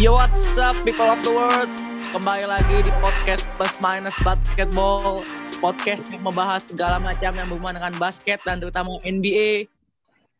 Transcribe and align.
Yo 0.00 0.16
what's 0.16 0.56
up 0.56 0.72
people 0.80 1.04
of 1.04 1.20
the 1.20 1.28
world 1.28 1.68
Kembali 2.08 2.48
lagi 2.48 2.88
di 2.88 2.92
podcast 3.04 3.44
Plus 3.60 3.84
Minus 3.84 4.16
Basketball 4.24 5.20
Podcast 5.60 6.08
yang 6.08 6.24
membahas 6.24 6.72
segala 6.72 6.96
macam 6.96 7.36
yang 7.36 7.44
berhubungan 7.52 7.84
dengan 7.84 7.92
basket 8.00 8.40
dan 8.48 8.64
terutama 8.64 8.96
NBA 9.04 9.68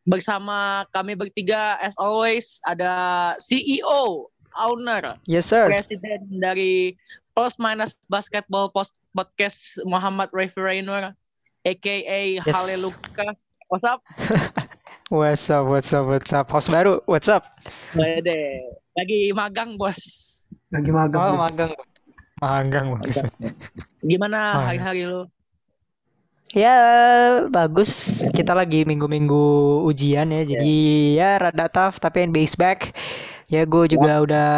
Bersama 0.09 0.89
kami 0.97 1.13
bertiga 1.13 1.77
as 1.85 1.93
always 2.01 2.57
ada 2.65 3.37
CEO, 3.37 4.33
owner, 4.57 5.21
Yes, 5.29 5.53
sir. 5.53 5.69
presiden 5.69 6.41
dari 6.41 6.97
Plus 7.37 7.61
Minus 7.61 8.01
Basketball 8.09 8.73
Post 8.73 8.97
Podcast 9.13 9.77
Muhammad 9.85 10.33
Refi 10.33 10.57
Rainur 10.57 11.13
aka 11.69 12.21
Haleluka 12.49 13.37
What's 13.69 13.85
up? 13.85 14.01
What's 15.13 15.53
up, 15.53 15.69
what's 15.69 15.93
up, 15.93 16.09
what's 16.09 16.33
up? 16.33 16.49
Host 16.49 16.73
baru, 16.73 17.05
what's 17.05 17.29
up? 17.29 17.61
Wede. 17.93 18.80
Lagi 18.99 19.31
magang 19.31 19.79
bos 19.79 20.31
lagi 20.71 20.91
magang 20.91 21.19
Oh, 21.19 21.35
magang. 21.39 21.73
Magang, 22.41 22.87
maksud. 22.97 23.29
Gimana 24.01 24.39
Magang. 24.39 24.67
hari-hari 24.71 25.03
lu? 25.05 25.29
Ya, 26.57 26.75
bagus. 27.47 28.23
Kita 28.35 28.57
lagi 28.57 28.83
minggu-minggu 28.89 29.45
ujian 29.87 30.31
ya. 30.33 30.43
Jadi 30.43 30.77
ya 31.21 31.39
rada 31.39 31.67
tough, 31.71 32.01
tapi 32.01 32.27
NBA 32.27 32.47
is 32.49 32.57
back. 32.57 32.95
Ya, 33.51 33.67
gue 33.67 33.85
juga 33.93 34.23
udah 34.25 34.51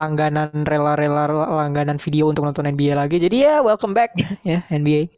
langganan 0.00 0.66
rela-rela 0.66 1.28
langganan 1.30 1.98
video 2.00 2.30
untuk 2.30 2.46
nonton 2.46 2.66
NBA 2.66 2.98
lagi. 2.98 3.20
Jadi 3.20 3.46
ya, 3.46 3.60
welcome 3.62 3.94
back 3.94 4.16
ya 4.42 4.64
NBA. 4.72 5.12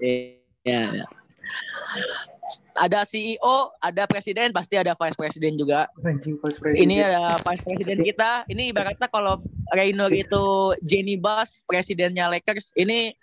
Iya. 0.00 1.04
Ada 2.74 3.06
CEO, 3.06 3.70
ada 3.78 4.02
presiden, 4.10 4.50
pasti 4.50 4.74
ada 4.74 4.98
vice 4.98 5.14
presiden 5.14 5.54
juga. 5.54 5.86
Anjing 6.02 6.42
vice 6.42 6.58
president. 6.58 6.82
Ini 6.82 6.96
ada 7.06 7.38
vice 7.38 7.62
presiden 7.62 7.98
kita. 8.02 8.30
Ini 8.50 8.74
ibaratnya 8.74 9.06
kalau 9.06 9.38
Raynor 9.70 10.10
itu 10.10 10.74
Jenny 10.82 11.14
Bass, 11.14 11.62
presidennya 11.70 12.26
Lakers. 12.26 12.74
Ini 12.74 13.14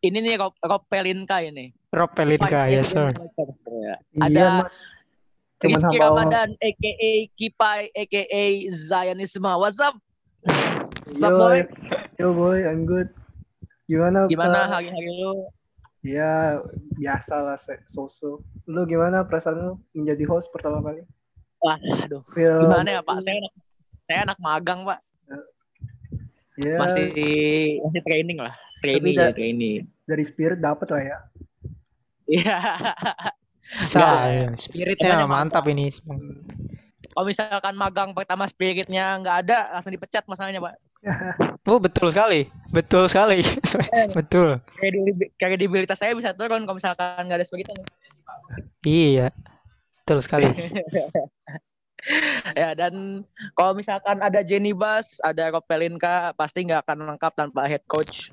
ini 0.00 0.18
nih 0.20 0.36
Rob, 0.40 0.52
Rob 0.60 0.84
Pelinka 0.92 1.40
ini. 1.40 1.72
Rob 1.92 2.12
Pelinka, 2.12 2.68
yes 2.68 2.92
sir. 2.92 3.12
Ya. 3.16 3.96
Iya, 4.12 4.24
Ada 4.28 4.44
Mas. 4.64 4.74
Cuman 5.60 5.76
Rizky 5.76 5.96
Ramadan, 6.00 6.48
aka 6.56 7.12
Kipai, 7.36 7.92
aka 7.92 8.42
Zionisma. 8.72 9.60
What's 9.60 9.76
up? 9.76 9.92
What's 11.04 11.20
up, 11.20 11.32
Yo, 11.32 11.36
boy? 11.36 11.58
Yo 12.16 12.28
boy, 12.32 12.58
I'm 12.64 12.88
good. 12.88 13.12
Gimana? 13.84 14.24
Gimana 14.24 14.72
hari-hari 14.72 15.20
lu? 15.20 15.52
Ya 16.00 16.56
biasa 16.96 17.34
lah, 17.44 17.58
se- 17.60 17.84
so-so. 17.86 18.40
Lu 18.64 18.88
gimana 18.88 19.20
perasaan 19.20 19.56
lu 19.60 19.70
menjadi 19.92 20.24
host 20.24 20.48
pertama 20.48 20.80
kali? 20.80 21.04
Wah, 21.60 21.76
aduh. 21.76 22.24
Feel 22.32 22.56
Gimana 22.64 22.88
ya 22.88 23.00
Pak? 23.04 23.20
Saya 23.20 23.36
anak, 23.36 23.52
saya 24.00 24.18
anak 24.24 24.38
magang 24.40 24.80
Pak. 24.88 25.00
Ya, 26.60 26.76
Masih 26.76 27.08
masih 27.84 28.02
training 28.04 28.38
lah. 28.40 28.52
Training 28.84 29.16
ya 29.16 29.32
training. 29.32 29.88
dari 30.04 30.24
spirit 30.24 30.60
dapat 30.60 30.88
lah 30.92 31.02
ya. 31.04 31.18
Iya. 32.28 32.58
Spiritnya 34.56 35.14
Pokoknya 35.14 35.28
mantap 35.28 35.64
ini. 35.68 35.88
Kalau 37.20 37.28
misalkan 37.28 37.76
magang 37.76 38.16
pertama 38.16 38.48
spiritnya 38.48 39.20
nggak 39.20 39.36
ada, 39.44 39.76
langsung 39.76 39.92
dipecat 39.92 40.24
masalahnya 40.24 40.64
Pak. 40.64 40.74
Oh, 41.68 41.76
betul 41.76 42.08
sekali. 42.08 42.48
Betul 42.72 43.12
sekali. 43.12 43.44
Betul. 44.16 44.56
Kredibil- 44.72 45.28
Kredibilitas 45.36 46.00
saya 46.00 46.16
bisa 46.16 46.32
turun 46.32 46.64
kalau 46.64 46.80
misalkan 46.80 47.28
nggak 47.28 47.36
ada 47.36 47.44
spiritnya. 47.44 47.76
Iya. 48.80 49.28
Betul 50.00 50.24
sekali. 50.24 50.48
ya 52.56 52.72
dan 52.72 53.20
kalau 53.52 53.76
misalkan 53.76 54.16
ada 54.24 54.40
Jenny 54.40 54.72
Bass, 54.72 55.20
ada 55.20 55.52
Rob 55.52 55.68
Pelinka, 55.68 56.32
pasti 56.40 56.64
nggak 56.64 56.88
akan 56.88 57.04
lengkap 57.04 57.32
tanpa 57.36 57.68
head 57.68 57.84
coach. 57.84 58.32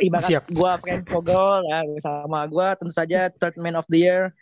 Ibarat 0.00 0.32
Siap. 0.32 0.56
gua 0.56 0.80
Frank 0.80 1.04
Vogel 1.12 1.68
ya 1.68 1.84
sama 2.00 2.48
gua 2.48 2.80
tentu 2.80 2.96
saja 2.96 3.28
third 3.28 3.60
man 3.60 3.76
of 3.76 3.84
the 3.92 4.08
year. 4.08 4.32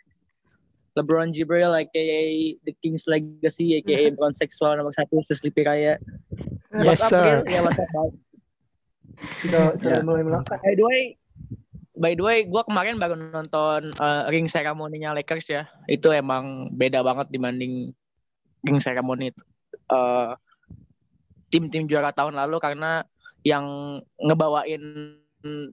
LeBron 0.93 1.33
Jibril 1.33 1.73
aka 1.73 2.05
The 2.63 2.73
King's 2.81 3.09
Legacy 3.09 3.81
aka 3.81 4.13
Bron 4.13 4.33
Seksual 4.33 4.77
nomor 4.77 4.93
satu 4.93 5.21
Sleepy 5.25 5.65
Raya. 5.65 5.97
Yes, 6.73 7.01
What's 7.01 7.09
sir. 7.09 7.41
Ya, 7.49 7.61
what's 7.61 7.77
up, 7.77 7.89
Bang? 7.93 8.09
Sudah 9.41 9.63
sudah 9.77 9.99
Ya. 10.01 10.05
mulai 10.05 10.23
melangkah. 10.25 10.57
By 10.61 10.73
the 10.73 10.85
way, 10.85 11.01
by 11.93 12.11
the 12.17 12.23
way, 12.25 12.37
gua 12.45 12.65
kemarin 12.65 12.97
baru 12.97 13.17
nonton 13.17 13.93
uh, 13.97 14.25
ring 14.29 14.49
ceremony-nya 14.49 15.13
Lakers 15.13 15.49
ya. 15.49 15.69
Itu 15.85 16.09
emang 16.13 16.73
beda 16.73 17.01
banget 17.05 17.29
dibanding 17.29 17.93
ring 18.63 18.79
ceremony 18.81 19.33
uh, 19.91 20.33
tim-tim 21.53 21.85
juara 21.85 22.09
tahun 22.09 22.37
lalu 22.37 22.57
karena 22.57 23.05
yang 23.45 23.65
ngebawain 24.17 24.81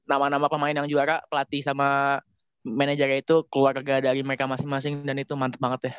nama-nama 0.04 0.50
pemain 0.50 0.74
yang 0.74 0.90
juara 0.90 1.22
pelatih 1.30 1.62
sama 1.62 2.18
manajernya 2.64 3.24
itu 3.24 3.44
keluarga 3.48 4.00
dari 4.00 4.20
mereka 4.20 4.44
masing-masing 4.44 5.04
dan 5.04 5.16
itu 5.16 5.32
mantep 5.36 5.60
banget 5.60 5.90
ya. 5.90 5.94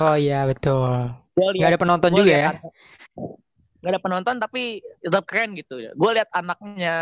Oh 0.00 0.16
iya, 0.18 0.44
betul. 0.44 1.12
Gua 1.34 1.50
Nggak 1.54 1.70
ada 1.70 1.80
penonton 1.80 2.10
gua 2.10 2.18
juga 2.22 2.34
ya. 2.34 2.50
anak- 2.50 2.74
nggak 3.84 3.92
ada 3.92 4.00
penonton 4.00 4.34
tapi 4.40 4.80
tetap 5.04 5.24
keren 5.28 5.52
gitu. 5.60 5.76
Gue 5.92 6.10
lihat 6.16 6.32
anaknya 6.32 6.96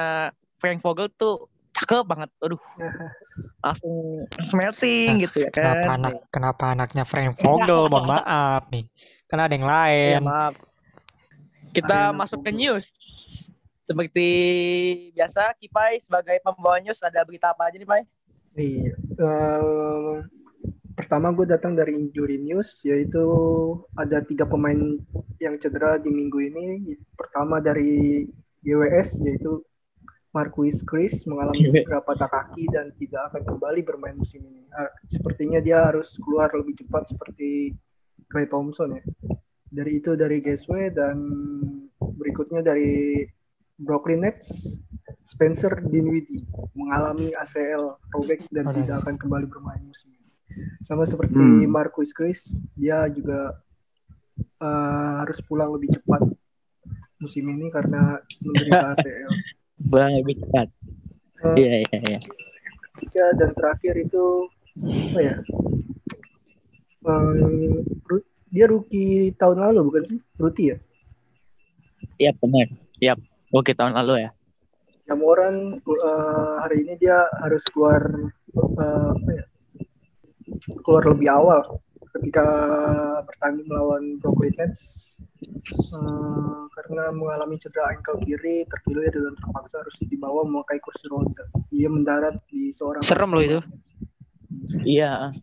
Frank 0.59 0.83
Vogel 0.83 1.07
tuh 1.15 1.47
cakep 1.79 2.03
banget. 2.03 2.31
Aduh. 2.43 2.59
Langsung 3.63 4.27
smelting 4.43 5.23
gitu 5.23 5.47
ya 5.47 5.51
kan. 5.55 5.79
Kenapa 5.79 5.87
anak 5.95 6.15
kenapa 6.35 6.65
anaknya 6.75 7.05
Frank 7.07 7.39
Vogel? 7.39 7.87
Mohon 7.87 8.19
maaf 8.19 8.67
nih. 8.75 8.91
Kan 9.31 9.39
ada 9.39 9.55
yang 9.55 9.67
lain. 9.71 10.11
Ya, 10.11 10.21
maaf. 10.21 10.55
Kita 11.71 12.11
Ayo, 12.11 12.19
masuk 12.19 12.43
ke 12.43 12.51
news. 12.51 12.91
Seperti 13.87 14.29
biasa, 15.15 15.55
Kipai 15.57 16.03
sebagai 16.03 16.43
pembawa 16.43 16.83
news 16.83 16.99
ada 17.07 17.23
berita 17.23 17.55
apa 17.55 17.71
aja 17.71 17.79
nih, 17.79 17.87
Pai? 17.87 18.03
Iya. 18.53 18.93
Eh, 18.99 20.15
pertama 20.93 21.33
gue 21.33 21.49
datang 21.49 21.73
dari 21.73 21.97
injury 21.97 22.37
news 22.37 22.85
yaitu 22.85 23.25
ada 23.97 24.21
tiga 24.21 24.45
pemain 24.45 25.01
yang 25.41 25.57
cedera 25.57 25.97
di 25.97 26.13
minggu 26.13 26.39
ini. 26.41 26.97
Pertama 27.17 27.59
dari 27.65 28.29
GWS 28.61 29.25
yaitu 29.25 29.65
Marquis 30.33 30.81
Chris 30.85 31.25
mengalami 31.29 31.69
cedera 31.69 32.01
patah 32.01 32.29
kaki 32.29 32.65
dan 32.73 32.93
tidak 32.97 33.33
akan 33.33 33.43
kembali 33.57 33.81
bermain 33.85 34.17
musim 34.17 34.41
ini. 34.45 34.65
Ah, 34.73 34.89
Sepertinya 35.09 35.61
dia 35.61 35.85
harus 35.85 36.17
keluar 36.21 36.49
lebih 36.53 36.85
cepat 36.85 37.09
seperti 37.09 37.77
Clay 38.29 38.49
Thompson 38.49 38.97
ya. 38.97 39.05
Dari 39.73 40.01
itu 40.01 40.13
dari 40.17 40.41
GSW 40.45 40.93
dan 40.93 41.17
berikutnya 42.01 42.61
dari 42.61 43.25
Brooklyn 43.79 44.21
Nets 44.23 44.77
Spencer 45.25 45.73
Dinwiddie 45.81 46.45
mengalami 46.77 47.33
ACL 47.33 47.97
robek 48.11 48.45
dan 48.53 48.69
Aduh. 48.69 48.77
tidak 48.79 48.97
akan 49.03 49.15
kembali 49.17 49.47
bermain 49.49 49.81
musim 49.83 50.13
ini. 50.13 50.29
Sama 50.85 51.09
seperti 51.09 51.35
Hmm. 51.35 51.65
Marquis 51.67 52.13
Chris, 52.13 52.53
dia 52.77 53.09
juga 53.09 53.57
eh, 54.61 55.13
harus 55.23 55.39
pulang 55.43 55.73
lebih 55.73 55.97
cepat 55.97 56.23
musim 57.17 57.47
ini 57.49 57.71
karena 57.71 58.19
menderita 58.43 58.87
ACL. 58.93 59.33
Bang, 59.83 60.13
lebih 60.21 60.37
cepat. 60.43 60.69
Eh, 61.43 61.57
Iya, 61.59 61.73
iya, 61.83 61.99
iya. 62.07 62.21
ketiga 62.93 63.25
dan 63.35 63.51
terakhir 63.57 63.95
itu 63.99 64.25
apa 65.11 65.19
ya? 65.19 65.37
Eh, 67.03 67.33
Ru- 68.07 68.29
dia 68.53 68.67
rookie 68.69 69.33
tahun 69.35 69.59
lalu 69.59 69.81
bukan 69.89 70.03
sih? 70.07 70.19
Ruti 70.37 70.65
ya? 70.71 70.77
Iya, 72.21 72.31
benar. 72.37 72.69
Iya, 73.01 73.15
oke 73.53 73.71
tahun 73.77 73.95
lalu 73.95 74.27
ya. 74.27 74.31
Jamoran 75.07 75.79
eh, 75.85 76.55
hari 76.65 76.89
ini 76.89 76.95
dia 76.97 77.29
harus 77.45 77.63
keluar 77.71 78.01
apa 78.57 79.31
ya? 79.31 79.45
keluar 80.85 81.05
lebih 81.13 81.29
awal 81.33 81.81
ketika 82.19 82.45
bertanding 83.25 83.67
melawan 83.71 84.21
Brooklyn 84.21 84.53
Nets 84.59 85.13
Eh, 85.73 86.63
karena 86.75 87.11
mengalami 87.11 87.59
cedera 87.59 87.91
ankle 87.91 88.19
kiri 88.23 88.63
terkilir 88.67 89.11
dan 89.11 89.35
terpaksa 89.39 89.83
harus 89.83 89.95
dibawa 90.07 90.47
memakai 90.47 90.79
kursi 90.79 91.07
roda. 91.11 91.45
Dia 91.71 91.91
mendarat 91.91 92.39
di 92.47 92.71
seorang 92.71 93.03
Serem 93.03 93.31
loh 93.35 93.43
itu. 93.43 93.61
Iya. 94.87 95.35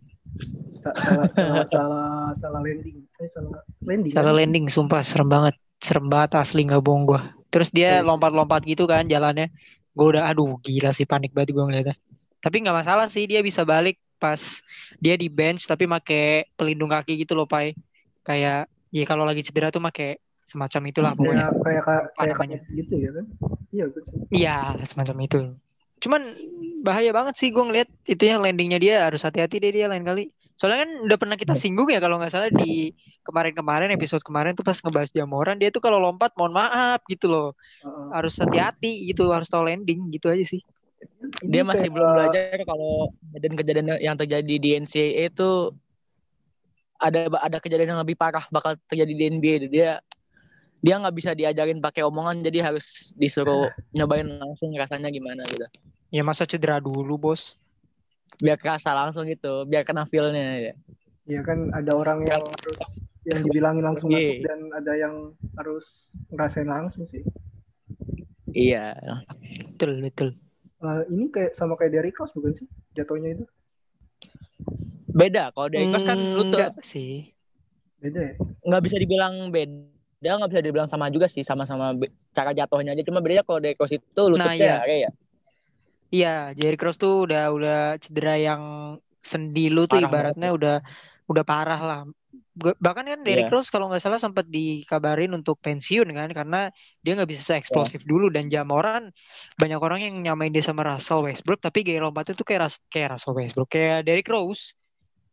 Sa- 0.80 0.96
salah 0.96 1.28
salah 1.36 1.66
salah 1.68 2.08
salah 2.36 2.62
landing. 2.64 3.04
Eh 3.20 3.28
salah 3.28 3.60
landing. 3.84 4.12
Salah 4.12 4.34
kan? 4.34 4.40
landing, 4.40 4.66
sumpah 4.72 5.02
serem 5.04 5.28
banget. 5.28 5.56
Serem 5.80 6.08
banget 6.08 6.40
asli 6.40 6.64
nggak 6.68 6.84
bohong 6.84 7.04
gua. 7.08 7.22
Terus 7.50 7.70
dia 7.74 8.02
Iya. 8.02 8.06
lompat-lompat 8.06 8.62
gitu 8.66 8.86
kan 8.86 9.10
jalannya. 9.10 9.50
Gue 9.98 10.16
udah 10.16 10.30
aduh 10.30 10.62
gila 10.62 10.94
sih 10.94 11.10
panik 11.10 11.34
banget 11.34 11.58
gue 11.58 11.64
ngeliatnya. 11.66 11.96
Tapi 12.40 12.56
nggak 12.64 12.78
masalah 12.86 13.10
sih 13.12 13.26
dia 13.26 13.44
bisa 13.44 13.66
balik 13.66 14.00
pas 14.22 14.40
dia 15.02 15.16
di 15.16 15.28
bench 15.28 15.66
tapi 15.66 15.90
make 15.90 16.48
pelindung 16.56 16.94
kaki 16.94 17.26
gitu 17.26 17.34
loh 17.34 17.50
Pai. 17.50 17.74
Kayak 18.24 18.70
ya 18.94 19.04
kalau 19.10 19.26
lagi 19.26 19.42
cedera 19.42 19.74
tuh 19.74 19.82
make 19.82 20.22
semacam 20.46 20.82
itulah 20.90 21.12
pokoknya. 21.14 21.50
Kayak 21.62 21.84
kayak 21.86 22.06
kayak, 22.18 22.36
kayak 22.38 22.62
gitu 22.74 22.94
ya 22.98 23.12
kan? 23.14 23.26
Iya 23.70 23.86
betul. 23.90 24.14
Iya, 24.30 24.58
semacam 24.86 25.18
itu. 25.26 25.40
Cuman 26.00 26.22
bahaya 26.82 27.12
banget 27.12 27.36
sih 27.38 27.50
gue 27.52 27.62
ngeliat 27.62 27.90
itu 28.08 28.24
ya 28.24 28.40
landingnya 28.40 28.80
dia 28.80 28.96
harus 29.04 29.22
hati-hati 29.22 29.60
deh 29.60 29.72
dia 29.74 29.86
lain 29.92 30.06
kali. 30.08 30.32
Soalnya 30.60 30.84
kan 30.84 30.92
udah 31.08 31.18
pernah 31.18 31.38
kita 31.40 31.56
singgung 31.56 31.88
ya 31.88 32.04
kalau 32.04 32.20
nggak 32.20 32.36
salah 32.36 32.52
di 32.52 32.92
kemarin-kemarin 33.24 33.96
episode 33.96 34.20
kemarin 34.28 34.60
tuh 34.60 34.68
pas 34.68 34.76
ngebahas 34.76 35.08
Jamoran 35.16 35.56
dia 35.56 35.72
tuh 35.72 35.80
kalau 35.80 36.04
lompat 36.04 36.36
mohon 36.36 36.52
maaf 36.52 37.00
gitu 37.08 37.32
loh. 37.32 37.50
Uh, 37.80 38.12
Harus 38.12 38.36
hati-hati 38.44 39.08
gitu, 39.08 39.32
harus 39.32 39.48
tahu 39.48 39.72
landing 39.72 40.12
gitu 40.12 40.28
aja 40.28 40.44
sih. 40.44 40.60
Dia 41.48 41.64
masih 41.64 41.88
kayak, 41.88 41.96
belum 41.96 42.08
uh, 42.12 42.14
belajar 42.20 42.60
kalau 42.68 42.94
kejadian-kejadian 43.32 43.88
yang 44.04 44.16
terjadi 44.20 44.56
di 44.60 44.70
NCAA 44.76 45.32
itu 45.32 45.72
ada 47.00 47.32
ada 47.40 47.58
kejadian 47.64 47.96
yang 47.96 48.02
lebih 48.04 48.20
parah 48.20 48.44
bakal 48.52 48.76
terjadi 48.92 49.16
di 49.16 49.24
NBA. 49.32 49.56
Dia 49.72 50.04
dia 50.84 50.96
nggak 51.00 51.16
bisa 51.16 51.32
diajarin 51.32 51.80
pakai 51.80 52.04
omongan 52.04 52.44
jadi 52.44 52.68
harus 52.68 53.16
disuruh 53.16 53.72
nyobain 53.96 54.28
langsung 54.28 54.76
rasanya 54.76 55.08
gimana 55.08 55.48
gitu. 55.48 55.64
Ya 56.12 56.28
masa 56.28 56.44
cedera 56.44 56.84
dulu, 56.84 57.16
Bos. 57.16 57.56
Biar 58.38 58.58
kerasa 58.62 58.94
langsung 58.94 59.26
gitu, 59.26 59.66
biar 59.66 59.82
kena 59.82 60.06
feel-nya 60.06 60.72
ya. 60.72 60.74
Ya 61.26 61.42
kan 61.42 61.74
ada 61.74 61.98
orang 61.98 62.22
yang 62.26 62.46
harus 62.46 62.78
yang 63.26 63.40
dibilangin 63.46 63.84
langsung 63.86 64.10
Iya. 64.14 64.18
masuk 64.18 64.38
dan 64.46 64.60
ada 64.74 64.94
yang 64.96 65.16
harus 65.58 65.86
ngerasain 66.30 66.70
langsung 66.70 67.06
sih. 67.10 67.26
Iya. 68.54 68.94
Betul, 69.74 70.02
betul. 70.06 70.30
Eh, 70.80 71.02
ini 71.12 71.28
kayak 71.28 71.52
sama 71.60 71.76
kayak 71.76 71.92
Derrick 71.92 72.16
Rose 72.16 72.32
bukan 72.32 72.56
sih 72.56 72.68
jatuhnya 72.96 73.36
itu? 73.36 73.46
Beda 75.12 75.52
kalau 75.52 75.68
dari 75.68 75.92
Coach 75.92 76.08
kan 76.08 76.16
lu 76.16 76.48
tuh 76.48 76.64
Enggak 76.64 76.80
sih. 76.86 77.36
Beda 78.00 78.32
ya? 78.32 78.34
nggak 78.40 78.82
bisa 78.88 78.96
dibilang 78.96 79.52
beda, 79.52 80.32
nggak 80.40 80.52
bisa 80.56 80.64
dibilang 80.64 80.88
sama 80.88 81.12
juga 81.12 81.28
sih, 81.28 81.44
sama-sama 81.44 81.92
cara 82.32 82.56
jatuhnya 82.56 82.96
aja. 82.96 83.04
Cuma 83.04 83.20
bedanya 83.20 83.44
kalau 83.44 83.60
dari 83.60 83.76
Coach 83.76 84.00
itu 84.00 84.22
lututnya 84.24 84.56
iya. 84.56 84.80
area 84.80 84.98
ya. 85.10 85.12
Iya, 86.10 86.58
Jerry 86.58 86.78
Cross 86.78 86.98
tuh 86.98 87.30
udah 87.30 87.54
udah 87.54 87.80
cedera 88.02 88.34
yang 88.36 88.62
sendi 89.22 89.70
lu 89.70 89.86
tuh 89.86 90.02
Parah 90.02 90.10
ibaratnya 90.10 90.50
udah 90.50 90.76
udah 91.30 91.44
parah 91.46 91.82
lah. 91.82 92.02
Bahkan 92.60 93.06
kan 93.08 93.20
Derrick 93.24 93.48
Iya. 93.48 93.56
Rose 93.56 93.72
kalau 93.72 93.88
nggak 93.88 94.04
salah 94.04 94.20
sempat 94.20 94.44
dikabarin 94.50 95.32
untuk 95.32 95.62
pensiun 95.64 96.10
kan 96.12 96.28
karena 96.34 96.74
dia 97.00 97.16
nggak 97.16 97.30
bisa 97.30 97.42
se-eksplosif 97.46 98.04
Iya. 98.04 98.10
dulu 98.10 98.28
dan 98.28 98.52
Jamoran 98.52 99.14
banyak 99.56 99.80
orang 99.80 100.00
yang 100.04 100.16
nyamain 100.20 100.52
dia 100.52 100.60
sama 100.60 100.84
Russell 100.84 101.24
Westbrook 101.24 101.62
tapi 101.64 101.88
gaya 101.88 102.04
lompatnya 102.04 102.36
tuh 102.36 102.44
kayak 102.44 102.68
kayak 102.92 103.16
Russell 103.16 103.38
Westbrook 103.38 103.70
kayak 103.72 104.04
Derrick 104.04 104.28
Rose 104.28 104.76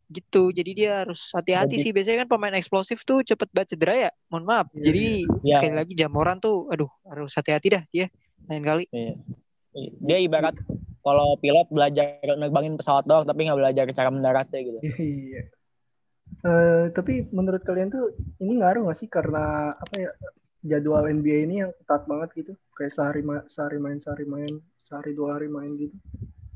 gitu. 0.07 0.55
Jadi 0.55 0.71
dia 0.71 1.03
harus 1.03 1.19
hati-hati 1.35 1.75
Jadi- 1.75 1.83
sih 1.83 1.91
biasanya 1.91 2.17
kan 2.23 2.29
pemain 2.31 2.55
eksplosif 2.55 3.03
tuh 3.03 3.27
cepet 3.27 3.49
banget 3.51 3.75
cedera 3.75 4.07
ya. 4.07 4.11
Mohon 4.31 4.45
maaf. 4.47 4.67
Iya, 4.71 4.83
Jadi 4.87 5.05
Iya. 5.43 5.55
sekali 5.59 5.75
lagi 5.75 5.93
Jamoran 5.99 6.37
tuh 6.39 6.71
aduh 6.71 6.87
harus 7.03 7.35
hati-hati 7.35 7.67
dah 7.75 7.83
dia 7.91 8.07
lain 8.47 8.63
kali. 8.63 8.83
Iya. 8.87 9.19
Dia 10.01 10.17
ibarat 10.17 10.55
kalau 11.01 11.37
pilot 11.39 11.67
belajar 11.71 12.19
nerbangin 12.35 12.75
pesawat 12.75 13.05
doang 13.07 13.23
tapi 13.23 13.47
nggak 13.47 13.59
belajar 13.59 13.85
cara 13.93 14.09
mendaratnya 14.11 14.59
gitu. 14.59 14.79
Iya. 14.97 15.41
Eh, 16.43 16.83
tapi 16.91 17.25
menurut 17.31 17.63
kalian 17.63 17.89
tuh 17.89 18.13
ini 18.43 18.59
ngaruh 18.59 18.91
gak 18.91 18.99
sih 18.99 19.09
karena 19.09 19.73
apa 19.73 19.95
ya 19.95 20.11
jadwal 20.61 21.07
NBA 21.07 21.47
ini 21.47 21.55
yang 21.63 21.71
ketat 21.81 22.03
banget 22.05 22.29
gitu 22.35 22.51
kayak 22.75 22.93
sehari 22.93 23.21
ma- 23.23 23.47
sehari 23.47 23.79
main 23.79 23.97
sehari 23.97 24.27
main 24.27 24.59
sehari 24.83 25.15
dua 25.15 25.39
hari 25.39 25.47
main 25.47 25.73
gitu 25.79 25.95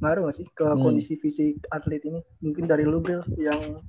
ngaruh 0.03 0.27
gak 0.29 0.38
sih 0.38 0.47
ke 0.51 0.65
Hmm. 0.67 0.81
kondisi 0.81 1.15
fisik 1.15 1.65
atlet 1.71 2.03
ini 2.03 2.19
mungkin 2.44 2.67
dari 2.67 2.83
lu 2.83 3.00
Bril 3.00 3.24
yang 3.39 3.79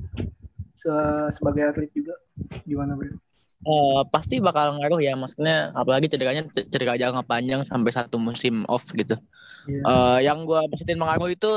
se- 0.78 1.31
sebagai 1.35 1.67
atlet 1.75 1.90
juga 1.93 2.14
gimana 2.64 2.94
Bril? 2.94 3.19
Eh, 3.62 4.03
pasti 4.11 4.43
bakal 4.43 4.75
ngaruh 4.75 4.99
ya 4.99 5.14
maksudnya 5.14 5.70
apalagi 5.79 6.11
cederanya 6.11 6.43
cedera 6.50 6.99
jangka 6.99 7.23
panjang 7.23 7.62
sampai 7.62 7.94
satu 7.94 8.19
musim 8.19 8.67
off 8.67 8.91
gitu. 8.91 9.14
Iya. 9.70 9.82
Eh, 9.87 10.19
yang 10.26 10.43
gua 10.43 10.67
positif 10.67 10.99
mengaruh 10.99 11.31
itu 11.31 11.50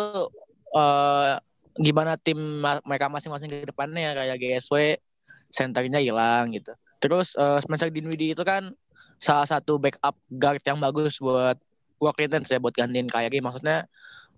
eh 0.78 1.42
gimana 1.82 2.14
tim 2.22 2.38
ma- 2.62 2.84
mereka 2.86 3.10
masing-masing 3.10 3.50
ke 3.50 3.66
depannya 3.66 4.14
kayak 4.14 4.38
GSW 4.38 5.02
senternya 5.50 5.98
hilang 5.98 6.54
gitu. 6.54 6.78
Terus 7.02 7.34
eh, 7.42 7.58
Spencer 7.66 7.90
Dinwiddie 7.90 8.38
itu 8.38 8.46
kan 8.46 8.70
salah 9.18 9.50
satu 9.50 9.82
backup 9.82 10.14
guard 10.30 10.62
yang 10.62 10.78
bagus 10.78 11.18
buat 11.18 11.58
Brooklyn 11.98 12.38
Nets 12.38 12.54
ya 12.54 12.62
buat 12.62 12.78
gantiin 12.78 13.10
Kyrie 13.10 13.42
maksudnya 13.42 13.90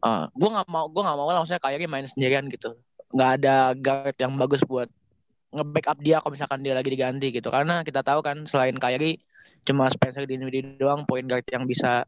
eh 0.08 0.24
gua 0.40 0.50
nggak 0.56 0.68
mau 0.72 0.88
gua 0.88 1.04
nggak 1.04 1.18
mau 1.20 1.28
lah 1.36 1.44
maksudnya 1.44 1.60
Kyrie 1.60 1.90
main 1.92 2.08
sendirian 2.08 2.48
gitu. 2.48 2.80
nggak 3.08 3.32
ada 3.40 3.72
guard 3.76 4.16
yang 4.20 4.36
bagus 4.40 4.64
buat 4.68 4.88
nge-backup 5.58 5.98
dia 6.00 6.22
kalau 6.22 6.38
misalkan 6.38 6.62
dia 6.62 6.78
lagi 6.78 6.90
diganti 6.94 7.34
gitu. 7.34 7.50
Karena 7.50 7.82
kita 7.82 8.06
tahu 8.06 8.22
kan 8.22 8.46
selain 8.46 8.78
Kyrie 8.78 9.18
cuma 9.66 9.90
Spencer 9.90 10.24
Dinwiddie 10.30 10.78
doang 10.78 11.04
point 11.04 11.26
guard 11.26 11.44
yang 11.50 11.66
bisa 11.66 12.06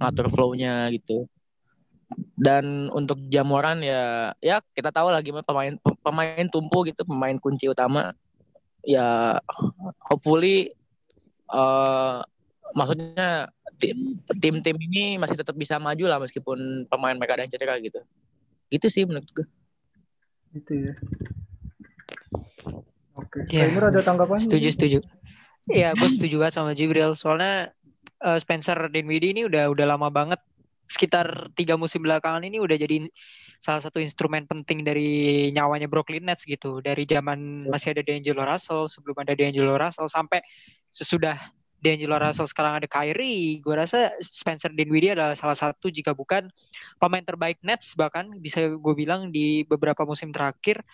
ngatur 0.00 0.32
flow-nya 0.32 0.88
gitu. 0.96 1.28
Dan 2.38 2.88
untuk 2.94 3.18
Jamoran 3.28 3.82
ya 3.82 4.32
ya 4.38 4.62
kita 4.72 4.94
tahu 4.94 5.10
gimana 5.20 5.44
pemain 5.44 5.74
pemain 6.00 6.46
tumpu 6.48 6.86
gitu 6.88 7.04
pemain 7.04 7.36
kunci 7.36 7.68
utama. 7.68 8.16
Ya 8.86 9.40
hopefully 10.06 10.72
eh 11.50 12.18
maksudnya 12.74 13.50
tim- 13.78 14.18
tim-tim 14.42 14.76
ini 14.78 15.20
masih 15.20 15.38
tetap 15.38 15.54
bisa 15.54 15.78
maju 15.78 16.04
lah 16.10 16.18
meskipun 16.18 16.88
pemain 16.90 17.14
mereka 17.14 17.38
ada 17.38 17.42
yang 17.46 17.52
cedera 17.52 17.76
gitu. 17.78 18.00
Gitu 18.70 18.86
sih 18.90 19.04
menurut 19.06 19.28
gue 19.30 19.46
Gitu 20.56 20.88
ya. 20.88 20.92
Oke. 23.16 23.48
Iya. 23.48 23.68
Kaimur 23.68 23.88
ada 23.88 24.00
tanggapan? 24.04 24.38
Setuju, 24.38 24.68
setuju. 24.72 24.98
Iya, 25.66 25.96
gue 25.98 26.08
setuju 26.14 26.34
banget 26.38 26.54
sama 26.54 26.76
Jibril. 26.76 27.16
Soalnya 27.18 27.72
eh, 28.22 28.38
Spencer 28.38 28.76
Dinwiddie 28.92 29.34
ini 29.34 29.42
udah 29.48 29.72
udah 29.72 29.86
lama 29.88 30.12
banget. 30.12 30.38
Sekitar 30.86 31.50
tiga 31.58 31.74
musim 31.74 32.06
belakangan 32.06 32.46
ini 32.46 32.62
udah 32.62 32.78
jadi 32.78 33.10
salah 33.58 33.82
satu 33.82 33.98
instrumen 33.98 34.46
penting 34.46 34.86
dari 34.86 35.50
nyawanya 35.50 35.90
Brooklyn 35.90 36.22
Nets 36.22 36.46
gitu. 36.46 36.78
Dari 36.78 37.02
zaman 37.08 37.66
masih 37.66 37.96
ada 37.96 38.06
D'Angelo 38.06 38.46
Russell, 38.46 38.86
sebelum 38.86 39.16
ada 39.18 39.34
D'Angelo 39.34 39.74
Russell 39.74 40.06
sampai 40.06 40.44
sesudah 40.94 41.34
D'Angelo 41.82 42.22
Russell 42.22 42.46
sekarang 42.46 42.78
ada 42.78 42.86
Kyrie. 42.86 43.58
Gue 43.58 43.74
rasa 43.74 44.14
Spencer 44.22 44.70
Dinwiddie 44.70 45.18
adalah 45.18 45.34
salah 45.34 45.58
satu 45.58 45.90
jika 45.90 46.14
bukan 46.14 46.46
pemain 47.02 47.24
terbaik 47.26 47.58
Nets 47.66 47.98
bahkan 47.98 48.30
bisa 48.38 48.62
gue 48.70 48.94
bilang 48.94 49.34
di 49.34 49.66
beberapa 49.66 50.06
musim 50.06 50.30
terakhir 50.30 50.86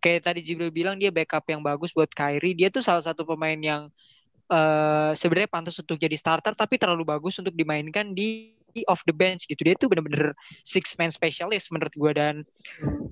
kayak 0.00 0.26
tadi 0.26 0.40
Jibril 0.40 0.72
bilang 0.72 0.96
dia 0.96 1.12
backup 1.12 1.44
yang 1.46 1.60
bagus 1.60 1.92
buat 1.92 2.10
Kyrie. 2.10 2.56
Dia 2.56 2.72
tuh 2.72 2.82
salah 2.82 3.04
satu 3.04 3.22
pemain 3.28 3.56
yang 3.56 3.92
eh 4.50 5.12
sebenarnya 5.14 5.46
pantas 5.46 5.78
untuk 5.78 5.94
jadi 5.94 6.18
starter 6.18 6.58
tapi 6.58 6.74
terlalu 6.74 7.06
bagus 7.06 7.38
untuk 7.38 7.54
dimainkan 7.54 8.10
di 8.10 8.58
off 8.86 9.02
the 9.06 9.14
bench 9.14 9.46
gitu. 9.46 9.62
Dia 9.62 9.74
tuh 9.78 9.90
bener-bener 9.90 10.34
six 10.62 10.94
man 10.98 11.10
specialist 11.10 11.70
menurut 11.74 11.94
gue 11.94 12.12
dan 12.14 12.34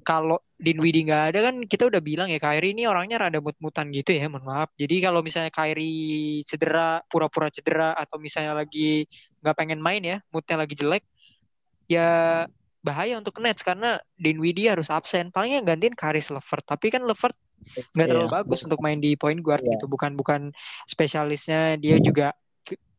kalau 0.02 0.38
Dinwiddie 0.58 1.06
nggak 1.06 1.24
ada 1.34 1.38
kan 1.50 1.62
kita 1.66 1.90
udah 1.90 2.02
bilang 2.02 2.30
ya 2.30 2.38
Kyrie 2.42 2.74
ini 2.74 2.86
orangnya 2.86 3.22
rada 3.22 3.38
mut-mutan 3.38 3.90
gitu 3.94 4.14
ya, 4.14 4.26
mohon 4.30 4.46
maaf. 4.46 4.70
Jadi 4.78 5.02
kalau 5.02 5.22
misalnya 5.22 5.50
Kyrie 5.54 6.42
cedera, 6.46 7.02
pura-pura 7.06 7.50
cedera 7.50 7.94
atau 7.94 8.18
misalnya 8.18 8.54
lagi 8.58 9.06
nggak 9.42 9.56
pengen 9.58 9.78
main 9.82 10.02
ya, 10.02 10.16
moodnya 10.30 10.56
lagi 10.58 10.74
jelek, 10.74 11.04
ya 11.90 12.08
bahaya 12.82 13.18
untuk 13.18 13.38
Nets 13.42 13.62
karena 13.66 13.98
Dinwiddie 14.16 14.70
harus 14.70 14.88
absen. 14.88 15.34
Paling 15.34 15.58
yang 15.60 15.66
gantiin 15.66 15.94
Karis 15.94 16.30
Levert. 16.30 16.64
Tapi 16.64 16.94
kan 16.94 17.02
Levert 17.04 17.34
nggak 17.94 18.06
terlalu 18.08 18.28
Iya. 18.30 18.36
bagus 18.40 18.60
untuk 18.64 18.80
main 18.80 18.98
di 19.02 19.18
point 19.18 19.40
guard 19.42 19.62
Iya. 19.66 19.76
gitu. 19.76 19.90
Bukan 19.90 20.14
bukan 20.14 20.54
spesialisnya 20.88 21.76
dia 21.76 21.98
juga 22.00 22.32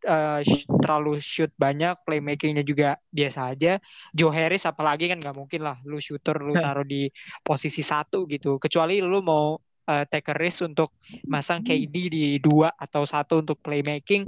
uh, 0.05 0.41
terlalu 0.79 1.19
shoot 1.19 1.51
banyak, 1.59 1.95
playmakingnya 2.07 2.63
juga 2.63 2.95
biasa 3.11 3.55
aja. 3.55 3.81
Joe 4.15 4.31
Harris 4.31 4.63
apalagi 4.63 5.09
kan 5.11 5.19
nggak 5.19 5.35
mungkin 5.35 5.61
lah 5.65 5.79
lu 5.83 5.99
shooter 5.99 6.39
lu 6.39 6.55
taruh 6.55 6.85
di 6.87 7.09
posisi 7.43 7.83
satu 7.83 8.23
gitu. 8.29 8.61
Kecuali 8.61 9.03
lu 9.03 9.19
mau 9.19 9.57
uh, 9.89 10.03
take 10.07 10.31
a 10.31 10.35
risk 10.37 10.63
untuk 10.63 10.95
masang 11.25 11.65
KD 11.65 11.95
di 12.11 12.25
dua 12.39 12.71
atau 12.77 13.03
satu 13.03 13.41
untuk 13.41 13.59
playmaking. 13.59 14.27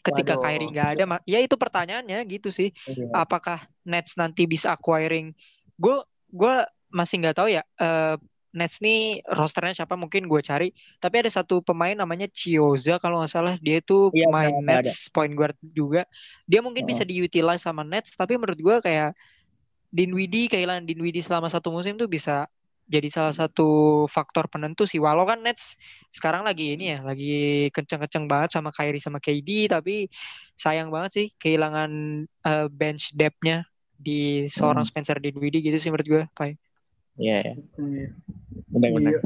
Ketika 0.00 0.40
Waduh. 0.40 0.44
Kyrie 0.48 0.70
nggak 0.72 0.88
ada, 0.96 1.04
ma- 1.04 1.24
ya 1.28 1.38
itu 1.44 1.54
pertanyaannya 1.60 2.18
gitu 2.24 2.48
sih. 2.48 2.72
Apakah 3.12 3.68
Nets 3.84 4.16
nanti 4.16 4.48
bisa 4.48 4.72
acquiring 4.72 5.32
gue 5.80 5.96
gue 6.30 6.54
masih 6.92 7.24
nggak 7.24 7.36
tahu 7.40 7.48
ya 7.48 7.64
eh, 7.80 8.16
Nets 8.50 8.82
nih 8.82 9.22
rosternya 9.30 9.78
siapa 9.82 9.94
mungkin 9.94 10.26
gue 10.26 10.40
cari. 10.42 10.74
Tapi 10.98 11.14
ada 11.22 11.30
satu 11.30 11.62
pemain 11.62 11.94
namanya 11.94 12.26
Chioza 12.26 12.98
kalau 12.98 13.22
nggak 13.22 13.30
salah. 13.30 13.54
Dia 13.62 13.78
itu 13.78 14.10
Iya, 14.10 14.26
pemain 14.26 14.50
ada, 14.50 14.58
ada. 14.58 14.66
Nets 14.82 15.06
point 15.14 15.30
guard 15.32 15.54
juga. 15.62 16.02
Dia 16.50 16.58
mungkin 16.60 16.82
bisa 16.82 17.06
diutilize 17.06 17.62
sama 17.62 17.86
Nets 17.86 18.18
tapi 18.18 18.34
menurut 18.34 18.58
gue 18.58 18.76
kayak 18.82 19.14
Dinwiddie 19.90 20.50
kehilangan 20.50 20.86
Dinwiddie 20.86 21.22
selama 21.22 21.46
satu 21.50 21.70
musim 21.70 21.98
tuh 21.98 22.06
bisa 22.10 22.50
jadi 22.90 23.06
salah 23.06 23.30
satu 23.30 23.68
faktor 24.10 24.50
penentu 24.50 24.82
sih 24.82 24.98
walau 24.98 25.22
kan 25.22 25.38
Nets 25.40 25.78
sekarang 26.10 26.42
lagi 26.42 26.74
ini 26.74 26.90
ya 26.90 27.06
lagi 27.06 27.70
kenceng-kenceng 27.70 28.26
banget 28.26 28.50
sama 28.50 28.74
Kyrie 28.74 28.98
sama 28.98 29.22
KD 29.22 29.70
tapi 29.70 30.10
sayang 30.58 30.90
banget 30.90 31.10
sih 31.14 31.26
kehilangan 31.38 31.90
eh, 32.26 32.66
bench 32.66 33.14
depth-nya 33.14 33.62
di 33.94 34.50
seorang 34.50 34.82
Hmm. 34.82 34.90
Spencer 34.90 35.22
Dinwiddie 35.22 35.62
gitu 35.62 35.78
sih 35.78 35.92
menurut 35.92 36.08
gue 36.08 36.22
Pai. 36.34 36.56
Iya, 37.20 37.36
iya. 37.44 37.54
Iya. 37.76 38.08
benar-benar. 38.72 39.12
Iya. 39.12 39.20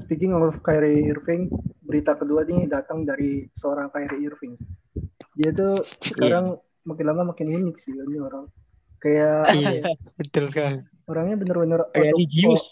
Speaking 0.00 0.32
of 0.36 0.60
Kyrie 0.60 1.08
Irving, 1.08 1.48
berita 1.80 2.12
kedua 2.12 2.44
ini 2.44 2.68
datang 2.68 3.04
dari 3.04 3.48
seorang 3.56 3.88
Kyrie 3.88 4.28
Irving. 4.28 4.60
Dia 5.36 5.50
tuh 5.52 5.80
sekarang 6.04 6.56
makin 6.84 7.04
lama 7.08 7.32
makin 7.32 7.48
unik 7.48 7.76
sih 7.80 7.96
ini 7.96 8.20
orang. 8.20 8.44
Kayak 9.00 9.56
Iya. 9.56 9.70
ya, 9.80 9.92
Betul 10.20 10.52
sekali. 10.52 10.84
Orangnya 11.06 11.36
bener-bener 11.36 11.80
out 11.82 11.90
of- 11.90 12.00
Religius. 12.00 12.64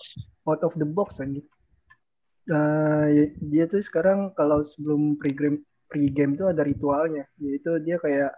out 0.45 0.63
of 0.63 0.73
the 0.75 0.87
box 0.87 1.19
anjir. 1.19 1.45
Nah, 2.45 3.07
ya- 3.07 3.35
dia 3.39 3.65
tuh 3.67 3.79
sekarang 3.79 4.35
kalau 4.35 4.63
sebelum 4.63 5.15
pre-game 5.15 5.63
pre-game 5.87 6.35
tuh 6.35 6.49
ada 6.49 6.65
ritualnya, 6.65 7.29
yaitu 7.37 7.77
dia 7.79 7.97
kayak 7.97 8.33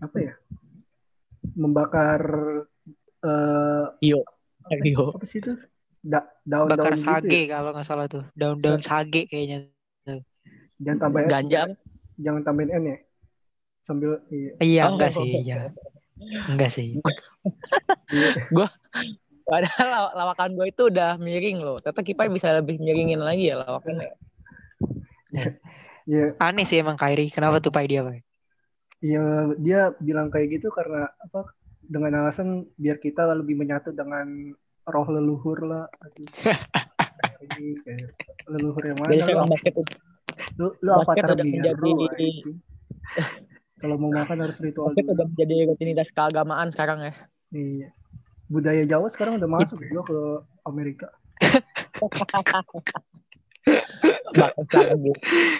apa 0.00 0.16
ya? 0.18 0.32
Membakar 1.52 2.20
eh 3.20 3.86
Yo. 4.00 4.24
apa, 4.64 4.74
apa 5.14 5.26
sih 5.28 5.38
itu? 5.38 5.52
Da, 6.00 6.24
daun-daun 6.42 6.80
Bakar 6.80 6.96
gitu 6.96 7.04
sage 7.04 7.40
ya. 7.44 7.48
kalau 7.54 7.70
nggak 7.70 7.84
salah 7.86 8.06
tuh. 8.08 8.24
Daun-daun 8.32 8.80
sage 8.80 9.28
kayaknya. 9.28 9.68
Jangan 10.80 10.98
tambahin 10.98 11.28
Ganja 11.28 11.58
apa? 11.68 11.74
jangan 12.16 12.42
tambahin 12.42 12.70
N 12.72 12.84
ya. 12.88 12.98
Sambil 13.84 14.10
iya. 14.32 14.52
Iya, 14.58 14.82
Oh. 14.88 14.96
enggak 14.96 15.10
sih, 15.12 15.28
iya. 15.44 15.68
Enggak 16.20 16.70
sih. 16.70 16.94
Iya. 18.10 18.66
Padahal 19.46 19.86
law- 19.86 20.14
lawakan 20.14 20.54
gue 20.54 20.66
itu 20.68 20.82
udah 20.90 21.14
miring 21.16 21.58
loh. 21.58 21.78
Ternyata 21.78 22.02
Kipai 22.02 22.26
bisa 22.26 22.50
lebih 22.50 22.78
miringin 22.78 23.18
lagi 23.18 23.50
ya 23.50 23.58
lawakannya. 23.58 24.14
Iya, 26.06 26.38
Aneh 26.38 26.62
sih 26.62 26.78
emang 26.78 26.94
Kyrie. 26.94 27.30
Kenapa 27.30 27.58
tuh 27.58 27.70
Pai 27.70 27.86
dia, 27.86 28.02
Pai? 28.02 28.22
iya 29.00 29.48
dia 29.56 29.96
bilang 29.96 30.28
kayak 30.28 30.60
gitu 30.60 30.68
karena 30.68 31.08
apa? 31.18 31.48
Dengan 31.80 32.20
alasan 32.20 32.68
biar 32.76 32.98
kita 32.98 33.24
lebih 33.32 33.56
menyatu 33.56 33.90
dengan 33.90 34.52
roh 34.84 35.06
leluhur 35.08 35.58
lah. 35.64 35.84
Leluhur 38.50 38.82
yang 38.84 38.98
mana? 39.00 39.10
Jadi 39.14 39.32
Lu, 40.58 40.74
lu, 40.78 40.90
udah 40.94 41.46
menjadi- 41.46 41.98
anjing. 42.10 42.58
Kalau 43.80 43.96
mau 43.96 44.12
makan 44.12 44.38
harus 44.40 44.60
ritual 44.60 44.92
dulu. 44.92 45.08
udah 45.10 45.26
menjadi 45.26 45.54
rutinitas 45.66 46.08
keagamaan 46.12 46.68
sekarang 46.68 47.00
ya. 47.00 47.12
Iya. 47.50 47.88
Budaya 48.46 48.84
Jawa 48.84 49.08
sekarang 49.08 49.40
udah 49.40 49.48
masuk 49.48 49.80
juga 49.82 50.02
ke 50.04 50.18
Amerika. 50.64 51.08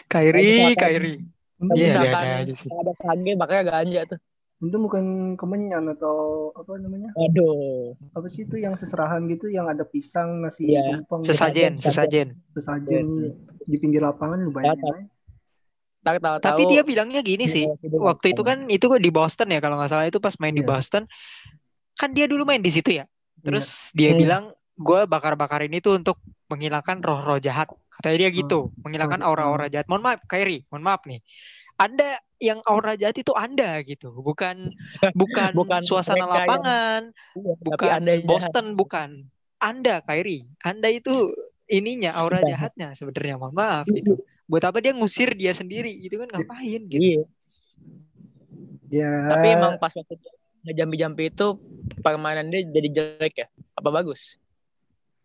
Kyrie. 0.08 1.20
Untung, 1.60 1.76
Iya, 1.76 1.92
misalkan 1.92 2.24
ada 2.24 2.40
aja 2.40 2.54
sih. 2.56 2.68
kalau 2.72 2.82
ada 2.82 2.92
sage 2.96 3.32
bakal 3.36 3.60
ganja 3.62 4.00
tuh. 4.08 4.18
untung 4.60 4.84
bukan 4.84 5.04
kemenyan 5.36 5.88
atau 5.88 6.48
apa 6.52 6.76
namanya? 6.76 7.08
Aduh. 7.16 7.96
Apa 8.12 8.28
sih 8.28 8.44
itu 8.44 8.56
yang 8.56 8.76
seserahan 8.76 9.24
gitu 9.24 9.48
yang 9.48 9.64
ada 9.64 9.84
pisang, 9.84 10.40
nasi 10.40 10.68
Iya. 10.68 11.00
tumpeng, 11.00 11.20
Sesajen, 11.24 11.72
sesajen. 11.76 12.28
sesajen 12.52 13.04
di 13.64 13.76
pinggir 13.76 14.00
lapangan 14.00 14.40
lu 14.40 14.52
bayangin 14.52 15.08
Tahu. 16.00 16.40
Tapi 16.40 16.62
dia 16.66 16.82
bilangnya 16.82 17.20
gini 17.20 17.44
sih. 17.44 17.68
Waktu 17.84 18.32
itu 18.32 18.40
kan 18.40 18.64
itu 18.66 18.88
di 18.96 19.10
Boston 19.10 19.52
ya 19.52 19.60
kalau 19.60 19.76
nggak 19.76 19.90
salah 19.90 20.06
itu 20.06 20.16
pas 20.16 20.32
main 20.38 20.52
di 20.52 20.60
Iya. 20.60 20.70
Boston. 20.70 21.04
Kan 21.94 22.16
dia 22.16 22.24
dulu 22.24 22.44
main 22.44 22.58
di 22.58 22.72
situ 22.72 22.96
ya. 22.96 23.04
Terus 23.40 23.92
dia 23.92 24.12
Hmm. 24.12 24.18
bilang 24.18 24.44
gue 24.74 25.00
bakar-bakar 25.04 25.60
ini 25.60 25.78
tuh 25.78 25.96
untuk 25.96 26.16
menghilangkan 26.48 27.04
roh-roh 27.04 27.36
jahat. 27.36 27.68
Katanya 27.92 28.16
dia 28.18 28.30
gitu, 28.32 28.72
menghilangkan 28.80 29.20
Oh, 29.20 29.28
aura-aura 29.28 29.68
jahat. 29.68 29.84
Mohon 29.86 30.02
maaf, 30.06 30.20
Kyrie, 30.24 30.64
mohon 30.68 30.82
maaf 30.82 31.04
nih. 31.04 31.20
Anda 31.76 32.16
yang 32.36 32.64
aura 32.64 32.96
jahat 32.96 33.16
itu 33.16 33.32
Anda 33.32 33.84
gitu, 33.84 34.12
bukan 34.14 34.72
bukan, 35.12 35.50
Bukan 35.60 35.80
suasana 35.84 36.24
yang- 36.24 36.32
lapangan, 36.32 37.02
Iya, 37.36 37.52
tapi 37.54 37.64
bukan 37.68 37.88
anda 37.90 38.10
yang 38.10 38.24
jahat. 38.24 38.32
Boston, 38.32 38.66
bukan. 38.72 39.08
Anda, 39.60 40.00
Kyrie. 40.00 40.48
Anda 40.60 40.88
itu 40.88 41.36
ininya 41.68 42.16
aura 42.16 42.40
Jahat. 42.40 42.72
jahatnya 42.72 42.88
sebenarnya. 42.96 43.36
Mohon 43.36 43.54
maaf 43.54 43.84
gitu. 43.86 44.16
Buat 44.50 44.66
apa 44.66 44.82
dia 44.82 44.90
ngusir 44.90 45.30
dia 45.38 45.54
sendiri 45.54 45.94
gitu 46.02 46.18
kan 46.18 46.28
ngapain 46.34 46.82
gitu. 46.90 46.98
Iya. 46.98 47.22
Ya. 48.90 49.10
Tapi 49.30 49.46
emang 49.54 49.78
pas 49.78 49.94
waktu 49.94 50.18
dia 50.18 50.32
ngejampi-jampi 50.66 51.30
itu 51.30 51.46
permainan 52.02 52.50
dia 52.50 52.66
jadi 52.66 52.88
jelek 52.90 53.34
ya? 53.46 53.48
Apa 53.78 53.94
bagus? 53.94 54.42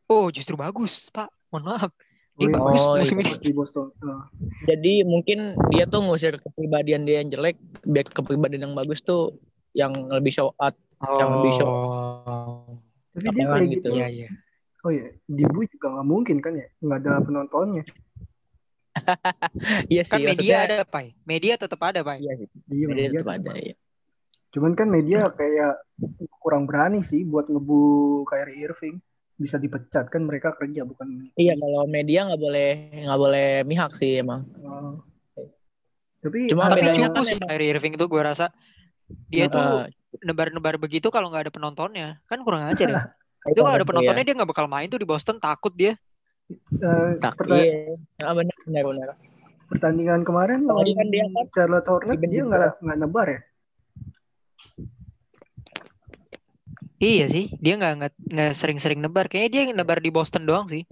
Oh, 0.06 0.30
justru 0.30 0.54
bagus, 0.54 1.10
Pak. 1.10 1.34
Mohon 1.50 1.66
maaf. 1.74 1.92
Dia 2.36 2.46
Oh, 2.46 2.46
iya. 2.46 2.54
bagus 2.60 2.82
Oh, 2.84 2.94
musim 3.00 3.18
ini. 3.24 3.32
di 3.42 3.52
Boston. 3.56 3.90
Nah, 4.04 4.28
Jadi 4.70 4.94
mungkin 5.08 5.56
dia 5.74 5.90
tuh 5.90 6.06
ngusir 6.06 6.38
kepribadian 6.38 7.08
dia 7.08 7.24
yang 7.26 7.34
jelek 7.34 7.58
biar 7.88 8.06
kepribadian 8.12 8.70
yang 8.70 8.76
bagus 8.78 9.02
tuh 9.02 9.40
yang 9.74 10.06
lebih 10.12 10.36
show 10.36 10.54
out. 10.62 10.76
Yang 11.02 11.30
lebih 11.42 11.52
show. 11.58 11.70
Oh. 11.72 12.78
tapi 13.16 13.32
dia 13.32 13.48
kayak 13.48 13.68
gitu. 13.72 13.90
gitu. 13.90 13.90
Iya, 13.96 14.08
iya. 14.12 14.30
Oh 14.84 14.92
iya, 14.92 15.16
di 15.26 15.44
Bui 15.50 15.66
juga 15.72 15.88
nggak 15.98 16.08
mungkin 16.12 16.38
kan 16.44 16.54
ya? 16.60 16.68
Nggak 16.84 17.00
ada 17.02 17.12
penontonnya. 17.24 17.84
Iya 19.92 20.04
Kan 20.08 20.18
sih, 20.20 20.24
media 20.24 20.32
maksudnya 20.32 20.58
ada, 20.64 20.78
Pak. 20.88 21.06
Media 21.24 21.54
tetap 21.60 21.80
ada, 21.84 22.00
Pak. 22.02 22.18
Iya 22.20 22.34
sih, 22.40 22.48
Iya, 22.72 22.86
media 22.88 22.88
media 22.88 23.08
tetap 23.10 23.20
tetap 23.22 23.36
ada 23.36 23.52
ada. 23.52 23.62
ya. 23.62 23.76
Cuman 24.56 24.72
kan 24.72 24.88
media 24.88 25.20
kayak 25.36 25.74
kurang 26.40 26.64
berani 26.64 27.04
sih 27.04 27.28
buat 27.28 27.52
ngebu 27.52 27.82
Kyrie 28.26 28.64
Irving. 28.64 28.98
Bisa 29.36 29.60
dipecat 29.60 30.08
kan 30.08 30.24
mereka 30.24 30.56
kerja 30.56 30.88
bukan. 30.88 31.28
Iya, 31.36 31.60
kalau 31.60 31.84
media 31.92 32.24
nggak 32.32 32.40
boleh 32.40 32.70
nggak 33.04 33.20
boleh 33.20 33.48
mihak 33.68 33.92
sih 34.00 34.24
emang. 34.24 34.48
Oh. 34.64 35.04
Tapi 36.24 36.48
Cuma 36.48 36.72
Tapi 36.72 36.82
bedanya 36.82 37.12
cukup 37.12 37.16
kan 37.20 37.24
sih 37.28 37.38
Kyrie 37.38 37.70
Irving 37.76 37.94
tuh 38.00 38.08
gue 38.08 38.22
rasa 38.24 38.50
dia 39.30 39.46
Eh, 39.46 39.50
tuh 39.52 39.86
nebar-nebar 40.24 40.80
begitu 40.80 41.12
kalau 41.12 41.28
nggak 41.30 41.46
ada 41.46 41.54
penontonnya 41.54 42.08
kan 42.26 42.40
kurang 42.42 42.66
ajar 42.72 42.88
ya. 42.88 43.04
itu 43.46 43.52
itu 43.54 43.60
kalau 43.62 43.76
ada 43.76 43.84
iya. 43.84 43.90
penontonnya 43.92 44.24
dia 44.26 44.34
nggak 44.40 44.50
bakal 44.50 44.66
main 44.72 44.88
tuh 44.90 44.98
di 44.98 45.06
Boston 45.06 45.38
takut 45.38 45.76
dia. 45.76 45.94
eh, 46.80 47.12
Tak, 47.22 47.36
perta- 47.38 47.60
iya. 47.60 47.94
Benar 48.66 48.84
benar. 48.90 49.08
pertandingan 49.66 50.22
kemarin 50.22 50.66
lawan 50.70 50.86
kan 50.94 51.08
dia 51.10 51.26
kan 51.34 51.46
Charlotte 51.54 51.88
Hornets 51.90 52.22
dia 52.22 52.44
nggak 52.46 52.82
nggak 52.86 52.98
nebar 53.02 53.28
ya? 53.30 53.42
Iya 56.96 57.26
sih, 57.28 57.46
dia 57.60 57.76
nggak 57.76 57.94
nggak 58.00 58.14
nggak 58.34 58.52
sering-sering 58.56 59.04
nebar. 59.04 59.28
Kayaknya 59.28 59.50
dia 59.52 59.62
yang 59.68 59.74
nebar 59.76 60.00
di 60.00 60.10
Boston 60.10 60.48
doang 60.48 60.66
sih. 60.72 60.88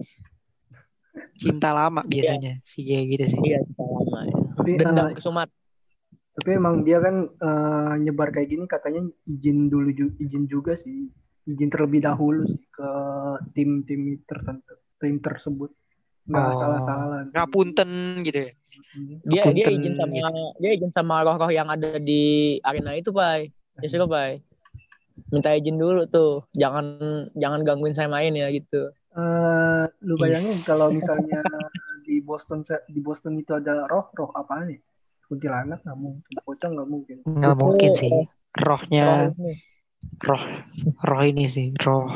Cinta 1.34 1.74
lama 1.74 2.04
biasanya 2.06 2.60
sih 2.62 2.84
kayak 2.86 3.04
gitu 3.10 3.24
sih. 3.34 3.40
iya 3.42 3.58
kita 3.64 3.82
lama 3.82 4.18
ya. 4.28 4.34
Tapi 4.54 4.70
Dendam 4.78 5.06
eh, 5.10 5.14
ke 5.16 5.22
Sumat. 5.24 5.48
tapi 6.34 6.50
emang 6.58 6.82
dia 6.82 6.98
kan 6.98 7.30
eh, 7.30 7.92
nyebar 8.04 8.34
kayak 8.34 8.48
gini 8.50 8.64
katanya 8.66 9.06
izin 9.26 9.70
dulu 9.70 9.90
ju- 9.94 10.16
izin 10.18 10.50
juga 10.50 10.74
sih 10.74 11.08
izin 11.46 11.70
terlebih 11.70 12.02
dahulu 12.02 12.42
sih 12.46 12.58
ke 12.74 12.88
tim-tim 13.54 14.18
tertentu 14.26 14.74
tim 14.98 15.22
tersebut 15.22 15.70
nggak 16.28 16.46
Oh, 16.46 16.58
salah-salah 16.60 17.18
Ngapunten 17.34 17.90
gitu 18.26 18.38
ya. 18.46 18.50
Dia 19.24 19.42
dia 19.56 19.64
Punten 19.64 19.74
izin 19.76 19.94
sama 20.00 20.14
gitu. 20.20 20.30
dia 20.62 20.70
izin 20.76 20.92
sama 20.96 21.14
roh-roh 21.26 21.50
yang 21.58 21.68
ada 21.74 21.88
di 22.00 22.22
arena 22.68 22.92
itu, 23.00 23.10
Pai. 23.12 23.40
Justru, 23.82 24.04
Pai. 24.08 24.30
Minta 25.32 25.50
izin 25.58 25.76
dulu 25.82 26.00
tuh. 26.14 26.30
Jangan 26.62 26.84
jangan 27.42 27.60
gangguin 27.66 27.94
saya 27.96 28.08
main 28.10 28.32
ya 28.34 28.48
gitu. 28.52 28.92
Eh, 29.14 29.84
lu 30.08 30.14
bayangin 30.22 30.58
kalau 30.68 30.88
misalnya 30.98 31.38
di 32.06 32.14
Boston 32.28 32.60
di 32.94 33.00
Boston 33.06 33.34
itu 33.42 33.52
ada 33.60 33.86
roh 33.92 34.06
roh 34.18 34.30
apa 34.40 34.54
nih 34.68 34.78
kuntilanak 35.28 35.78
nggak 35.84 35.98
mungkin 36.04 36.34
pocong 36.46 36.72
nggak 36.76 36.90
mungkin 36.94 37.18
Nggak 37.38 37.54
mungkin 37.62 37.90
sih. 38.00 38.12
roh- 38.12 38.30
Rohnya 38.66 39.04
roh 40.26 40.42
roh 41.08 41.22
ini 41.30 41.44
sih 41.54 41.66
roh. 41.84 42.06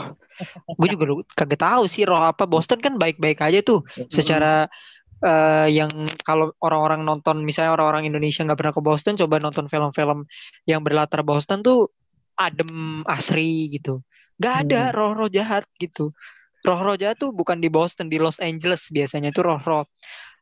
Gue 0.78 0.88
juga 0.92 1.04
kagak 1.34 1.60
tahu 1.60 1.84
sih 1.90 2.06
roh 2.06 2.22
apa. 2.22 2.46
Boston 2.46 2.78
kan 2.78 2.96
baik-baik 2.96 3.42
aja 3.42 3.60
tuh. 3.62 3.82
Secara 4.10 4.70
eh, 5.18 5.66
yang 5.74 5.90
kalau 6.22 6.54
orang-orang 6.62 7.02
nonton 7.02 7.42
misalnya 7.42 7.74
orang-orang 7.74 8.06
Indonesia 8.06 8.46
nggak 8.46 8.58
pernah 8.58 8.74
ke 8.74 8.82
Boston 8.82 9.14
coba 9.18 9.42
nonton 9.42 9.66
film-film 9.66 10.30
yang 10.62 10.80
berlatar 10.86 11.26
Boston 11.26 11.66
tuh 11.66 11.90
adem 12.38 13.02
asri 13.02 13.66
gitu. 13.74 14.00
Nggak 14.38 14.54
ada 14.66 14.82
Hmm. 14.88 14.94
roh-roh 14.94 15.30
jahat 15.30 15.66
gitu. 15.82 16.14
Roh-roh 16.62 16.94
jahat 16.94 17.18
tuh 17.18 17.34
bukan 17.34 17.58
di 17.58 17.66
Boston 17.66 18.06
di 18.06 18.18
Los 18.22 18.38
Angeles 18.38 18.86
biasanya 18.94 19.34
itu 19.34 19.42
roh-roh 19.42 19.86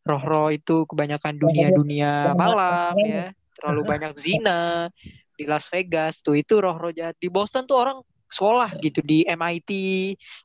roh-roh 0.07 0.55
itu 0.55 0.85
kebanyakan 0.87 1.41
dunia-dunia 1.41 2.37
malam 2.37 2.95
ya. 3.01 3.33
Terlalu 3.57 3.81
banyak 3.89 4.13
zina 4.21 4.93
di 5.37 5.49
Las 5.49 5.73
Vegas 5.73 6.21
tuh 6.21 6.37
itu 6.37 6.61
roh-roh 6.61 6.93
jahat. 6.93 7.17
Di 7.17 7.33
Boston 7.33 7.65
tuh 7.65 7.81
orang 7.81 7.99
sekolah 8.27 8.75
gitu 8.79 8.99
di 9.01 9.23
MIT 9.23 9.71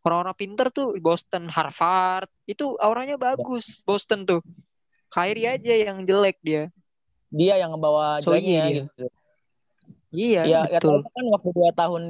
orang-orang 0.02 0.36
pinter 0.36 0.68
tuh 0.70 0.94
Boston 0.98 1.48
Harvard 1.48 2.30
itu 2.46 2.78
auranya 2.78 3.16
bagus 3.16 3.82
Boston 3.82 4.24
tuh 4.24 4.42
Kyrie 5.08 5.50
aja 5.50 5.74
yang 5.74 6.04
jelek 6.04 6.38
dia 6.40 6.70
Dia 7.28 7.58
yang 7.58 7.72
ngebawa 7.72 8.20
So, 8.20 8.32
jeleknya 8.32 8.62
iya. 8.64 8.76
gitu. 8.84 9.06
iya 10.12 10.42
Ya, 10.44 10.60
ya 10.68 10.78
betul 10.78 11.00
tahu 11.00 11.10
kan 11.10 11.26
waktu 11.32 11.50
dua 11.52 11.70
tahun 11.72 12.02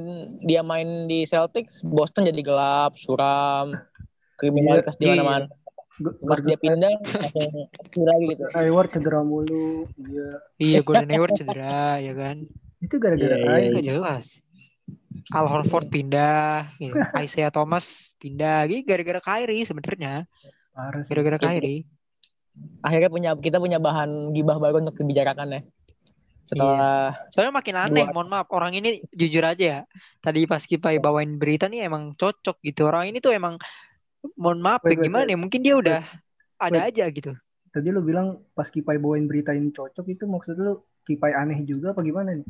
dia 0.42 0.62
main 0.62 1.06
di 1.06 1.24
Celtics, 1.24 1.80
Boston 1.82 2.26
jadi 2.26 2.42
gelap, 2.42 2.98
suram, 2.98 3.78
kriminalitas 4.36 4.98
di 4.98 5.06
Iya. 5.06 5.14
mana-mana. 5.16 5.46
Gu- 5.98 6.18
Pas 6.26 6.42
dia 6.42 6.58
pindah 6.58 6.90
lagi 7.94 8.26
gitu. 8.28 8.44
Hayward 8.52 8.90
cedera 8.90 9.22
mulu 9.22 9.86
iya 10.02 10.30
iya 10.58 10.80
Gordon 10.82 11.06
Hayward 11.08 11.38
cedera 11.38 12.02
ya 12.02 12.14
kan 12.14 12.50
itu 12.82 12.96
gara-gara 12.98 13.22
Iya, 13.30 13.38
iya, 13.38 13.46
Kyrie. 13.46 13.70
nggak 13.70 13.86
jelas 13.86 14.26
Al 15.32 15.46
Horford 15.48 15.88
pindah 15.92 16.72
gitu. 16.80 16.96
Isaiah 17.20 17.52
Thomas 17.52 18.16
pindah 18.18 18.68
gitu 18.68 18.84
gara-gara 18.88 19.20
Kyrie 19.20 19.68
sebenarnya 19.68 20.26
gara-gara 21.08 21.38
Iya. 21.38 21.46
Kyrie 21.60 21.82
Akhirnya 22.84 23.08
punya 23.08 23.32
kita 23.40 23.58
punya 23.64 23.80
bahan 23.80 24.36
gibah 24.36 24.60
baru 24.60 24.84
untuk 24.84 25.00
dibicarakan 25.00 25.56
ya. 25.56 25.62
Setelah 26.44 27.16
Soalnya 27.32 27.54
makin 27.56 27.76
aneh, 27.80 28.04
Buat- 28.04 28.12
mohon 28.12 28.28
maaf. 28.28 28.48
Orang 28.52 28.76
ini 28.76 29.00
jujur 29.16 29.40
aja 29.46 29.64
ya. 29.64 29.80
Tadi 30.20 30.44
pas 30.50 30.60
Kipai 30.60 31.00
bawain 31.00 31.40
berita 31.40 31.72
nih 31.72 31.88
emang 31.88 32.12
cocok 32.20 32.60
gitu. 32.60 32.92
Orang 32.92 33.08
ini 33.08 33.24
tuh 33.24 33.32
emang 33.32 33.56
mohon 34.36 34.60
maaf 34.60 34.84
Wait, 34.84 34.94
ya 34.94 34.98
wait, 35.00 35.06
gimana 35.08 35.24
wait. 35.26 35.34
ya 35.34 35.38
mungkin 35.40 35.60
dia 35.64 35.76
udah 35.80 36.02
ada 36.62 36.78
Wait. 36.78 36.90
aja 36.94 37.06
gitu 37.10 37.32
Tadi 37.72 37.88
lu 37.88 38.04
bilang 38.04 38.44
pas 38.52 38.68
Kipai 38.68 39.00
bawain 39.00 39.26
berita 39.26 39.56
ini 39.56 39.72
cocok 39.72 40.06
itu 40.12 40.28
maksud 40.28 40.60
lu 40.60 40.84
Kipai 41.08 41.32
aneh 41.34 41.64
juga 41.64 41.96
apa 41.96 42.04
gimana 42.04 42.36
nih? 42.36 42.46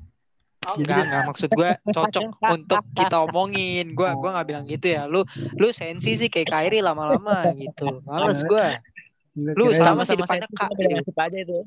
Oh, 0.70 0.78
Jadi- 0.78 0.94
enggak 0.94 1.06
enggak 1.10 1.24
maksud 1.26 1.50
gue 1.58 1.70
cocok 1.90 2.26
untuk 2.54 2.84
kita 2.94 3.18
omongin. 3.26 3.98
Gue 3.98 4.14
gua 4.14 4.30
nggak 4.38 4.46
bilang 4.46 4.66
gitu 4.70 4.94
ya. 4.94 5.10
Lu 5.10 5.26
lu 5.58 5.74
sensi 5.74 6.14
sih 6.14 6.30
kayak 6.30 6.54
Kyrie 6.54 6.86
lama-lama 6.86 7.50
gitu. 7.58 8.06
Males 8.06 8.46
gue 8.46 8.66
Enggak 9.34 9.56
Lu 9.58 9.66
sama 9.74 10.06
sih 10.06 10.14
depannya 10.14 10.46
saya 10.46 10.54
K, 10.54 10.62
cuma 10.62 10.76
beda 10.78 10.96
gitu. 11.02 11.12
aja 11.18 11.38
itu. 11.42 11.60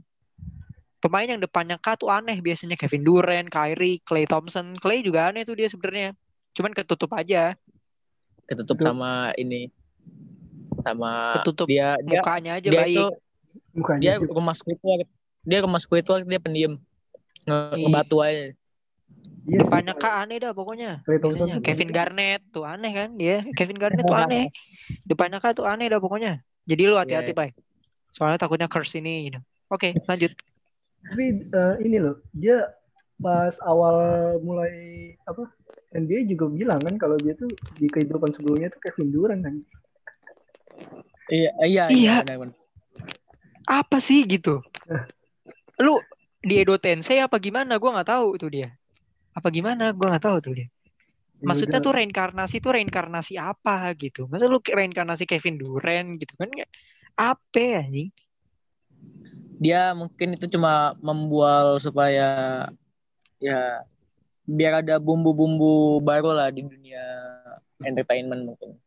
pemain 1.03 1.27
yang 1.27 1.43
depannya 1.43 1.77
K 1.77 1.87
tuh 1.99 2.07
aneh 2.07 2.39
biasanya. 2.39 2.79
Kevin 2.79 3.03
Durant 3.03 3.49
Kyrie 3.51 3.99
Clay 4.07 4.31
Thompson. 4.31 4.79
Clay 4.79 5.03
juga 5.03 5.35
aneh 5.35 5.43
tuh 5.43 5.59
dia 5.59 5.67
sebenarnya. 5.67 6.15
Cuman 6.55 6.71
ketutup 6.71 7.11
aja. 7.19 7.59
Ketutup 8.47 8.79
Betul. 8.79 8.95
sama 8.95 9.35
ini 9.35 9.75
sama 10.85 11.41
ketutup 11.41 11.67
dia 11.67 11.97
dia 12.05 12.21
mukanya 12.21 12.53
aja 12.61 12.69
dia 12.69 12.79
baik. 12.85 12.93
itu 12.95 13.07
Mukanya 13.73 14.01
dia 14.01 14.15
rumah 14.21 14.55
Squidward 14.55 15.09
dia 15.43 15.59
Squidward 15.81 16.23
dia 16.29 16.39
pendiam. 16.39 16.77
Nge 17.43 17.57
Iya. 17.75 17.77
ngebatu 17.81 18.17
aja 18.23 18.55
Iya 19.45 19.61
sih. 19.61 19.69
depannya 19.69 19.93
K 19.95 20.05
aneh 20.25 20.37
dah 20.41 20.53
pokoknya 20.57 20.91
Thompson 21.05 21.61
Kevin 21.61 21.91
Garnett 21.93 22.41
tuh 22.49 22.65
aneh 22.65 22.93
kan 22.97 23.09
dia 23.15 23.45
Kevin 23.53 23.77
Garnett 23.77 24.05
tuh 24.05 24.17
aneh. 24.25 24.49
Depannya 25.05 25.39
K 25.39 25.53
tuh 25.53 25.69
aneh 25.69 25.87
dah 25.87 26.01
pokoknya. 26.01 26.41
Jadi 26.65 26.83
lu 26.89 26.97
hati-hati 26.97 27.33
Iya. 27.33 27.39
Pak 27.39 27.49
soalnya 28.15 28.39
takutnya 28.39 28.71
curse 28.71 28.97
ini 28.97 29.29
gitu. 29.29 29.41
Oke 29.69 29.93
lanjut. 30.07 30.33
Tapi 31.05 31.25
eh, 31.45 31.75
ini 31.85 32.01
loh, 32.01 32.17
dia 32.33 32.73
pas 33.21 33.53
awal 33.61 33.97
mulai 34.41 34.73
apa 35.23 35.45
NBA 35.93 36.25
juga 36.27 36.49
bilang 36.49 36.81
kan 36.81 36.95
kalau 36.97 37.15
dia 37.21 37.37
tuh 37.37 37.47
di 37.77 37.87
kehidupan 37.87 38.33
sebelumnya 38.33 38.73
tuh 38.73 38.81
Kevin 38.81 39.13
Durant 39.13 39.43
kan. 39.45 39.55
iya 41.29 41.51
iya 41.65 41.85
Iya. 41.89 42.15
benar. 42.25 42.53
apa 43.65 43.97
sih 43.97 44.25
gitu? 44.25 44.61
Lu 45.81 45.97
di 46.41 46.61
Edo 46.61 46.77
Tensei 46.77 47.17
apa 47.19 47.41
gimana? 47.41 47.81
Gua 47.81 47.97
nggak 47.97 48.11
tahu 48.11 48.37
tuh 48.37 48.51
dia 48.53 48.69
apa 49.35 49.49
gimana? 49.51 49.91
Gua 49.91 50.15
nggak 50.15 50.25
tahu 50.25 50.39
tuh 50.41 50.55
dia. 50.55 50.69
Ya 51.43 51.51
maksudnya 51.51 51.83
tuh 51.83 51.93
reinkarnasi 51.93 52.63
tuh 52.63 52.73
reinkarnasi 52.79 53.35
apa 53.37 53.91
gitu? 53.99 54.31
Masa 54.31 54.47
lu 54.47 54.63
reinkarnasi 54.63 55.27
Kevin 55.27 55.59
Durant 55.59 56.17
gitu 56.23 56.33
kan 56.39 56.49
nggak 56.49 56.71
apa 57.19 57.59
ya, 57.59 57.83
anjing? 57.83 58.11
Dia 59.59 59.83
mungkin 59.93 60.39
itu 60.39 60.47
cuma 60.55 60.95
membual 61.03 61.79
supaya 61.83 62.67
ya 63.43 63.83
biar 64.45 64.85
ada 64.85 65.01
bumbu-bumbu 65.01 66.01
baru 66.05 66.37
lah 66.37 66.49
di 66.53 66.63
dunia 66.65 67.05
entertainment 67.83 68.55
mungkin. 68.55 68.79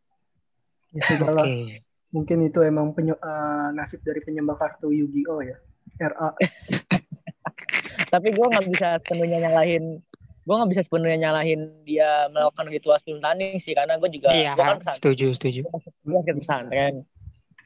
Ya 0.96 1.04
oke. 1.04 1.84
Mungkin 2.08 2.48
itu 2.48 2.60
emang 2.63 2.96
penye- 2.96 3.20
eh, 3.20 3.68
nasib 3.75 4.00
dari 4.01 4.24
penyembah 4.24 4.56
kartu 4.56 4.96
Yu-Gi-Oh 4.96 5.44
ya. 5.44 5.58
RA. 5.98 6.30
tapi 8.13 8.32
gue 8.32 8.46
nggak 8.48 8.68
bisa 8.72 8.88
sepenuhnya 9.04 9.50
nyalahin 9.50 10.00
gue 10.48 10.56
nggak 10.56 10.72
bisa 10.72 10.82
sepenuhnya 10.88 11.27
nyalahin 11.27 11.68
dia 11.84 12.32
melakukan 12.32 12.72
ritual 12.72 12.96
sebelum 13.04 13.20
tanding 13.20 13.60
sih 13.60 13.75
karena 13.75 14.00
gue 14.00 14.08
juga 14.08 14.32
iya 14.32 14.56
gue 14.56 14.63
kan 14.63 14.80
pesantren. 14.80 15.00
Setuju 15.04 15.27
setuju. 15.36 15.62
Gue 16.08 16.13
basket 16.24 16.36
pesantren. 16.39 16.94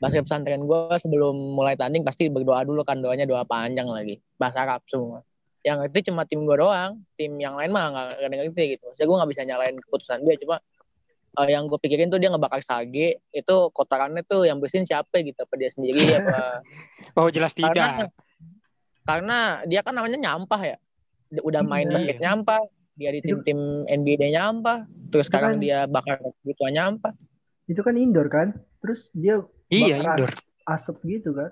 Basket 0.01 0.23
pesantren 0.25 0.61
gue 0.65 0.97
sebelum 0.97 1.35
mulai 1.53 1.77
tanding 1.77 2.01
pasti 2.01 2.25
berdoa 2.33 2.65
dulu 2.65 2.81
kan 2.81 2.97
doanya 2.97 3.29
doa 3.29 3.45
panjang 3.45 3.85
lagi. 3.85 4.17
Bahasa 4.41 4.65
Arab 4.65 4.81
semua. 4.89 5.21
Yang 5.61 5.93
itu 5.93 6.09
cuma 6.09 6.25
tim 6.25 6.41
gue 6.41 6.57
doang 6.57 7.05
tim 7.13 7.37
yang 7.37 7.53
lain 7.53 7.69
mah 7.69 8.17
nggak 8.17 8.49
ngerti 8.49 8.63
gitu. 8.73 8.89
Jadi 8.97 9.05
gue 9.05 9.17
nggak 9.21 9.29
bisa 9.29 9.41
nyalain 9.45 9.77
keputusan 9.77 10.25
dia 10.25 10.35
cuma 10.41 10.57
eh, 11.37 11.47
yang 11.53 11.69
gue 11.69 11.77
pikirin 11.77 12.09
tuh 12.09 12.17
dia 12.17 12.33
ngebakar 12.33 12.65
sage 12.65 13.21
itu 13.29 13.55
kotorannya 13.77 14.25
tuh 14.25 14.49
yang 14.49 14.57
bersihin 14.57 14.89
siapa 14.89 15.21
gitu 15.21 15.37
apa 15.37 15.53
dia 15.53 15.69
sendiri 15.69 16.17
apa 16.17 16.65
oh 17.21 17.29
jelas 17.29 17.53
karena 17.53 17.69
tidak. 17.71 18.09
karena 19.05 19.37
dia 19.69 19.79
kan 19.85 19.93
namanya 19.95 20.17
nyampah 20.19 20.61
ya 20.65 20.77
udah 21.39 21.63
main 21.63 21.87
Iya. 21.87 21.93
basket 21.95 22.17
nyampah 22.19 22.59
dia 22.91 23.09
di 23.09 23.23
tim-tim 23.23 23.57
NBA 23.87 24.19
dia 24.19 24.29
nyampah 24.35 24.83
terus 25.07 25.25
Itu 25.25 25.31
sekarang 25.31 25.55
kan- 25.55 25.63
dia 25.63 25.77
bakar 25.85 26.19
gitu 26.43 26.61
nyampah 26.67 27.13
Itu 27.65 27.81
kan 27.81 27.95
indoor 27.95 28.27
kan. 28.27 28.51
Terus 28.83 29.07
dia 29.13 29.39
iya 29.67 29.95
bakar 29.95 30.19
indoor 30.19 30.31
asap 30.67 30.95
gitu 31.07 31.31
kan. 31.31 31.51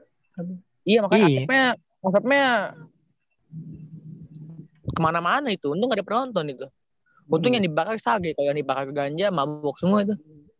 iya 0.84 1.00
makanya 1.00 1.26
Iya. 1.26 1.38
asapnya 1.40 1.64
asapnya 2.02 2.44
ke 4.90 5.00
mana-mana 5.00 5.48
itu 5.50 5.70
untung 5.70 5.88
gak 5.88 6.00
ada 6.02 6.06
penonton 6.06 6.46
itu 6.50 6.68
untung 7.28 7.54
yang 7.54 7.62
dibakar 7.62 7.96
sage 7.98 8.34
kalau 8.34 8.48
yang 8.48 8.58
dibakar 8.58 8.90
ganja 8.90 9.30
mabuk 9.30 9.78
semua 9.78 10.04
itu 10.04 10.16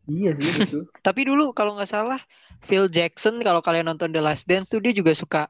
Iya 0.08 0.34
sih 0.34 0.50
betul. 0.58 0.82
Tapi 1.06 1.20
dulu 1.22 1.52
kalau 1.52 1.78
nggak 1.78 1.86
salah 1.86 2.18
Phil 2.60 2.90
Jackson 2.90 3.38
kalau 3.40 3.62
kalian 3.62 3.86
nonton 3.86 4.10
The 4.10 4.18
Last 4.18 4.42
Dance 4.44 4.66
tuh 4.66 4.82
dia 4.82 4.90
juga 4.90 5.14
suka 5.14 5.46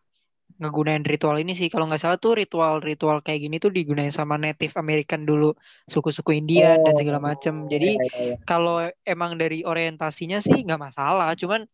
ngegunain 0.60 1.00
ritual 1.02 1.40
ini 1.40 1.56
sih. 1.56 1.72
Kalau 1.72 1.88
nggak 1.88 2.00
salah 2.04 2.18
tuh 2.20 2.36
ritual-ritual 2.36 3.24
kayak 3.24 3.48
gini 3.48 3.56
tuh 3.56 3.72
digunain 3.72 4.12
sama 4.12 4.36
Native 4.36 4.76
American 4.76 5.24
dulu, 5.24 5.56
suku-suku 5.88 6.36
Indian 6.36 6.84
dan 6.84 6.94
segala 7.00 7.18
macem. 7.18 7.64
Jadi 7.66 7.96
Iya, 7.96 8.04
iya, 8.04 8.20
iya. 8.30 8.36
kalau 8.44 8.84
emang 9.08 9.40
dari 9.40 9.64
orientasinya 9.64 10.38
sih 10.44 10.60
nggak 10.60 10.92
masalah. 10.92 11.32
Cuman 11.32 11.64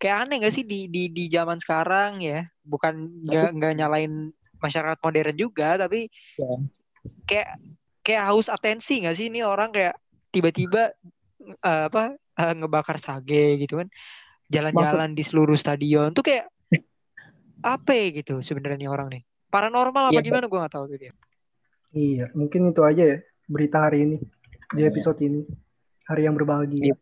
kayak 0.00 0.26
aneh 0.26 0.36
nggak 0.40 0.54
sih 0.56 0.64
di 0.64 0.88
di 0.88 1.12
di 1.12 1.28
zaman 1.28 1.60
sekarang 1.60 2.24
ya? 2.24 2.48
Bukan 2.64 3.28
nggak 3.28 3.48
nggak 3.60 3.72
nyalain 3.76 4.32
masyarakat 4.58 4.98
modern 5.04 5.36
juga, 5.36 5.76
tapi 5.76 6.08
Ya. 6.40 6.56
kayak 7.28 7.48
kayak 8.00 8.24
haus 8.32 8.48
atensi 8.48 9.04
nggak 9.04 9.16
sih 9.16 9.28
ini 9.28 9.44
orang 9.44 9.70
kayak 9.72 10.00
tiba-tiba 10.32 10.96
eh, 11.44 11.84
apa 11.92 12.16
eh, 12.16 12.54
ngebakar 12.56 12.96
sage 12.96 13.60
gitu 13.60 13.80
kan 13.84 13.88
jalan-jalan 14.50 15.14
di 15.14 15.22
seluruh 15.22 15.54
stadion 15.54 16.10
tuh 16.10 16.24
kayak 16.26 16.48
apa 17.62 17.90
ya 17.92 18.06
gitu 18.22 18.40
sebenarnya 18.40 18.88
orang 18.88 19.08
nih 19.14 19.22
paranormal 19.50 20.08
apa 20.08 20.14
Iya, 20.16 20.24
gimana 20.24 20.44
gua 20.48 20.66
nggak 20.66 20.74
tahu 20.74 20.84
tuh 20.90 20.98
dia 20.98 21.12
Iya, 21.90 22.30
mungkin 22.38 22.70
itu 22.70 22.82
aja 22.86 23.02
ya 23.02 23.18
berita 23.50 23.82
hari 23.82 24.06
ini 24.06 24.16
di 24.70 24.86
Iya. 24.86 24.94
episode 24.94 25.18
ini. 25.26 25.42
Hari 26.06 26.22
yang 26.26 26.38
berbahagia. 26.38 26.94
Iya. 26.94 26.96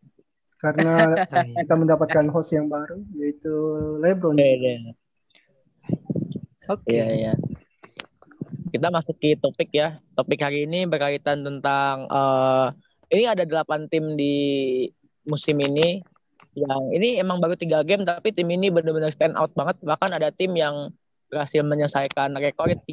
Karena 0.56 0.92
iya. 1.44 1.60
kita 1.64 1.74
mendapatkan 1.76 2.24
host 2.32 2.56
yang 2.56 2.72
baru 2.72 2.96
yaitu 3.20 3.52
LeBron. 4.00 4.40
Iya, 4.40 4.48
iya. 4.56 4.92
oke 6.72 6.88
Iya, 6.88 7.06
iya. 7.12 7.32
Kita 8.72 8.88
masuk 8.88 9.16
ke 9.20 9.36
topik 9.36 9.72
ya. 9.72 10.00
Topik 10.16 10.40
hari 10.40 10.64
ini 10.64 10.88
berkaitan 10.88 11.44
tentang 11.44 12.08
eh 12.08 12.68
ini 13.12 13.24
ada 13.28 13.44
delapan 13.44 13.88
tim 13.92 14.16
di 14.16 14.36
musim 15.28 15.56
ini 15.60 16.00
yang 16.62 16.82
ini 16.90 17.18
emang 17.22 17.38
baru 17.38 17.54
tiga 17.54 17.86
game 17.86 18.02
tapi 18.02 18.34
tim 18.34 18.48
ini 18.50 18.68
benar-benar 18.68 19.14
stand 19.14 19.38
out 19.38 19.54
banget. 19.54 19.78
Bahkan 19.82 20.10
ada 20.14 20.28
tim 20.34 20.54
yang 20.58 20.90
berhasil 21.28 21.60
menyelesaikan 21.60 22.34
rekor 22.40 22.72
3-0 22.72 22.88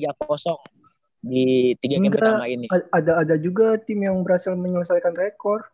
di 1.25 1.73
tiga 1.81 1.97
game 1.97 2.13
Enggak. 2.13 2.21
pertama 2.21 2.45
ini. 2.45 2.65
Ada 2.93 3.25
ada 3.25 3.35
juga 3.39 3.79
tim 3.81 4.03
yang 4.05 4.21
berhasil 4.21 4.53
menyelesaikan 4.53 5.15
rekor 5.17 5.65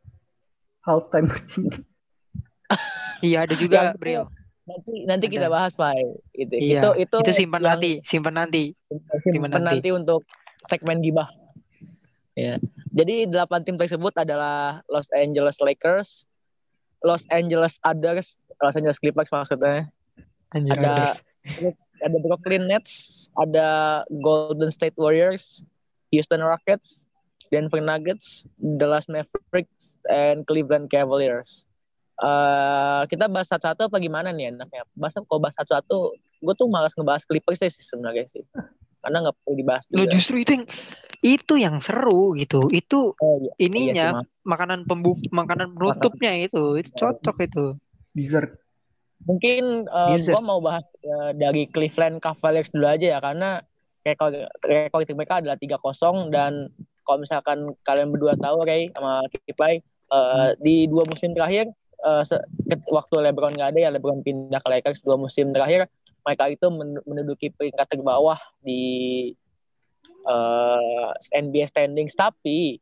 halftime 0.82 1.30
iya 3.26 3.46
ada 3.46 3.54
juga 3.54 3.94
Yang- 3.94 4.00
Bril 4.02 4.26
Nanti 4.62 4.94
nanti 5.10 5.26
Ada. 5.28 5.34
kita 5.36 5.48
bahas 5.50 5.74
Pak. 5.74 5.98
Itu 6.38 6.54
iya 6.56 6.80
itu 6.80 6.90
itu, 7.04 7.18
itu 7.26 7.32
simpan 7.34 7.60
yang- 7.66 7.70
nanti 7.76 7.92
simpan 8.06 8.34
nanti 8.38 8.64
simpen 9.26 9.50
nanti. 9.52 9.68
nanti 9.68 9.90
untuk 9.90 10.22
segmen 10.70 11.02
gibah. 11.02 11.28
Ya. 12.38 12.62
Jadi 12.94 13.28
delapan 13.28 13.66
tim 13.66 13.76
tersebut 13.76 14.14
adalah 14.16 14.80
Los 14.88 15.10
Angeles 15.12 15.58
Lakers, 15.60 16.30
Los 17.02 17.26
Angeles 17.34 17.82
Others, 17.82 18.38
Los 18.62 18.76
Angeles 18.78 19.02
Clippers 19.02 19.30
maksudnya, 19.34 19.90
Anjir, 20.54 20.78
Ada- 20.78 20.86
Anders. 20.86 21.16
ada 22.02 22.18
Brooklyn 22.22 22.66
Nets, 22.70 23.26
ada 23.38 24.02
Golden 24.22 24.70
State 24.70 24.98
Warriors, 24.98 25.62
Houston 26.14 26.42
Rockets, 26.42 27.06
Denver 27.50 27.82
Nuggets, 27.82 28.46
Dallas 28.58 29.06
Mavericks, 29.10 29.98
and 30.10 30.46
Cleveland 30.46 30.90
Cavaliers. 30.90 31.66
Eh 32.22 33.02
kita 33.10 33.26
bahas 33.26 33.50
satu-satu 33.50 33.90
apa 33.90 33.98
gimana 33.98 34.30
nih 34.30 34.54
enaknya? 34.54 34.86
Bahas 34.94 35.18
kalau 35.18 35.42
bahas 35.42 35.58
satu-satu, 35.58 36.14
gue 36.18 36.54
tuh 36.54 36.70
malas 36.70 36.94
ngebahas 36.94 37.26
Clippers 37.26 37.62
sih 37.66 37.74
sebenarnya 37.74 38.30
sih, 38.30 38.46
karena 39.02 39.26
nggak 39.26 39.36
perlu 39.42 39.58
dibahas. 39.58 39.84
Lo 39.90 40.06
justru 40.06 40.38
itu 40.42 40.62
yang 40.62 40.66
itu 41.22 41.54
yang 41.58 41.78
seru 41.78 42.34
gitu 42.34 42.66
itu 42.74 43.14
Oh, 43.22 43.38
iya. 43.38 43.54
ininya 43.62 43.94
Iya 43.94 44.06
sih, 44.10 44.14
maaf. 44.18 44.28
makanan 44.42 44.80
pembuk 44.90 45.18
makanan 45.30 45.78
penutupnya 45.78 46.34
itu 46.42 46.82
itu 46.82 46.90
cocok 46.98 47.38
itu 47.46 47.66
dessert. 48.18 48.58
Mungkin 49.22 49.86
uh, 49.86 50.18
Bisa. 50.18 50.34
gue 50.34 50.42
mau 50.42 50.58
bahas 50.58 50.82
uh, 51.06 51.30
dari 51.38 51.70
Cleveland 51.70 52.18
Cavaliers 52.18 52.74
dulu 52.74 52.90
aja 52.90 53.18
ya 53.18 53.20
karena 53.22 53.62
rekor 54.02 54.34
rekor 54.66 55.06
tim 55.06 55.14
mereka 55.14 55.38
adalah 55.38 55.62
3-0 55.62 56.34
dan 56.34 56.74
kalau 57.06 57.22
misalkan 57.22 57.58
kalian 57.86 58.10
berdua 58.10 58.34
tahu 58.34 58.66
Ray 58.66 58.90
sama 58.90 59.22
Kipai 59.46 59.86
uh, 60.10 60.58
di 60.58 60.90
dua 60.90 61.06
musim 61.06 61.38
terakhir 61.38 61.70
uh, 62.02 62.26
waktu 62.90 63.16
LeBron 63.30 63.54
nggak 63.54 63.78
ada 63.78 63.80
ya 63.86 63.90
LeBron 63.94 64.26
pindah 64.26 64.58
ke 64.58 64.70
Lakers 64.74 65.06
dua 65.06 65.22
musim 65.22 65.54
terakhir 65.54 65.86
mereka 66.26 66.50
itu 66.50 66.66
men- 66.74 67.02
menduduki 67.06 67.54
peringkat 67.54 67.94
terbawah 67.94 68.42
di 68.58 68.82
uh, 70.26 71.12
NBA 71.34 71.70
standings 71.70 72.14
tapi 72.14 72.82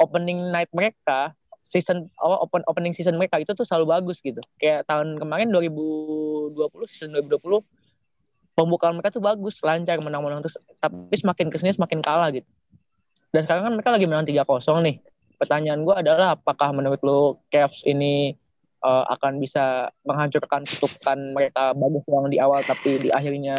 opening 0.00 0.48
night 0.48 0.72
mereka 0.72 1.36
season 1.70 2.10
open 2.18 2.66
opening 2.66 2.90
season 2.90 3.14
mereka 3.14 3.38
itu 3.38 3.54
tuh 3.54 3.62
selalu 3.62 3.94
bagus 3.94 4.18
gitu. 4.18 4.42
Kayak 4.58 4.90
tahun 4.90 5.22
kemarin 5.22 5.54
2020 5.54 6.58
season 6.90 7.14
2020 7.14 7.62
pembukaan 8.58 8.98
mereka 8.98 9.14
tuh 9.14 9.22
bagus, 9.22 9.62
lancar 9.62 10.02
menang-menang 10.02 10.42
terus 10.42 10.58
tapi 10.82 11.14
semakin 11.14 11.46
ke 11.48 11.56
sini 11.62 11.70
semakin 11.70 12.02
kalah 12.02 12.34
gitu. 12.34 12.48
Dan 13.30 13.46
sekarang 13.46 13.70
kan 13.70 13.72
mereka 13.78 13.90
lagi 13.94 14.06
menang 14.10 14.26
3-0 14.26 14.42
nih. 14.82 14.96
Pertanyaan 15.38 15.80
gue 15.86 15.94
adalah 15.94 16.34
apakah 16.34 16.74
menurut 16.74 17.00
lo 17.06 17.40
Cavs 17.48 17.86
ini 17.86 18.34
uh, 18.82 19.06
akan 19.14 19.38
bisa 19.38 19.88
menghancurkan 20.04 20.66
kutukan 20.66 21.18
mereka 21.32 21.72
bagus 21.72 22.04
yang 22.10 22.28
di 22.28 22.38
awal 22.42 22.60
tapi 22.66 22.98
di 22.98 23.08
akhirnya 23.14 23.54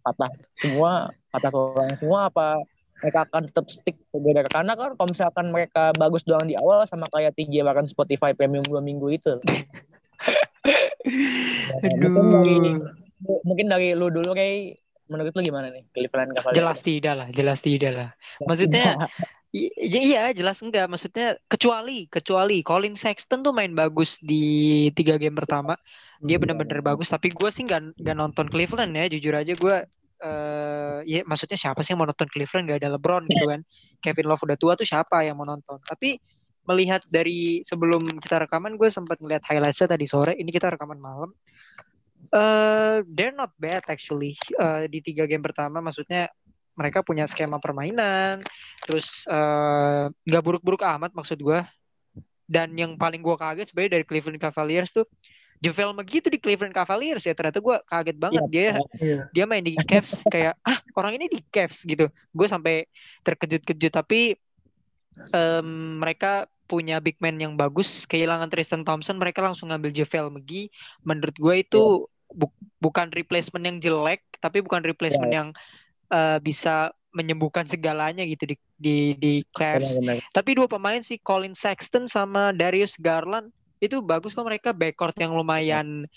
patah 0.00 0.32
semua, 0.56 1.12
patah 1.36 1.52
tulang 1.52 1.92
semua 2.00 2.32
apa 2.32 2.64
mereka 3.02 3.28
akan 3.28 3.42
tetap 3.48 3.66
stick 3.68 3.96
together. 4.08 4.48
Karena 4.48 4.72
kan 4.72 4.96
kalau 4.96 5.08
misalkan 5.12 5.52
mereka 5.52 5.92
bagus 6.00 6.24
doang 6.24 6.48
di 6.48 6.56
awal 6.56 6.88
sama 6.88 7.04
kayak 7.12 7.36
TJ 7.36 7.60
bahkan 7.60 7.84
Spotify 7.84 8.32
premium 8.32 8.64
dua 8.64 8.80
minggu 8.80 9.04
itu. 9.12 9.36
Ya, 9.44 9.60
mungkin 11.92 12.32
dari 12.32 12.56
mungkin 13.44 13.66
dari 13.68 13.88
lu 13.92 14.08
dulu 14.08 14.32
kayak 14.32 14.80
menurut 15.12 15.32
lu 15.36 15.42
gimana 15.44 15.68
nih? 15.70 15.84
Cleveland 15.92 16.32
Cavaliers. 16.34 16.56
Jelas 16.56 16.80
tidak 16.80 17.14
lah 17.14 17.28
jelas 17.30 17.60
tidak 17.60 17.92
lah. 17.92 18.10
Maksudnya 18.48 18.96
iya 19.52 20.32
jelas 20.32 20.64
enggak. 20.64 20.88
Maksudnya 20.88 21.36
kecuali 21.52 22.08
kecuali 22.08 22.64
Colin 22.64 22.96
Sexton 22.96 23.44
tuh 23.44 23.52
main 23.52 23.76
bagus 23.76 24.16
di 24.24 24.88
tiga 24.96 25.20
game 25.20 25.36
pertama. 25.36 25.76
Dia 26.24 26.40
hmm. 26.40 26.48
benar-benar 26.48 26.80
bagus 26.80 27.12
tapi 27.12 27.28
gue 27.28 27.52
sih 27.52 27.68
nggak 27.68 28.00
nggak 28.00 28.16
nonton 28.16 28.48
Cleveland 28.48 28.96
ya 28.96 29.04
jujur 29.12 29.36
aja. 29.36 29.52
Gue 29.52 29.84
uh, 30.22 31.00
ya 31.04 31.24
maksudnya 31.26 31.58
siapa 31.58 31.80
sih 31.84 31.92
yang 31.92 32.00
mau 32.04 32.08
nonton 32.08 32.28
Cleveland? 32.30 32.70
Gak 32.70 32.78
ada 32.84 32.96
LeBron 32.96 33.24
gitu 33.28 33.44
kan. 33.48 33.60
Kevin 34.00 34.26
Love 34.28 34.42
udah 34.46 34.58
tua 34.58 34.72
tuh 34.78 34.86
siapa 34.88 35.24
yang 35.26 35.36
mau 35.36 35.48
nonton? 35.48 35.80
Tapi 35.82 36.16
melihat 36.66 37.02
dari 37.06 37.62
sebelum 37.62 38.02
kita 38.18 38.42
rekaman 38.46 38.74
gue 38.74 38.90
sempat 38.90 39.22
ngeliat 39.22 39.42
highlightsnya 39.46 39.86
tadi 39.94 40.06
sore. 40.06 40.34
Ini 40.34 40.50
kita 40.50 40.74
rekaman 40.74 40.98
malam. 40.98 41.30
Uh, 42.34 43.06
they're 43.06 43.34
not 43.34 43.54
bad 43.60 43.86
actually. 43.86 44.34
Uh, 44.58 44.90
di 44.90 44.98
tiga 44.98 45.30
game 45.30 45.44
pertama 45.44 45.78
maksudnya 45.78 46.26
mereka 46.74 47.00
punya 47.06 47.24
skema 47.30 47.62
permainan. 47.62 48.42
Terus 48.82 49.24
nggak 50.26 50.42
uh, 50.42 50.46
buruk-buruk 50.46 50.82
amat 50.82 51.14
maksud 51.14 51.38
gue. 51.38 51.60
Dan 52.46 52.78
yang 52.78 52.94
paling 52.94 53.22
gue 53.22 53.34
kaget 53.34 53.70
sebenarnya 53.70 53.92
dari 53.98 54.04
Cleveland 54.06 54.38
Cavaliers 54.38 54.94
tuh 54.94 55.06
JaVale 55.60 55.94
McGee 55.96 56.22
tuh 56.22 56.32
di 56.32 56.40
Cleveland 56.40 56.74
Cavaliers 56.76 57.24
ya 57.24 57.32
ternyata 57.32 57.60
gue 57.60 57.76
kaget 57.88 58.16
banget 58.20 58.44
yeah, 58.50 58.52
dia 58.52 58.68
yeah. 59.00 59.22
dia 59.32 59.44
main 59.48 59.64
di 59.64 59.74
Cavs 59.88 60.20
kayak 60.34 60.56
ah 60.66 60.78
orang 60.96 61.16
ini 61.16 61.26
di 61.32 61.40
Cavs 61.48 61.84
gitu 61.84 62.08
gue 62.10 62.46
sampai 62.46 62.84
terkejut-kejut 63.24 63.92
tapi 63.92 64.36
um, 65.32 66.00
mereka 66.02 66.50
punya 66.66 66.98
big 66.98 67.16
man 67.22 67.38
yang 67.38 67.54
bagus 67.54 68.04
kehilangan 68.10 68.50
Tristan 68.50 68.82
Thompson 68.82 69.16
mereka 69.16 69.40
langsung 69.40 69.70
ngambil 69.70 69.94
JaVale 69.94 70.34
McGee 70.34 70.68
menurut 71.06 71.36
gue 71.38 71.54
itu 71.62 71.82
yeah. 72.04 72.34
bu 72.34 72.46
bukan 72.82 73.08
replacement 73.14 73.64
yang 73.64 73.78
jelek 73.78 74.26
tapi 74.42 74.60
bukan 74.60 74.82
replacement 74.82 75.30
yeah. 75.30 75.38
yang 75.40 75.48
uh, 76.10 76.38
bisa 76.42 76.92
menyembuhkan 77.16 77.64
segalanya 77.64 78.28
gitu 78.28 78.44
di 78.52 78.56
di 78.76 78.96
di 79.16 79.34
Cavs. 79.56 79.96
Tapi 80.36 80.52
dua 80.52 80.68
pemain 80.68 81.00
sih 81.00 81.16
Colin 81.16 81.56
Sexton 81.56 82.04
sama 82.04 82.52
Darius 82.52 82.92
Garland 83.00 83.48
itu 83.80 84.00
bagus 84.00 84.32
kok 84.32 84.46
mereka 84.46 84.72
backcourt 84.72 85.16
yang 85.20 85.36
lumayan 85.36 86.08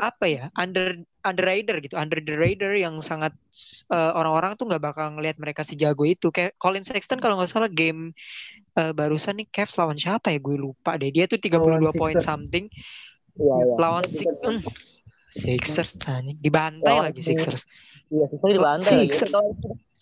apa 0.00 0.24
ya 0.24 0.44
under 0.56 0.98
under 1.22 1.44
rider 1.44 1.78
gitu. 1.78 1.94
Under 1.94 2.18
the 2.18 2.34
radar 2.34 2.74
yang 2.74 2.98
sangat 3.04 3.36
uh, 3.92 4.16
orang-orang 4.16 4.58
tuh 4.58 4.66
nggak 4.66 4.82
bakal 4.82 5.14
ngelihat 5.14 5.38
mereka 5.38 5.62
si 5.62 5.78
jago 5.78 6.02
itu. 6.02 6.32
Kayak 6.32 6.56
Colin 6.58 6.82
Sexton 6.82 7.20
kalau 7.22 7.38
nggak 7.38 7.52
salah 7.52 7.70
game 7.70 8.16
uh, 8.80 8.90
barusan 8.90 9.38
nih 9.38 9.46
Cavs 9.52 9.76
lawan 9.78 10.00
siapa 10.00 10.32
ya? 10.32 10.40
Gue 10.40 10.58
lupa 10.58 10.96
deh. 10.96 11.12
Dia 11.12 11.28
tuh 11.28 11.38
32 11.38 11.92
poin 11.94 12.16
something. 12.18 12.66
Ya, 13.32 13.48
ya. 13.48 13.74
lawan 13.80 14.04
si 14.04 14.28
mm, 14.28 14.60
Sixers 15.32 15.96
tanya 15.96 16.36
dibantai 16.36 17.12
lagi 17.12 17.24
Sixers. 17.24 17.64
Iya 18.12 18.28
Sixers 18.28 18.52
dibantai 18.52 18.92
Sixers. 19.08 19.34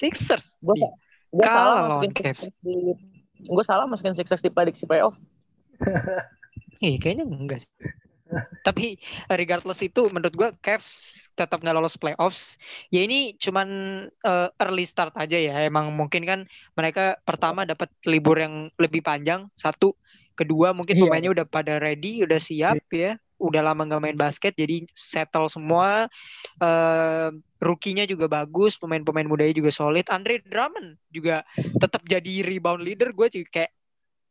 Sixers. 0.01 0.46
Gue 0.62 0.79
kalah 1.38 1.99
lawan 1.99 2.11
Cavs. 2.14 2.49
Gue 3.40 3.64
salah 3.66 3.85
masukin 3.85 4.16
Sixers 4.16 4.40
di 4.40 4.51
prediksi 4.53 4.85
playoff 4.85 5.16
Eh, 6.80 6.96
kayaknya 6.96 7.28
enggak 7.28 7.64
sih. 7.64 7.70
Tapi 8.62 8.94
regardless 9.26 9.82
itu 9.82 10.06
menurut 10.06 10.34
gue 10.34 10.48
Cavs 10.62 11.26
tetap 11.34 11.60
nggak 11.60 11.74
lolos 11.74 11.98
playoffs. 11.98 12.56
Ya 12.94 13.02
ini 13.02 13.34
cuman 13.36 13.68
uh, 14.22 14.48
early 14.62 14.86
start 14.86 15.14
aja 15.18 15.36
ya. 15.36 15.60
Emang 15.66 15.90
mungkin 15.92 16.22
kan 16.24 16.40
mereka 16.78 17.18
pertama 17.26 17.66
dapat 17.66 17.90
libur 18.06 18.38
yang 18.38 18.70
lebih 18.78 19.02
panjang 19.02 19.50
satu, 19.58 19.98
kedua 20.38 20.70
mungkin 20.70 20.96
iya. 20.96 21.02
pemainnya 21.04 21.30
udah 21.34 21.46
pada 21.46 21.82
ready, 21.82 22.22
udah 22.22 22.38
siap 22.38 22.78
iya. 22.94 23.18
ya. 23.18 23.22
Udah 23.40 23.64
lama 23.64 23.88
nggak 23.88 24.02
main 24.04 24.18
basket 24.20 24.52
jadi 24.52 24.84
settle 24.92 25.48
semua. 25.48 26.06
Uh, 26.60 27.32
rookie-nya 27.60 28.04
juga 28.04 28.28
bagus, 28.28 28.76
pemain-pemain 28.76 29.24
mudanya 29.24 29.56
juga 29.56 29.72
solid. 29.72 30.06
Andre 30.12 30.44
Drummond 30.44 31.00
juga 31.08 31.42
tetap 31.56 32.04
jadi 32.04 32.44
rebound 32.44 32.84
leader. 32.84 33.16
Gue 33.16 33.32
juga 33.32 33.48
kayak 33.64 33.72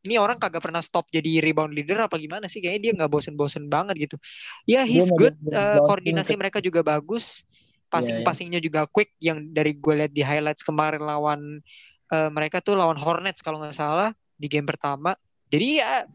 ini 0.03 0.15
orang 0.15 0.39
kagak 0.39 0.63
pernah 0.63 0.79
stop 0.79 1.11
jadi 1.11 1.43
rebound 1.43 1.75
leader 1.75 1.99
apa 1.99 2.15
gimana 2.15 2.47
sih? 2.47 2.63
Kayaknya 2.63 2.81
dia 2.81 2.91
nggak 3.03 3.11
bosen-bosen 3.11 3.67
banget 3.67 4.09
gitu. 4.09 4.15
Ya 4.63 4.81
yeah, 4.81 4.83
he's 4.87 5.11
good 5.11 5.35
uh, 5.51 5.83
koordinasi 5.83 6.39
mereka 6.39 6.63
juga 6.63 6.79
bagus. 6.79 7.43
Passing 7.89 8.23
passingnya 8.23 8.63
juga 8.63 8.87
quick. 8.87 9.11
Yang 9.19 9.51
dari 9.51 9.75
gue 9.75 9.93
lihat 9.99 10.13
di 10.15 10.23
highlights 10.23 10.63
kemarin 10.63 11.03
lawan 11.03 11.59
uh, 12.15 12.29
mereka 12.31 12.63
tuh 12.63 12.79
lawan 12.79 12.95
Hornets 12.95 13.43
kalau 13.43 13.59
nggak 13.59 13.75
salah 13.75 14.15
di 14.39 14.47
game 14.47 14.69
pertama. 14.69 15.19
Jadi 15.51 15.83
ya 15.83 16.07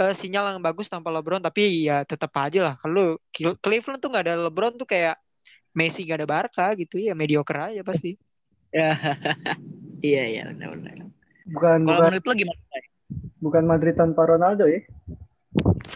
uh, 0.00 0.14
sinyal 0.16 0.56
yang 0.56 0.64
bagus 0.64 0.88
tanpa 0.88 1.12
LeBron. 1.12 1.44
Tapi 1.44 1.92
ya 1.92 2.08
tetap 2.08 2.32
aja 2.40 2.72
lah. 2.72 2.74
Kalau 2.80 3.20
Cleveland 3.36 4.00
tuh 4.00 4.08
nggak 4.08 4.24
ada 4.24 4.48
LeBron 4.48 4.80
tuh 4.80 4.88
kayak 4.88 5.20
Messi 5.76 6.08
gak 6.08 6.24
ada 6.24 6.28
Barca 6.28 6.72
gitu. 6.72 6.96
Ya 6.96 7.12
mediocre 7.12 7.60
aja 7.60 7.84
pasti. 7.84 8.16
Ya 8.72 8.96
iya 10.00 10.24
iya 10.24 10.42
benar-benar. 10.48 11.12
Bukan 11.46 11.78
kalau 11.84 12.00
menurut 12.08 12.24
lo 12.24 12.32
gimana 12.32 12.60
Bukan 13.38 13.64
Madrid 13.64 13.94
tanpa 13.94 14.26
Ronaldo 14.26 14.66
ya? 14.66 14.82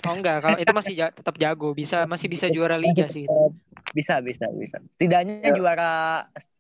Oh 0.09 0.15
enggak, 0.17 0.41
kalau 0.41 0.57
itu 0.57 0.73
masih 0.73 0.93
ja 0.97 1.07
tetap 1.13 1.37
jago, 1.37 1.77
bisa 1.77 2.09
masih 2.09 2.33
bisa 2.33 2.49
juara 2.49 2.81
liga 2.81 3.11
sih. 3.13 3.29
Itu. 3.29 3.53
Bisa, 3.93 4.23
bisa, 4.23 4.49
bisa. 4.55 4.79
Setidaknya 4.97 5.51
ya. 5.51 5.57
juara 5.57 5.93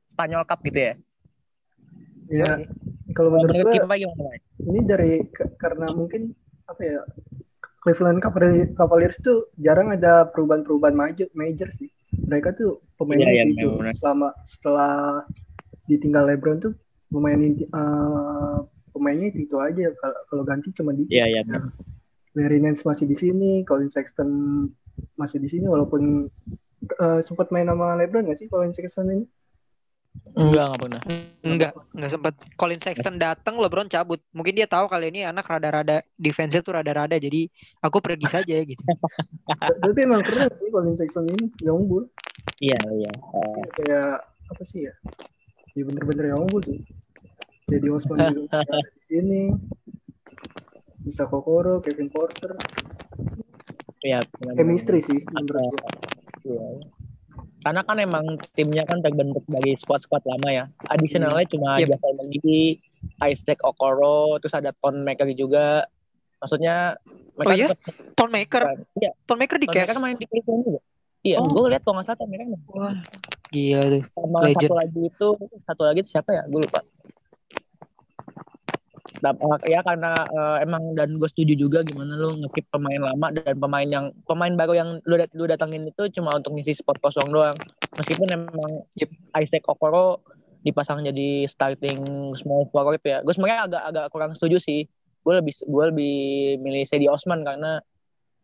Spanyol 0.05 0.45
Cup 0.45 0.61
gitu 0.67 0.93
ya. 0.93 0.95
Iya. 2.31 2.69
Kalau 3.15 3.31
menurut 3.35 3.55
gue, 3.55 3.75
ini 4.71 4.81
dari 4.87 5.13
karena 5.59 5.91
mungkin 5.91 6.31
apa 6.71 6.83
ya 6.87 7.03
Cleveland 7.83 8.21
Cavaliers 8.77 9.19
tuh 9.25 9.51
jarang 9.59 9.91
ada 9.91 10.29
perubahan-perubahan 10.31 10.95
major, 10.95 11.29
major 11.33 11.73
sih. 11.75 11.89
Mereka 12.13 12.55
tuh 12.55 12.85
pemain 13.01 13.19
ya, 13.19 13.47
itu 13.47 13.67
ya, 13.81 13.95
selama 13.97 14.37
setelah 14.45 15.25
ditinggal 15.89 16.29
LeBron 16.29 16.59
tuh 16.61 16.75
pemain 17.11 17.41
uh, 17.75 18.63
pemainnya 18.91 19.31
itu, 19.31 19.47
itu 19.47 19.57
aja 19.57 19.91
kalau 19.99 20.19
kalau 20.29 20.43
ganti 20.45 20.69
cuma 20.75 20.91
di 20.95 21.07
Iya 21.09 21.27
iya. 21.27 21.43
Nah, 21.47 21.71
Larry 22.39 22.63
Nance 22.63 22.87
masih 22.87 23.11
di 23.11 23.17
sini, 23.19 23.67
Colin 23.67 23.91
Sexton 23.91 24.31
masih 25.17 25.41
di 25.41 25.49
sini 25.49 25.67
walaupun 25.67 26.29
uh, 27.01 27.21
sempat 27.25 27.51
main 27.51 27.67
sama 27.67 27.97
LeBron 27.99 28.29
nggak 28.29 28.39
sih 28.39 28.47
Colin 28.47 28.75
Sexton 28.75 29.11
ini? 29.11 29.25
Enggak, 30.35 30.75
enggak 30.75 30.81
pernah. 30.83 31.03
Enggak, 31.47 31.73
enggak 31.95 32.11
sempat. 32.11 32.35
Colin 32.59 32.83
Sexton 32.83 33.17
datang, 33.19 33.55
LeBron 33.59 33.87
cabut. 33.87 34.19
Mungkin 34.35 34.59
dia 34.59 34.67
tahu 34.67 34.91
kali 34.91 35.11
ini 35.15 35.23
anak 35.23 35.47
rada-rada 35.47 36.03
defense 36.19 36.59
tuh 36.63 36.75
rada-rada, 36.75 37.15
jadi 37.15 37.47
aku 37.79 38.03
pergi 38.03 38.27
saja 38.27 38.59
gitu. 38.59 38.83
Tapi 39.87 39.99
emang 40.03 40.23
keren 40.27 40.51
sih 40.59 40.67
Colin 40.71 40.99
Sexton 40.99 41.31
ini, 41.31 41.47
yang 41.63 41.87
unggul. 41.87 42.11
Iya, 42.59 42.79
iya. 42.91 43.13
Uh... 43.31 43.63
Kayak 43.75 44.27
apa 44.51 44.63
sih 44.67 44.91
ya? 44.91 44.95
Ya 45.79 45.83
bener-bener 45.87 46.35
yang 46.35 46.43
unggul 46.43 46.63
sih 46.67 46.83
jadi 47.71 47.87
Osman 47.95 48.19
juga 48.35 48.61
di 48.99 49.03
sini 49.07 49.43
bisa 51.01 51.25
Kokoro 51.31 51.81
Kevin 51.81 52.11
Porter 52.11 52.59
ya 54.05 54.21
chemistry 54.57 55.01
sih 55.05 55.21
menurut 55.33 55.77
iya. 56.45 56.67
karena 57.65 57.81
kan 57.85 57.97
emang 58.01 58.25
timnya 58.57 58.85
kan 58.89 59.05
terbentuk 59.05 59.45
dari 59.47 59.77
squad-squad 59.77 60.25
lama 60.25 60.49
ya 60.51 60.65
additionalnya 60.89 61.45
hmm. 61.47 61.53
cuma 61.57 61.71
yep. 61.81 61.97
Javel 61.97 62.13
McGee 62.25 62.81
Isaac 63.25 63.61
Okoro 63.65 64.41
terus 64.41 64.57
ada 64.57 64.73
Ton 64.77 65.05
Maker 65.05 65.29
juga 65.37 65.85
maksudnya 66.41 66.97
mereka 67.37 67.53
oh 67.53 67.57
iya? 67.57 67.69
Ton 68.17 68.31
Maker 68.33 68.63
iya. 68.97 69.11
Ton 69.29 69.39
Maker 69.39 69.59
di 69.61 69.69
Cavs 69.69 69.97
main 70.01 70.17
di 70.17 70.27
Cleveland 70.29 70.65
juga 70.65 70.81
iya 71.21 71.37
oh. 71.37 71.49
gue 71.49 71.69
lihat 71.69 71.85
kalau 71.85 72.01
nggak 72.01 72.09
salah 72.09 72.19
Ton 72.19 72.29
Maker 72.33 72.47
wah 72.73 72.97
Iya 73.51 73.81
tuh. 73.83 74.03
Sama 74.15 74.39
Legend. 74.47 74.63
satu 74.63 74.75
lagi 74.79 75.01
itu, 75.11 75.29
satu 75.67 75.83
lagi 75.83 75.99
itu 76.07 76.11
siapa 76.11 76.31
ya? 76.31 76.43
Gue 76.47 76.61
lupa. 76.63 76.81
Nah, 79.21 79.37
ya 79.69 79.85
karena 79.85 80.13
uh, 80.33 80.57
emang 80.65 80.97
dan 80.97 81.21
gue 81.21 81.29
setuju 81.29 81.55
juga 81.57 81.79
gimana 81.85 82.17
lu 82.17 82.41
ngekip 82.41 82.73
pemain 82.73 83.01
lama 83.01 83.29
dan 83.37 83.57
pemain 83.61 83.89
yang 83.89 84.07
pemain 84.25 84.53
baru 84.57 84.73
yang 84.77 84.91
lu, 85.05 85.21
lu 85.37 85.45
datangin 85.45 85.85
itu 85.85 86.09
cuma 86.17 86.41
untuk 86.41 86.57
ngisi 86.57 86.81
spot 86.81 86.97
kosong 87.05 87.29
doang. 87.29 87.57
Meskipun 88.01 88.29
emang 88.33 88.85
yep, 88.97 89.13
Isaac 89.37 89.69
Okoro 89.69 90.25
dipasang 90.65 91.05
jadi 91.05 91.45
starting 91.49 92.33
small 92.37 92.69
forward 92.73 93.01
ya. 93.05 93.21
Gue 93.21 93.37
sebenarnya 93.37 93.69
agak 93.69 93.83
agak 93.93 94.07
kurang 94.13 94.33
setuju 94.33 94.57
sih 94.61 94.89
gue 95.21 95.35
lebih 95.37 95.55
gue 95.69 95.85
lebih 95.93 96.17
milih 96.65 96.85
Sedi 96.89 97.07
Osman 97.07 97.45
karena 97.45 97.81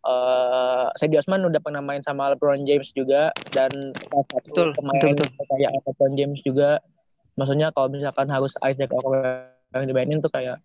uh, 0.04 0.92
Sedi 0.96 1.16
Osman 1.16 1.44
udah 1.48 1.60
pernah 1.60 1.80
main 1.80 2.04
sama 2.04 2.32
LeBron 2.36 2.68
James 2.68 2.92
juga 2.92 3.32
dan 3.56 3.96
satu 3.96 4.52
betul, 4.52 4.68
pemain 4.76 5.00
betul, 5.00 5.24
betul. 5.24 5.44
kayak 5.56 5.72
LeBron 5.88 6.14
James 6.16 6.40
juga 6.44 6.80
maksudnya 7.36 7.72
kalau 7.72 7.88
misalkan 7.92 8.28
harus 8.28 8.52
Isaac 8.64 8.92
yang 9.74 9.86
dimainin 9.88 10.18
tuh 10.22 10.30
kayak 10.30 10.60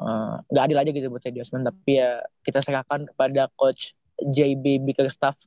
eh, 0.00 0.34
nggak 0.52 0.62
uh, 0.62 0.66
adil 0.68 0.78
aja 0.80 0.90
gitu 0.92 1.06
buat 1.08 1.22
Sedi 1.22 1.40
Osman. 1.40 1.64
Tapi 1.64 2.00
ya 2.00 2.20
kita 2.44 2.60
serahkan 2.60 3.08
kepada 3.08 3.48
coach 3.56 3.96
JB 4.20 4.84
Bickerstaff. 4.84 5.38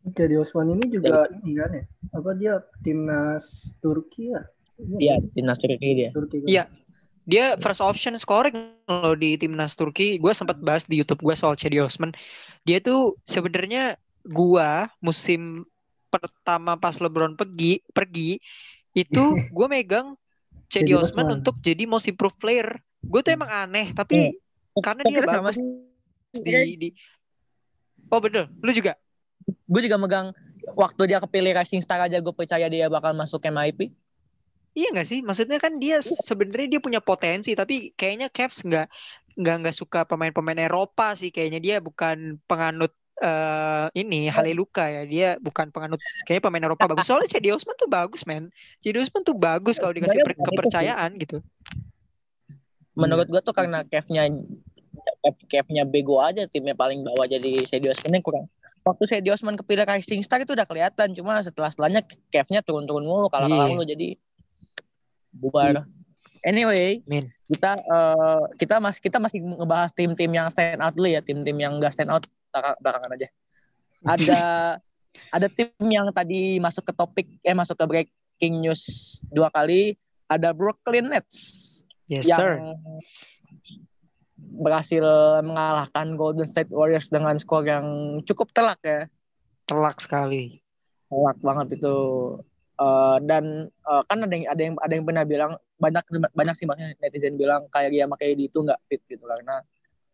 Jadi 0.00 0.40
Osman 0.40 0.80
ini 0.80 0.88
juga 0.88 1.28
Jadi, 1.28 1.44
ini 1.44 1.52
kan 1.60 1.70
ya? 1.76 1.84
Apa 2.16 2.30
dia 2.32 2.54
timnas 2.80 3.76
Turki 3.84 4.32
ya? 4.32 4.42
Iya. 4.80 5.16
Timnas 5.36 5.60
Turki 5.60 5.88
dia. 5.92 6.10
Turki 6.16 6.40
kan? 6.40 6.48
iya. 6.48 6.64
Dia 7.28 7.54
first 7.60 7.84
option 7.84 8.16
scoring 8.16 8.74
loh 8.88 9.14
di 9.14 9.36
timnas 9.36 9.76
Turki. 9.76 10.16
Gue 10.16 10.32
sempat 10.32 10.58
bahas 10.64 10.88
di 10.88 10.98
YouTube 10.98 11.20
gue 11.20 11.36
soal 11.36 11.54
Cedi 11.54 11.78
Osman. 11.78 12.16
Dia 12.64 12.80
tuh 12.80 13.20
sebenarnya 13.28 14.00
gua 14.26 14.90
musim 15.00 15.64
pertama 16.10 16.76
pas 16.76 16.98
LeBron 16.98 17.38
pergi 17.38 17.80
pergi 17.94 18.42
itu 18.92 19.22
gue 19.56 19.66
megang 19.70 20.18
Cedi 20.70 20.94
Osman 20.94 21.42
untuk 21.42 21.58
jadi 21.58 21.82
most 21.84 22.06
improved 22.06 22.38
player. 22.38 22.78
Gue 23.02 23.20
tuh 23.26 23.34
emang 23.34 23.50
aneh, 23.50 23.90
tapi 23.90 24.38
yeah. 24.38 24.80
karena 24.80 25.02
dia 25.02 25.20
bagus 25.26 25.58
di, 26.30 26.78
di 26.78 26.88
Oh 28.10 28.18
bener, 28.18 28.50
lu 28.62 28.70
juga? 28.74 28.98
Gue 29.70 29.80
juga 29.86 29.98
megang 29.98 30.34
waktu 30.74 31.14
dia 31.14 31.18
kepilih 31.22 31.54
Rising 31.58 31.82
Star 31.82 32.02
aja 32.02 32.18
gue 32.18 32.34
percaya 32.34 32.66
dia 32.66 32.90
bakal 32.90 33.14
masuk 33.14 33.42
MIP. 33.46 33.94
Iya 34.74 34.94
gak 34.94 35.08
sih? 35.10 35.22
Maksudnya 35.22 35.58
kan 35.58 35.78
dia 35.82 35.98
sebenarnya 36.02 36.78
dia 36.78 36.80
punya 36.82 37.02
potensi, 37.02 37.54
tapi 37.58 37.90
kayaknya 37.98 38.30
Cavs 38.30 38.62
nggak 38.62 38.86
nggak 39.34 39.56
nggak 39.66 39.76
suka 39.76 40.06
pemain-pemain 40.06 40.58
Eropa 40.58 41.14
sih. 41.18 41.34
Kayaknya 41.34 41.60
dia 41.62 41.76
bukan 41.82 42.38
penganut 42.46 42.94
uh, 43.22 43.86
ini 43.94 44.32
Haleluka 44.32 44.84
ya. 44.88 45.02
Dia 45.06 45.28
bukan 45.38 45.68
penganut 45.70 46.00
kayaknya 46.26 46.42
pemain 46.44 46.64
Eropa 46.72 46.84
bagus. 46.90 47.06
Soalnya 47.06 47.30
Cedi 47.30 47.54
Osman 47.54 47.76
tuh 47.76 47.88
bagus, 47.88 48.24
men. 48.26 48.48
Cedi 48.80 48.98
Osman 49.00 49.22
tuh 49.22 49.36
bagus 49.36 49.76
kalau 49.78 49.94
dikasih 49.94 50.20
kepercayaan 50.24 51.16
gitu. 51.20 51.44
Menurut 52.98 53.28
gua 53.30 53.40
tuh 53.40 53.54
karena 53.54 53.86
Cavs-nya 53.86 54.28
Cavs-nya 55.48 55.84
bego 55.88 56.20
aja 56.20 56.44
timnya 56.48 56.76
paling 56.76 57.04
bawah 57.06 57.24
jadi 57.28 57.60
Cedi 57.64 57.88
Osman 57.88 58.20
kurang 58.20 58.50
waktu 58.84 59.04
Cedi 59.06 59.28
Osman 59.28 59.56
kepilih 59.60 59.84
Rising 59.84 60.24
Star 60.24 60.40
itu 60.40 60.56
udah 60.56 60.64
kelihatan 60.64 61.12
cuma 61.12 61.40
setelah 61.44 61.68
setelahnya 61.68 62.00
Cavs-nya 62.32 62.60
turun-turun 62.64 63.04
mulu 63.04 63.28
kalah-kalah 63.28 63.68
iya. 63.68 63.72
mulu 63.72 63.84
jadi 63.84 64.08
bubar. 65.30 65.86
Anyway, 66.40 67.04
Min. 67.04 67.28
kita 67.52 67.76
uh, 67.84 68.48
kita 68.56 68.80
masih 68.80 69.00
kita 69.04 69.20
masih 69.20 69.44
ngebahas 69.44 69.92
tim-tim 69.92 70.32
yang 70.32 70.48
stand 70.48 70.80
out 70.80 70.96
dulu 70.96 71.12
ya, 71.12 71.20
tim-tim 71.20 71.52
yang 71.60 71.76
enggak 71.76 71.92
stand 71.92 72.08
out 72.08 72.24
belakangan 72.52 73.14
aja. 73.16 73.28
Ada 74.06 74.40
ada 75.36 75.46
tim 75.50 75.70
yang 75.86 76.10
tadi 76.10 76.58
masuk 76.58 76.86
ke 76.86 76.92
topik 76.94 77.26
eh 77.42 77.54
masuk 77.54 77.78
ke 77.78 77.84
breaking 77.86 78.62
news 78.62 78.82
dua 79.30 79.50
kali, 79.50 79.94
ada 80.26 80.54
Brooklyn 80.54 81.10
Nets. 81.10 81.66
Yes, 82.10 82.26
yang 82.26 82.42
sir. 82.42 82.50
berhasil 84.60 85.06
mengalahkan 85.46 86.18
Golden 86.18 86.42
State 86.42 86.74
Warriors 86.74 87.06
dengan 87.06 87.38
skor 87.38 87.62
yang 87.62 88.18
cukup 88.26 88.50
telak 88.50 88.82
ya. 88.82 89.06
Telak 89.70 90.02
sekali. 90.02 90.58
Telak 91.06 91.38
banget 91.38 91.78
itu. 91.78 91.96
Uh, 92.80 93.20
dan 93.28 93.68
uh, 93.84 94.02
kan 94.08 94.24
ada 94.24 94.32
yang 94.32 94.48
ada 94.48 94.62
yang 94.64 94.74
ada 94.80 94.92
yang 94.96 95.04
pernah 95.04 95.24
bilang 95.28 95.52
banyak 95.76 96.00
banyak 96.32 96.54
sih 96.56 96.64
makanya 96.64 96.96
netizen 97.00 97.36
bilang 97.36 97.68
kayak 97.68 97.92
dia 97.92 98.08
pakai 98.08 98.32
itu 98.36 98.56
nggak 98.56 98.80
fit 98.88 99.04
gitu 99.04 99.20
karena 99.20 99.60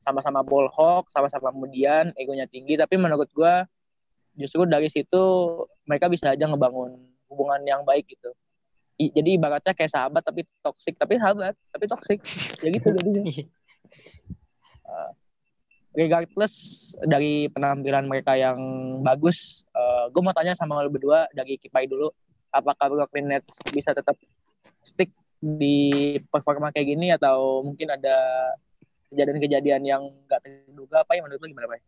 sama-sama 0.06 0.46
ball 0.46 0.70
hawk, 0.70 1.10
sama-sama 1.10 1.50
kemudian 1.50 2.14
egonya 2.14 2.46
tinggi 2.46 2.78
tapi 2.78 2.94
menurut 2.94 3.26
gua 3.34 3.66
justru 4.38 4.62
dari 4.62 4.86
situ 4.86 5.18
mereka 5.82 6.06
bisa 6.06 6.30
aja 6.30 6.46
ngebangun 6.46 6.94
hubungan 7.26 7.60
yang 7.66 7.82
baik 7.82 8.06
gitu. 8.06 8.30
I, 8.96 9.12
jadi 9.12 9.36
ibaratnya 9.36 9.74
kayak 9.74 9.92
sahabat 9.92 10.22
tapi 10.24 10.46
toksik 10.64 10.94
tapi 10.96 11.18
sahabat 11.18 11.58
tapi 11.74 11.84
toksik 11.90 12.22
ya 12.62 12.68
gitu 12.70 12.94
jadinya. 12.94 13.22
Uh, 14.86 15.10
regardless 15.96 16.54
dari 17.02 17.48
penampilan 17.50 18.06
mereka 18.06 18.36
yang 18.36 18.56
bagus, 19.00 19.64
uh, 19.72 20.12
gue 20.12 20.22
mau 20.22 20.36
tanya 20.36 20.52
sama 20.52 20.84
lo 20.84 20.92
berdua 20.92 21.24
dari 21.32 21.56
Kipai 21.56 21.88
dulu 21.88 22.12
apakah 22.52 22.92
Brooklyn 22.92 23.32
Nets 23.32 23.56
bisa 23.72 23.96
tetap 23.96 24.14
stick 24.84 25.10
di 25.40 26.16
performa 26.32 26.72
kayak 26.72 26.88
gini 26.88 27.12
atau 27.12 27.60
mungkin 27.64 27.92
ada 27.92 28.16
kejadian-kejadian 29.12 29.82
yang 29.86 30.02
nggak 30.26 30.40
terduga 30.42 31.02
apa 31.02 31.18
yang 31.18 31.24
menurut 31.28 31.40
lo 31.42 31.48
gimana 31.48 31.66
Pak? 31.70 31.80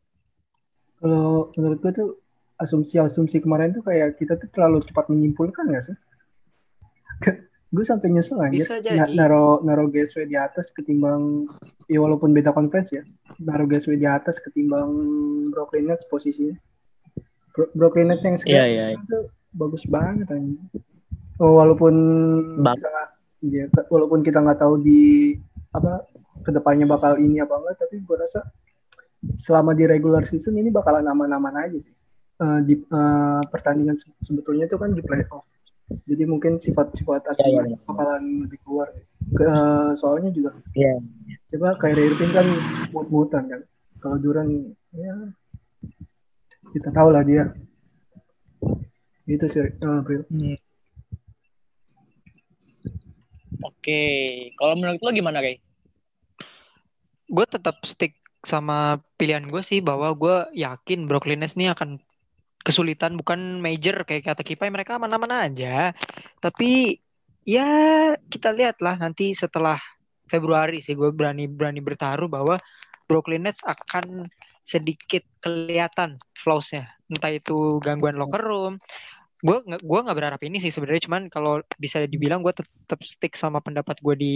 Kalau 0.99 1.51
menurut 1.55 1.79
gue 1.83 1.93
tuh 1.95 2.11
asumsi-asumsi 2.59 3.39
kemarin 3.39 3.71
tuh 3.71 3.87
kayak 3.87 4.19
kita 4.19 4.35
tuh 4.35 4.51
terlalu 4.51 4.83
cepat 4.83 5.07
menyimpulkan 5.11 5.65
nggak 5.71 5.85
sih? 5.87 5.97
gue 7.75 7.85
sampai 7.85 8.09
nyesel 8.09 8.41
aja 8.41 8.81
N- 8.97 9.13
naro 9.13 9.61
naro 9.61 9.93
GSW 9.93 10.25
di 10.25 10.41
atas 10.41 10.73
ketimbang 10.73 11.45
ya 11.85 12.01
walaupun 12.01 12.33
beda 12.33 12.57
conference 12.57 12.97
ya 12.97 13.05
naro 13.45 13.69
GSW 13.69 14.01
di 14.01 14.09
atas 14.09 14.41
ketimbang 14.41 14.89
Brooklyn 15.53 15.93
Nets 15.93 16.09
posisinya 16.09 16.57
Bro 17.53 17.69
Brooklyn 17.77 18.09
Nets 18.09 18.25
yang 18.25 18.41
sekarang 18.41 18.71
yeah, 18.71 18.95
yeah. 18.95 18.97
itu 18.97 19.19
bagus 19.51 19.83
banget 19.91 20.31
aja. 20.31 20.47
Oh, 21.43 21.59
walaupun 21.59 21.95
Bang. 22.63 22.79
kita 22.79 22.91
ya, 23.47 23.67
walaupun 23.91 24.23
kita 24.23 24.39
nggak 24.43 24.63
tahu 24.63 24.79
di 24.79 25.35
apa 25.75 26.07
ke 26.49 26.51
depannya 26.57 26.89
bakal 26.89 27.21
ini 27.21 27.45
apa 27.45 27.61
enggak, 27.61 27.77
tapi 27.85 28.01
gue 28.01 28.17
rasa 28.17 28.41
selama 29.37 29.77
di 29.77 29.85
regular 29.85 30.25
season 30.25 30.57
ini 30.57 30.73
bakalan 30.73 31.05
aman-aman 31.05 31.53
aja 31.61 31.77
sih. 31.77 31.93
Uh, 32.41 32.65
di 32.65 32.81
uh, 32.89 33.43
pertandingan 33.53 34.01
sebetulnya 34.25 34.65
itu 34.65 34.81
kan 34.81 34.97
di 34.97 35.05
playoff. 35.05 35.45
Jadi 36.09 36.25
mungkin 36.25 36.57
sifat-sifat 36.57 37.37
asli 37.37 37.53
yeah, 37.53 37.69
yeah, 37.69 37.77
yeah. 37.77 37.81
bakalan 37.85 38.49
lebih 38.49 38.59
keluar. 38.65 38.89
Ke, 39.29 39.45
uh, 39.45 39.93
soalnya 39.93 40.33
juga 40.33 40.57
yeah. 40.73 40.97
coba 41.53 41.77
kayak 41.77 42.01
Irving 42.01 42.33
kan 42.33 42.47
mut-mutan 42.97 43.45
kan. 43.45 43.61
Kalau 44.01 44.17
Duran 44.17 44.73
ya 44.97 45.13
kita 46.73 46.89
tahu 46.95 47.13
lah 47.13 47.27
dia 47.29 47.53
itu 49.29 49.45
sih 49.53 49.61
uh, 49.85 50.01
April. 50.01 50.25
Hmm. 50.33 50.57
Oke, 53.59 54.03
kalau 54.55 54.79
menurut 54.79 55.03
lo 55.03 55.11
gimana, 55.11 55.43
Kay? 55.43 55.59
Gue 57.29 57.45
tetap 57.45 57.85
stick 57.85 58.17
sama 58.43 58.99
pilihan 59.21 59.45
gue 59.45 59.61
sih 59.61 59.85
bahwa 59.85 60.15
gue 60.17 60.37
yakin 60.57 61.05
Brooklyn 61.05 61.45
Nets 61.45 61.55
ini 61.59 61.69
akan 61.69 62.01
kesulitan 62.65 63.15
bukan 63.17 63.63
major 63.63 64.03
kayak 64.05 64.35
kata 64.35 64.43
Kipai 64.43 64.73
mereka 64.73 64.97
aman-aman 64.97 65.53
aja. 65.53 65.93
Tapi 66.41 66.99
ya 67.45 67.69
kita 68.29 68.53
lihatlah 68.53 68.97
nanti 69.01 69.33
setelah 69.33 69.79
Februari 70.29 70.85
sih 70.85 70.93
gue 70.93 71.09
berani 71.09 71.49
berani 71.49 71.81
bertaruh 71.81 72.29
bahwa 72.29 72.61
Brooklyn 73.09 73.49
Nets 73.49 73.65
akan 73.65 74.29
sedikit 74.61 75.25
kelihatan 75.41 76.21
flaws-nya. 76.37 76.93
Entah 77.09 77.33
itu 77.33 77.81
gangguan 77.81 78.21
locker 78.21 78.45
room, 78.45 78.77
gue 79.39 79.57
nggak 79.63 79.83
gue 79.87 79.99
nggak 80.03 80.17
berharap 80.19 80.41
ini 80.43 80.59
sih 80.59 80.75
sebenarnya 80.75 81.07
cuman 81.07 81.23
kalau 81.31 81.63
bisa 81.79 82.03
dibilang 82.11 82.43
gue 82.43 82.51
tetap 82.51 82.99
stick 83.07 83.39
sama 83.39 83.63
pendapat 83.63 83.95
gue 84.03 84.15
di 84.19 84.35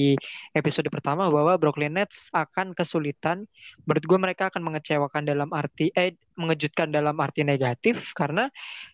episode 0.54 0.86
pertama 0.94 1.26
bahwa 1.26 1.58
Brooklyn 1.58 1.98
Nets 1.98 2.30
akan 2.30 2.70
kesulitan. 2.70 3.42
Menurut 3.82 4.04
gue 4.06 4.18
mereka 4.22 4.42
akan 4.54 4.62
mengecewakan 4.62 5.26
dalam 5.26 5.50
arti 5.50 5.90
eh 5.98 6.14
mengejutkan 6.38 6.94
dalam 6.94 7.18
arti 7.18 7.42
negatif 7.42 8.14
karena 8.14 8.46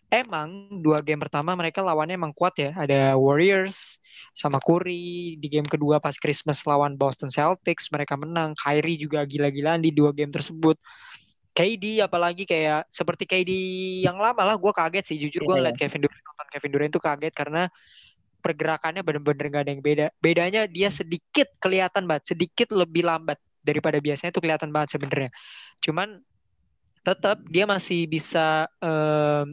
emang 0.09 0.81
dua 0.81 0.99
game 1.05 1.21
pertama 1.21 1.53
mereka 1.53 1.85
lawannya 1.85 2.17
emang 2.17 2.33
kuat 2.33 2.57
ya. 2.57 2.73
Ada 2.73 3.13
Warriors 3.13 4.01
sama 4.33 4.57
Curry. 4.65 5.37
Di 5.37 5.47
game 5.47 5.69
kedua 5.69 6.01
pas 6.01 6.17
Christmas 6.17 6.65
lawan 6.65 6.97
Boston 6.97 7.29
Celtics 7.29 7.93
mereka 7.93 8.17
menang. 8.17 8.57
Kyrie 8.57 8.97
juga 8.97 9.29
gila-gilaan 9.29 9.85
di 9.85 9.93
dua 9.93 10.09
game 10.09 10.33
tersebut 10.33 10.75
KD 11.59 11.99
apalagi 11.99 12.47
kayak 12.47 12.87
seperti 12.87 13.27
KD 13.27 13.51
yang 14.07 14.15
lama 14.15 14.47
lah 14.47 14.55
gue 14.55 14.71
kaget 14.71 15.03
sih. 15.11 15.17
Jujur 15.19 15.43
gue 15.43 15.51
yeah. 15.51 15.59
ngeliat 15.59 15.75
Kevin 15.75 16.07
Durant 16.07 16.23
nonton 16.23 16.47
Kevin 16.55 16.71
Durant 16.71 16.91
tuh 16.95 17.03
kaget 17.03 17.33
karena 17.35 17.63
pergerakannya 18.39 19.03
bener-bener 19.03 19.45
gak 19.51 19.63
ada 19.67 19.71
yang 19.75 19.83
beda. 19.83 20.05
Bedanya 20.23 20.61
dia 20.71 20.87
sedikit 20.87 21.51
kelihatan 21.59 22.07
banget 22.07 22.31
sedikit 22.31 22.71
lebih 22.71 23.03
lambat 23.03 23.35
daripada 23.59 23.99
biasanya 23.99 24.31
tuh 24.31 24.39
kelihatan 24.39 24.71
banget 24.71 24.95
sebenarnya. 24.95 25.29
Cuman 25.83 26.23
tetap 27.03 27.43
dia 27.51 27.67
masih 27.67 28.07
bisa 28.07 28.71
um, 28.79 29.51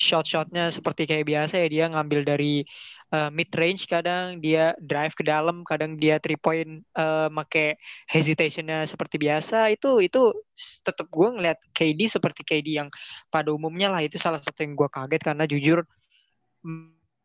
shot-shotnya 0.00 0.72
seperti 0.72 1.04
kayak 1.04 1.28
biasa 1.28 1.60
ya 1.60 1.68
dia 1.68 1.84
ngambil 1.92 2.24
dari 2.24 2.64
uh, 3.12 3.28
eh, 3.28 3.30
mid 3.30 3.52
range 3.52 3.84
kadang 3.84 4.40
dia 4.40 4.72
drive 4.80 5.12
ke 5.12 5.20
dalam 5.20 5.60
kadang 5.68 6.00
dia 6.00 6.16
three 6.16 6.40
point 6.40 6.80
uh, 6.96 7.28
make 7.28 7.76
hesitationnya 8.08 8.88
seperti 8.88 9.20
biasa. 9.20 9.68
Itu 9.76 10.00
itu 10.00 10.32
tetap 10.80 11.06
gue 11.12 11.28
ngeliat 11.36 11.60
KD 11.76 12.00
seperti 12.08 12.42
KD 12.48 12.80
yang 12.80 12.88
pada 13.28 13.52
umumnya 13.52 13.92
lah 13.92 14.00
itu 14.00 14.16
salah 14.16 14.40
satu 14.40 14.64
yang 14.64 14.72
gue 14.72 14.88
kaget 14.88 15.20
karena 15.20 15.44
jujur 15.44 15.84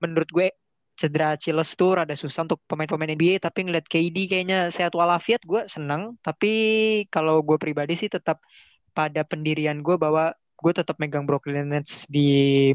menurut 0.04 0.30
gue 0.32 0.48
cedera 0.96 1.36
Chiles 1.36 1.76
tuh 1.76 2.00
rada 2.00 2.16
susah 2.16 2.48
untuk 2.48 2.64
pemain-pemain 2.72 3.12
NBA 3.20 3.44
tapi 3.44 3.68
ngeliat 3.68 3.88
KD 3.88 4.32
kayaknya 4.32 4.68
sehat 4.68 4.92
walafiat 4.92 5.40
gue 5.48 5.64
seneng. 5.72 6.20
Tapi 6.20 6.52
kalau 7.08 7.40
gue 7.40 7.56
pribadi 7.56 7.96
sih 7.96 8.12
tetap 8.12 8.44
pada 8.96 9.24
pendirian 9.28 9.80
gue 9.84 9.96
bahwa 10.00 10.36
gue 10.66 10.74
tetap 10.74 10.98
megang 10.98 11.30
Brooklyn 11.30 11.70
Nets 11.70 12.10
di 12.10 12.74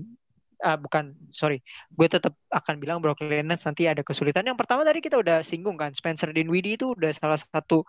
uh, 0.62 0.78
bukan 0.78 1.10
sorry. 1.34 1.58
Gue 1.90 2.06
tetap 2.06 2.38
akan 2.54 2.78
bilang 2.78 3.02
Brooklyn 3.02 3.50
Nets 3.50 3.66
nanti 3.66 3.90
ada 3.90 4.06
kesulitan. 4.06 4.46
Yang 4.46 4.62
pertama 4.62 4.86
tadi 4.86 5.02
kita 5.02 5.18
udah 5.18 5.42
singgung 5.42 5.74
kan 5.74 5.90
Spencer 5.90 6.30
Dinwiddie 6.30 6.78
itu 6.78 6.94
udah 6.94 7.10
salah 7.10 7.34
satu 7.34 7.82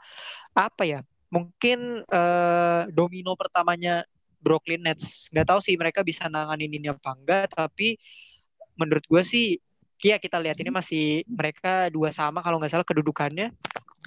apa 0.57 0.89
ya 0.89 0.99
mungkin 1.29 2.01
uh, 2.09 2.89
domino 2.89 3.37
pertamanya 3.37 4.01
Brooklyn 4.41 4.81
Nets. 4.81 5.29
Nggak 5.29 5.53
tahu 5.53 5.59
sih 5.61 5.77
mereka 5.77 6.01
bisa 6.01 6.25
nanganin 6.25 6.73
ini 6.73 6.89
apa 6.89 7.13
enggak 7.13 7.53
tapi 7.53 8.01
menurut 8.73 9.05
gue 9.05 9.21
sih 9.21 9.61
ya 10.01 10.17
kita 10.17 10.41
lihat 10.41 10.57
ini 10.57 10.73
masih 10.73 11.21
mereka 11.29 11.93
dua 11.93 12.09
sama 12.09 12.41
kalau 12.41 12.57
nggak 12.57 12.73
salah 12.73 12.87
kedudukannya 12.87 13.53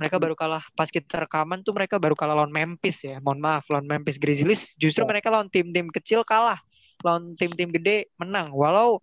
mereka 0.01 0.17
baru 0.19 0.35
kalah 0.35 0.65
pas 0.75 0.91
kita 0.91 1.27
rekaman 1.27 1.63
tuh 1.63 1.75
mereka 1.75 2.01
baru 2.03 2.19
kalah 2.19 2.35
lawan 2.43 2.51
Memphis 2.51 3.05
ya 3.07 3.23
mohon 3.23 3.39
maaf 3.39 3.67
lawan 3.71 3.87
Memphis 3.87 4.19
Grizzlies 4.19 4.75
justru 4.79 5.07
ya. 5.07 5.09
mereka 5.11 5.31
lawan 5.31 5.49
tim-tim 5.51 5.91
kecil 5.91 6.27
kalah 6.27 6.59
lawan 7.03 7.39
tim-tim 7.39 7.71
gede 7.71 8.11
menang 8.19 8.51
walau 8.51 8.99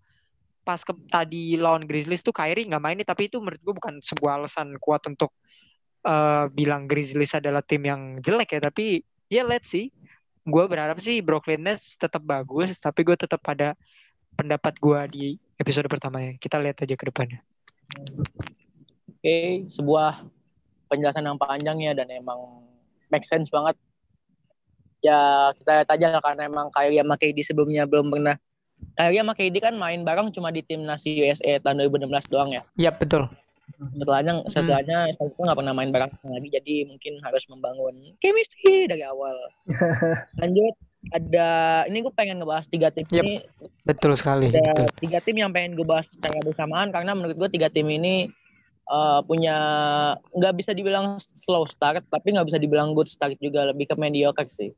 pas 0.62 0.80
ke, 0.84 0.93
tadi 1.10 1.58
lawan 1.58 1.88
Grizzlies 1.88 2.21
tuh 2.21 2.36
Kyrie 2.36 2.67
nggak 2.67 2.84
main 2.84 2.95
nih 2.99 3.08
tapi 3.08 3.32
itu 3.32 3.39
menurut 3.41 3.62
gue 3.62 3.73
bukan 3.77 3.97
sebuah 4.04 4.43
alasan 4.43 4.77
kuat 4.77 5.01
untuk 5.10 5.34
uh, 6.06 6.51
bilang 6.51 6.86
Grizzlies 6.86 7.34
adalah 7.34 7.65
tim 7.65 7.82
yang 7.88 8.19
jelek 8.21 8.58
ya 8.58 8.60
tapi 8.67 9.01
ya 9.32 9.47
let's 9.47 9.71
see 9.71 9.89
gue 10.41 10.63
berharap 10.65 10.97
sih 11.01 11.21
Brooklyn 11.21 11.65
Nets 11.65 11.97
tetap 11.97 12.21
bagus 12.25 12.77
tapi 12.77 13.06
gue 13.06 13.15
tetap 13.15 13.41
pada 13.41 13.73
pendapat 14.36 14.73
gue 14.80 15.01
di 15.12 15.25
episode 15.62 15.88
pertamanya. 15.91 16.36
Kita 16.41 16.58
lihat 16.58 16.82
aja 16.82 16.95
ke 16.97 17.06
depannya. 17.06 17.39
Oke, 17.91 19.21
okay, 19.21 19.49
sebuah 19.69 20.25
penjelasan 20.91 21.23
yang 21.23 21.39
panjang 21.39 21.80
ya 21.80 21.95
dan 21.95 22.12
emang 22.12 22.67
make 23.08 23.23
sense 23.23 23.47
banget. 23.47 23.80
Ya 24.99 25.49
kita 25.56 25.82
lihat 25.82 25.89
aja 25.89 26.08
karena 26.19 26.41
emang 26.45 26.67
Kyrie 26.75 26.99
sama 26.99 27.15
KD 27.15 27.38
sebelumnya 27.47 27.88
belum 27.88 28.12
pernah 28.12 28.36
Kyrie 28.99 29.23
sama 29.23 29.34
KD 29.34 29.56
kan 29.63 29.75
main 29.80 30.04
bareng 30.04 30.30
cuma 30.36 30.51
di 30.51 30.62
timnas 30.62 31.08
USA 31.08 31.58
tahun 31.63 31.88
2016 31.88 32.12
doang 32.27 32.51
ya. 32.51 32.62
Iya 32.75 32.91
betul. 32.91 33.32
Setelahnya 33.71 34.43
setelahnya 34.51 34.97
hmm. 35.08 35.15
itu 35.15 35.39
nggak 35.39 35.58
pernah 35.58 35.73
main 35.73 35.89
bareng 35.95 36.12
lagi 36.27 36.49
jadi 36.51 36.75
mungkin 36.86 37.23
harus 37.23 37.47
membangun 37.47 37.95
chemistry 38.19 38.91
dari 38.91 39.08
awal. 39.08 39.34
Lanjut 40.43 40.75
ada 41.10 41.47
ini 41.89 42.06
gue 42.06 42.13
pengen 42.13 42.38
ngebahas 42.38 42.69
tiga 42.69 42.93
tim 42.93 43.10
yep. 43.10 43.25
ini 43.25 43.41
betul 43.82 44.13
sekali 44.13 44.54
ada 44.54 44.86
betul. 44.86 44.88
tiga 45.01 45.17
tim 45.25 45.34
yang 45.34 45.49
pengen 45.49 45.73
gue 45.73 45.82
bahas 45.82 46.06
secara 46.06 46.38
bersamaan 46.45 46.93
karena 46.93 47.17
menurut 47.17 47.34
gue 47.34 47.49
tiga 47.58 47.73
tim 47.73 47.89
ini 47.89 48.30
uh, 48.89 49.20
punya 49.26 49.58
nggak 50.34 50.54
bisa 50.58 50.72
dibilang 50.72 51.20
slow 51.38 51.67
start 51.70 52.02
tapi 52.10 52.34
nggak 52.34 52.48
bisa 52.48 52.60
dibilang 52.62 52.96
good 52.98 53.12
start 53.12 53.36
juga 53.38 53.70
lebih 53.70 53.91
ke 53.91 53.96
mediocre 54.00 54.48
sih. 54.50 54.72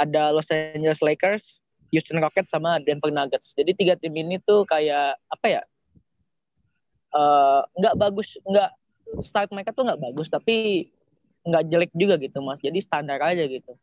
Ada 0.00 0.32
Los 0.32 0.48
Angeles 0.48 1.04
Lakers 1.04 1.60
Houston 1.92 2.22
Rockets 2.22 2.50
sama 2.54 2.78
Denver 2.82 3.10
Nuggets. 3.10 3.52
Jadi 3.54 3.74
tiga 3.74 3.94
tim 3.98 4.14
ini 4.14 4.38
tuh 4.42 4.62
kayak 4.64 5.18
apa 5.30 5.46
ya 5.46 5.62
uh, 7.14 7.66
nggak 7.76 7.94
bagus 7.98 8.38
nggak 8.46 8.70
start 9.20 9.50
mereka 9.50 9.74
tuh 9.74 9.86
nggak 9.86 10.00
bagus 10.00 10.30
tapi 10.30 10.88
nggak 11.44 11.66
jelek 11.68 11.92
juga 11.94 12.14
gitu 12.16 12.38
mas. 12.40 12.62
Jadi 12.62 12.78
standar 12.80 13.18
aja 13.20 13.44
gitu. 13.44 13.74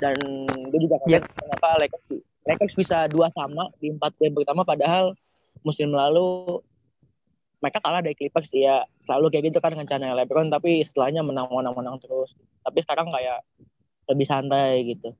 Dan 0.00 0.16
gue 0.48 0.80
juga 0.80 0.96
kaget 1.04 1.22
yep. 1.26 1.32
kenapa 1.36 1.68
Lakers 1.76 2.04
Lakers 2.48 2.74
bisa 2.74 3.04
dua 3.12 3.28
sama 3.36 3.68
di 3.78 3.92
empat 3.92 4.16
game 4.16 4.32
pertama 4.32 4.64
padahal 4.64 5.12
musim 5.60 5.92
lalu 5.92 6.58
mereka 7.60 7.78
kalah 7.84 8.00
dari 8.00 8.16
Clippers 8.16 8.50
ya 8.56 8.82
selalu 9.04 9.28
kayak 9.36 9.52
gitu 9.52 9.58
kan 9.60 9.76
dengan 9.76 9.86
channel 9.86 10.16
LeBron 10.16 10.48
tapi 10.48 10.80
setelahnya 10.80 11.20
menang 11.20 11.48
menang 11.52 11.76
menang 11.76 11.96
terus. 12.00 12.32
Tapi 12.64 12.78
sekarang 12.80 13.12
kayak 13.12 13.44
lebih 14.08 14.26
santai 14.26 14.84
gitu. 14.88 15.12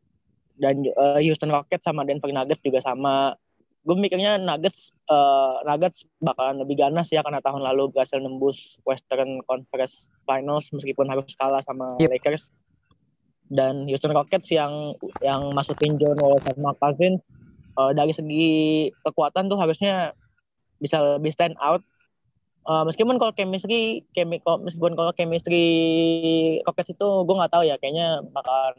Dan 0.57 0.89
uh, 0.97 1.21
Houston 1.21 1.53
Rockets 1.53 1.85
sama 1.85 2.05
Denver 2.05 2.33
Nuggets 2.33 2.65
juga 2.65 2.81
sama. 2.81 3.37
Gue 3.81 3.97
mikirnya 3.97 4.37
Nuggets 4.37 4.93
uh, 5.09 5.61
Nuggets 5.65 6.05
bakalan 6.21 6.61
lebih 6.65 6.81
ganas 6.81 7.09
ya 7.13 7.25
karena 7.25 7.41
tahun 7.41 7.65
lalu 7.65 7.93
berhasil 7.93 8.21
nembus 8.21 8.77
Western 8.85 9.41
Conference 9.45 10.09
Finals 10.29 10.69
meskipun 10.73 11.09
harus 11.09 11.33
kalah 11.37 11.61
sama 11.65 11.97
yep. 12.01 12.13
Lakers. 12.13 12.49
Dan 13.51 13.89
Houston 13.89 14.17
Rockets 14.17 14.49
yang 14.53 14.97
yang 15.21 15.53
masukin 15.53 15.97
John 16.01 16.17
Wall 16.21 16.41
sama 16.45 16.77
Calvin 16.81 17.21
uh, 17.77 17.93
dari 17.93 18.13
segi 18.17 18.49
kekuatan 19.05 19.49
tuh 19.49 19.59
harusnya 19.61 20.17
bisa 20.81 21.21
lebih 21.21 21.33
stand 21.33 21.57
out 21.61 21.85
uh, 22.71 22.87
meskipun 22.87 23.19
kalau 23.19 23.35
chemistry 23.35 24.07
chemi, 24.15 24.39
meskipun 24.39 24.95
kalau 24.95 25.11
chemistry 25.11 25.67
Rockets 26.63 26.95
itu 26.95 27.09
gue 27.27 27.35
nggak 27.35 27.51
tahu 27.51 27.67
ya 27.67 27.75
kayaknya 27.83 28.23
bakalan 28.31 28.79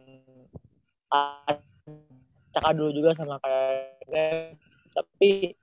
cakap 2.56 2.72
dulu 2.80 2.96
juga 2.96 3.12
sama 3.20 3.36
kayak 3.44 4.56
tapi 4.96 5.56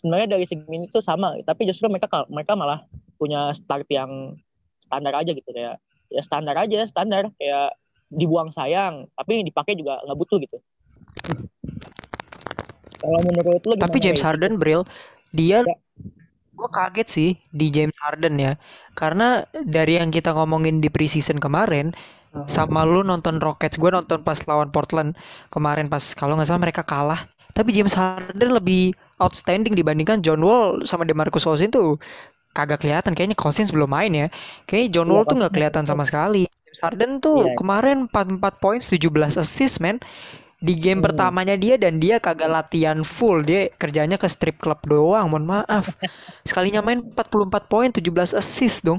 sebenarnya 0.00 0.40
dari 0.40 0.44
segi 0.48 0.64
ini 0.64 0.88
tuh 0.88 1.04
sama 1.04 1.36
tapi 1.44 1.68
justru 1.68 1.92
mereka 1.92 2.24
mereka 2.32 2.56
malah 2.56 2.88
punya 3.20 3.52
start 3.52 3.84
yang 3.92 4.40
standar 4.88 5.12
aja 5.12 5.36
gitu 5.36 5.50
kayak 5.52 5.76
ya 6.08 6.22
standar 6.24 6.56
aja 6.56 6.88
standar. 6.88 7.28
Kayak 7.36 7.76
dibuang 8.08 8.48
sayang 8.48 9.04
tapi 9.12 9.44
dipakai 9.44 9.76
juga 9.76 10.00
nggak 10.00 10.16
butuh 10.16 10.38
gitu. 10.40 10.58
Kalau 12.98 13.20
menurut 13.20 13.62
lu 13.68 13.76
tapi 13.76 14.00
James 14.00 14.24
Harden 14.24 14.56
Bril 14.56 14.88
dia 15.28 15.60
ya. 15.60 15.76
Gue 16.58 16.68
kaget 16.74 17.08
sih 17.08 17.30
di 17.54 17.70
James 17.70 17.94
Harden 18.02 18.34
ya. 18.42 18.52
Karena 18.98 19.46
dari 19.54 20.02
yang 20.02 20.10
kita 20.10 20.34
ngomongin 20.34 20.82
di 20.82 20.90
preseason 20.90 21.38
kemarin 21.38 21.94
uh-huh. 22.34 22.50
sama 22.50 22.82
lu 22.82 23.06
nonton 23.06 23.38
Rockets 23.38 23.78
gue 23.78 23.90
nonton 23.94 24.26
pas 24.26 24.36
lawan 24.50 24.74
Portland 24.74 25.14
kemarin 25.54 25.86
pas 25.86 26.02
kalau 26.18 26.34
nggak 26.34 26.50
salah 26.50 26.62
mereka 26.62 26.82
kalah. 26.82 27.30
Tapi 27.54 27.70
James 27.70 27.94
Harden 27.94 28.54
lebih 28.54 28.94
outstanding 29.22 29.74
dibandingkan 29.74 30.22
John 30.22 30.42
Wall 30.42 30.82
sama 30.86 31.06
DeMarcus 31.06 31.46
Cousins 31.46 31.70
tuh 31.70 31.98
kagak 32.54 32.82
kelihatan. 32.82 33.14
Kayaknya 33.14 33.38
Cousins 33.38 33.70
belum 33.70 33.90
main 33.90 34.10
ya. 34.10 34.26
Kayaknya 34.66 34.88
John 34.94 35.08
iya, 35.08 35.14
Wall 35.14 35.24
tuh 35.26 35.36
nggak 35.38 35.52
kelihatan 35.54 35.84
sama 35.86 36.02
sekali. 36.02 36.46
James 36.46 36.80
Harden 36.82 37.12
tuh 37.22 37.48
yeah. 37.48 37.56
kemarin 37.56 38.06
44 38.10 38.62
poin 38.62 38.78
17 38.78 39.40
assist 39.40 39.78
men 39.78 39.98
di 40.58 40.74
game 40.74 40.98
hmm. 40.98 41.06
pertamanya 41.06 41.54
dia 41.54 41.78
dan 41.78 42.02
dia 42.02 42.18
kagak 42.18 42.50
latihan 42.50 43.06
full. 43.06 43.46
Dia 43.46 43.70
kerjanya 43.78 44.18
ke 44.18 44.26
strip 44.26 44.58
club 44.58 44.82
doang 44.82 45.30
mohon 45.30 45.46
maaf. 45.46 45.94
Sekalinya 46.48 46.82
main 46.82 47.02
44 47.14 47.70
poin 47.70 47.88
17 47.94 48.34
assist 48.34 48.82
dong. 48.82 48.98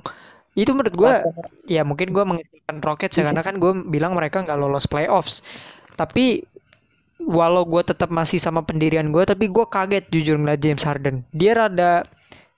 Itu 0.55 0.71
menurut 0.71 0.95
gue 0.95 1.13
ya 1.67 1.83
mungkin 1.83 2.15
gue 2.15 2.23
menginginkan 2.23 2.79
Rockets 2.79 3.19
ya 3.19 3.27
karena 3.27 3.43
kan 3.43 3.59
gue 3.59 3.71
bilang 3.91 4.15
mereka 4.15 4.39
nggak 4.43 4.59
lolos 4.59 4.87
playoffs. 4.87 5.43
Tapi 5.99 6.47
walau 7.19 7.67
gue 7.67 7.83
tetap 7.83 8.07
masih 8.07 8.39
sama 8.39 8.63
pendirian 8.63 9.11
gue 9.11 9.27
tapi 9.27 9.51
gue 9.51 9.65
kaget 9.67 10.07
jujur 10.07 10.39
ngeliat 10.39 10.63
James 10.63 10.83
Harden. 10.87 11.27
Dia 11.35 11.59
rada 11.59 12.07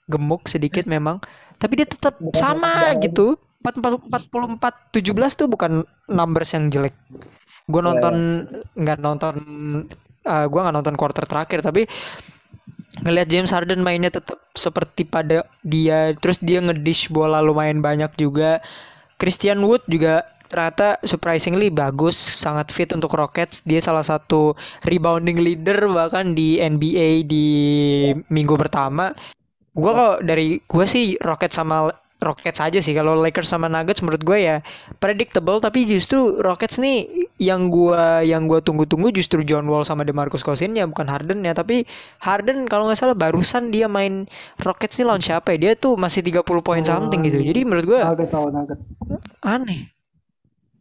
gemuk 0.05 0.45
sedikit 0.45 0.85
memang 0.85 1.17
tapi 1.57 1.81
dia 1.81 1.89
tetap 1.89 2.21
sama 2.37 2.93
gitu. 3.01 3.33
Empat 3.61 3.77
empat 3.77 4.23
puluh 4.33 4.57
empat 4.57 4.73
tujuh 4.89 5.13
belas 5.13 5.37
tuh 5.37 5.45
bukan 5.45 5.85
numbers 6.09 6.49
yang 6.57 6.69
jelek 6.73 6.97
gue 7.71 7.81
iya, 7.81 7.87
nonton 7.87 8.15
iya. 8.51 8.61
nggak 8.75 8.97
yeah. 8.99 9.05
nonton 9.07 9.35
uh, 10.27 10.31
eh, 10.35 10.45
gue 10.45 10.59
nggak 10.59 10.75
nonton 10.75 10.95
quarter 10.99 11.25
terakhir 11.25 11.59
tapi 11.63 11.87
ngelihat 13.01 13.27
James 13.31 13.51
Harden 13.55 13.81
mainnya 13.81 14.11
tetap 14.11 14.37
seperti 14.51 15.07
pada 15.07 15.47
dia 15.63 16.11
terus 16.19 16.37
dia 16.43 16.59
ngedish 16.59 17.07
bola 17.07 17.39
lumayan 17.39 17.79
banyak 17.79 18.11
juga 18.19 18.59
Christian 19.15 19.63
Wood 19.63 19.87
juga 19.87 20.27
ternyata 20.51 20.99
surprisingly 21.07 21.71
bagus 21.71 22.19
sangat 22.19 22.75
fit 22.75 22.91
untuk 22.91 23.15
Rockets 23.15 23.63
dia 23.63 23.79
salah 23.79 24.03
satu 24.03 24.59
rebounding 24.83 25.39
leader 25.39 25.87
bahkan 25.87 26.35
di 26.35 26.59
NBA 26.59 27.23
di 27.23 27.47
minggu 28.27 28.59
pertama 28.59 29.15
gue 29.71 29.91
kok 29.95 30.27
dari 30.27 30.59
gue 30.59 30.85
sih 30.85 31.15
Rockets 31.23 31.55
sama 31.55 31.87
Rockets 32.21 32.61
aja 32.61 32.77
sih. 32.77 32.93
Kalau 32.93 33.17
Lakers 33.17 33.49
sama 33.49 33.65
Nuggets 33.65 34.05
menurut 34.05 34.21
gue 34.21 34.37
ya 34.45 34.55
predictable 35.01 35.57
tapi 35.57 35.89
justru 35.89 36.37
Rockets 36.37 36.77
nih 36.77 37.27
yang 37.41 37.73
gue 37.73 38.29
yang 38.29 38.45
gue 38.45 38.61
tunggu-tunggu 38.61 39.09
justru 39.09 39.41
John 39.41 39.65
Wall 39.65 39.81
sama 39.83 40.05
DeMarcus 40.05 40.45
Cousins 40.45 40.77
ya 40.77 40.85
bukan 40.85 41.09
Harden 41.09 41.41
ya 41.41 41.57
tapi 41.57 41.89
Harden 42.21 42.69
kalau 42.69 42.85
nggak 42.85 43.01
salah 43.01 43.17
barusan 43.17 43.73
dia 43.73 43.89
main 43.89 44.29
Rockets 44.61 45.01
nih 45.01 45.05
lawan 45.09 45.25
siapa 45.25 45.57
ya? 45.57 45.57
Dia 45.57 45.71
tuh 45.73 45.97
masih 45.97 46.21
30 46.21 46.45
poin 46.61 46.81
oh, 46.81 46.87
something 46.87 47.19
gitu. 47.25 47.41
jadi 47.41 47.65
menurut 47.65 47.85
gue 47.89 47.99
Nuggets 47.99 48.31
Nuggets. 48.31 48.83
aneh. 49.41 49.89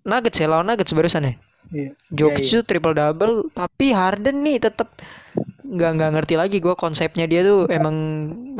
Nuggets 0.04 0.38
ya 0.38 0.46
lawan 0.46 0.68
Nuggets 0.68 0.92
barusan 0.92 1.24
ya 1.24 1.34
Iya. 1.70 1.90
Jokic 2.10 2.44
yeah, 2.44 2.54
yeah. 2.60 2.64
triple 2.66 2.94
double 2.94 3.34
tapi 3.54 3.94
Harden 3.94 4.42
nih 4.42 4.58
tetap 4.58 4.98
nggak 5.70 5.90
nggak 6.02 6.10
ngerti 6.18 6.34
lagi 6.34 6.56
gue 6.58 6.74
konsepnya 6.74 7.30
dia 7.30 7.46
tuh 7.46 7.70
emang 7.70 7.94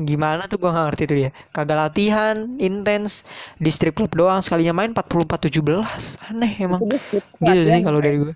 gimana 0.07 0.47
tuh 0.47 0.63
gue 0.63 0.71
nggak 0.71 0.87
ngerti 0.95 1.03
tuh 1.11 1.17
dia. 1.27 1.31
Kagak 1.51 1.79
latihan 1.79 2.37
intens 2.63 3.27
di 3.59 3.71
strip 3.75 3.99
club 3.99 4.15
doang 4.15 4.39
sekalinya 4.41 4.71
main 4.71 4.95
44 4.95 5.51
17 5.51 6.31
aneh 6.31 6.53
emang. 6.63 6.81
Gitu 7.43 7.63
sih 7.67 7.83
kalau 7.83 7.99
dari 7.99 8.17
gue 8.23 8.35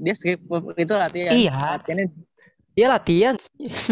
dia 0.00 0.14
strip 0.16 0.40
club 0.44 0.72
itu 0.76 0.94
latihan. 0.96 1.32
Iya. 1.32 1.54
Latihannya 1.80 2.06
dia 2.76 2.86
latihan 2.92 3.34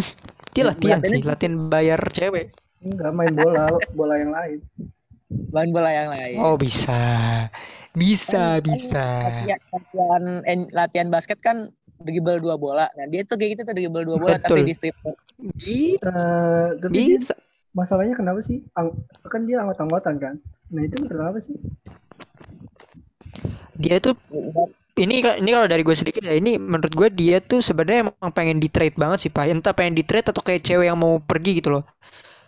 dia 0.55 0.65
latihan 0.69 1.01
sih 1.01 1.21
latihan 1.25 1.55
bayar 1.69 2.01
cewek. 2.13 2.53
Enggak 2.85 3.13
main 3.17 3.33
bola, 3.33 3.65
bola 3.97 4.15
yang 4.21 4.33
lain. 4.33 4.59
Main 5.51 5.71
bola 5.73 5.91
yang 5.91 6.09
lain. 6.13 6.37
Oh 6.37 6.55
bisa, 6.61 7.49
bisa, 7.95 8.59
Kan- 8.59 8.65
bisa. 8.67 9.07
Latihan, 9.23 9.61
latihan, 9.73 10.23
latihan 10.71 11.09
basket 11.09 11.39
kan 11.39 11.71
dribble 11.97 12.39
dua 12.39 12.59
bola. 12.59 12.91
Nah 12.93 13.07
dia 13.07 13.23
tuh 13.23 13.39
kayak 13.39 13.57
gitu 13.57 13.63
tuh 13.65 13.75
dribble 13.75 14.05
dua 14.05 14.19
bola 14.19 14.37
tapi 14.37 14.61
Betul. 14.61 14.69
di 14.69 14.75
strip. 14.75 14.97
Bi- 15.55 15.97
Eh, 15.97 16.69
tapi 16.77 16.93
dia- 16.93 17.17
Bisa. 17.17 17.35
masalahnya 17.73 18.15
kenapa 18.15 18.43
sih? 18.43 18.61
Ang- 18.75 18.99
kan 19.25 19.47
dia 19.47 19.63
anggot-anggotan 19.63 20.15
kan. 20.19 20.35
Nah 20.69 20.83
itu 20.83 20.97
kenapa 21.01 21.39
sih? 21.39 21.55
Dia 23.75 23.99
tuh 23.99 24.15
ini 24.95 25.19
ini 25.19 25.51
kalau 25.51 25.67
dari 25.67 25.83
gue 25.83 25.97
sedikit 25.97 26.23
ya 26.23 26.35
ini 26.35 26.55
menurut 26.55 26.95
gue 26.95 27.09
dia 27.11 27.43
tuh 27.43 27.59
sebenarnya 27.59 28.11
emang 28.11 28.31
pengen 28.31 28.63
di 28.63 28.71
trade 28.71 28.95
banget 28.95 29.27
sih 29.27 29.31
pak 29.31 29.51
entah 29.51 29.75
pengen 29.75 29.99
di 29.99 30.07
trade 30.07 30.31
atau 30.31 30.39
kayak 30.39 30.63
cewek 30.63 30.87
yang 30.87 30.95
mau 30.95 31.19
pergi 31.19 31.59
gitu 31.59 31.75
loh 31.75 31.83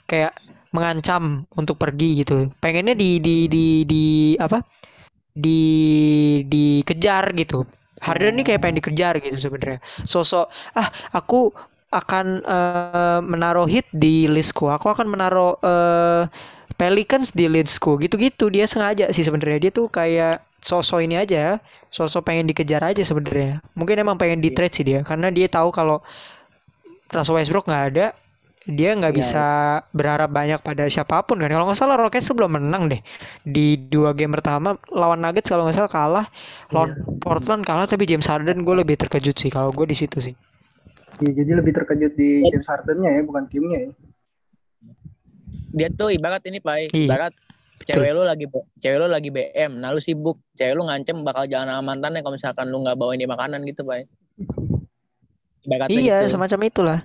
kayak 0.06 0.30
mengancam 0.70 1.42
untuk 1.58 1.74
pergi 1.74 2.22
gitu 2.22 2.46
pengennya 2.62 2.94
di 2.94 3.18
di 3.18 3.50
di 3.50 3.66
di 3.82 4.04
apa 4.38 4.62
di 5.36 5.60
dikejar 6.48 7.36
gitu. 7.36 7.68
Harden 8.00 8.40
nih 8.40 8.44
kayak 8.48 8.60
pengen 8.64 8.76
dikejar 8.80 9.14
gitu 9.20 9.36
sebenarnya. 9.36 9.84
Sosok 10.08 10.48
ah 10.72 10.88
aku 11.12 11.52
akan 11.92 12.40
eh, 12.42 13.20
menaruh 13.20 13.68
hit 13.68 13.84
di 13.92 14.24
listku. 14.26 14.72
Aku 14.72 14.88
akan 14.88 15.06
menaruh 15.12 15.60
eh, 15.60 16.24
Pelicans 16.76 17.32
di 17.36 17.46
listku. 17.48 18.00
Gitu-gitu. 18.00 18.48
Dia 18.48 18.64
sengaja 18.64 19.12
sih 19.12 19.24
sebenarnya. 19.24 19.68
Dia 19.68 19.72
tuh 19.72 19.92
kayak 19.92 20.44
sosok 20.64 21.04
ini 21.06 21.14
aja 21.14 21.62
sosok 21.94 22.26
pengen 22.26 22.48
dikejar 22.48 22.82
aja 22.82 23.00
sebenarnya. 23.04 23.62
Mungkin 23.78 23.96
emang 24.02 24.16
pengen 24.18 24.40
di 24.40 24.50
trade 24.52 24.74
sih 24.74 24.84
dia. 24.84 25.00
Karena 25.04 25.28
dia 25.32 25.48
tahu 25.48 25.70
kalau 25.72 26.00
Russell 27.12 27.38
Westbrook 27.38 27.68
nggak 27.70 27.84
ada 27.94 28.06
dia 28.66 28.98
nggak 28.98 29.14
Iya. 29.14 29.18
bisa 29.22 29.44
berharap 29.94 30.26
banyak 30.26 30.58
pada 30.58 30.90
siapa 30.90 31.22
pun 31.22 31.38
kan 31.38 31.46
kalau 31.46 31.70
nggak 31.70 31.78
salah 31.78 31.94
Rockets 31.94 32.26
tuh 32.26 32.34
belum 32.34 32.58
menang 32.58 32.90
deh 32.90 32.98
di 33.46 33.78
dua 33.78 34.10
game 34.10 34.34
pertama 34.34 34.74
lawan 34.90 35.22
Nuggets 35.22 35.46
kalau 35.46 35.70
nggak 35.70 35.78
salah 35.78 35.92
kalah 35.92 36.26
lawan 36.74 36.98
Portland 37.22 37.62
kalah 37.62 37.86
tapi 37.86 38.10
James 38.10 38.26
Harden 38.26 38.66
gue 38.66 38.74
lebih 38.74 38.98
terkejut 38.98 39.38
sih 39.38 39.54
kalau 39.54 39.70
gue 39.70 39.86
di 39.86 39.94
situ 39.94 40.18
sih 40.18 40.34
Ya, 41.16 41.32
jadi 41.32 41.56
lebih 41.56 41.72
terkejut 41.72 42.12
di 42.12 42.44
James 42.44 42.68
Harden-nya 42.68 43.08
ya, 43.08 43.24
bukan 43.24 43.48
timnya 43.48 43.88
ya. 43.88 43.90
Dia 45.72 45.88
tuh 45.88 46.12
ibarat 46.12 46.44
ini 46.44 46.60
pak. 46.60 46.92
Iya. 46.92 47.08
Ibarat 47.08 47.32
cewek 47.88 48.12
lu 48.12 48.20
lagi 48.20 48.44
cewek 48.84 48.98
lu 49.00 49.08
lagi 49.08 49.32
BM, 49.32 49.80
nah 49.80 49.96
lu 49.96 50.00
sibuk, 50.00 50.36
cewek 50.60 50.76
lu 50.76 50.84
ngancem 50.84 51.24
bakal 51.24 51.48
jalan 51.48 51.72
sama 51.72 51.80
mantannya 51.80 52.20
kalau 52.20 52.36
misalkan 52.36 52.68
lu 52.68 52.84
nggak 52.84 53.00
bawain 53.00 53.16
dia 53.16 53.32
makanan 53.32 53.64
gitu 53.64 53.88
pak. 53.88 54.04
Ibaratnya 55.64 55.96
iya 55.96 56.16
gitu. 56.28 56.36
semacam 56.36 56.60
itulah 56.68 56.98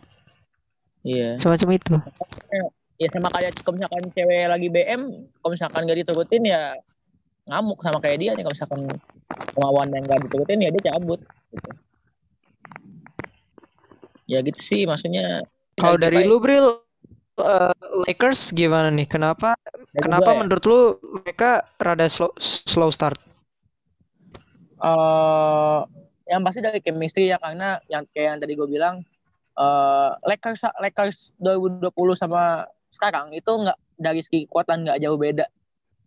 Iya. 1.01 1.41
semacam 1.41 1.69
itu 1.75 1.95
Ya 3.01 3.09
sama 3.09 3.33
kayak 3.33 3.57
kalau 3.65 3.81
misalkan 3.81 4.13
cewek 4.13 4.45
lagi 4.45 4.69
BM, 4.69 5.25
kalau 5.41 5.51
misalkan 5.57 5.89
gak 5.89 5.99
diturutin 6.05 6.45
ya 6.45 6.77
ngamuk 7.49 7.81
sama 7.81 7.97
kayak 7.97 8.21
dia 8.21 8.31
nih 8.37 8.45
kalau 8.45 8.53
misalkan 8.53 8.81
kemauan 9.57 9.89
yang 9.89 10.05
gak 10.05 10.21
diturutin 10.29 10.61
ya 10.61 10.69
dia 10.69 10.93
cabut. 10.93 11.17
Gitu. 11.49 11.69
Ya 14.29 14.39
gitu 14.45 14.61
sih 14.61 14.85
maksudnya. 14.85 15.41
kalau 15.81 15.97
dari 15.97 16.29
lu 16.29 16.37
Bril 16.37 16.77
eh, 17.41 17.73
Lakers 18.05 18.53
gimana 18.53 18.93
nih 18.93 19.09
kenapa 19.09 19.57
dari 19.97 20.03
kenapa 20.05 20.29
ya, 20.29 20.37
menurut 20.37 20.63
lu 20.69 20.79
mereka 21.25 21.65
rada 21.81 22.05
slow 22.05 22.29
slow 22.37 22.93
start 22.93 23.17
eh, 24.77 25.79
yang 26.29 26.41
pasti 26.45 26.61
dari 26.61 26.77
chemistry 26.85 27.33
ya 27.33 27.41
karena 27.41 27.81
yang 27.89 28.05
kayak 28.13 28.37
yang 28.37 28.39
tadi 28.39 28.53
gue 28.53 28.67
bilang 28.69 29.01
eh 29.61 30.09
Lakers 30.25 30.61
Lakers 30.81 31.17
2020 31.37 32.17
sama 32.17 32.65
sekarang 32.91 33.29
itu 33.31 33.51
nggak 33.51 33.77
dari 34.01 34.21
segi 34.25 34.49
kekuatan 34.49 34.83
nggak 34.87 34.99
jauh 35.05 35.17
beda. 35.21 35.45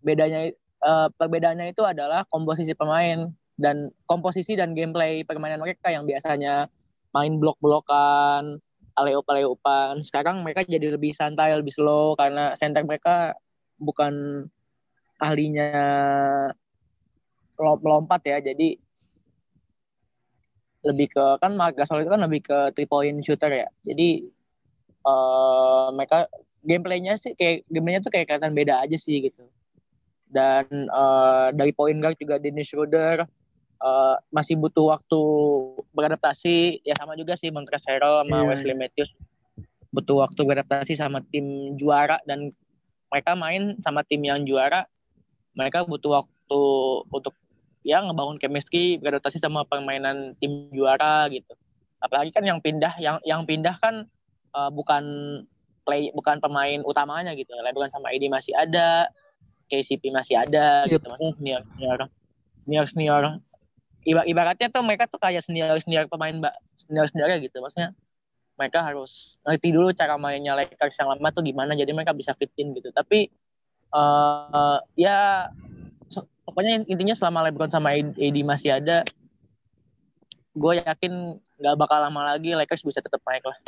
Bedanya 0.02 0.50
eh, 0.50 1.08
perbedaannya 1.14 1.70
itu 1.72 1.82
adalah 1.86 2.26
komposisi 2.28 2.74
pemain 2.74 3.30
dan 3.54 3.94
komposisi 4.10 4.58
dan 4.58 4.74
gameplay 4.74 5.22
permainan 5.22 5.62
mereka 5.62 5.88
yang 5.94 6.04
biasanya 6.04 6.66
main 7.14 7.38
blok-blokan 7.38 8.58
aleup 8.94 9.26
aleupan 9.26 10.02
sekarang 10.06 10.42
mereka 10.46 10.62
jadi 10.66 10.94
lebih 10.94 11.10
santai 11.14 11.54
lebih 11.54 11.74
slow 11.74 12.14
karena 12.14 12.54
center 12.58 12.82
mereka 12.86 13.34
bukan 13.78 14.46
ahlinya 15.18 15.70
melom- 17.58 17.82
melompat 17.82 18.20
ya. 18.26 18.38
Jadi 18.42 18.78
lebih 20.84 21.08
ke 21.10 21.24
kan 21.40 21.56
Gasol 21.72 22.04
itu 22.04 22.12
kan 22.12 22.22
lebih 22.22 22.44
ke 22.44 22.58
three 22.76 22.88
point 22.88 23.16
shooter 23.24 23.50
ya. 23.50 23.68
Jadi 23.82 24.28
eh 25.04 25.86
mereka 25.92 26.28
gameplaynya 26.64 27.16
sih 27.20 27.36
kayak 27.36 27.68
gameplaynya 27.68 28.00
tuh 28.00 28.12
kayak 28.12 28.26
kelihatan 28.28 28.52
beda 28.56 28.84
aja 28.84 28.96
sih 28.96 29.20
gitu. 29.24 29.44
Dan 30.28 30.66
eh, 30.70 31.48
dari 31.56 31.72
point 31.72 31.96
guard 32.00 32.16
juga 32.20 32.40
Dennis 32.40 32.72
Schroeder 32.72 33.24
eh, 33.80 34.16
masih 34.32 34.60
butuh 34.60 34.96
waktu 34.96 35.20
beradaptasi. 35.92 36.84
Ya 36.84 36.96
sama 36.96 37.16
juga 37.16 37.36
sih 37.36 37.52
Montrezl 37.52 37.88
Harrell 37.88 38.24
sama 38.24 38.36
Iya. 38.44 38.48
Wesley 38.52 38.76
Matthews. 38.76 39.10
Butuh 39.94 40.26
waktu 40.26 40.40
beradaptasi 40.42 40.98
sama 40.98 41.22
tim 41.30 41.76
juara. 41.78 42.18
Dan 42.26 42.50
mereka 43.12 43.36
main 43.38 43.78
sama 43.84 44.02
tim 44.02 44.24
yang 44.24 44.42
juara. 44.42 44.88
Mereka 45.54 45.86
butuh 45.86 46.24
waktu 46.24 46.60
untuk 47.14 47.34
ya 47.84 48.00
ngebangun 48.00 48.40
chemistry 48.40 48.96
beradaptasi 48.96 49.38
sama 49.38 49.62
permainan 49.62 50.32
tim 50.40 50.72
juara 50.72 51.28
gitu. 51.28 51.52
Apalagi 52.00 52.32
kan 52.32 52.42
yang 52.42 52.58
pindah 52.58 52.96
yang 52.96 53.20
yang 53.22 53.44
pindah 53.44 53.76
kan 53.78 54.08
eh, 54.56 54.70
bukan 54.72 55.04
play 55.84 56.08
bukan 56.16 56.40
pemain 56.40 56.80
utamanya 56.82 57.36
gitu. 57.36 57.52
LeBron 57.52 57.92
sama 57.92 58.08
AD 58.08 58.24
masih 58.32 58.56
ada 58.56 59.12
KCP 59.68 60.08
masih 60.10 60.40
ada 60.40 60.88
Yep. 60.88 60.96
gitu. 60.96 61.06
Maksudnya 61.12 61.32
senior 61.36 61.62
senior 61.76 61.98
senior 62.64 62.86
senior. 62.88 63.22
Iba- 64.04 64.28
ibaratnya 64.28 64.68
tuh 64.68 64.84
mereka 64.84 65.04
tuh 65.08 65.20
kayak 65.20 65.44
senior 65.44 65.76
senior 65.80 66.08
pemain 66.08 66.32
mbak 66.32 66.56
senior 66.76 67.04
seniornya 67.08 67.40
gitu. 67.40 67.60
Maksudnya 67.60 67.92
mereka 68.56 68.80
harus 68.80 69.36
ngerti 69.44 69.68
dulu 69.74 69.92
cara 69.92 70.16
mainnya 70.16 70.56
Lakers 70.56 70.96
yang 70.96 71.12
lama 71.12 71.28
tuh 71.32 71.44
gimana 71.44 71.76
jadi 71.76 71.92
mereka 71.92 72.16
bisa 72.16 72.32
fitin 72.32 72.72
gitu. 72.72 72.88
Tapi 72.92 73.28
eh 73.94 74.78
ya 74.96 75.48
se- 75.52 75.73
pokoknya 76.44 76.84
intinya 76.86 77.16
selama 77.16 77.48
LeBron 77.48 77.72
sama 77.72 77.96
AD 77.96 78.36
masih 78.44 78.76
ada 78.76 79.02
gue 80.54 80.72
yakin 80.84 81.40
nggak 81.58 81.76
bakal 81.80 81.98
lama 81.98 82.34
lagi 82.36 82.54
Lakers 82.54 82.86
bisa 82.86 83.02
tetap 83.02 83.20
naik 83.26 83.42
lah. 83.42 83.58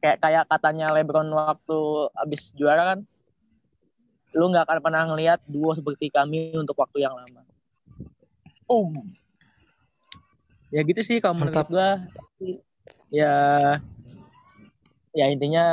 Kayak 0.00 0.18
kayak 0.22 0.44
katanya 0.48 0.94
LeBron 0.94 1.28
waktu 1.32 1.78
abis 2.16 2.54
juara 2.54 2.94
kan 2.94 2.98
lu 4.30 4.46
nggak 4.46 4.62
akan 4.62 4.78
pernah 4.78 5.02
ngelihat 5.10 5.42
duo 5.50 5.74
seperti 5.74 6.08
kami 6.14 6.54
untuk 6.54 6.78
waktu 6.78 7.02
yang 7.02 7.12
lama. 7.16 7.42
Um 8.70 9.10
ya 10.70 10.86
gitu 10.86 11.02
sih 11.02 11.18
kalau 11.18 11.34
menurut 11.34 11.66
gue 11.66 11.90
ya 13.10 13.34
ya 15.10 15.26
intinya 15.26 15.64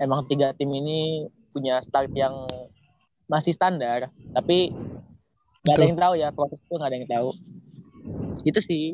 emang 0.00 0.24
tiga 0.24 0.56
tim 0.56 0.72
ini 0.72 1.28
punya 1.52 1.76
start 1.84 2.08
yang 2.16 2.32
masih 3.28 3.52
standar 3.52 4.08
tapi 4.32 4.72
nggak 5.66 5.74
ada 5.74 5.82
Betul. 5.82 5.90
yang 5.90 5.98
tahu 5.98 6.14
ya 6.14 6.28
proses 6.30 6.58
itu 6.62 6.74
nggak 6.78 6.90
ada 6.90 6.96
yang 6.96 7.10
tahu. 7.10 7.28
Itu 8.46 8.60
sih. 8.62 8.84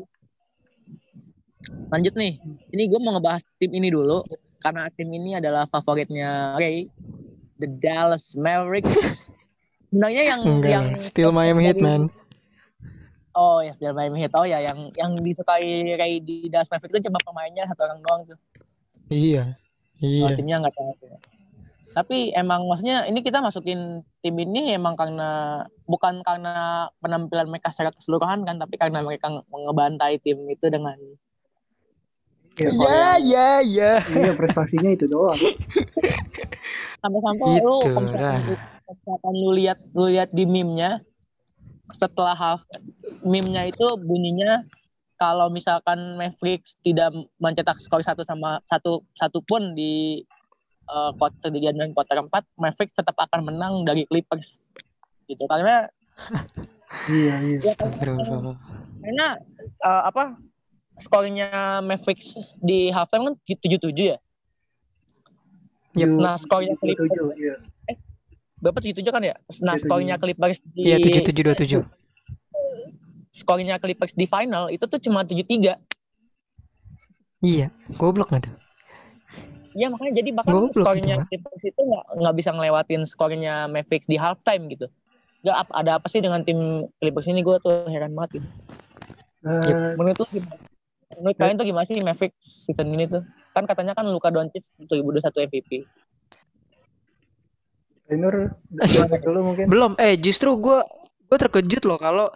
Lanjut 1.93 2.13
nih. 2.17 2.41
Ini 2.73 2.83
gue 2.89 2.99
mau 2.99 3.13
ngebahas 3.13 3.45
tim 3.61 3.71
ini 3.77 3.93
dulu 3.93 4.25
karena 4.57 4.89
tim 4.97 5.09
ini 5.13 5.37
adalah 5.37 5.69
favoritnya 5.69 6.57
Ray 6.57 6.89
the 7.61 7.69
Dallas 7.69 8.33
Mavericks. 8.33 8.89
Sebenarnya 9.93 10.23
yang 10.33 10.41
enggak 10.41 10.71
yang 10.73 10.87
still 10.97 11.29
Miami 11.29 11.69
Heat 11.69 11.77
man. 11.77 12.09
Oh 13.37 13.61
ya 13.61 13.69
still 13.77 13.93
Miami 13.93 14.25
Heat 14.25 14.33
oh 14.33 14.41
ya 14.41 14.65
yang 14.65 14.89
yang 14.97 15.13
disukai 15.21 15.93
Ray 15.93 16.17
di 16.17 16.49
Dallas 16.49 16.65
Mavericks 16.73 16.97
itu 16.97 17.05
cuma 17.05 17.21
pemainnya 17.21 17.69
satu 17.69 17.85
orang 17.85 18.01
doang 18.01 18.21
tuh. 18.33 18.39
Iya 19.13 19.53
Oh, 20.03 20.07
iya 20.09 20.35
timnya 20.35 20.59
nggak 20.59 20.75
tahu. 20.75 20.91
Tapi 21.93 22.33
emang 22.33 22.65
maksudnya 22.65 23.05
ini 23.05 23.21
kita 23.21 23.37
masukin 23.37 24.01
tim 24.19 24.35
ini 24.35 24.73
emang 24.73 24.97
karena 24.97 25.61
bukan 25.85 26.25
karena 26.25 26.89
penampilan 26.97 27.47
mereka 27.47 27.69
secara 27.69 27.93
keseluruhan 27.93 28.41
kan, 28.43 28.57
tapi 28.57 28.75
karena 28.75 28.99
mereka 28.99 29.29
nge- 29.29 29.45
ngebantai 29.45 30.17
tim 30.17 30.41
itu 30.49 30.67
dengan 30.67 30.97
Ya, 32.53 32.69
kalau 32.69 32.85
ya 32.85 32.93
yang- 32.93 33.25
ya 33.25 33.49
ya 33.65 33.93
Iya 34.05 34.31
prestasinya 34.37 34.93
itu 34.93 35.09
doang. 35.09 35.33
sampai-sampai 37.01 37.47
lu 37.59 37.81
Itu 37.81 37.89
kalau 37.89 38.01
misalkan 38.05 38.21
lah. 38.21 38.41
lu- 38.45 38.61
kalau 38.61 38.93
misalkan 38.93 39.33
lu 39.33 39.49
lihat 39.53 39.77
lu 39.89 40.05
lihat 40.05 40.29
di 40.29 40.43
meme-nya 40.45 40.91
setelah 41.93 42.37
half 42.37 42.61
meme-nya 43.21 43.67
itu 43.67 43.85
bunyinya 43.97 44.61
kalau 45.17 45.49
misalkan 45.49 46.13
Mavericks 46.13 46.77
tidak 46.85 47.09
mencetak 47.37 47.81
skor 47.81 48.05
satu 48.05 48.21
sama 48.21 48.61
satu 48.69 49.01
satu 49.13 49.41
pun 49.41 49.73
di 49.73 50.21
eh, 50.83 51.11
quarter 51.15 51.49
3 51.49 51.73
dan 51.73 51.89
quarter 51.91 52.17
4 52.19 52.29
Mavericks 52.55 52.93
tetap 52.93 53.15
akan 53.17 53.41
menang 53.45 53.73
dari 53.83 54.03
Clippers 54.03 54.59
gitu 55.25 55.43
karena 55.45 55.87
Iya 57.09 57.35
iya. 57.41 57.57
ya, 57.57 57.73
karena 59.01 59.27
eh, 59.79 60.01
apa 60.05 60.37
skornya 60.95 61.49
Mavericks 61.81 62.31
di 62.59 62.87
halftime 62.89 63.33
kan 63.33 63.35
77 63.43 63.89
ya 63.95 64.17
Yep. 65.93 66.09
Nah, 66.17 66.35
skornya 66.35 66.73
Clippers 66.75 67.05
tujuh. 67.05 67.27
Iya. 67.35 67.55
berapa 68.57 68.79
tujuh 68.79 68.95
tujuh 68.95 69.11
kan 69.11 69.21
ya 69.21 69.35
nah 69.59 69.75
77. 69.75 69.83
skornya 69.83 70.15
Clippers 70.15 70.57
di 70.63 70.81
Iya 70.85 70.97
tujuh 70.97 71.21
tujuh 71.21 71.43
dua 71.43 71.55
tujuh. 71.55 71.81
skornya 73.29 73.75
Clippers 73.75 74.13
di 74.13 74.23
final 74.23 74.69
itu 74.69 74.85
tuh 74.85 74.97
cuma 74.97 75.21
tujuh 75.21 75.43
tiga 75.43 75.75
Iya, 77.43 77.75
goblok 77.99 78.31
nggak 78.31 78.47
tuh? 78.47 78.55
Iya 79.73 79.87
makanya 79.89 80.13
jadi 80.21 80.29
bahkan 80.37 80.53
Goblok 80.53 80.73
skornya. 80.77 81.15
Clippers 81.25 81.63
itu 81.65 81.81
nggak 81.81 82.05
nggak 82.21 82.35
bisa 82.37 82.49
ngelewatin 82.53 83.01
skornya 83.09 83.53
Mavericks 83.65 84.05
di 84.05 84.17
halftime 84.21 84.69
gitu. 84.69 84.85
Gak 85.43 85.57
ap- 85.67 85.75
ada 85.75 85.99
apa 85.99 86.07
sih 86.07 86.23
dengan 86.23 86.45
tim 86.45 86.87
Clippers 87.01 87.27
ini 87.27 87.43
gue 87.43 87.57
tuh 87.59 87.89
heran 87.91 88.15
banget 88.15 88.39
gitu. 88.39 88.47
Eh, 89.43 89.93
Menurut 89.99 90.17
lu 90.23 90.25
gimana? 90.39 90.55
Menurut 91.19 91.37
kalian 91.37 91.55
tuh 91.59 91.67
gimana 91.67 91.85
sih 91.85 91.97
Mavericks 91.99 92.69
season 92.69 92.87
ini 92.95 93.05
tuh? 93.09 93.21
Kan 93.51 93.67
katanya 93.67 93.93
kan 93.97 94.07
Luka 94.07 94.31
Doncic 94.31 94.63
2021 94.87 95.45
MVP. 95.51 95.71
Rainer, 98.07 98.51
lanjut 98.71 99.21
dulu 99.23 99.39
mungkin. 99.51 99.65
Belum, 99.67 99.91
eh 99.97 100.15
justru 100.19 100.53
gue 100.59 100.79
gue 101.27 101.37
terkejut 101.39 101.83
loh 101.87 101.97
kalau 101.97 102.27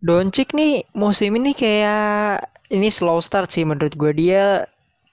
Doncic 0.00 0.56
nih 0.56 0.88
musim 0.96 1.36
ini 1.36 1.52
kayak 1.52 2.40
ini 2.72 2.88
slow 2.88 3.20
start 3.20 3.52
sih 3.52 3.68
menurut 3.68 3.92
gue 3.94 4.12
dia 4.16 4.64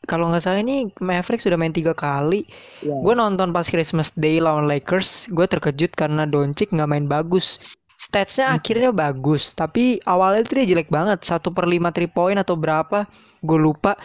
kalau 0.07 0.31
nggak 0.31 0.43
salah 0.43 0.63
ini 0.63 0.87
Mavericks 1.03 1.43
sudah 1.45 1.59
main 1.59 1.75
tiga 1.75 1.91
kali. 1.93 2.47
Iya. 2.81 2.95
Gue 3.03 3.13
nonton 3.13 3.51
pas 3.51 3.67
Christmas 3.67 4.15
Day 4.15 4.39
lawan 4.39 4.65
Lakers, 4.65 5.27
gue 5.29 5.45
terkejut 5.45 5.93
karena 5.93 6.23
Doncic 6.23 6.71
nggak 6.71 6.89
main 6.89 7.05
bagus. 7.05 7.59
Statsnya 7.99 8.53
Hmm. 8.53 8.57
akhirnya 8.61 8.91
bagus, 8.93 9.51
tapi 9.57 9.97
awalnya 10.05 10.45
tuh 10.45 10.61
dia 10.61 10.77
jelek 10.77 10.89
banget, 10.93 11.25
satu 11.25 11.49
per 11.51 11.65
lima 11.67 11.89
three 11.91 12.07
point 12.09 12.37
atau 12.37 12.53
berapa, 12.55 13.05
gue 13.41 13.59
lupa. 13.59 13.97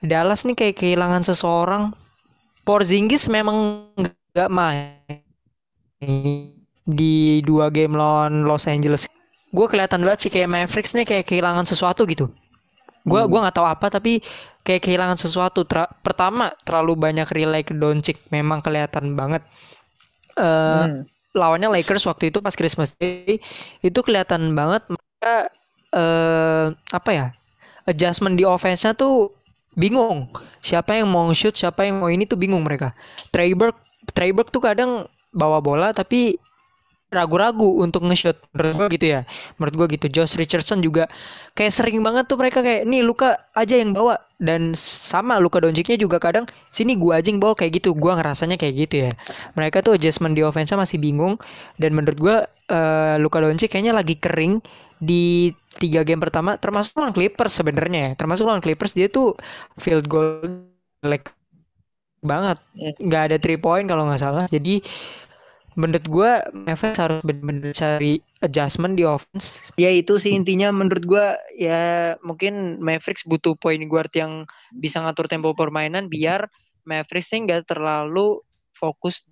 Dallas 0.00 0.44
nih 0.46 0.54
kayak 0.56 0.76
kehilangan 0.78 1.22
seseorang. 1.26 1.92
Porzingis 2.64 3.28
memang 3.28 3.88
nggak 3.98 4.50
main 4.52 5.20
di 6.84 7.40
dua 7.44 7.68
game 7.72 7.96
lawan 7.96 8.44
Los 8.44 8.68
Angeles. 8.68 9.08
Gue 9.54 9.66
kelihatan 9.70 10.02
banget 10.04 10.28
sih 10.28 10.30
kayak 10.32 10.50
Mavericks 10.50 10.92
nih 10.92 11.06
kayak 11.06 11.24
kehilangan 11.28 11.64
sesuatu 11.64 12.04
gitu. 12.06 12.28
Gue 13.04 13.20
Hmm. 13.20 13.28
gua 13.28 13.40
nggak 13.48 13.56
tahu 13.60 13.66
apa 13.68 13.86
tapi 13.92 14.20
kayak 14.66 14.82
kehilangan 14.84 15.18
sesuatu. 15.20 15.62
Tra- 15.68 15.92
pertama 16.04 16.52
terlalu 16.66 16.92
banyak 16.98 17.28
relay 17.36 17.62
ke 17.68 17.74
Doncic, 17.76 18.18
memang 18.34 18.60
kelihatan 18.64 19.14
banget. 19.20 19.42
Eh 20.38 20.84
Hmm. 20.84 21.04
lawannya 21.34 21.66
Lakers 21.66 22.06
waktu 22.06 22.30
itu 22.30 22.38
pas 22.38 22.54
Christmas 22.54 22.94
Day 22.94 23.42
itu 23.82 23.98
kelihatan 24.06 24.54
banget 24.54 24.86
mereka 24.86 25.50
eh 25.90 26.66
apa 26.94 27.10
ya 27.10 27.26
adjustment 27.90 28.38
di 28.38 28.44
offense-nya 28.46 28.94
tuh 28.94 29.34
bingung 29.74 30.30
siapa 30.62 30.98
yang 30.98 31.10
mau 31.10 31.26
shoot 31.34 31.54
siapa 31.54 31.86
yang 31.86 31.98
mau 32.02 32.10
ini 32.10 32.24
tuh 32.26 32.38
bingung 32.38 32.62
mereka 32.62 32.94
Treyberg 33.34 33.74
Treyberg 34.14 34.48
tuh 34.54 34.62
kadang 34.62 35.10
bawa 35.34 35.58
bola 35.58 35.90
tapi 35.90 36.38
ragu-ragu 37.14 37.80
untuk 37.80 38.02
nge-shoot. 38.04 38.36
Menurut 38.52 38.72
gua 38.76 38.86
gitu 38.90 39.06
ya. 39.06 39.20
Menurut 39.56 39.74
gua 39.78 39.86
gitu. 39.88 40.06
Josh 40.10 40.34
Richardson 40.34 40.82
juga 40.82 41.06
kayak 41.54 41.72
sering 41.72 42.02
banget 42.02 42.26
tuh 42.26 42.36
mereka 42.36 42.60
kayak 42.60 42.84
nih 42.84 43.00
Luka 43.06 43.38
aja 43.54 43.74
yang 43.78 43.94
bawa. 43.94 44.18
Dan 44.36 44.74
sama 44.76 45.38
Luka 45.38 45.62
Doncicnya 45.62 45.96
juga 45.96 46.18
kadang 46.18 46.44
sini 46.74 46.98
gua 46.98 47.22
aja 47.22 47.30
yang 47.30 47.38
bawa. 47.38 47.54
Kayak 47.54 47.80
gitu. 47.80 47.94
Gua 47.94 48.18
ngerasanya 48.18 48.58
kayak 48.58 48.74
gitu 48.86 48.94
ya. 49.08 49.10
Mereka 49.54 49.86
tuh 49.86 49.94
adjustment 49.96 50.34
di 50.34 50.42
offense 50.42 50.74
masih 50.74 50.98
bingung. 50.98 51.38
Dan 51.78 51.94
menurut 51.94 52.18
gua 52.18 52.36
eh, 52.68 53.16
Luka 53.22 53.38
Doncic 53.40 53.70
kayaknya 53.70 53.94
lagi 53.94 54.18
kering 54.18 54.60
di 54.98 55.52
tiga 55.78 56.06
game 56.06 56.22
pertama 56.22 56.56
termasuk 56.56 56.94
lawan 56.98 57.14
Clippers 57.14 57.54
sebenarnya 57.54 58.00
ya. 58.00 58.10
Termasuk 58.18 58.44
lawan 58.46 58.62
Clippers 58.62 58.94
dia 58.94 59.06
tuh 59.10 59.38
field 59.78 60.06
goal 60.10 60.42
jelek 61.02 61.30
banget. 62.24 62.56
Hmm. 62.72 62.92
nggak 63.04 63.22
ada 63.30 63.36
three 63.38 63.60
point 63.60 63.84
kalau 63.84 64.08
nggak 64.08 64.22
salah. 64.22 64.44
Jadi 64.48 64.80
menurut 65.74 66.06
gua 66.06 66.30
Mavericks 66.54 66.98
harus 67.02 67.20
bener-bener 67.26 67.74
cari 67.74 68.22
adjustment 68.42 68.94
di 68.94 69.04
offense 69.06 69.70
ya 69.74 69.90
itu 69.90 70.18
sih 70.18 70.34
intinya 70.34 70.70
menurut 70.70 71.04
gua 71.06 71.26
ya 71.54 72.14
mungkin 72.22 72.78
Mavericks 72.78 73.26
butuh 73.26 73.58
point 73.58 73.82
guard 73.90 74.10
yang 74.14 74.46
bisa 74.74 75.02
ngatur 75.02 75.26
tempo 75.26 75.54
permainan 75.54 76.06
biar 76.06 76.46
Mavericks 76.86 77.32
ini 77.32 77.50
nggak 77.50 77.74
terlalu 77.74 78.38
fokus 78.76 79.22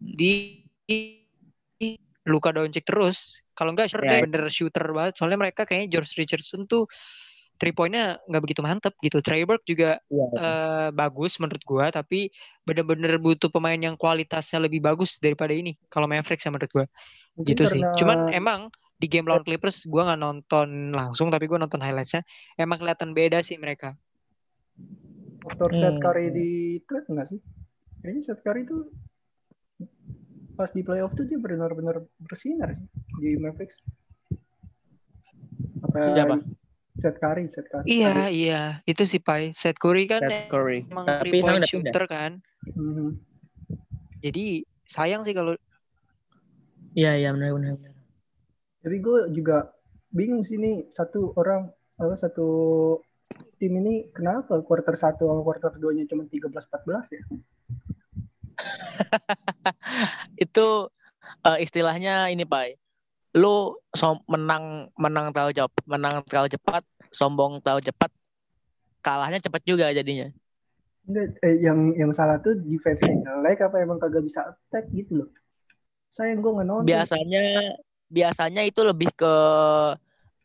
di 0.00 0.64
Luka 2.24 2.50
Doncic 2.56 2.88
terus. 2.88 3.40
Kalau 3.52 3.76
nggak 3.76 3.88
sure 3.92 4.04
Ya. 4.04 4.18
deh 4.18 4.26
bener 4.26 4.48
shooter 4.48 4.84
banget. 4.90 5.20
Soalnya 5.20 5.38
mereka 5.48 5.68
kayaknya 5.68 6.00
George 6.00 6.16
Richardson 6.16 6.64
tuh 6.64 6.88
three 7.54 7.70
point-nya 7.70 8.18
nggak 8.26 8.42
begitu 8.42 8.60
mantep 8.60 8.94
gitu. 8.98 9.22
Treyberg 9.22 9.62
juga 9.62 10.02
Iya. 10.10 10.26
eh, 10.34 10.88
bagus 10.90 11.38
menurut 11.38 11.62
gua, 11.62 11.88
tapi 11.88 12.28
bener-bener 12.66 13.16
butuh 13.18 13.48
pemain 13.48 13.78
yang 13.78 13.94
kualitasnya 13.94 14.58
lebih 14.58 14.82
bagus 14.82 15.16
daripada 15.22 15.54
ini. 15.54 15.78
Kalau 15.86 16.10
Mavericks 16.10 16.42
ya 16.42 16.50
menurut 16.50 16.72
gua 16.74 16.86
Mungkin 17.38 17.48
gitu 17.50 17.62
sih. 17.70 17.80
karena- 17.82 17.96
Cuman 17.98 18.18
emang 18.30 18.60
di 18.94 19.06
game 19.06 19.26
lawan 19.26 19.42
Clippers 19.42 19.86
gua 19.86 20.10
nggak 20.10 20.20
nonton 20.22 20.68
langsung, 20.90 21.30
tapi 21.30 21.46
gua 21.46 21.62
nonton 21.62 21.78
highlights-nya. 21.78 22.22
Emang 22.54 22.78
kelihatan 22.82 23.14
beda 23.14 23.42
sih 23.42 23.58
mereka. 23.58 23.94
faktor 25.44 25.70
Hmm. 25.70 26.00
Curry 26.00 26.32
di 26.32 26.50
trade 26.88 27.04
enggak 27.12 27.28
sih? 27.28 27.40
Kayaknya 28.00 28.22
Seth 28.24 28.40
Curry 28.40 28.64
itu 28.64 28.88
pas 30.56 30.72
di 30.72 30.80
playoff 30.80 31.12
tuh 31.12 31.28
dia 31.28 31.36
benar-benar 31.36 32.00
bersinar 32.16 32.72
sih 32.72 32.86
di 33.20 33.36
Mavericks. 33.36 33.76
Apa 35.84 36.16
Siapa? 36.16 36.36
Seth 36.94 37.18
Curry, 37.18 37.50
Seth 37.50 37.66
Curry. 37.66 37.86
Iya, 37.90 38.30
iya, 38.30 38.62
itu 38.86 39.02
sih 39.02 39.18
Pai. 39.18 39.50
Seth 39.50 39.78
Curry 39.82 40.06
kan 40.06 40.22
Seth 40.22 40.46
Curry. 40.46 40.86
emang 40.86 41.06
Tapi 41.10 41.42
point 41.42 41.58
udah 41.58 41.66
pindah. 41.66 41.70
shooter 41.70 42.04
kan. 42.06 42.32
Mhm. 42.70 43.18
Jadi 44.22 44.62
sayang 44.86 45.26
sih 45.26 45.34
kalau 45.34 45.58
Iya 46.94 47.18
iya 47.18 47.34
benar 47.34 47.58
benar. 47.58 47.74
Tapi 48.86 48.96
gue 49.02 49.18
juga 49.34 49.74
bingung 50.14 50.46
sih 50.46 50.54
nih 50.54 50.86
satu 50.94 51.34
orang 51.34 51.66
apa 51.98 52.14
satu 52.14 52.46
tim 53.58 53.74
ini 53.82 54.06
kenapa 54.14 54.62
quarter 54.62 54.94
1 54.94 55.18
sama 55.18 55.42
quarter 55.42 55.74
2-nya 55.74 56.06
cuma 56.06 56.22
13-14 56.30 57.18
ya? 57.18 57.22
Itu 60.44 60.94
eh, 61.42 61.58
istilahnya 61.66 62.30
ini 62.30 62.46
Pak. 62.46 62.78
Lu 63.34 63.74
som- 63.90 64.22
menang 64.30 64.88
menang 64.94 65.34
terlalu 65.34 65.52
cepat, 65.58 65.82
menang 65.90 66.22
terlalu 66.26 66.48
cepat, 66.54 66.82
sombong 67.10 67.58
terlalu 67.62 67.82
cepat, 67.90 68.10
kalahnya 69.02 69.42
cepat 69.42 69.62
juga 69.66 69.90
jadinya. 69.90 70.30
Enggak, 71.04 71.36
eh, 71.44 71.60
yang 71.60 71.92
yang 71.98 72.10
salah 72.16 72.40
tuh 72.40 72.56
defense-nya 72.56 73.26
jelek 73.26 73.60
apa 73.60 73.76
emang 73.82 74.00
kagak 74.00 74.24
bisa 74.24 74.40
attack 74.48 74.88
gitu 74.94 75.20
loh. 75.20 75.28
Sayang 76.14 76.40
gue 76.40 76.52
nggak 76.54 76.66
nonton. 76.70 76.86
Biasanya 76.88 77.44
biasanya 78.08 78.62
itu 78.64 78.80
lebih 78.86 79.10
ke 79.12 79.34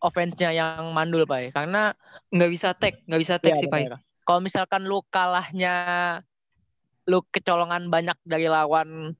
offense-nya 0.01 0.49
yang 0.51 0.91
mandul 0.91 1.23
Pak. 1.29 1.53
Karena 1.55 1.93
nggak 2.33 2.51
bisa 2.51 2.73
tag, 2.75 2.99
nggak 3.05 3.21
bisa 3.21 3.35
tag 3.39 3.55
Iya, 3.55 3.61
sih 3.63 3.69
Pai. 3.71 3.85
benar. 3.87 4.01
Kalau 4.25 4.41
misalkan 4.43 4.83
lu 4.89 4.99
kalahnya 5.07 5.73
lu 7.09 7.23
kecolongan 7.33 7.89
banyak 7.89 8.17
dari 8.27 8.45
lawan 8.45 9.13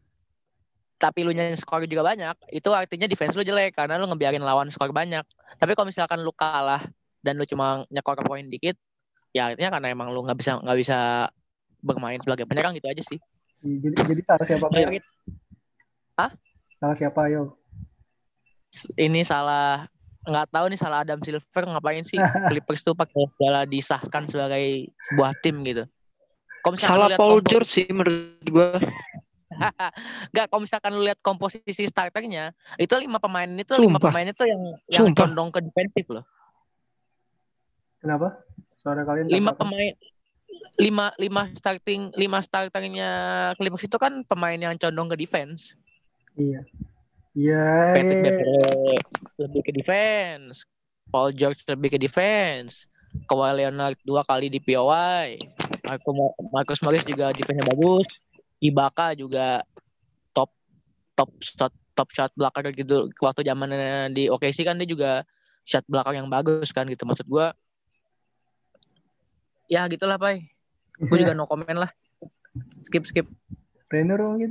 tapi 1.00 1.24
lu 1.24 1.32
nyanyi 1.32 1.56
skor 1.56 1.88
juga 1.88 2.04
banyak, 2.12 2.36
itu 2.52 2.70
artinya 2.76 3.08
defense 3.08 3.40
lu 3.40 3.48
jelek 3.48 3.72
karena 3.72 3.96
lu 3.96 4.06
ngebiarin 4.12 4.44
lawan 4.44 4.68
skor 4.68 4.92
banyak. 4.92 5.24
Tapi 5.56 5.72
kalau 5.72 5.88
misalkan 5.88 6.20
lu 6.20 6.36
kalah 6.36 6.84
dan 7.24 7.40
lu 7.40 7.48
cuma 7.48 7.88
nyekor 7.88 8.20
poin 8.28 8.44
dikit, 8.44 8.76
ya 9.32 9.48
artinya 9.50 9.80
karena 9.80 9.88
emang 9.96 10.12
lu 10.12 10.28
nggak 10.28 10.36
bisa 10.36 10.60
nggak 10.60 10.78
bisa 10.78 11.32
bermain 11.80 12.20
sebagai 12.20 12.44
penyerang 12.44 12.76
gitu 12.76 12.92
aja 12.92 13.00
sih. 13.00 13.20
Jadi 13.64 13.96
jadi 13.96 14.22
salah 14.28 14.46
siapa? 14.46 14.66
Kayak 14.76 15.00
gitu. 15.00 15.10
Salah 16.80 16.96
siapa 17.00 17.22
yo? 17.32 17.56
Ini 19.00 19.24
salah 19.24 19.88
nggak 20.28 20.48
tahu 20.52 20.66
nih 20.68 20.80
salah 20.80 21.08
Adam 21.08 21.24
Silver 21.24 21.64
ngapain 21.64 22.04
sih 22.04 22.20
Clippers 22.52 22.84
tuh 22.84 22.92
pakai 22.92 23.24
segala 23.40 23.64
disahkan 23.64 24.28
sebagai 24.28 24.92
sebuah 25.08 25.32
tim 25.40 25.64
gitu. 25.64 25.88
Kalau 26.60 26.76
Salah 26.76 27.10
Paul 27.16 27.40
George 27.40 27.72
sih 27.72 27.88
menurut 27.88 28.36
gua. 28.52 28.76
Enggak, 30.32 30.46
kalau 30.50 30.62
misalkan 30.62 30.92
lu 30.94 31.02
lihat 31.06 31.20
komposisi 31.26 31.86
starternya, 31.90 32.54
itu 32.78 32.94
lima 33.02 33.18
pemain 33.18 33.50
itu 33.50 33.74
lima 33.82 33.98
pemain 33.98 34.28
itu 34.30 34.44
yang 34.46 34.62
yang 34.90 35.06
Sumpah. 35.10 35.26
condong 35.26 35.50
ke 35.50 35.60
defensif 35.66 36.06
loh. 36.14 36.26
Kenapa? 38.00 38.40
Suara 38.80 39.04
kalian 39.04 39.28
Lima 39.28 39.52
apa? 39.52 39.66
pemain 39.66 39.92
lima 40.80 41.12
lima 41.20 41.44
starting 41.52 42.16
lima 42.16 42.40
starternya 42.40 43.12
Clippers 43.60 43.84
itu 43.84 43.98
kan 44.00 44.24
pemain 44.24 44.56
yang 44.56 44.76
condong 44.80 45.12
ke 45.12 45.18
defense. 45.20 45.76
Iya. 46.40 46.64
Iya. 47.36 47.66
Patrick 47.98 48.22
Beverley 48.24 48.98
lebih 49.42 49.62
ke 49.66 49.72
defense. 49.76 50.64
Paul 51.10 51.34
George 51.34 51.66
lebih 51.68 51.98
ke 51.98 52.00
defense. 52.00 52.88
Kawhi 53.26 53.66
Leonard 53.66 53.98
dua 54.06 54.22
kali 54.24 54.48
di 54.54 54.62
POI. 54.62 55.36
Marcus 56.54 56.80
Morris 56.86 57.04
juga 57.04 57.34
defense 57.34 57.66
bagus. 57.66 58.08
Ibaka 58.60 59.16
juga 59.16 59.64
top 60.36 60.52
top 61.16 61.32
shot 61.40 61.74
top 61.96 62.10
shot 62.12 62.32
belakang 62.36 62.72
gitu. 62.76 63.08
Waktu 63.20 63.48
zamannya 63.48 64.12
di 64.12 64.28
OKC 64.28 64.68
kan 64.68 64.80
dia 64.80 64.88
juga 64.88 65.12
shot 65.64 65.84
belakang 65.88 66.24
yang 66.24 66.30
bagus 66.32 66.72
kan 66.76 66.88
gitu 66.88 67.08
maksud 67.08 67.28
gua. 67.28 67.56
Ya 69.70 69.86
gitulah, 69.86 70.18
Pai. 70.18 70.50
Gue 70.98 71.24
juga 71.24 71.38
no 71.38 71.46
comment 71.46 71.88
lah. 71.88 71.92
Skip 72.84 73.06
skip. 73.06 73.28
Trainer 73.88 74.18
mungkin. 74.20 74.50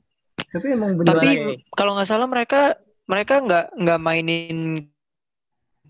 Tapi 0.54 0.66
emang 0.70 0.98
bener 0.98 1.14
Tapi 1.14 1.30
kalau 1.74 1.94
nggak 1.94 2.08
salah 2.08 2.26
mereka 2.26 2.78
mereka 3.06 3.38
nggak 3.42 3.74
nggak 3.76 4.00
mainin 4.00 4.88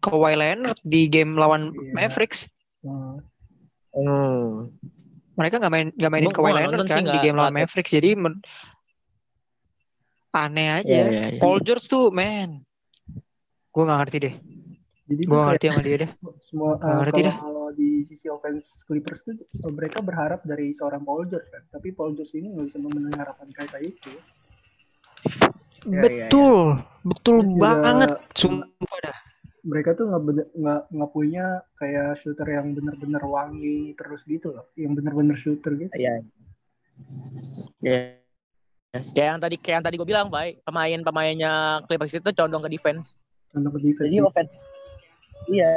Kawhi 0.05 0.37
Leonard 0.37 0.77
di 0.85 1.09
game 1.09 1.39
lawan 1.39 1.73
Iya. 1.73 1.93
Mavericks. 1.97 2.51
Nah, 2.85 3.23
Hmm. 3.95 4.75
Mereka 5.35 5.55
nggak 5.59 5.73
main 5.73 5.89
nggak 5.91 6.11
mainin 6.11 6.31
Kawhi 6.31 6.53
Leonard 6.55 6.87
kan 6.87 7.03
sih, 7.03 7.11
di 7.11 7.19
game 7.21 7.37
lawan. 7.37 7.53
Mavericks. 7.53 7.91
Jadi 7.91 8.11
men- 8.15 8.43
aneh 10.35 10.69
aja. 10.79 10.87
Iya, 10.87 11.05
iya, 11.11 11.25
iya. 11.35 11.39
Paul 11.39 11.63
George 11.63 11.87
tuh 11.87 12.11
man, 12.11 12.63
gue 13.71 13.83
nggak 13.83 13.99
ngerti 14.03 14.19
deh. 14.19 14.35
jadi 15.05 15.23
Gue 15.23 15.37
nggak 15.37 15.49
ngerti 15.55 15.67
sama 15.71 15.83
dia 15.83 15.97
deh. 16.03 16.11
semua 16.47 16.71
Nggak 16.75 16.91
eh, 16.91 16.99
ngerti 17.03 17.21
kalau 17.39 17.67
di 17.71 17.91
sisi 18.03 18.27
offense 18.27 18.83
Clippers 18.83 19.21
tuh 19.23 19.35
mereka 19.71 20.03
berharap 20.03 20.43
dari 20.43 20.75
seorang 20.75 21.03
Paul 21.03 21.27
George 21.27 21.47
kan. 21.51 21.63
Tapi 21.71 21.95
Paul 21.95 22.15
George 22.15 22.35
ini 22.35 22.51
nggak 22.51 22.67
bisa 22.71 22.79
memenuhi 22.79 23.15
harapan 23.15 23.47
kayak 23.51 23.83
itu. 23.83 24.11
Iya, 25.85 26.01
iya, 26.01 26.01
betul, 26.03 26.59
betul 27.05 27.37
Terus 27.41 27.51
juga- 27.55 27.63
banget. 27.63 28.11
Sumpah 28.35 28.99
dah. 29.05 29.17
Mereka 29.65 29.97
tuh 29.97 30.13
nggak 30.13 30.23
nggak 30.53 30.81
nggak 30.93 31.11
punya 31.11 31.65
kayak 31.81 32.21
shooter 32.21 32.45
yang 32.45 32.77
benar-benar 32.77 33.25
wangi 33.25 33.97
terus 33.97 34.21
gitu 34.29 34.53
loh, 34.53 34.69
yang 34.77 34.93
benar-benar 34.93 35.41
shooter 35.41 35.73
gitu. 35.75 35.93
Iya. 35.97 36.21
Iya. 37.81 38.21
Kayak 39.17 39.29
yang 39.35 39.41
tadi 39.41 39.57
kayak 39.59 39.75
yang 39.81 39.85
tadi 39.89 39.97
gue 39.99 40.07
bilang, 40.07 40.29
Pak, 40.31 40.63
pemain-pemainnya 40.63 41.83
Clippers 41.89 42.15
itu 42.15 42.31
condong 42.31 42.63
ke 42.63 42.71
defense. 42.71 43.17
Contoh 43.51 43.73
ke 43.75 43.81
defense. 43.83 44.07
Jadi 44.07 44.21
offense. 44.23 44.53
Iya. 45.51 45.73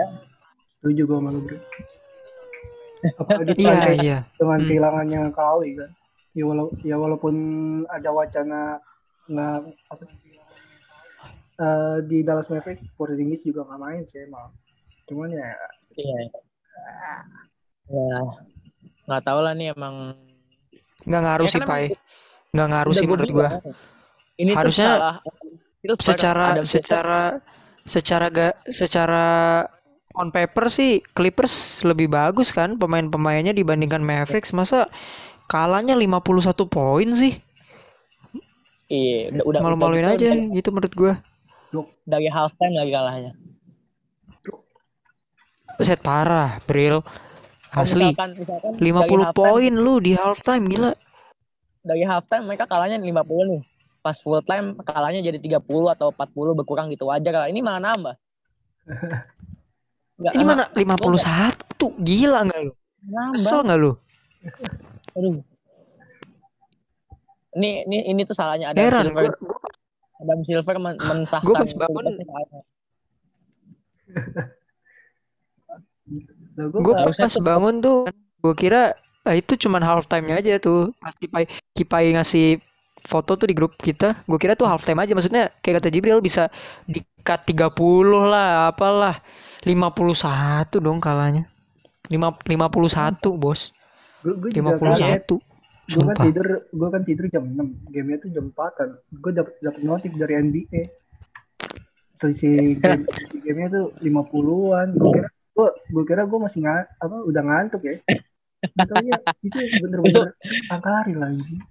Setuju 0.78 1.02
gue 1.10 1.18
sama 1.18 1.30
lu 1.34 1.42
bro. 1.42 1.58
Apalagi 3.24 3.54
Iya 3.58 3.74
tadi 3.74 3.98
iya. 4.06 4.20
dengan 4.38 4.60
Hmm. 4.62 4.68
kehilangannya 4.70 5.22
Kawhi 5.34 5.70
kan. 5.80 5.90
Ya, 6.38 6.44
walau, 6.46 6.70
ya 6.86 6.96
walaupun 7.02 7.36
ada 7.90 8.10
wacana 8.14 8.78
nggak 9.26 9.58
apa 9.90 10.04
sih 10.06 10.37
eh, 11.58 11.98
di 12.06 12.22
Dallas 12.22 12.50
Mavericks 12.50 12.86
Porzingis 12.94 13.42
juga 13.44 13.66
nggak 13.66 13.82
main 13.82 14.04
sih 14.06 14.24
emang. 14.26 14.50
Cuman 15.10 15.30
ya 15.34 15.50
Iya. 15.98 16.18
Ya. 17.88 18.18
Nggak 19.08 19.22
tahu 19.24 19.40
lah 19.42 19.54
nih 19.58 19.74
emang. 19.74 20.14
Nggak 21.08 21.22
ngaruh 21.24 21.48
Ya, 21.48 21.52
sih 21.52 21.62
kan 21.64 21.70
Pai. 21.70 21.86
Nggak 22.54 22.68
ngaruh 22.70 22.94
sih 22.94 23.08
menurut 23.08 23.30
gua. 23.32 23.50
bilang. 23.50 23.54
Ini 24.38 24.52
tuh 24.54 24.58
Harusnya 24.62 24.90
salah 24.94 25.16
Secara 25.98 26.48
secara 26.68 27.22
secara 27.88 28.26
ga, 28.28 28.50
secara 28.68 29.26
on 30.18 30.34
paper 30.34 30.68
sih 30.68 31.00
Clippers 31.16 31.80
lebih 31.88 32.12
bagus 32.12 32.52
kan 32.52 32.76
pemain-pemainnya 32.76 33.56
dibandingkan 33.56 34.04
Mavericks. 34.04 34.52
Masa 34.52 34.92
kalahnya 35.48 35.96
51 35.96 36.68
poin 36.68 37.08
sih? 37.16 37.40
Iya, 38.88 39.32
udah 39.32 39.44
udah 39.48 39.60
Malu-maluin 39.64 40.08
udah 40.08 40.16
aja 40.16 40.32
gitu, 40.32 40.54
gitu 40.60 40.70
menurut 40.76 40.94
gua. 40.96 41.14
Dari 42.08 42.28
halftime 42.32 42.76
lagi 42.76 42.92
kalahnya. 42.92 43.32
Set 45.78 46.02
parah, 46.02 46.58
Bril. 46.66 47.06
Kalau 47.70 47.86
Asli. 47.86 48.10
Misalkan, 48.10 48.30
misalkan 48.34 48.72
50 48.80 48.82
dari 48.82 49.14
halftime- 49.14 49.36
poin 49.36 49.74
lu 49.76 49.94
di 50.02 50.12
halftime 50.18 50.64
gila. 50.66 50.92
Dari 51.86 52.04
halftime 52.04 52.44
mereka 52.50 52.66
kalahnya 52.66 52.98
50 52.98 53.44
nih. 53.46 53.62
Pas 54.02 54.18
full 54.18 54.40
time 54.42 54.74
kalahnya 54.82 55.20
jadi 55.22 55.38
30 55.38 55.92
atau 55.94 56.10
40 56.16 56.56
berkurang 56.58 56.88
gitu 56.90 57.12
wajar 57.12 57.46
lah. 57.46 57.48
Ini 57.52 57.60
malah 57.62 57.82
nambah. 57.94 58.16
Nggak, 60.18 60.32
Ini 60.36 60.44
mana 60.48 60.64
51? 60.74 62.02
Gila 62.02 62.40
nggak 62.48 62.60
lu? 62.64 62.74
Kesel 63.38 63.60
nggak 63.68 63.80
lu? 63.80 63.92
Aduh. 65.14 65.44
Ini 67.58 67.70
ini 67.90 67.98
ini 68.14 68.22
tuh 68.22 68.38
salahnya 68.38 68.70
Adam 68.72 68.82
Heran 68.82 69.06
Silver. 69.10 69.34
Gua, 70.18 70.26
gua 70.26 70.34
Adam 70.34 70.40
Silver 70.46 70.76
men 70.82 70.96
mensahkan 70.98 71.46
Gua 71.46 71.56
pas 71.62 71.72
bangun-. 71.72 72.18
Nah, 76.58 76.66
gue 76.74 76.82
Gue 76.82 76.94
pas 76.98 77.36
bangun 77.44 77.76
tuh, 77.84 78.10
gue 78.42 78.54
kira 78.58 78.96
ah, 79.28 79.36
itu 79.36 79.54
cuman 79.60 79.84
halftime-nya 79.84 80.42
aja 80.42 80.58
tuh. 80.58 80.96
Pas 80.98 81.14
Kipai, 81.14 81.46
Kipai 81.76 82.16
ngasih 82.16 82.64
foto 83.04 83.38
tuh 83.38 83.48
di 83.48 83.56
grup 83.56 83.78
kita, 83.78 84.26
gue 84.26 84.40
kira 84.42 84.58
tuh 84.58 84.66
halftime 84.66 85.04
aja. 85.04 85.14
Maksudnya 85.14 85.54
kayak 85.62 85.84
kata 85.84 85.94
Jibril 85.94 86.24
bisa 86.24 86.50
di 86.88 87.04
cut 87.22 87.46
30 87.46 87.78
lah, 88.26 88.72
apalah. 88.74 89.22
51 89.68 90.80
dong 90.80 91.04
kalahnya. 91.04 91.46
Lima, 92.08 92.32
51, 92.32 93.36
Bos. 93.36 93.76
gue 94.24 94.50
juga 94.50 94.80
kaget. 94.80 95.28
51. 95.88 95.96
Gue 95.96 96.04
kan 96.04 96.18
tidur 96.20 96.48
gue 96.68 96.90
kan 96.92 97.02
tidur 97.08 97.26
jam 97.32 97.44
6 97.48 97.96
Gamenya 97.96 98.18
tuh 98.20 98.30
jam 98.36 98.46
4 98.52 98.80
kan 98.80 98.90
Gue 99.24 99.32
dapet, 99.32 99.56
dapet 99.64 99.82
notif 99.88 100.12
dari 100.20 100.34
NBA 100.36 100.82
Selisih 102.20 102.76
game, 102.82 103.08
gamenya 103.40 103.70
tuh 103.72 103.86
50an 104.04 104.88
Gue 105.00 105.10
kira 105.16 105.30
gue, 105.32 105.70
gue 105.90 106.04
kira 106.04 106.22
gue 106.28 106.40
masih 106.44 106.60
nga, 106.68 106.84
apa, 107.00 107.18
udah 107.24 107.42
ngantuk 107.42 107.88
ya 107.88 107.96
Taunya 108.58 109.14
itu 109.46 109.58
bener-bener 109.82 110.34
angka 110.74 110.90
hari 110.90 111.14
lah 111.14 111.30
anjing. 111.30 111.62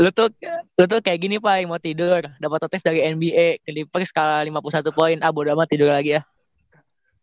Lu 0.00 0.10
tuh 0.10 0.32
lu 0.74 0.84
tuh 0.88 1.00
kayak 1.04 1.20
gini 1.20 1.36
Pak, 1.38 1.62
mau 1.68 1.78
tidur, 1.78 2.24
dapat 2.40 2.58
notis 2.58 2.82
dari 2.82 3.04
NBA, 3.04 3.62
Clippers 3.62 4.10
skala 4.10 4.42
51 4.42 4.90
poin. 4.90 5.16
Ah, 5.22 5.30
bodo 5.30 5.52
amat 5.52 5.68
tidur 5.70 5.92
lagi 5.92 6.18
ya. 6.18 6.22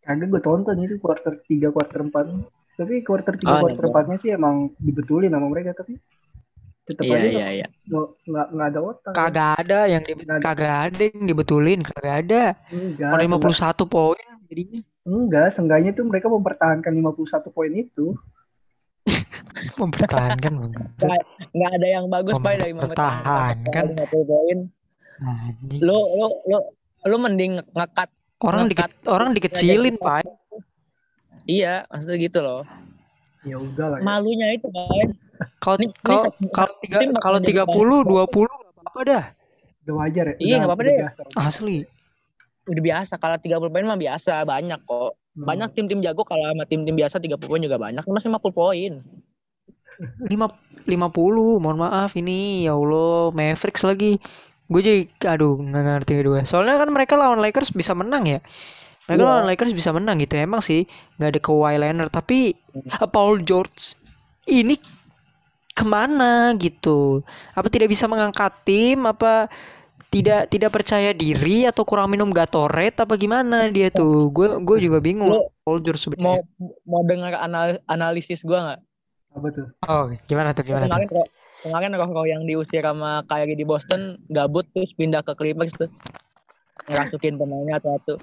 Kagak 0.03 0.31
gue 0.31 0.41
tonton 0.43 0.77
itu 0.83 0.99
quarter 0.99 1.39
3, 1.43 1.75
quarter 1.75 1.99
4 2.07 2.62
Tapi 2.73 2.93
quarter 3.01 3.33
3, 3.35 3.45
Oh, 3.45 3.59
quarter 3.63 3.85
iya. 3.85 3.93
4 3.93 4.09
nya 4.09 4.17
sih 4.17 4.29
emang 4.31 4.55
dibetulin 4.75 5.29
sama 5.29 5.45
mereka 5.45 5.73
Tapi 5.75 5.93
tetap 6.83 7.03
Iya, 7.05 7.15
aja 7.15 7.29
iya, 7.29 7.47
iya. 7.55 7.67
nggak 7.87 8.47
nggak 8.49 8.67
ada 8.67 8.79
otak 8.81 9.13
Kagak 9.13 9.51
ada 9.57 9.79
yang 9.85 10.01
di, 10.01 10.13
ada. 10.19 10.35
kagak 10.37 10.75
ada 10.85 11.03
yang 11.05 11.23
dibetulin, 11.23 11.79
kagak 11.81 12.15
ada. 12.21 12.43
Enggak, 12.67 13.07
Kalau 13.07 13.23
seenggak- 13.23 13.55
51 13.79 13.87
poin 13.87 14.25
jadinya 14.45 14.79
enggak, 15.03 15.47
seenggaknya 15.49 15.91
tuh 15.91 16.05
mereka 16.05 16.27
mempertahankan 16.27 16.91
51 16.93 17.49
poin 17.49 17.71
itu. 17.71 18.05
mempertahankan. 19.79 20.53
Nggak 21.49 21.71
ada 21.73 21.87
yang 21.89 22.05
bagus 22.07 22.35
Pak 22.35 22.53
dari 22.57 22.73
Mempertahankan. 22.73 23.85
50 23.95 24.25
poin. 24.25 24.57
Lu 25.79 25.97
lu 26.11 26.27
lu 26.43 26.57
lu 27.03 27.17
mending 27.17 27.51
ngekat 27.69 28.09
Orang 28.39 28.67
ngekat. 28.67 28.91
dikit 28.91 29.07
orang 29.07 29.29
dikecilin, 29.31 29.95
Pak. 29.95 30.27
Iya, 31.43 31.83
maksudnya 31.91 32.17
gitu 32.19 32.39
loh. 32.39 32.61
Ya 33.43 33.59
udah 33.59 33.87
lah. 33.95 33.99
Ya. 33.99 34.03
Malunya 34.03 34.47
itu 34.55 34.67
kan. 34.71 35.07
Kalau 35.59 35.77
kalau 36.03 36.23
kalau 36.55 36.73
tiga 36.79 36.97
kalau 37.19 37.37
jadi 37.43 37.67
30 37.67 38.07
20 38.07 38.07
enggak 38.07 38.83
apa-apa 38.83 38.99
dah. 39.03 39.25
Udah 39.83 39.93
wajar 39.99 40.25
ya. 40.31 40.35
Iya, 40.39 40.55
nggak 40.63 40.69
apa-apa 40.71 40.83
deh. 40.87 40.97
biasa. 41.03 41.21
Asli. 41.35 41.77
Udah 42.63 42.83
biasa 42.83 43.13
kalau 43.19 43.35
30 43.35 43.67
poin 43.67 43.83
mah 43.83 43.99
biasa, 43.99 44.33
banyak 44.47 44.79
kok. 44.87 45.11
Hmm. 45.35 45.45
Banyak 45.49 45.69
tim-tim 45.75 45.99
jago 45.99 46.23
kalau 46.23 46.47
sama 46.47 46.63
tim-tim 46.63 46.95
biasa 46.95 47.19
30 47.19 47.35
poin 47.35 47.59
juga 47.59 47.75
banyak. 47.75 48.03
Mas 48.07 48.23
50 48.23 48.39
poin. 48.55 48.93
5 49.99 50.29
50, 50.83 51.63
mohon 51.63 51.79
maaf 51.79 52.11
ini 52.19 52.67
ya 52.67 52.75
Allah, 52.75 53.31
Mavericks 53.31 53.87
lagi. 53.87 54.19
Gue 54.67 54.81
jadi 54.83 55.01
aduh 55.27 55.59
nggak 55.59 55.83
ngerti 55.83 56.11
gue. 56.23 56.41
Soalnya 56.47 56.79
kan 56.79 56.89
mereka 56.91 57.19
lawan 57.19 57.39
Lakers 57.39 57.71
bisa 57.75 57.95
menang 57.95 58.27
ya. 58.27 58.39
Mereka 59.03 59.19
Iya. 59.19 59.27
lawan 59.27 59.45
Lakers 59.45 59.73
bisa 59.73 59.89
menang 59.91 60.15
gitu. 60.17 60.33
Emang 60.35 60.63
sih 60.63 60.87
nggak 61.17 61.29
ada 61.35 61.39
Kawhi 61.39 61.75
Leonard 61.75 62.07
tapi 62.09 62.55
eh, 62.55 63.07
Paul 63.07 63.43
George 63.43 63.99
ini 64.45 64.79
ke 65.69 65.83
mana 65.83 66.53
gitu? 66.55 67.19
Apa 67.51 67.67
tidak 67.67 67.89
bisa 67.89 68.07
mengangkat 68.07 68.53
tim? 68.63 69.03
Apa 69.03 69.51
tidak 70.07 70.45
tidak 70.47 70.69
percaya 70.69 71.09
diri 71.09 71.65
atau 71.65 71.81
kurang 71.81 72.05
minum 72.07 72.29
Gatorade 72.29 72.93
apa 72.95 73.17
gimana 73.17 73.65
dia 73.67 73.89
tuh? 73.89 74.29
Gue 74.29 74.55
gue 74.61 74.77
juga 74.79 75.01
bingung 75.01 75.27
Lu 75.27 75.41
Paul 75.61 75.81
George 75.81 75.99
Mau 76.15 76.37
sebenarnya. 76.37 76.43
mau 76.85 77.01
dengar 77.01 77.33
anal- 77.35 77.81
analisis 77.85 78.45
gua 78.45 78.59
nggak? 78.71 78.79
Apa 79.33 79.47
tuh? 79.49 79.67
Oh, 79.83 80.03
gimana 80.23 80.53
tuh 80.53 80.63
gimana 80.63 80.85
tuh? 80.85 80.93
kemarin 80.93 81.09
kok 81.09 81.27
kemarin 81.65 81.91
roh 82.13 82.23
yang 82.23 82.43
diusir 82.43 82.83
sama 82.83 83.25
Kyrie 83.25 83.57
di 83.57 83.65
Boston 83.65 84.21
gabut 84.29 84.69
terus 84.71 84.93
pindah 84.93 85.25
ke 85.25 85.33
Clippers 85.33 85.73
tuh 85.73 85.89
ngerasukin 86.85 87.35
pemainnya 87.35 87.79
atau 87.79 87.97
satu 87.97 88.13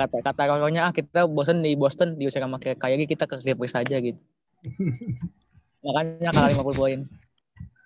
kata 0.00 0.16
kata 0.24 0.56
rohnya 0.56 0.88
ah 0.88 0.92
kita 0.92 1.28
bosen 1.28 1.60
di 1.60 1.76
Boston 1.76 2.16
diusir 2.16 2.40
sama 2.40 2.56
Kyrie 2.56 3.04
kita 3.04 3.28
ke 3.28 3.36
Clippers 3.36 3.76
aja 3.76 4.00
gitu 4.00 4.16
makanya 5.84 6.32
kalah 6.32 6.48
50 6.50 6.72
poin 6.72 6.98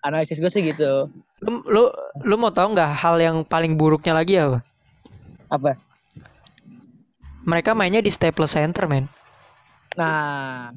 analisis 0.01 0.39
gue 0.39 0.47
sih 0.47 0.63
gitu 0.63 1.11
Lu 1.43 1.61
lu 1.67 1.83
lu 2.23 2.35
mau 2.39 2.49
tahu 2.49 2.73
nggak 2.73 2.93
hal 2.95 3.19
yang 3.19 3.37
paling 3.43 3.75
buruknya 3.75 4.15
lagi 4.15 4.39
apa? 4.39 4.63
apa 5.51 5.75
Mereka 7.45 7.77
mainnya 7.77 8.01
di 8.01 8.09
Staples 8.09 8.57
Center, 8.57 8.89
men. 8.89 9.05
nah 9.95 10.73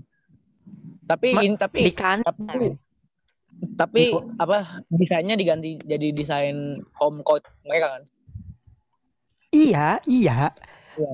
tapi 1.08 1.32
Ma- 1.32 1.42
ini 1.42 1.56
tapi 1.56 1.80
Di 1.82 1.94
kandang. 1.94 2.36
tapi 2.36 2.76
tapi 3.74 4.04
apa 4.38 4.84
desainnya 4.92 5.34
diganti 5.34 5.80
jadi 5.82 6.12
desain 6.12 6.78
home 6.98 7.22
court 7.22 7.46
mereka 7.64 7.98
kan 7.98 8.04
Iya, 9.50 10.04
iya. 10.04 10.52
Iya. 10.98 11.14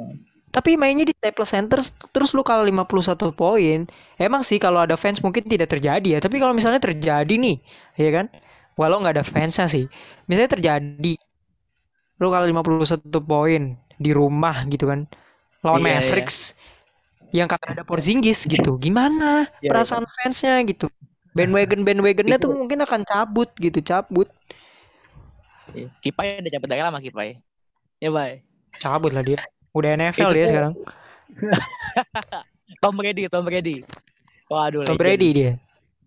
Tapi 0.54 0.78
mainnya 0.78 1.02
di 1.10 1.14
Staples 1.18 1.50
Center 1.50 1.82
terus 2.14 2.30
lu 2.38 2.46
kalau 2.46 2.62
51 2.62 3.34
poin, 3.34 3.90
emang 4.22 4.42
sih 4.46 4.62
kalau 4.62 4.86
ada 4.86 4.94
fans 4.94 5.18
mungkin 5.26 5.44
tidak 5.50 5.74
terjadi 5.74 6.18
ya. 6.18 6.20
Tapi 6.22 6.38
kalau 6.38 6.54
misalnya 6.54 6.78
terjadi 6.82 7.34
nih, 7.34 7.58
ya 7.98 8.12
kan? 8.14 8.28
walau 8.74 8.98
nggak 9.06 9.22
ada 9.22 9.26
fansnya 9.26 9.70
sih 9.70 9.86
misalnya 10.26 10.58
terjadi 10.58 11.14
lu 12.18 12.28
kalau 12.34 12.46
51 12.50 13.22
poin 13.22 13.78
di 14.02 14.12
rumah 14.18 14.66
gitu 14.66 14.90
kan 14.90 15.06
lawan 15.62 15.86
Iya, 15.86 15.90
iya. 15.90 15.96
Mavericks 16.02 16.58
yang 17.30 17.46
kagak 17.46 17.78
ada 17.78 17.84
Porzingis 17.86 18.50
gitu 18.50 18.82
gimana 18.82 19.46
Iya, 19.62 19.70
perasaan 19.70 20.10
fansnya 20.10 20.58
gitu 20.66 20.90
bandwagon 21.38 21.86
bandwagonnya 21.86 22.42
Itu- 22.42 22.50
tuh 22.50 22.54
mungkin 22.58 22.82
akan 22.82 23.06
cabut 23.06 23.54
gitu 23.62 23.78
cabut. 23.86 24.26
Kipai 26.02 26.38
udah 26.42 26.52
cabut 26.54 26.68
dari 26.70 26.82
lama 26.82 27.00
Kipai. 27.02 27.38
Ya 28.02 28.10
bye. 28.10 28.42
cabut 28.82 29.14
lah 29.14 29.22
dia 29.22 29.38
udah 29.74 29.90
NFL 29.92 30.22
Itu 30.24 30.32
dia 30.32 30.40
tuh- 30.40 30.50
sekarang 30.50 30.74
Tom 32.80 32.94
Brady, 32.94 33.26
Tom 33.26 33.44
Brady. 33.44 33.82
Waduh. 34.46 34.84
Tom 34.84 34.94
legend. 34.94 35.00
Brady 35.00 35.30
dia 35.32 35.54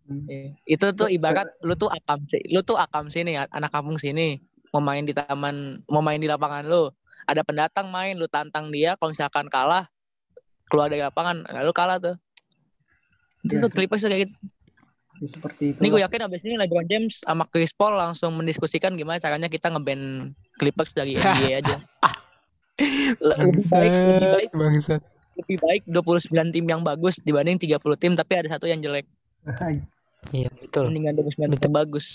Iya. 0.06 0.54
Itu 0.64 0.94
tuh 0.94 1.10
ibarat 1.10 1.50
lu 1.60 1.74
tuh 1.74 1.90
akam 1.90 2.22
lu 2.46 2.62
tuh 2.62 2.78
akam 2.78 3.06
sini 3.06 3.34
anak 3.34 3.68
kampung 3.68 3.98
sini 3.98 4.38
mau 4.70 4.78
main 4.78 5.02
di 5.02 5.10
taman 5.10 5.82
mau 5.84 5.98
main 5.98 6.16
di 6.16 6.26
lapangan 6.26 6.62
lu 6.62 6.94
ada 7.24 7.42
pendatang 7.42 7.90
main 7.90 8.14
lu 8.14 8.24
tantang 8.24 8.70
dia 8.70 8.94
kalau 8.94 9.10
misalkan 9.10 9.46
kalah 9.46 9.90
keluar 10.66 10.86
dari 10.86 11.02
lapangan 11.02 11.42
lalu 11.50 11.72
kalah 11.72 11.98
tuh 11.98 12.14
itu 13.42 13.50
Iya 13.52 13.60
tuh 13.60 13.66
sih. 13.66 13.74
Clippers 13.76 14.00
tuh 14.00 14.10
kayak 14.10 14.22
gitu 14.24 14.34
Ya, 15.16 15.26
seperti 15.26 15.62
itu. 15.72 15.78
ini 15.80 15.88
gue 15.88 16.00
yakin 16.02 16.20
abis 16.22 16.42
ini 16.44 16.54
LeBron 16.56 16.86
James 16.86 17.14
sama 17.18 17.42
Chris 17.44 17.72
Paul 17.72 17.96
langsung 17.96 18.30
mendiskusikan 18.32 18.94
gimana 18.94 19.16
caranya 19.16 19.48
kita 19.48 19.72
ngeban 19.72 20.30
Clippers 20.54 20.92
dari 20.92 21.16
NBA 21.16 21.56
aja 21.56 21.82
lebih 22.78 23.64
baik 23.72 23.90
lebih 23.90 24.28
baik 24.32 24.50
bangsat. 24.52 25.02
Lebih 25.36 25.56
baik 25.60 25.82
29 25.88 26.54
tim 26.54 26.64
yang 26.64 26.80
bagus 26.80 27.20
dibanding 27.20 27.60
30 27.60 27.76
tim 28.00 28.12
tapi 28.16 28.32
ada 28.40 28.48
satu 28.56 28.68
yang 28.68 28.80
jelek. 28.80 29.04
Iya 30.34 30.50
betul. 30.58 30.90
Mendingan 30.90 31.14
29 31.14 31.38
tim 31.38 31.50
Betul. 31.54 31.64
yang 31.70 31.74
bagus 31.74 32.06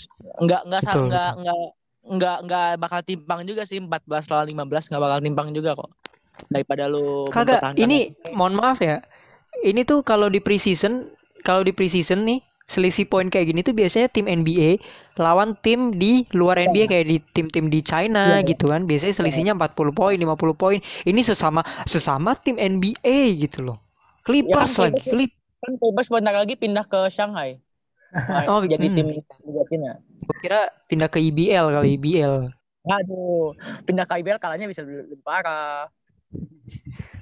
enggak 0.42 0.62
enggak 0.68 0.82
Betul, 0.84 1.02
enggak 1.08 1.30
enggak 1.38 1.58
enggak 2.02 2.36
enggak 2.44 2.68
bakal 2.82 3.00
timpang 3.06 3.40
juga 3.46 3.62
sih. 3.64 3.78
14 3.80 4.30
lawan 4.30 4.46
15 4.68 4.88
enggak 4.90 5.02
bakal 5.02 5.18
timpang 5.22 5.48
juga 5.54 5.70
kok. 5.78 5.90
Daripada 6.48 6.84
lu 6.90 7.30
Kagak, 7.30 7.78
ini. 7.78 8.12
mohon 8.34 8.58
maaf 8.58 8.82
ya. 8.82 9.00
Ini 9.62 9.84
tuh 9.84 10.02
kalau 10.02 10.32
di 10.32 10.40
preseason, 10.40 11.12
kalau 11.44 11.62
di 11.62 11.70
preseason 11.70 12.24
nih 12.24 12.40
selisih 12.64 13.04
poin 13.04 13.26
kayak 13.26 13.50
gini 13.50 13.60
tuh 13.60 13.72
biasanya 13.72 14.08
tim 14.08 14.24
NBA 14.24 14.78
lawan 15.16 15.58
tim 15.60 15.92
di 15.92 16.24
luar 16.32 16.56
NBA 16.56 16.88
kayak 16.88 17.06
di 17.06 17.16
tim-tim 17.32 17.68
di 17.68 17.80
China 17.80 18.40
Iya. 18.40 18.48
gitu 18.48 18.70
kan. 18.70 18.84
Biasanya 18.84 19.14
selisihnya 19.14 19.52
40 19.54 19.92
poin, 19.92 20.16
50 20.16 20.54
poin. 20.54 20.78
Ini 21.02 21.20
sesama 21.20 21.60
sesama 21.84 22.32
tim 22.34 22.56
NBA 22.56 23.36
gitu 23.38 23.66
loh. 23.66 23.78
Clippers 24.22 24.72
Ya 24.72 24.78
kan, 24.78 24.84
lagi, 24.88 25.00
Clippers- 25.02 25.12
Clip. 25.12 25.32
kan 25.58 25.72
Clippers 25.76 26.08
bentar 26.08 26.34
lagi 26.34 26.54
pindah 26.54 26.84
ke 26.84 27.00
Shanghai 27.08 27.58
Nah, 28.12 28.44
Oh, 28.50 28.62
jadi 28.62 28.86
hmm. 28.86 28.94
tim 28.94 29.06
Liga 29.08 29.62
Cina 29.66 29.90
Gua 30.22 30.36
kira 30.38 30.60
pindah 30.86 31.08
ke 31.10 31.18
IBL 31.18 31.66
kali 31.72 31.88
IBL. 31.96 32.34
Aduh, 32.84 33.54
pindah 33.82 34.06
ke 34.06 34.14
IBL 34.18 34.38
kalahnya 34.38 34.66
bisa 34.66 34.82
lebih, 34.82 35.06
lebih 35.10 35.22
parah. 35.22 35.86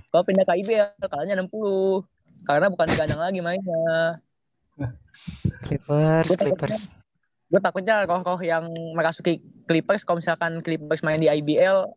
Kalau 0.09 0.25
pindah 0.25 0.45
ke 0.45 0.53
IBL 0.57 0.89
kalahnya 1.01 1.37
60. 1.39 2.05
Karena 2.43 2.67
bukan 2.69 2.87
di 2.87 2.97
kandang 2.97 3.21
lagi 3.21 3.41
mainnya. 3.41 4.21
Clippers, 5.61 6.29
Clippers. 6.37 6.81
Gue 7.51 7.59
takutnya 7.59 8.07
roh-roh 8.07 8.39
yang 8.41 8.71
merasuki 8.95 9.43
Clippers 9.67 10.07
kalau 10.07 10.23
misalkan 10.23 10.63
Clippers 10.63 11.03
main 11.03 11.19
di 11.19 11.27
IBL 11.27 11.91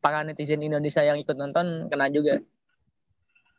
para 0.00 0.24
netizen 0.24 0.60
Indonesia 0.60 1.00
yang 1.00 1.16
ikut 1.16 1.36
nonton 1.36 1.86
kena 1.86 2.08
juga. 2.08 2.40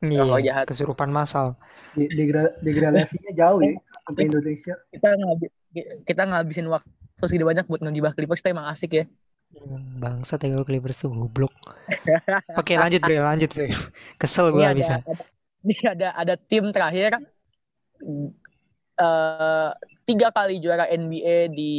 Oh, 0.01 0.35
Iya, 0.35 0.49
jahat. 0.49 0.65
kesurupan 0.65 1.13
massal. 1.13 1.53
Di- 1.93 2.09
degra- 2.09 2.57
degradasinya 2.59 3.31
jauh 3.37 3.61
ya 3.61 3.77
sampai 4.01 4.21
Indonesia. 4.25 4.73
Kita 4.89 5.09
ngabi- 5.13 5.53
kita 6.01 6.23
ngabisin 6.25 6.65
waktu 6.65 6.89
segede 7.29 7.45
banyak 7.45 7.65
buat 7.69 7.81
ngejibah 7.85 8.17
Clippers, 8.17 8.41
tapi 8.41 8.57
emang 8.57 8.65
asik 8.73 8.91
ya. 8.97 9.05
Hmm, 9.53 10.01
Bangsat 10.01 10.41
ya 10.41 10.57
gua 10.57 10.65
Clippers 10.65 10.97
tuh 10.97 11.13
goblok. 11.13 11.53
Oke, 12.57 12.73
lanjut 12.81 12.97
Bre, 13.05 13.21
lanjut 13.21 13.53
Bre. 13.53 13.69
Kesel 14.17 14.49
ada, 14.49 14.73
bisa. 14.73 14.95
ada, 15.05 15.13
ini 15.61 15.75
ada 15.85 16.07
ada 16.17 16.33
tim 16.33 16.73
terakhir 16.73 17.21
eh 19.01 19.69
tiga 20.05 20.29
kali 20.29 20.59
juara 20.59 20.85
NBA 20.85 21.49
di 21.49 21.73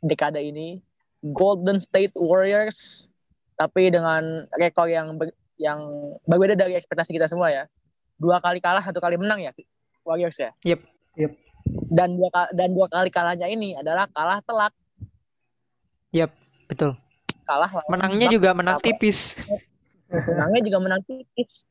dekade 0.00 0.38
ini 0.38 0.82
Golden 1.24 1.78
State 1.78 2.12
Warriors 2.14 3.08
tapi 3.54 3.88
dengan 3.88 4.20
rekor 4.52 4.86
yang 4.86 5.14
ber- 5.14 5.32
yang 5.56 5.78
berbeda 6.24 6.52
dari 6.54 6.74
ekspektasi 6.74 7.10
kita 7.10 7.24
semua 7.24 7.48
ya 7.48 7.64
dua 8.16 8.36
kali 8.38 8.58
kalah 8.58 8.82
satu 8.82 8.98
kali 8.98 9.16
menang 9.16 9.40
ya 9.40 9.52
Warriors 10.02 10.36
ya 10.36 10.50
Yep. 10.66 10.80
Yep. 11.16 11.32
dan 11.88 12.08
dua 12.12 12.28
dan 12.50 12.68
dua 12.72 12.86
kali 12.86 13.08
kalahnya 13.08 13.46
ini 13.46 13.72
adalah 13.72 14.04
kalah 14.10 14.42
telak 14.42 14.72
Betul. 16.66 16.96
kalah 17.44 17.68
Menangnya 17.86 18.28
juga 18.28 18.56
menang 18.56 18.80
sama- 18.80 18.86
tipis. 18.86 19.36
menangnya 20.08 20.60
juga 20.64 20.78
menang 20.80 21.02
tipis 21.04 21.68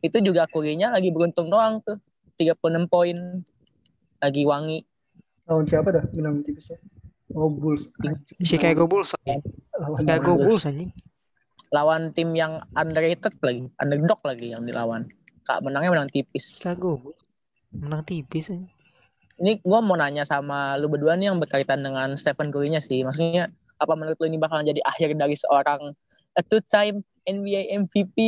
itu 0.00 0.18
juga 0.20 0.48
Kurinya 0.48 0.88
lagi 0.90 1.12
beruntung 1.12 1.52
doang 1.52 1.84
tuh 1.84 2.00
36 2.40 2.88
poin 2.88 3.16
lagi 4.24 4.48
wangi 4.48 4.88
Lawan 5.50 5.66
siapa 5.66 5.90
dah 5.90 6.06
menang 6.14 6.46
tipisnya? 6.46 6.78
Oh 7.34 7.50
Bulls. 7.50 7.90
Anjing. 8.06 8.38
Chicago 8.46 8.86
Bulls. 8.86 9.18
Lawan 9.74 9.98
Chicago 10.02 10.32
Bulls. 10.38 10.64
Anjing. 10.64 10.94
lawan 11.70 12.10
tim 12.10 12.34
yang 12.34 12.58
underrated 12.74 13.30
lagi 13.46 13.70
underdog 13.78 14.18
lagi 14.26 14.50
yang 14.50 14.66
dilawan 14.66 15.06
kak 15.46 15.62
menangnya 15.62 15.94
menang 15.94 16.10
tipis 16.10 16.58
Chicago 16.58 16.98
Bulls. 16.98 17.22
Menang 17.70 18.02
tipis 18.02 18.50
anjing. 18.50 18.74
ini 19.38 19.62
gua 19.62 19.78
mau 19.78 19.94
nanya 19.94 20.26
sama 20.26 20.74
lu 20.76 20.90
berdua 20.90 21.14
nih 21.14 21.30
yang 21.30 21.38
berkaitan 21.38 21.80
dengan 21.80 22.18
Stephen 22.18 22.50
Curry-nya 22.50 22.82
sih 22.82 23.06
maksudnya 23.06 23.54
apa 23.78 23.92
menurut 23.94 24.18
lu 24.18 24.26
ini 24.28 24.36
bakal 24.36 24.60
jadi 24.66 24.82
akhir 24.82 25.14
dari 25.14 25.38
seorang 25.38 25.94
a 26.34 26.42
two 26.42 26.60
time 26.60 27.06
NBA 27.24 27.70
MVP 27.86 28.18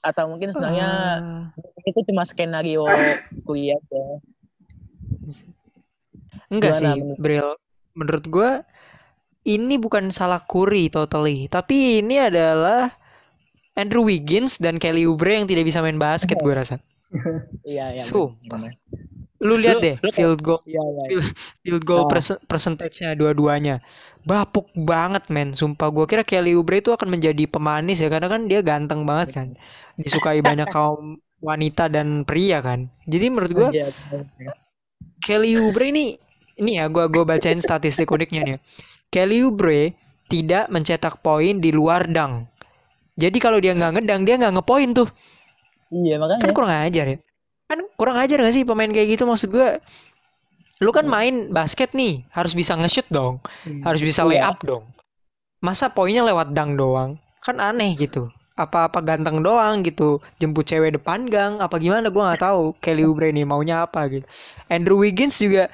atau 0.00 0.24
mungkin 0.26 0.50
sebenarnya 0.50 0.88
Ah, 1.18 1.40
itu 1.82 2.00
cuma 2.04 2.24
skenario 2.24 2.84
Curry 3.42 3.70
aja 3.70 4.02
enggak 6.50 6.72
Gimana 6.72 6.80
sih, 6.88 7.00
menurut- 7.00 7.18
Bril. 7.18 7.48
Menurut 7.92 8.24
gua 8.26 8.50
ini 9.42 9.76
bukan 9.76 10.08
salah 10.10 10.40
Curry 10.40 10.88
totally, 10.88 11.46
tapi 11.46 12.00
ini 12.00 12.18
adalah 12.18 12.94
Andrew 13.72 14.02
Wiggins 14.02 14.56
dan 14.56 14.76
Kelly 14.76 15.04
Oubre 15.04 15.32
yang 15.32 15.46
tidak 15.46 15.64
bisa 15.64 15.80
main 15.80 15.96
basket 15.96 16.36
Oh. 16.36 16.44
gua 16.44 16.60
rasa. 16.60 16.78
iya 17.64 17.90
iya 17.90 18.02
Sumpah. 18.02 18.38
bener. 18.56 18.72
Lu 19.40 19.56
lihat 19.56 19.80
deh 19.80 19.96
lu- 20.04 20.12
field 20.12 20.40
goal 20.44 20.60
iya 20.68 20.84
iya 20.84 21.04
field 21.64 21.82
goal 21.88 22.04
Oh. 22.04 22.08
persen- 22.08 22.40
percentage-nya 22.44 23.16
dua-duanya. 23.16 23.80
Bapuk 24.20 24.68
banget 24.76 25.32
men, 25.32 25.56
sumpah 25.56 25.88
gua 25.88 26.04
kira 26.04 26.20
Kelly 26.22 26.52
Oubre 26.52 26.84
itu 26.84 26.92
akan 26.92 27.08
menjadi 27.08 27.48
pemanis 27.48 27.98
ya 27.98 28.12
karena 28.12 28.28
kan 28.28 28.44
dia 28.44 28.60
ganteng 28.60 29.08
banget 29.08 29.28
kan. 29.32 29.46
Disukai 29.96 30.44
banyak 30.48 30.68
kaum 30.68 31.16
wanita 31.40 31.88
dan 31.88 32.28
pria 32.28 32.60
kan. 32.60 32.92
Jadi 33.08 33.26
menurut 33.32 33.52
gua 33.52 33.68
Iya. 33.72 33.88
Kelly 35.20 35.56
Oubre 35.56 35.88
ini 35.88 36.16
ini 36.56 36.76
ya 36.76 36.92
gua 36.92 37.08
gua 37.08 37.24
bacain 37.24 37.60
statistik 37.60 38.08
uniknya 38.08 38.40
nih. 38.44 38.52
ya. 38.52 38.58
Kelly 39.08 39.40
Oubre 39.40 39.96
tidak 40.28 40.68
mencetak 40.68 41.24
poin 41.24 41.58
di 41.58 41.72
luar 41.72 42.06
dang. 42.06 42.44
Jadi 43.16 43.38
kalau 43.40 43.58
dia 43.58 43.72
nggak 43.72 44.00
ngedang 44.00 44.22
dia 44.22 44.36
nggak 44.36 44.54
ngepoin 44.60 44.90
tuh. 44.92 45.08
iya 45.90 46.16
Kan 46.16 46.22
makanya 46.22 46.52
kurang 46.52 46.72
ajar 46.86 47.06
ya. 47.08 47.18
Kan 47.70 47.86
kurang 47.94 48.18
ajar 48.18 48.42
gak 48.42 48.50
sih 48.50 48.66
pemain 48.66 48.90
kayak 48.90 49.14
gitu 49.14 49.30
maksud 49.30 49.54
gua. 49.54 49.78
Lu 50.82 50.90
kan 50.90 51.06
main 51.06 51.52
basket 51.52 51.94
nih, 51.94 52.24
harus 52.32 52.56
bisa 52.56 52.74
nge-shoot 52.74 53.06
dong, 53.12 53.38
Hmm. 53.62 53.84
harus 53.84 54.02
bisa 54.02 54.24
Iya. 54.26 54.48
layup 54.50 54.58
dong. 54.64 54.84
Masa 55.60 55.92
poinnya 55.92 56.24
lewat 56.24 56.50
dang 56.50 56.74
doang? 56.74 57.20
Kan 57.44 57.60
aneh 57.60 57.92
gitu. 57.94 58.32
Apa-apa 58.56 58.98
ganteng 59.00 59.44
doang 59.44 59.84
gitu, 59.84 60.18
jemput 60.40 60.64
cewek 60.64 60.96
depan 60.96 61.28
gang, 61.28 61.60
apa 61.60 61.76
gimana 61.76 62.08
gua 62.08 62.32
nggak 62.32 62.42
tahu. 62.42 62.74
Kelly 62.80 63.04
Oubre 63.04 63.28
nih 63.30 63.44
maunya 63.44 63.84
apa 63.84 64.08
gitu. 64.08 64.26
Andrew 64.66 64.98
Wiggins 64.98 65.36
juga 65.36 65.68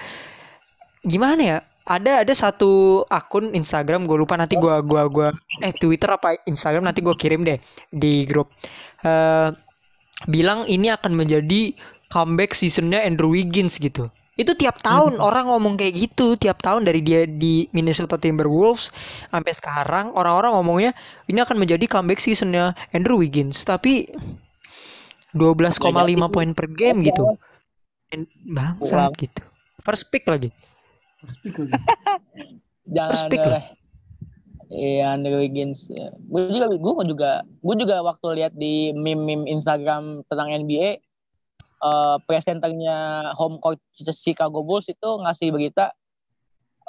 gimana 1.03 1.43
ya? 1.43 1.59
Ada 1.87 2.27
ada 2.27 2.35
satu 2.35 3.03
akun 3.07 3.55
Instagram 3.55 4.11
gue 4.11 4.19
lupa 4.19 4.35
nanti 4.35 4.59
gua 4.59 4.83
gua 4.83 5.07
gua 5.07 5.29
eh 5.63 5.71
Twitter 5.71 6.11
apa 6.11 6.35
Instagram 6.43 6.83
nanti 6.83 6.99
gua 6.99 7.15
kirim 7.15 7.47
deh 7.47 7.63
di 7.95 8.27
grup. 8.27 8.51
eh 9.07 9.49
bilang 10.25 10.65
ini 10.65 10.89
akan 10.89 11.13
menjadi 11.13 11.77
comeback 12.09 12.57
seasonnya 12.57 13.05
Andrew 13.05 13.37
Wiggins 13.37 13.77
gitu. 13.77 14.09
Itu 14.37 14.53
tiap 14.53 14.85
tahun 14.85 15.17
orang 15.17 15.49
ngomong 15.49 15.81
kayak 15.81 15.97
gitu, 15.97 16.37
tiap 16.37 16.61
tahun 16.61 16.85
dari 16.85 17.01
dia 17.01 17.25
di 17.25 17.73
Minnesota 17.73 18.21
Timberwolves 18.21 18.93
sampai 19.33 19.53
sekarang 19.57 20.13
orang-orang 20.13 20.53
ngomongnya 20.61 20.93
ini 21.25 21.41
akan 21.41 21.57
menjadi 21.57 21.89
comeback 21.89 22.21
seasonnya 22.21 22.77
Andrew 22.93 23.17
Wiggins, 23.17 23.65
tapi 23.65 24.13
12,5 25.33 25.81
poin 26.29 26.53
per 26.53 26.69
game 26.69 27.05
gitu. 27.05 27.37
And- 28.13 28.29
Bangsat 28.45 29.13
gitu. 29.17 29.41
First 29.85 30.13
pick 30.13 30.29
lagi. 30.29 30.53
Speak 31.27 31.57
lagi. 31.57 31.73
jangan 32.95 33.11
First 33.13 33.27
pick 33.33 33.41
lah. 33.41 33.63
Iya, 34.67 35.15
Andrew 35.15 35.39
Wiggins. 35.39 35.87
Gue 36.27 36.51
juga, 36.51 36.67
gue 36.75 37.05
juga, 37.07 37.31
gue 37.47 37.75
juga 37.79 37.97
waktu 38.03 38.27
lihat 38.43 38.53
di 38.59 38.91
meme-meme 38.95 39.47
Instagram 39.47 40.27
tentang 40.27 40.51
NBA, 40.51 40.99
uh, 41.83 42.19
presenternya 42.27 43.31
home 43.39 43.63
court 43.63 43.79
Chicago 43.95 44.67
Bulls 44.67 44.91
itu 44.91 45.11
ngasih 45.23 45.55
berita 45.55 45.95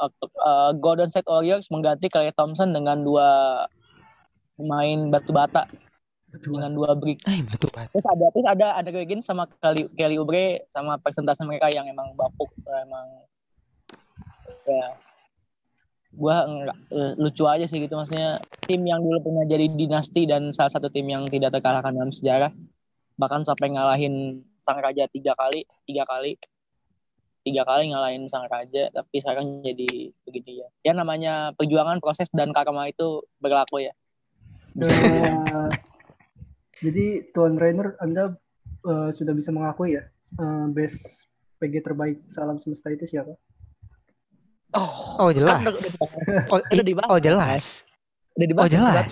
uh, 0.02 0.12
uh, 0.42 0.72
Golden 0.78 1.14
State 1.14 1.30
Warriors 1.30 1.70
mengganti 1.70 2.10
Klay 2.10 2.34
Thompson 2.34 2.74
dengan 2.74 3.06
dua 3.06 3.66
pemain 4.58 5.14
batu 5.14 5.30
bata 5.30 5.70
dengan 6.34 6.74
dua 6.74 6.98
brick. 6.98 7.24
Eh, 7.30 7.42
batu 7.46 7.70
bata. 7.72 7.90
Terus 7.94 8.08
ada 8.10 8.26
terus 8.34 8.48
ada 8.48 8.68
ada 8.78 8.90
Wiggins 8.90 9.26
sama 9.26 9.46
Kelly, 9.62 9.90
Kelly 9.96 10.18
Oubre 10.18 10.66
sama 10.70 10.98
presentasi 10.98 11.46
mereka 11.46 11.72
yang 11.72 11.88
emang 11.88 12.14
bapuk 12.18 12.52
emang 12.68 13.08
ya 14.68 15.07
gua 16.18 16.50
enggak 16.50 16.78
lucu 17.22 17.46
aja 17.46 17.70
sih 17.70 17.78
gitu 17.78 17.94
maksudnya 17.94 18.42
tim 18.66 18.82
yang 18.84 19.00
dulu 19.06 19.22
pernah 19.22 19.46
jadi 19.46 19.70
dinasti 19.70 20.26
dan 20.26 20.50
salah 20.50 20.74
satu 20.74 20.90
tim 20.90 21.06
yang 21.06 21.30
tidak 21.30 21.54
terkalahkan 21.54 21.94
dalam 21.94 22.10
sejarah 22.10 22.52
bahkan 23.18 23.46
sampai 23.46 23.74
ngalahin 23.74 24.42
sang 24.66 24.82
raja 24.82 25.06
tiga 25.08 25.38
kali 25.38 25.64
tiga 25.86 26.04
kali 26.10 26.36
tiga 27.48 27.64
kali 27.64 27.96
ngalahin 27.96 28.28
sang 28.28 28.44
raja 28.52 28.92
tapi 28.92 29.24
sekarang 29.24 29.64
jadi 29.64 30.12
begini 30.28 30.60
ya. 30.60 30.68
Ya 30.84 30.94
namanya 30.94 31.56
perjuangan 31.56 32.04
proses 32.04 32.28
dan 32.36 32.52
karma 32.52 32.92
itu 32.92 33.24
berlaku 33.40 33.88
ya. 33.88 33.94
Uh, 34.76 35.72
jadi 36.84 37.26
Tuan 37.32 37.56
Rainer, 37.56 37.96
Anda 38.04 38.36
uh, 38.84 39.10
sudah 39.16 39.32
bisa 39.32 39.56
mengakui 39.56 39.96
ya 39.96 40.04
uh, 40.38 40.68
best 40.76 41.26
PG 41.64 41.88
terbaik 41.88 42.20
salam 42.28 42.60
semesta 42.60 42.92
itu 42.92 43.08
siapa? 43.08 43.34
Oh, 44.76 44.92
oh 45.20 45.30
jelas. 45.32 45.56
Kan 45.56 45.64
udah- 45.64 45.76
udah- 45.80 46.46
Oh, 46.50 46.60
Udah 46.60 46.84
dibahas. 46.84 47.10
oh 47.10 47.20
jelas. 47.20 47.64
udah 48.36 48.48
dibahas, 48.48 48.66
Oh, 48.66 48.70
jelas. 48.70 49.08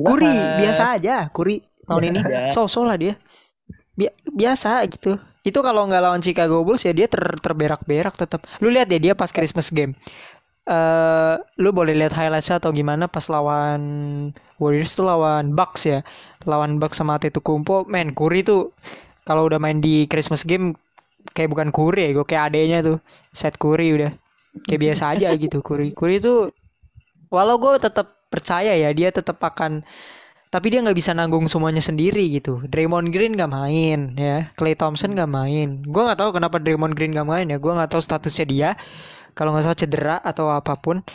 Kuri 0.00 0.32
biasa 0.56 0.82
aja, 0.94 1.16
Kuri 1.28 1.56
tahun 1.84 2.02
ini 2.08 2.20
so-so 2.48 2.82
lah 2.82 2.94
dia. 2.94 3.18
Bi- 3.92 4.14
biasa 4.26 4.80
gitu. 4.86 5.18
Itu 5.40 5.60
kalau 5.60 5.84
nggak 5.84 6.00
lawan 6.00 6.20
Chicago 6.20 6.62
Bulls 6.62 6.84
ya 6.84 6.92
dia 6.92 7.04
ter 7.04 7.20
terberak-berak 7.36 8.14
tetap. 8.14 8.44
Lu 8.60 8.68
lihat 8.68 8.88
ya 8.88 9.00
dia 9.00 9.12
pas 9.12 9.28
Christmas 9.28 9.68
game. 9.68 9.96
Eh, 10.64 11.34
lu 11.58 11.72
boleh 11.72 11.92
lihat 11.92 12.14
highlightsnya 12.14 12.60
atau 12.60 12.70
gimana 12.70 13.10
pas 13.10 13.26
lawan 13.26 13.80
Warriors 14.56 14.94
tuh 14.94 15.02
lawan 15.02 15.52
Bucks 15.52 15.82
ya. 15.84 16.00
Lawan 16.44 16.78
Bucks 16.78 16.96
sama 16.96 17.16
Antetokounmpo, 17.16 17.88
men 17.88 18.12
Curry 18.12 18.40
tuh 18.40 18.70
kalau 19.24 19.44
udah 19.44 19.58
main 19.58 19.80
di 19.80 20.04
Christmas 20.06 20.44
game 20.44 20.76
kayak 21.32 21.50
bukan 21.50 21.68
Curry 21.72 22.08
ya, 22.08 22.10
gue 22.14 22.24
kayak 22.24 22.44
adenya 22.52 22.78
tuh. 22.80 22.98
Set 23.32 23.56
Curry 23.56 23.96
udah 23.96 24.12
kayak 24.66 24.80
biasa 24.80 25.16
aja 25.16 25.28
gitu 25.34 25.62
Curry. 25.62 25.94
Curry 25.94 26.18
tuh 26.18 26.50
walau 27.30 27.56
gue 27.62 27.78
tetap 27.78 28.26
percaya 28.30 28.74
ya 28.74 28.90
dia 28.94 29.10
tetap 29.10 29.38
akan 29.42 29.82
tapi 30.50 30.66
dia 30.74 30.82
nggak 30.82 30.98
bisa 30.98 31.14
nanggung 31.14 31.46
semuanya 31.46 31.78
sendiri 31.78 32.26
gitu. 32.26 32.58
Draymond 32.66 33.14
Green 33.14 33.38
nggak 33.38 33.50
main 33.54 34.18
ya, 34.18 34.50
Klay 34.58 34.74
Thompson 34.74 35.14
nggak 35.14 35.30
main. 35.30 35.86
Gue 35.86 36.02
nggak 36.02 36.18
tahu 36.18 36.30
kenapa 36.34 36.58
Draymond 36.58 36.98
Green 36.98 37.14
nggak 37.14 37.28
main 37.30 37.46
ya. 37.46 37.62
Gue 37.62 37.70
nggak 37.70 37.94
tahu 37.94 38.02
statusnya 38.02 38.46
dia. 38.50 38.70
Kalau 39.38 39.54
nggak 39.54 39.70
salah 39.70 39.78
cedera 39.78 40.16
atau 40.18 40.50
apa 40.50 40.74
pun. 40.74 41.06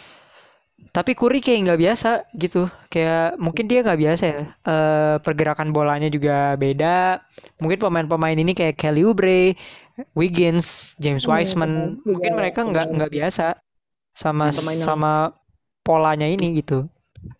Tapi 0.76 1.12
Curry 1.12 1.40
kayak 1.44 1.60
nggak 1.68 1.82
biasa 1.82 2.10
gitu. 2.36 2.72
Kayak 2.88 3.36
mungkin 3.40 3.66
dia 3.68 3.84
nggak 3.84 4.00
biasa 4.00 4.24
ya. 4.32 4.42
Eh, 4.64 5.16
pergerakan 5.24 5.70
bolanya 5.76 6.08
juga 6.08 6.56
beda. 6.56 7.20
Mungkin 7.60 7.80
pemain-pemain 7.84 8.38
ini 8.40 8.52
kayak 8.56 8.76
Kelly 8.80 9.04
Oubre, 9.04 9.56
Wiggins, 10.16 10.96
James 11.00 11.24
Hmm, 11.24 11.32
Wiseman, 11.36 11.72
juga 12.00 12.12
mungkin 12.16 12.32
mereka 12.36 12.60
nggak 12.64 12.86
nggak 12.96 13.12
biasa 13.12 13.46
sama 14.16 14.52
Pemain 14.52 14.80
sama 14.80 15.12
polanya 15.84 16.28
ini 16.28 16.60
gitu. 16.64 16.88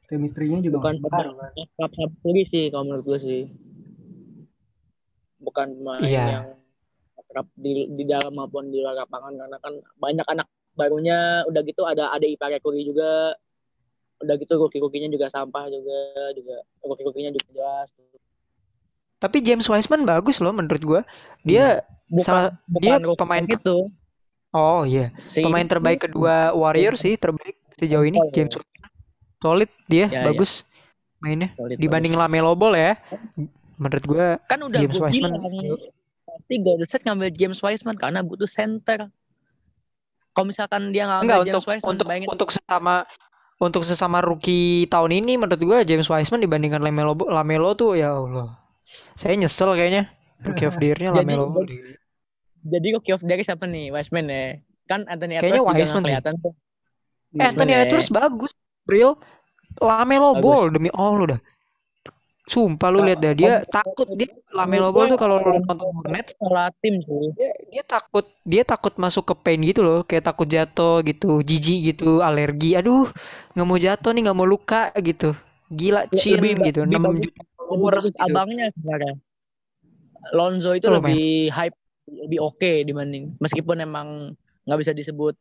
Chemistry-nya 0.08 0.60
juga 0.64 0.78
Bukan 0.80 0.96
baru 1.04 1.32
kan. 1.40 1.52
Klub 1.76 1.92
Sapuri 1.96 2.44
sih 2.48 2.64
kalau 2.72 2.84
menurut 2.92 3.06
gue 3.08 3.20
sih. 3.20 3.42
Bukan 5.40 5.68
pemain 5.80 6.02
Iya. 6.04 6.26
yang 6.26 6.46
di, 7.60 7.72
di 7.92 8.04
dalam 8.08 8.32
maupun 8.32 8.72
di 8.72 8.80
luar 8.80 8.96
lapangan 9.04 9.36
karena 9.36 9.58
kan 9.60 9.74
banyak 10.00 10.26
anak 10.32 10.48
barunya 10.76 11.18
udah 11.48 11.62
gitu 11.64 11.82
ada 11.84 12.12
ada 12.12 12.24
ipare 12.24 12.60
Kuri 12.60 12.84
juga 12.84 13.34
udah 14.16 14.36
gitu 14.36 14.54
rookie-rookie-nya 14.56 15.08
juga 15.08 15.28
sampah 15.28 15.68
juga 15.68 15.98
juga 16.32 16.56
rookie-rookie-nya 16.82 17.32
juga 17.32 17.48
jelas 17.52 17.90
Tapi 19.16 19.40
James 19.40 19.66
Wiseman 19.66 20.04
bagus 20.04 20.38
loh 20.38 20.52
menurut 20.52 20.84
gua. 20.84 21.02
Dia 21.42 21.82
bukan, 22.06 22.22
Salah- 22.22 22.54
bukan 22.68 23.00
dia 23.02 23.16
pemain 23.16 23.44
gitu 23.44 23.90
oh 24.52 24.84
iya, 24.84 25.12
si 25.26 25.42
pemain 25.42 25.66
terbaik 25.66 26.06
kedua 26.06 26.52
Warriors 26.52 27.02
sih 27.02 27.16
terbaik 27.16 27.60
sejauh 27.76 28.04
ini 28.04 28.16
Oh, 28.16 28.28
iya. 28.28 28.34
James 28.34 28.54
Wiseman. 28.54 28.92
Solid 29.36 29.70
dia, 29.86 30.06
Ya, 30.08 30.24
bagus 30.24 30.64
mainnya. 31.18 31.52
Solid, 31.56 31.76
Dibanding 31.76 32.14
Lamelo 32.14 32.56
Ball 32.56 32.76
ya. 32.76 32.94
Menurut 33.76 34.04
gua 34.06 34.26
bagus. 34.36 34.48
kan 34.48 34.60
udah 34.62 34.80
James 34.80 34.96
gue 34.96 35.04
Wiseman. 35.04 35.32
pasti 36.26 36.54
Golden 36.58 36.86
State 36.86 37.04
ngambil 37.04 37.30
James 37.32 37.60
Wiseman 37.60 37.96
karena 37.96 38.20
butuh 38.20 38.48
center 38.48 39.12
kalau 40.36 40.46
misalkan 40.46 40.92
dia 40.92 41.08
ngambil 41.08 41.24
enggak 41.24 41.40
James 41.42 41.56
untuk 41.56 41.70
Wiseman 41.72 41.90
untuk 41.90 42.06
bayangin 42.06 42.28
untuk 42.28 42.50
sesama 42.52 42.96
untuk 43.56 43.82
sesama 43.82 44.18
rookie 44.20 44.84
tahun 44.86 45.12
ini 45.16 45.40
menurut 45.40 45.62
gua 45.62 45.80
James 45.82 46.06
Wiseman 46.06 46.38
dibandingkan 46.38 46.78
Lamelo 46.78 47.16
Lamelo 47.26 47.72
tuh 47.72 47.96
ya 47.96 48.12
Allah. 48.14 48.60
Saya 49.16 49.34
nyesel 49.34 49.72
kayaknya. 49.72 50.12
Rookie 50.38 50.68
of 50.68 50.76
the 50.76 50.86
Year-nya 50.86 51.10
Jadi- 51.16 51.20
Lamelo 51.26 51.48
Ball. 51.50 51.66
jadi 52.62 52.88
rookie 52.92 53.14
of 53.14 53.22
the 53.22 53.30
year 53.30 53.42
siapa 53.42 53.64
nih 53.64 53.90
Wiseman 53.90 54.26
ya 54.26 54.58
kan 54.86 55.06
Anthony 55.06 55.38
Kayaknya 55.38 55.48
Edwards 55.56 55.62
juga 55.64 55.80
Wiseman 55.80 55.96
nggak 55.96 56.06
kelihatan 56.12 56.34
tuh 56.38 56.54
Eh, 57.32 57.44
Anthony 57.44 57.72
ya. 57.72 57.80
Edwards 57.84 58.10
bagus, 58.10 58.52
Bril. 58.84 59.12
Lamelo. 59.78 60.30
Ball 60.36 60.68
demi 60.70 60.88
Allah 60.90 61.36
dah. 61.36 61.40
Sumpah 62.46 62.94
lu 62.94 63.02
lihat 63.02 63.20
dah 63.26 63.34
dia 63.34 63.52
takut 63.66 64.06
dia 64.14 64.30
Lamelo 64.54 64.94
Ball 64.94 65.10
tuh 65.10 65.18
kalau 65.18 65.42
nonton 65.42 65.82
Hornets. 65.82 66.38
salah 66.38 66.70
tim 66.78 67.02
sih. 67.02 67.34
Dia, 67.34 67.52
dia 67.74 67.84
takut 67.84 68.26
dia 68.46 68.62
takut 68.62 68.94
masuk 69.02 69.26
ke 69.26 69.34
paint 69.42 69.62
gitu 69.66 69.82
loh 69.82 70.00
kayak 70.06 70.30
takut 70.30 70.46
jatuh 70.46 71.02
gitu 71.02 71.42
jijik 71.42 71.98
gitu 71.98 72.22
alergi. 72.22 72.78
Aduh 72.78 73.10
nggak 73.58 73.66
mau 73.66 73.78
jatuh 73.82 74.14
nih 74.14 74.22
nggak 74.30 74.38
mau 74.38 74.46
luka 74.46 74.94
gitu. 75.02 75.34
Gila 75.74 76.06
chin 76.14 76.38
lebih 76.38 76.70
gitu 76.70 76.86
lebih 76.86 76.98
6 76.98 77.06
bagus- 77.10 77.26
juta 77.26 77.42
bagus 77.66 78.06
gitu. 78.14 78.22
abangnya 78.22 78.66
sebenarnya. 78.78 79.14
Lonzo 80.38 80.72
itu 80.78 80.88
lebih 80.90 81.50
hype 81.50 81.78
lebih 82.06 82.40
oke 82.42 82.72
dibanding 82.86 83.34
meskipun 83.42 83.82
emang 83.82 84.38
nggak 84.70 84.80
bisa 84.82 84.94
disebut 84.94 85.34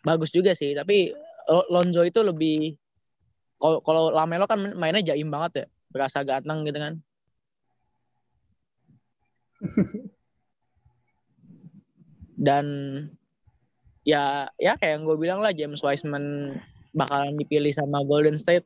bagus 0.00 0.32
juga 0.32 0.56
sih 0.56 0.72
tapi 0.72 1.12
Lo- 1.48 1.68
Lonzo 1.68 2.04
itu 2.04 2.20
lebih 2.24 2.76
kalau 3.60 3.80
kalau 3.84 4.08
Lamelo 4.08 4.48
kan 4.48 4.72
mainnya 4.76 5.12
jaim 5.12 5.28
banget 5.28 5.52
ya 5.64 5.66
berasa 5.92 6.22
ganteng 6.24 6.64
gitu 6.68 6.78
kan. 6.78 6.94
Dan 12.38 12.66
ya 14.06 14.46
ya 14.56 14.78
kayak 14.78 14.92
yang 15.00 15.04
gue 15.04 15.18
bilang 15.18 15.40
lah 15.42 15.50
James 15.50 15.82
Wiseman 15.82 16.54
bakalan 16.94 17.34
dipilih 17.36 17.74
sama 17.74 18.06
Golden 18.06 18.38
State. 18.38 18.64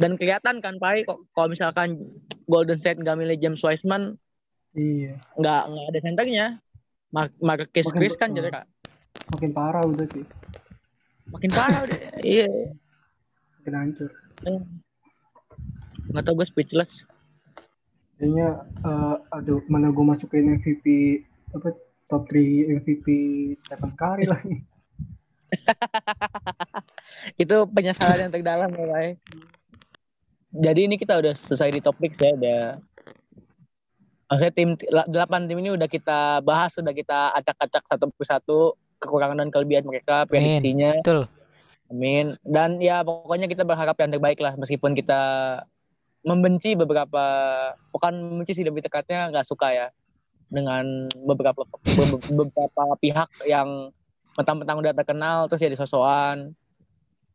Dan 0.00 0.16
kelihatan 0.16 0.64
kan 0.64 0.80
Pai 0.80 1.04
kok 1.04 1.28
kalau 1.36 1.52
misalkan 1.52 2.00
Golden 2.48 2.80
State 2.80 3.04
nggak 3.04 3.20
milih 3.20 3.36
James 3.36 3.60
Wiseman 3.60 4.16
Iya, 4.74 5.22
nggak 5.38 5.62
nggak 5.70 5.86
ada 5.86 6.00
centernya 6.02 6.46
Mar 7.14 7.30
Marcus 7.38 7.94
Chris 7.94 8.18
kan 8.18 8.34
jadi 8.34 8.66
makin 9.30 9.54
parah 9.54 9.86
udah 9.86 10.06
sih, 10.10 10.26
makin 11.30 11.50
parah 11.54 11.86
udah 11.86 11.98
iya. 12.26 12.50
Makin 13.62 13.72
hancur. 13.72 14.10
Nggak 16.14 16.24
tau 16.24 16.38
gue 16.38 16.46
speechless 16.46 17.02
Kayaknya, 18.14 18.62
eh, 18.86 19.16
aduh, 19.34 19.58
mana 19.66 19.90
gue 19.90 20.06
masukin 20.06 20.54
MVP 20.62 20.86
apa 21.50 21.74
top 22.06 22.30
3 22.30 22.78
MVP 22.78 23.06
Stephen 23.58 23.90
Curry 23.98 24.30
lagi. 24.30 24.62
itu 27.42 27.56
penyesalan 27.74 28.30
yang 28.30 28.32
terdalam 28.32 28.70
ya 28.70 28.86
Pai 28.86 29.18
jadi 30.54 30.86
ini 30.86 30.94
kita 30.94 31.18
udah 31.18 31.34
selesai 31.34 31.74
di 31.74 31.82
topik 31.82 32.14
ya 32.14 32.30
udah. 32.38 32.62
Maksudnya 34.30 34.54
tim 34.54 34.70
delapan 35.10 35.50
tim 35.50 35.58
ini 35.58 35.74
udah 35.74 35.90
kita 35.90 36.38
bahas 36.46 36.78
udah 36.78 36.94
kita 36.94 37.34
acak-acak 37.34 37.82
satu 37.90 38.06
persatu 38.14 38.58
kekurangan 39.02 39.42
dan 39.42 39.50
kelebihan 39.50 39.82
mereka 39.82 40.30
prediksinya. 40.30 41.02
Betul. 41.02 41.26
Amin. 41.90 42.38
Dan 42.46 42.78
ya 42.78 43.02
pokoknya 43.02 43.50
kita 43.50 43.66
berharap 43.66 43.98
yang 43.98 44.14
terbaik 44.14 44.38
lah 44.38 44.54
meskipun 44.54 44.94
kita 44.94 45.22
membenci 46.24 46.72
beberapa 46.72 47.24
bukan 47.92 48.12
membenci 48.16 48.56
sih 48.56 48.64
lebih 48.64 48.80
tekatnya 48.80 49.28
nggak 49.28 49.44
suka 49.44 49.68
ya 49.70 49.86
dengan 50.48 51.06
beberapa 51.22 51.64
be- 51.84 52.24
beberapa 52.26 52.82
pihak 52.96 53.28
yang 53.44 53.92
mentang-mentang 54.34 54.80
udah 54.80 54.92
terkenal 54.92 55.46
terus 55.46 55.62
jadi 55.62 55.76
sosokan. 55.76 56.56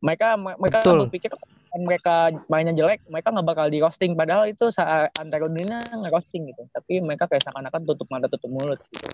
Mereka 0.01 0.35
mereka 0.39 0.79
Betul. 0.81 1.05
berpikir 1.05 1.29
mereka 1.69 2.33
mainnya 2.49 2.73
jelek, 2.73 3.05
mereka 3.05 3.29
nggak 3.29 3.45
bakal 3.45 3.65
di 3.69 3.77
roasting 3.77 4.17
padahal 4.17 4.49
itu 4.49 4.73
saat 4.73 5.13
antara 5.15 5.45
dunia 5.45 5.85
nggak 5.85 6.09
roasting 6.09 6.49
gitu. 6.49 6.65
Tapi 6.71 6.97
mereka 6.99 7.29
kayak 7.29 7.45
seakan-akan 7.45 7.85
tutup 7.85 8.09
mata 8.09 8.25
tutup 8.25 8.49
mulut 8.49 8.79
gitu. 8.89 9.07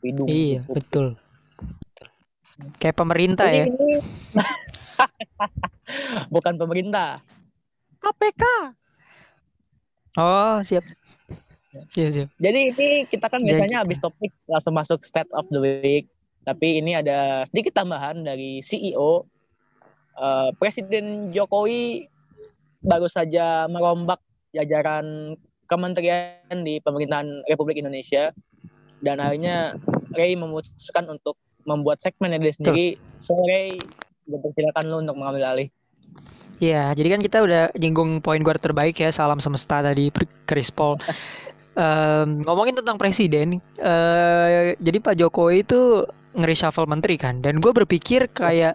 Hidung 0.00 0.28
iya 0.32 0.64
tutup. 0.64 0.74
betul 0.80 1.06
kayak 2.76 2.96
pemerintah 2.96 3.48
ya 3.48 3.64
Ini- 3.68 4.00
Bukan 6.34 6.54
pemerintah. 6.54 7.24
KPK. 8.00 8.44
oh 10.16 10.58
siap 10.64 10.84
Siap, 11.70 12.10
siap. 12.10 12.28
Jadi 12.42 12.60
ini 12.74 12.88
kita 13.06 13.30
kan 13.30 13.38
Ya, 13.46 13.54
biasanya 13.54 13.78
gitu. 13.78 13.82
habis 13.86 13.98
topik 14.02 14.32
langsung 14.50 14.74
masuk 14.74 15.06
state 15.06 15.30
of 15.30 15.46
the 15.54 15.62
week. 15.62 16.10
Tapi 16.42 16.82
ini 16.82 16.98
ada 16.98 17.46
sedikit 17.46 17.78
tambahan 17.78 18.26
dari 18.26 18.58
CEO. 18.58 19.22
Eh, 20.18 20.50
Presiden 20.58 21.30
Jokowi 21.30 22.10
baru 22.82 23.06
saja 23.06 23.70
merombak 23.70 24.18
jajaran 24.50 25.38
kementerian 25.70 26.58
di 26.66 26.82
pemerintahan 26.82 27.46
Republik 27.46 27.78
Indonesia 27.78 28.34
dan 28.98 29.22
akhirnya 29.22 29.78
Ray 30.18 30.34
memutuskan 30.34 31.06
untuk 31.06 31.38
membuat 31.62 32.02
segmennya 32.02 32.42
dia 32.42 32.50
sendiri. 32.50 32.86
So 33.22 33.38
Ray, 33.46 33.78
gue 34.26 34.38
persilakan 34.42 34.84
lu 34.90 34.96
untuk 35.06 35.14
mengambil 35.22 35.54
alih. 35.54 35.68
Iya, 36.60 36.92
jadi 36.92 37.08
kan 37.16 37.20
kita 37.24 37.38
udah 37.40 37.62
nyinggung 37.80 38.20
poin 38.20 38.44
guard 38.44 38.60
terbaik 38.60 38.92
ya, 39.00 39.08
salam 39.08 39.40
semesta 39.40 39.80
tadi 39.80 40.12
Chris 40.44 40.68
Paul. 40.68 41.00
Em, 41.78 42.42
ngomongin 42.42 42.74
tentang 42.82 42.98
presiden, 42.98 43.62
eh 43.78 44.74
jadi 44.82 44.98
Pak 44.98 45.14
Jokowi 45.14 45.62
itu 45.62 46.02
nge-reshuffle 46.34 46.90
menteri 46.90 47.14
kan, 47.14 47.38
dan 47.40 47.62
gue 47.62 47.70
berpikir 47.70 48.26
kayak 48.34 48.74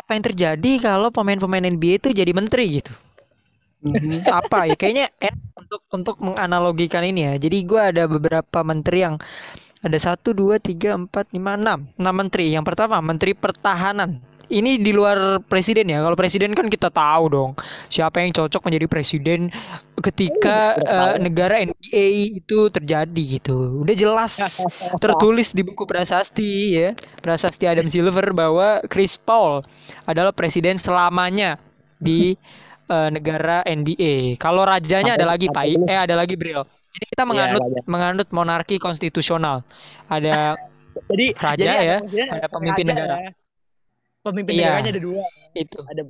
apa 0.00 0.10
yang 0.14 0.24
terjadi 0.24 0.72
kalau 0.82 1.08
pemain-pemain 1.10 1.64
NBA 1.64 1.98
itu 2.02 2.08
jadi 2.14 2.32
menteri 2.34 2.80
gitu. 2.82 2.92
Mhm. 3.82 4.26
Apa 4.30 4.70
ya? 4.70 4.74
Kayaknya 4.78 5.06
untuk 5.58 5.82
untuk 5.90 6.16
menganalogikan 6.22 7.02
ini 7.02 7.20
ya. 7.28 7.34
Jadi 7.38 7.56
gue 7.66 7.80
ada 7.82 8.04
beberapa 8.06 8.58
menteri 8.62 8.98
yang 9.06 9.16
ada 9.82 9.98
satu, 9.98 10.30
dua, 10.34 10.62
tiga, 10.62 10.94
empat, 10.94 11.34
lima, 11.34 11.58
enam, 11.58 11.90
enam 11.98 12.14
menteri. 12.14 12.54
Yang 12.54 12.64
pertama 12.74 13.02
Menteri 13.02 13.34
Pertahanan. 13.34 14.22
Ini 14.48 14.80
di 14.82 14.90
luar 14.90 15.38
presiden 15.44 15.86
ya. 15.90 16.02
Kalau 16.02 16.16
presiden 16.18 16.54
kan 16.56 16.66
kita 16.66 16.90
tahu 16.90 17.24
dong 17.30 17.50
siapa 17.86 18.24
yang 18.24 18.34
cocok 18.34 18.62
menjadi 18.66 18.86
presiden 18.90 19.40
ketika 20.02 20.74
tahu. 20.76 21.22
negara 21.22 21.62
NBA 21.62 22.38
itu 22.42 22.70
terjadi 22.72 23.22
gitu. 23.38 23.84
Udah 23.86 23.94
jelas 23.94 24.62
tertulis 25.02 25.54
di 25.54 25.62
buku 25.62 25.86
prasasti 25.86 26.78
ya, 26.78 26.88
prasasti 27.22 27.64
Adam 27.68 27.86
Silver 27.86 28.34
bahwa 28.34 28.82
Chris 28.90 29.14
Paul 29.14 29.62
adalah 30.08 30.34
presiden 30.34 30.80
selamanya 30.80 31.60
di 32.00 32.34
eh, 32.92 33.08
negara 33.12 33.62
NBA. 33.68 34.40
Kalau 34.40 34.66
rajanya 34.66 35.14
ada 35.14 35.26
lagi 35.28 35.46
Pak, 35.52 35.64
eh 35.86 35.98
ada 35.98 36.14
lagi 36.18 36.34
Bril. 36.34 36.64
Ini 36.92 37.04
kita 37.08 37.24
menganut 37.24 37.64
raja. 37.64 37.80
menganut 37.88 38.28
monarki 38.32 38.76
konstitusional. 38.76 39.64
Ada 40.10 40.56
Jadi 41.10 41.26
Raja 41.40 41.72
jadi 41.72 41.88
ya, 41.88 41.98
ada 42.28 42.46
pemimpin 42.52 42.84
raja 42.84 42.92
negara. 42.92 43.16
ya. 43.16 43.30
Pemimpin 44.22 44.52
Iya. 44.54 44.78
negaranya 44.78 44.90
ada 44.94 45.02
dua. 45.02 45.24
itu. 45.52 45.78
Ada 45.82 46.02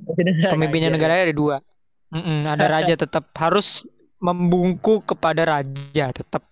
Pemimpinnya 0.53 0.89
negara 0.89 1.13
ada 1.19 1.35
dua. 1.35 1.55
Mm-mm, 2.13 2.45
ada 2.45 2.65
raja 2.79 2.93
tetap 2.93 3.25
harus 3.35 3.83
membungku 4.21 5.03
kepada 5.03 5.43
raja 5.43 6.13
tetap. 6.13 6.45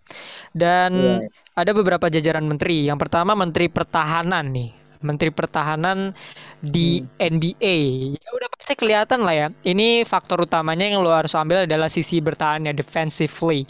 Dan 0.51 0.91
Iya. 0.91 1.29
ada 1.55 1.71
beberapa 1.71 2.09
jajaran 2.09 2.43
menteri. 2.43 2.89
Yang 2.89 2.99
pertama 3.07 3.31
Menteri 3.31 3.69
Pertahanan 3.69 4.49
nih. 4.51 4.69
Menteri 5.01 5.33
Pertahanan 5.33 6.13
di 6.61 7.01
NBA. 7.17 7.77
Ya 8.17 8.29
udah 8.33 8.49
pasti 8.53 8.73
kelihatan 8.75 9.25
lah 9.25 9.33
ya. 9.33 9.47
Ini 9.63 10.05
faktor 10.05 10.45
utamanya 10.45 10.85
yang 10.85 11.01
lo 11.01 11.09
harus 11.09 11.33
ambil 11.33 11.65
adalah 11.65 11.89
sisi 11.89 12.21
bertahannya 12.21 12.69
defensively. 12.73 13.65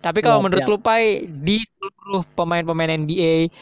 Tapi 0.00 0.18
kalau 0.18 0.40
Siap, 0.40 0.44
menurut 0.48 0.62
siap. 0.64 0.72
lu 0.72 0.78
Pai 0.80 1.04
di 1.28 1.60
seluruh 1.62 2.24
pemain-pemain 2.32 2.90
NBA 2.94 3.52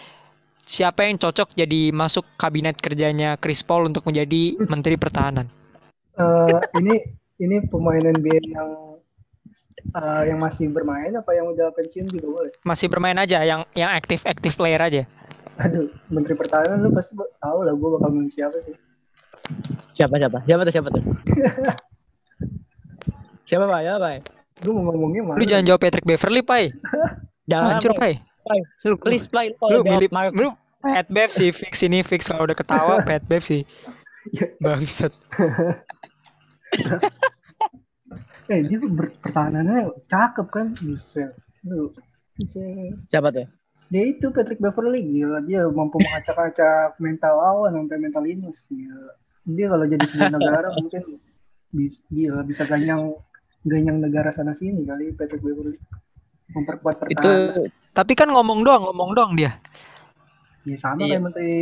siapa 0.65 1.07
yang 1.07 1.21
cocok 1.21 1.55
jadi 1.55 1.91
masuk 1.91 2.25
kabinet 2.37 2.77
kerjanya 2.79 3.37
Chris 3.37 3.65
Paul 3.65 3.89
untuk 3.89 4.05
menjadi 4.07 4.57
Menteri 4.67 4.97
Pertahanan? 5.01 5.49
Eh, 6.17 6.61
ini 6.81 6.95
ini 7.41 7.57
pemain 7.69 8.01
NBA 8.01 8.53
yang 8.53 8.69
eh, 9.97 10.23
yang 10.29 10.39
masih 10.39 10.69
bermain 10.69 11.13
apa 11.17 11.33
yang 11.33 11.49
udah 11.51 11.73
pensiun 11.73 12.07
juga 12.11 12.27
boleh. 12.29 12.53
Masih 12.63 12.87
bermain 12.87 13.17
aja 13.17 13.43
yang 13.45 13.65
yang 13.73 13.91
aktif 13.97 14.25
aktif 14.29 14.57
player 14.57 14.81
aja. 14.81 15.03
Aduh, 15.61 15.93
Menteri 16.09 16.37
Pertahanan 16.37 16.81
lu 16.81 16.89
pasti 16.97 17.13
tahu 17.17 17.59
lah 17.69 17.75
gue 17.77 17.89
bakal 18.01 18.11
milih 18.17 18.33
siapa 18.33 18.57
sih. 18.65 18.73
Siapa 19.93 20.17
siapa? 20.17 20.39
Siapa 20.49 20.63
tuh 20.65 20.73
siapa 20.73 20.89
tuh? 20.89 21.05
siapa 23.49 23.65
pak? 23.69 23.81
Siapa 23.85 23.99
pak? 24.01 24.41
Gue 24.61 24.73
mau 24.77 24.93
ngomongnya 24.93 25.23
mana? 25.25 25.39
Lu 25.41 25.45
jangan 25.49 25.65
jawab 25.65 25.81
Patrick 25.81 26.05
Beverly, 26.05 26.45
Pai. 26.45 26.69
Jangan 27.51 27.81
Hancur, 27.81 27.97
Pak. 27.97 27.99
Pai. 27.99 28.13
Pai. 28.51 28.61
Lu 28.83 28.99
Please 28.99 29.27
play. 29.27 29.55
lu 29.55 29.81
milih 29.81 30.11
lu 30.35 30.51
Pat 30.81 31.07
Bev 31.07 31.31
sih 31.31 31.55
fix 31.55 31.85
ini 31.85 32.03
fix 32.03 32.27
kalau 32.27 32.49
udah 32.49 32.57
ketawa 32.57 32.99
Pat 33.09 33.23
Bev 33.25 33.47
sih. 33.47 33.63
Bangsat. 34.59 35.15
Eh 38.51 38.67
dia 38.67 38.83
ber- 38.83 39.15
pertahanannya 39.23 39.95
cakep 40.11 40.47
kan, 40.51 40.75
buset. 40.75 41.31
Siapa 43.07 43.31
tuh? 43.31 43.47
Dia 43.91 44.03
itu 44.07 44.27
Patrick 44.31 44.59
Beverly 44.59 45.03
gila 45.03 45.39
dia 45.43 45.67
mampu 45.67 45.99
mengacak-acak 45.99 46.99
mental 46.99 47.39
lawan 47.39 47.75
sampai 47.75 47.99
mental 47.99 48.23
minus 48.27 48.67
gila. 48.67 49.15
Dia 49.47 49.67
kalau 49.71 49.87
jadi 49.87 50.03
sebuah 50.03 50.31
negara 50.39 50.69
mungkin 50.75 51.03
bisa 51.71 51.99
gila 52.11 52.43
bisa 52.43 52.63
ganyang 52.67 53.15
ganyang 53.63 54.03
negara 54.03 54.35
sana 54.35 54.55
sini 54.55 54.83
kali 54.83 55.15
Patrick 55.15 55.43
Beverly 55.43 55.79
memperkuat 56.51 57.07
Itu 57.07 57.15
pertahanan. 57.15 57.71
Tapi 57.91 58.13
kan 58.15 58.31
ngomong 58.31 58.63
doang, 58.63 58.87
ngomong 58.91 59.11
doang 59.15 59.33
dia. 59.35 59.59
Ya 60.63 60.77
sama 60.79 61.03
Iya. 61.03 61.17
kayak 61.17 61.23
menteri 61.25 61.55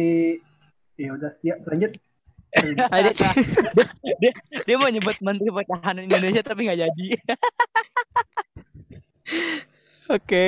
ya 0.99 1.11
udah 1.15 1.33
ya 1.41 1.55
lanjut. 1.65 1.93
Ada 2.97 3.13
dia, 3.13 4.33
dia 4.65 4.77
mau 4.81 4.89
nyebut 4.89 5.21
Menteri 5.21 5.53
Pertahanan 5.53 6.09
Indonesia 6.09 6.41
tapi 6.41 6.65
nggak 6.65 6.81
jadi. 6.81 7.07
Oke, 10.17 10.45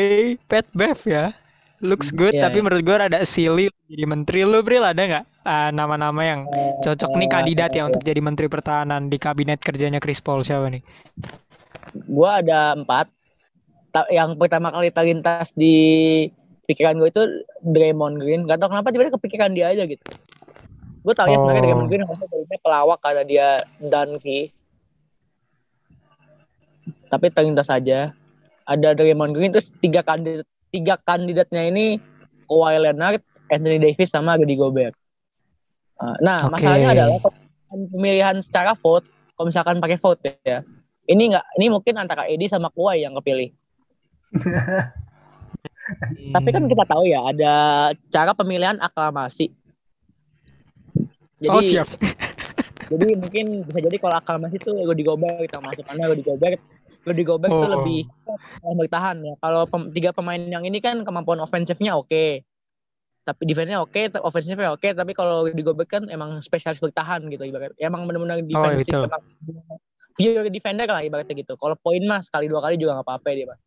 Pat 0.48 0.64
Bev 0.72 1.00
ya. 1.04 1.36
Looks 1.80 2.12
good, 2.12 2.36
Iya. 2.36 2.48
tapi 2.48 2.60
menurut 2.60 2.84
gue 2.84 2.92
ada 2.92 3.24
silly 3.24 3.72
jadi 3.88 4.04
menteri. 4.04 4.44
Lu 4.44 4.60
Bril 4.60 4.84
ada 4.84 5.00
nggak 5.00 5.24
ah, 5.48 5.72
nama-nama 5.72 6.20
yang 6.20 6.40
cocok 6.84 7.16
nih 7.16 7.28
kandidat 7.28 7.72
ya 7.72 7.88
untuk 7.88 8.04
jadi 8.04 8.20
menteri 8.20 8.52
pertahanan 8.52 9.08
di 9.08 9.16
kabinet 9.16 9.64
kerjanya 9.64 9.96
Chris 9.96 10.20
Paul 10.20 10.44
siapa 10.44 10.68
nih? 10.68 10.84
Gua 12.08 12.44
ada 12.44 12.76
empat. 12.76 13.08
Yang 14.10 14.30
pertama 14.38 14.70
kali 14.70 14.88
terlintas 14.94 15.50
di 15.58 15.76
pikiran 16.66 16.98
gue 17.02 17.10
itu 17.10 17.22
Draymond 17.66 18.22
Green. 18.22 18.46
Gak 18.46 18.62
tau 18.62 18.70
kenapa 18.70 18.94
tiba-tiba 18.94 19.18
kepikiran 19.18 19.50
dia 19.54 19.74
aja 19.74 19.82
gitu. 19.86 20.02
Gue 21.02 21.14
tau 21.16 21.26
ya 21.26 21.36
sebenarnya 21.38 21.60
Oh. 21.60 21.64
Draymond 21.66 21.88
Green 21.90 22.04
harusnya 22.06 22.28
tadinya 22.30 22.58
pelawak 22.62 22.98
karena 23.02 23.22
dia 23.26 23.48
donkey. 23.82 24.54
Tapi 27.10 27.26
terlintas 27.34 27.66
saja. 27.66 28.14
Ada 28.66 28.94
Draymond 28.94 29.34
Green 29.34 29.50
terus 29.50 29.74
tiga 29.82 30.06
kandidat 30.06 30.46
tiga 30.70 30.94
kandidatnya 31.02 31.66
ini 31.66 31.98
Kawhi 32.46 32.78
Leonard, 32.78 33.22
Anthony 33.50 33.82
Davis 33.82 34.14
sama 34.14 34.38
Rudy 34.38 34.54
Gobert. 34.54 34.94
Uh, 35.98 36.14
Nah, 36.22 36.46
Oke. 36.46 36.58
masalahnya 36.58 36.88
adalah 36.94 37.18
pemilihan 37.70 38.36
secara 38.38 38.74
vote, 38.78 39.06
kalau 39.34 39.50
misalkan 39.50 39.82
pakai 39.82 39.98
vote 39.98 40.22
ya, 40.46 40.62
ini 41.10 41.34
nggak, 41.34 41.46
ini 41.58 41.66
mungkin 41.70 41.94
antara 41.98 42.26
Edi 42.30 42.46
sama 42.46 42.70
Kawhi 42.70 43.02
yang 43.02 43.18
kepilih. 43.18 43.50
Tapi 46.30 46.48
kan 46.54 46.64
kita 46.70 46.84
tahu 46.86 47.02
ya 47.06 47.20
ada 47.26 47.52
cara 48.14 48.30
pemilihan 48.30 48.78
aklamasi. 48.78 49.50
Jadi, 51.40 51.50
oh 51.50 51.64
siap. 51.64 51.88
jadi 52.92 53.16
mungkin 53.16 53.64
bisa 53.66 53.78
jadi 53.80 53.96
kalau 53.98 54.16
aklamasi 54.20 54.60
itu 54.60 54.70
Rudy 54.70 55.02
Gobert 55.02 55.40
kita 55.48 55.58
masuk 55.58 55.84
karena 55.88 56.04
Rudy 56.10 56.22
Gobert 56.22 56.60
Rudy 57.00 57.24
Gobert 57.24 57.50
itu 57.50 57.64
Oh. 57.64 57.72
lebih 57.80 58.00
eh, 58.28 58.74
bertahan 58.76 59.16
ya. 59.24 59.34
Kalau 59.40 59.64
pem- 59.66 59.90
tiga 59.90 60.10
pemain 60.12 60.38
yang 60.38 60.62
ini 60.68 60.78
kan 60.78 61.00
kemampuan 61.02 61.40
ofensifnya 61.40 61.96
oke. 61.96 62.44
Tapi 63.20 63.42
defense-nya 63.44 63.84
oke, 63.84 64.00
te- 64.10 64.20
offensive-nya 64.20 64.72
oke, 64.72 64.88
tapi 64.96 65.12
kalau 65.12 65.48
Rudy 65.48 65.62
Gobert 65.64 65.88
kan 65.88 66.02
emang 66.08 66.40
spesialis 66.44 66.80
bertahan 66.80 67.24
gitu 67.28 67.44
ibarat. 67.44 67.72
Emang 67.80 68.04
benar-benar 68.04 68.40
defensif. 68.44 68.96
betul. 68.96 69.08
emang 69.08 69.22
pure 70.16 70.48
defender 70.52 70.88
lah 70.88 71.00
ibaratnya 71.00 71.34
gitu. 71.36 71.56
Kalau 71.56 71.76
poin 71.80 72.00
mah 72.04 72.20
sekali 72.20 72.48
dua 72.48 72.60
kali 72.60 72.76
juga 72.76 73.00
nggak 73.00 73.06
apa-apa 73.06 73.28
dia, 73.32 73.48
Pak. 73.48 73.58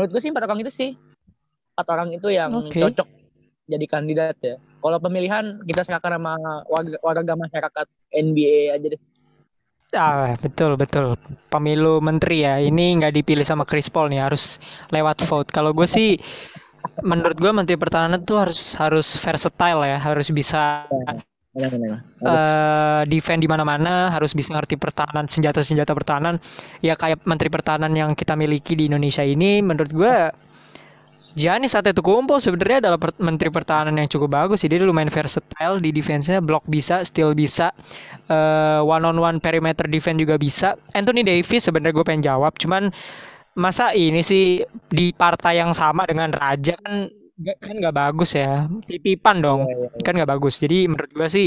Menurut 0.00 0.16
gue 0.16 0.22
sih 0.24 0.32
empat 0.32 0.48
orang 0.48 0.64
itu 0.64 0.72
sih. 0.72 0.90
Empat 1.76 1.86
orang 1.92 2.08
itu 2.16 2.32
yang 2.32 2.56
Oke. 2.56 2.80
cocok 2.80 3.04
jadi 3.68 3.84
kandidat 3.84 4.36
ya. 4.40 4.56
Kalau 4.80 4.96
pemilihan 4.96 5.60
kita 5.68 5.84
serahkan 5.84 6.16
sama 6.16 6.40
warga, 6.64 6.96
warga 7.04 7.32
masyarakat 7.36 7.86
NBA 8.08 8.80
aja 8.80 8.86
deh. 8.96 9.00
Ah, 9.92 10.40
betul 10.40 10.80
betul. 10.80 11.20
Pemilu 11.52 12.00
menteri 12.00 12.48
ya. 12.48 12.56
Ini 12.64 13.04
nggak 13.04 13.12
dipilih 13.12 13.44
sama 13.44 13.68
Chris 13.68 13.92
Paul 13.92 14.08
nih, 14.08 14.24
harus 14.24 14.56
lewat 14.88 15.20
vote. 15.28 15.52
Kalau 15.52 15.76
gue 15.76 15.84
sih 15.84 16.16
menurut 17.04 17.36
gue 17.36 17.52
menteri 17.52 17.76
pertahanan 17.76 18.24
tuh 18.24 18.40
harus 18.40 18.72
harus 18.80 19.20
versatile 19.20 19.84
ya, 19.84 20.00
harus 20.00 20.32
bisa 20.32 20.88
Benar-benar. 20.88 21.29
Eh 21.50 23.02
defend 23.10 23.42
di 23.42 23.50
mana-mana, 23.50 24.14
harus 24.14 24.30
bisa 24.38 24.54
ngerti 24.54 24.78
pertahanan 24.78 25.26
senjata-senjata 25.26 25.90
pertahanan. 25.98 26.38
Ya 26.78 26.94
kayak 26.94 27.26
menteri 27.26 27.50
pertahanan 27.50 27.90
yang 27.90 28.14
kita 28.14 28.38
miliki 28.38 28.78
di 28.78 28.86
Indonesia 28.86 29.26
ini 29.26 29.58
menurut 29.58 29.90
gue 29.90 30.14
Giannis 31.30 31.78
Antetokounmpo 31.78 32.42
sebenarnya 32.42 32.86
adalah 32.86 32.98
per- 32.98 33.18
menteri 33.22 33.54
pertahanan 33.54 33.94
yang 33.98 34.10
cukup 34.10 34.30
bagus 34.34 34.62
sih. 34.62 34.70
Dia 34.70 34.82
lumayan 34.82 35.10
versatile 35.14 35.78
di 35.78 35.90
defense-nya, 35.94 36.42
block 36.42 36.66
bisa, 36.66 37.06
steal 37.06 37.38
bisa, 37.38 37.70
uh, 38.26 38.82
one 38.82 39.06
on 39.06 39.14
one 39.14 39.38
perimeter 39.38 39.86
defense 39.86 40.18
juga 40.18 40.34
bisa. 40.38 40.74
Anthony 40.90 41.22
Davis 41.22 41.62
sebenarnya 41.66 41.94
gue 41.94 42.06
pengen 42.06 42.24
jawab, 42.26 42.58
cuman 42.58 42.90
masa 43.54 43.94
ini 43.94 44.22
sih 44.26 44.66
di 44.90 45.14
partai 45.14 45.62
yang 45.62 45.70
sama 45.70 46.02
dengan 46.06 46.34
Raja 46.34 46.74
kan 46.82 47.10
kan 47.40 47.74
nggak 47.80 47.96
bagus 47.96 48.30
ya. 48.36 48.68
Titipan 48.84 49.36
dong, 49.44 49.60
kan 50.04 50.12
nggak 50.16 50.30
bagus. 50.30 50.60
Jadi 50.60 50.84
menurut 50.90 51.10
gue 51.12 51.28
sih 51.30 51.46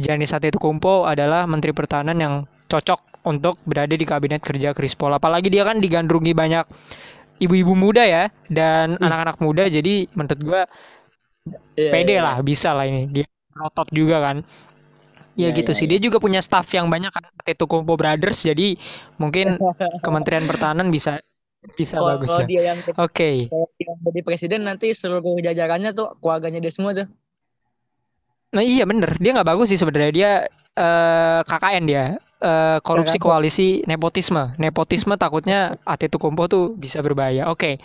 Giannis 0.00 0.32
Antetokounmpo 0.36 1.04
adalah 1.04 1.44
menteri 1.44 1.72
pertahanan 1.76 2.16
yang 2.16 2.34
cocok 2.70 3.24
untuk 3.28 3.60
berada 3.68 3.92
di 3.96 4.04
kabinet 4.08 4.40
kerja 4.40 4.72
Chris 4.76 4.96
Paul. 4.96 5.16
Apalagi 5.16 5.48
dia 5.52 5.64
kan 5.68 5.80
digandrungi 5.80 6.32
banyak 6.32 6.64
ibu-ibu 7.42 7.74
muda 7.74 8.04
ya 8.06 8.24
dan 8.48 8.96
anak-anak 9.00 9.36
muda. 9.42 9.64
Jadi 9.68 10.08
menurut 10.16 10.40
gua 10.44 10.62
Iya, 11.76 11.90
pede 11.92 12.14
iya. 12.18 12.22
lah 12.24 12.36
bisa 12.40 12.68
lah 12.76 12.84
ini. 12.88 13.00
Dia 13.10 13.26
rotot 13.54 13.88
juga 13.92 14.16
kan. 14.22 14.36
Ya 15.34 15.50
Iya, 15.50 15.56
gitu 15.58 15.70
iya, 15.74 15.78
sih. 15.78 15.86
Dia 15.90 15.98
juga 15.98 16.18
punya 16.22 16.40
staff 16.46 16.66
yang 16.78 16.86
banyak 16.94 17.10
kan 17.10 17.24
Antetokounmpo 17.42 17.94
Brothers. 17.98 18.46
Jadi 18.46 18.78
mungkin 19.22 19.58
Kementerian 20.04 20.46
Pertahanan 20.46 20.88
bisa 20.94 21.18
bisa 21.72 21.96
Kalau 21.96 22.20
bagus 22.20 22.28
kalau 22.28 22.44
lah 22.44 22.46
dia 22.46 22.62
yang 22.72 22.78
oke. 23.00 23.30
dia 23.48 23.88
yang 23.88 23.98
jadi 24.04 24.20
presiden 24.20 24.60
nanti 24.68 24.92
seluruh 24.92 25.40
jajarannya 25.40 25.96
tuh 25.96 26.12
keluarganya 26.20 26.60
dia 26.60 26.72
semua 26.72 26.92
tuh. 26.92 27.08
nah 28.54 28.62
iya 28.62 28.86
bener. 28.86 29.18
Dia 29.18 29.34
nggak 29.34 29.48
bagus 29.48 29.72
sih 29.72 29.80
sebenarnya. 29.80 30.12
Dia 30.14 30.30
eh, 30.78 31.40
KKN 31.42 31.84
dia. 31.88 32.04
Eh, 32.44 32.78
korupsi 32.84 33.16
koalisi 33.16 33.80
nepotisme. 33.88 34.52
Nepotisme 34.60 35.16
takutnya 35.16 35.80
Antetokounmpo 35.88 36.44
tuh 36.44 36.64
bisa 36.76 37.00
berbahaya. 37.00 37.48
Oke. 37.48 37.80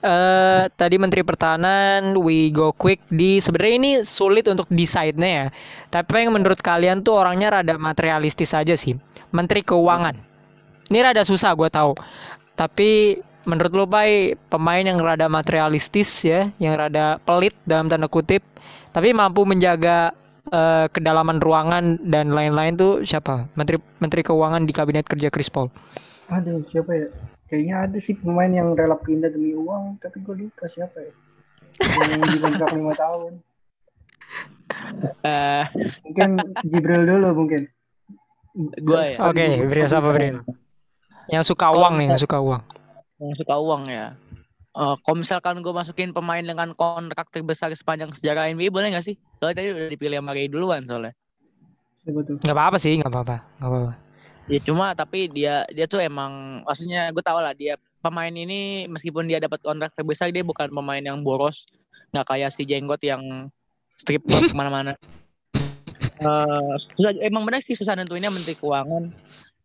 Eh 0.00 0.62
tadi 0.78 0.96
Menteri 0.96 1.26
Pertahanan 1.26 2.14
we 2.14 2.54
go 2.54 2.70
quick 2.70 3.02
di 3.10 3.42
sebenarnya 3.42 3.74
ini 3.74 3.90
sulit 4.06 4.46
untuk 4.46 4.70
decide-nya 4.70 5.28
ya. 5.28 5.46
Tapi 5.90 6.22
yang 6.22 6.38
menurut 6.38 6.62
kalian 6.62 7.02
tuh 7.02 7.18
orangnya 7.18 7.60
rada 7.60 7.74
materialistis 7.76 8.54
aja 8.54 8.78
sih. 8.78 8.94
Menteri 9.34 9.66
Keuangan. 9.66 10.14
Ini 10.86 11.02
rada 11.02 11.26
susah 11.26 11.50
gue 11.58 11.66
tahu 11.66 11.98
tapi 12.56 13.20
menurut 13.46 13.72
lo 13.76 13.84
Pai 13.86 14.34
pemain 14.50 14.82
yang 14.82 14.98
rada 14.98 15.30
materialistis 15.30 16.10
ya 16.26 16.50
yang 16.58 16.74
rada 16.74 17.22
pelit 17.22 17.54
dalam 17.62 17.86
tanda 17.86 18.10
kutip 18.10 18.42
tapi 18.90 19.14
mampu 19.14 19.46
menjaga 19.46 20.10
eh, 20.50 20.90
kedalaman 20.90 21.38
ruangan 21.38 22.00
dan 22.02 22.34
lain-lain 22.34 22.74
tuh 22.74 22.92
siapa 23.06 23.46
Menteri 23.54 23.78
Menteri 24.02 24.26
Keuangan 24.26 24.66
di 24.66 24.72
kabinet 24.74 25.06
kerja 25.06 25.30
Chris 25.30 25.52
Paul 25.52 25.70
Aduh, 26.26 26.66
siapa 26.74 26.90
ya? 26.90 27.06
Kayaknya 27.46 27.74
ada 27.86 27.98
sih 28.02 28.18
pemain 28.18 28.50
yang 28.50 28.74
rela 28.74 28.98
pindah 28.98 29.30
demi 29.30 29.54
uang, 29.54 30.02
tapi 30.02 30.18
gue 30.26 30.34
lupa 30.42 30.66
siapa 30.66 30.98
ya. 30.98 31.14
Yang 32.02 32.34
dikontrak 32.34 32.70
lima 32.74 32.92
tahun. 32.98 33.32
Eh, 35.22 35.64
Mungkin 36.02 36.30
Jibril 36.66 37.02
dulu 37.06 37.28
mungkin. 37.46 37.70
Gua 38.82 39.06
ya? 39.06 39.16
Oke, 39.30 39.62
Bril 39.68 39.86
siapa 39.86 40.10
Bril? 40.10 40.42
Yang 41.26 41.44
suka 41.54 41.66
uang 41.74 41.94
nih, 41.98 42.08
yang 42.14 42.22
suka 42.22 42.38
uang. 42.38 42.62
yang 43.16 43.36
suka 43.36 43.54
uang 43.56 43.82
ya. 43.88 44.12
Eh, 44.76 44.94
kalau 45.00 45.16
misalkan 45.16 45.64
gue 45.64 45.72
masukin 45.72 46.12
pemain 46.12 46.44
dengan 46.44 46.76
kontrak 46.76 47.32
terbesar 47.32 47.72
sepanjang 47.72 48.12
sejarah 48.12 48.52
NBA 48.52 48.68
boleh 48.68 48.92
nggak 48.92 49.08
sih? 49.08 49.16
Soalnya 49.40 49.56
tadi 49.64 49.68
udah 49.72 49.88
dipilih 49.88 50.20
sama 50.20 50.36
Ray 50.36 50.52
duluan 50.52 50.84
soalnya. 50.84 51.16
Tuh? 52.04 52.38
Nggak 52.44 52.52
apa-apa 52.54 52.76
sih, 52.76 53.00
nggak 53.00 53.08
apa-apa, 53.08 53.36
nggak 53.56 53.70
apa-apa. 53.72 53.92
Ya 54.46 54.60
cuma 54.62 54.94
tapi 54.94 55.32
dia 55.32 55.64
dia 55.72 55.88
tuh 55.88 55.98
emang 55.98 56.62
maksudnya 56.62 57.10
gue 57.10 57.24
tau 57.24 57.40
lah 57.42 57.50
dia 57.56 57.74
pemain 57.98 58.30
ini 58.30 58.86
meskipun 58.86 59.26
dia 59.26 59.42
dapat 59.42 59.58
kontrak 59.64 59.90
terbesar 59.96 60.30
dia 60.30 60.46
bukan 60.46 60.70
pemain 60.70 61.02
yang 61.02 61.18
boros 61.24 61.66
nggak 62.14 62.26
kayak 62.30 62.54
si 62.54 62.62
jenggot 62.62 63.00
yang 63.02 63.48
strip 63.96 64.22
ke 64.28 64.52
mana-mana. 64.52 64.92
Eh, 66.16 66.72
susah, 66.96 67.12
emang 67.20 67.44
benar 67.44 67.60
sih 67.60 67.76
susah 67.76 67.92
nentuinnya 67.92 68.32
menteri 68.32 68.56
keuangan. 68.56 69.12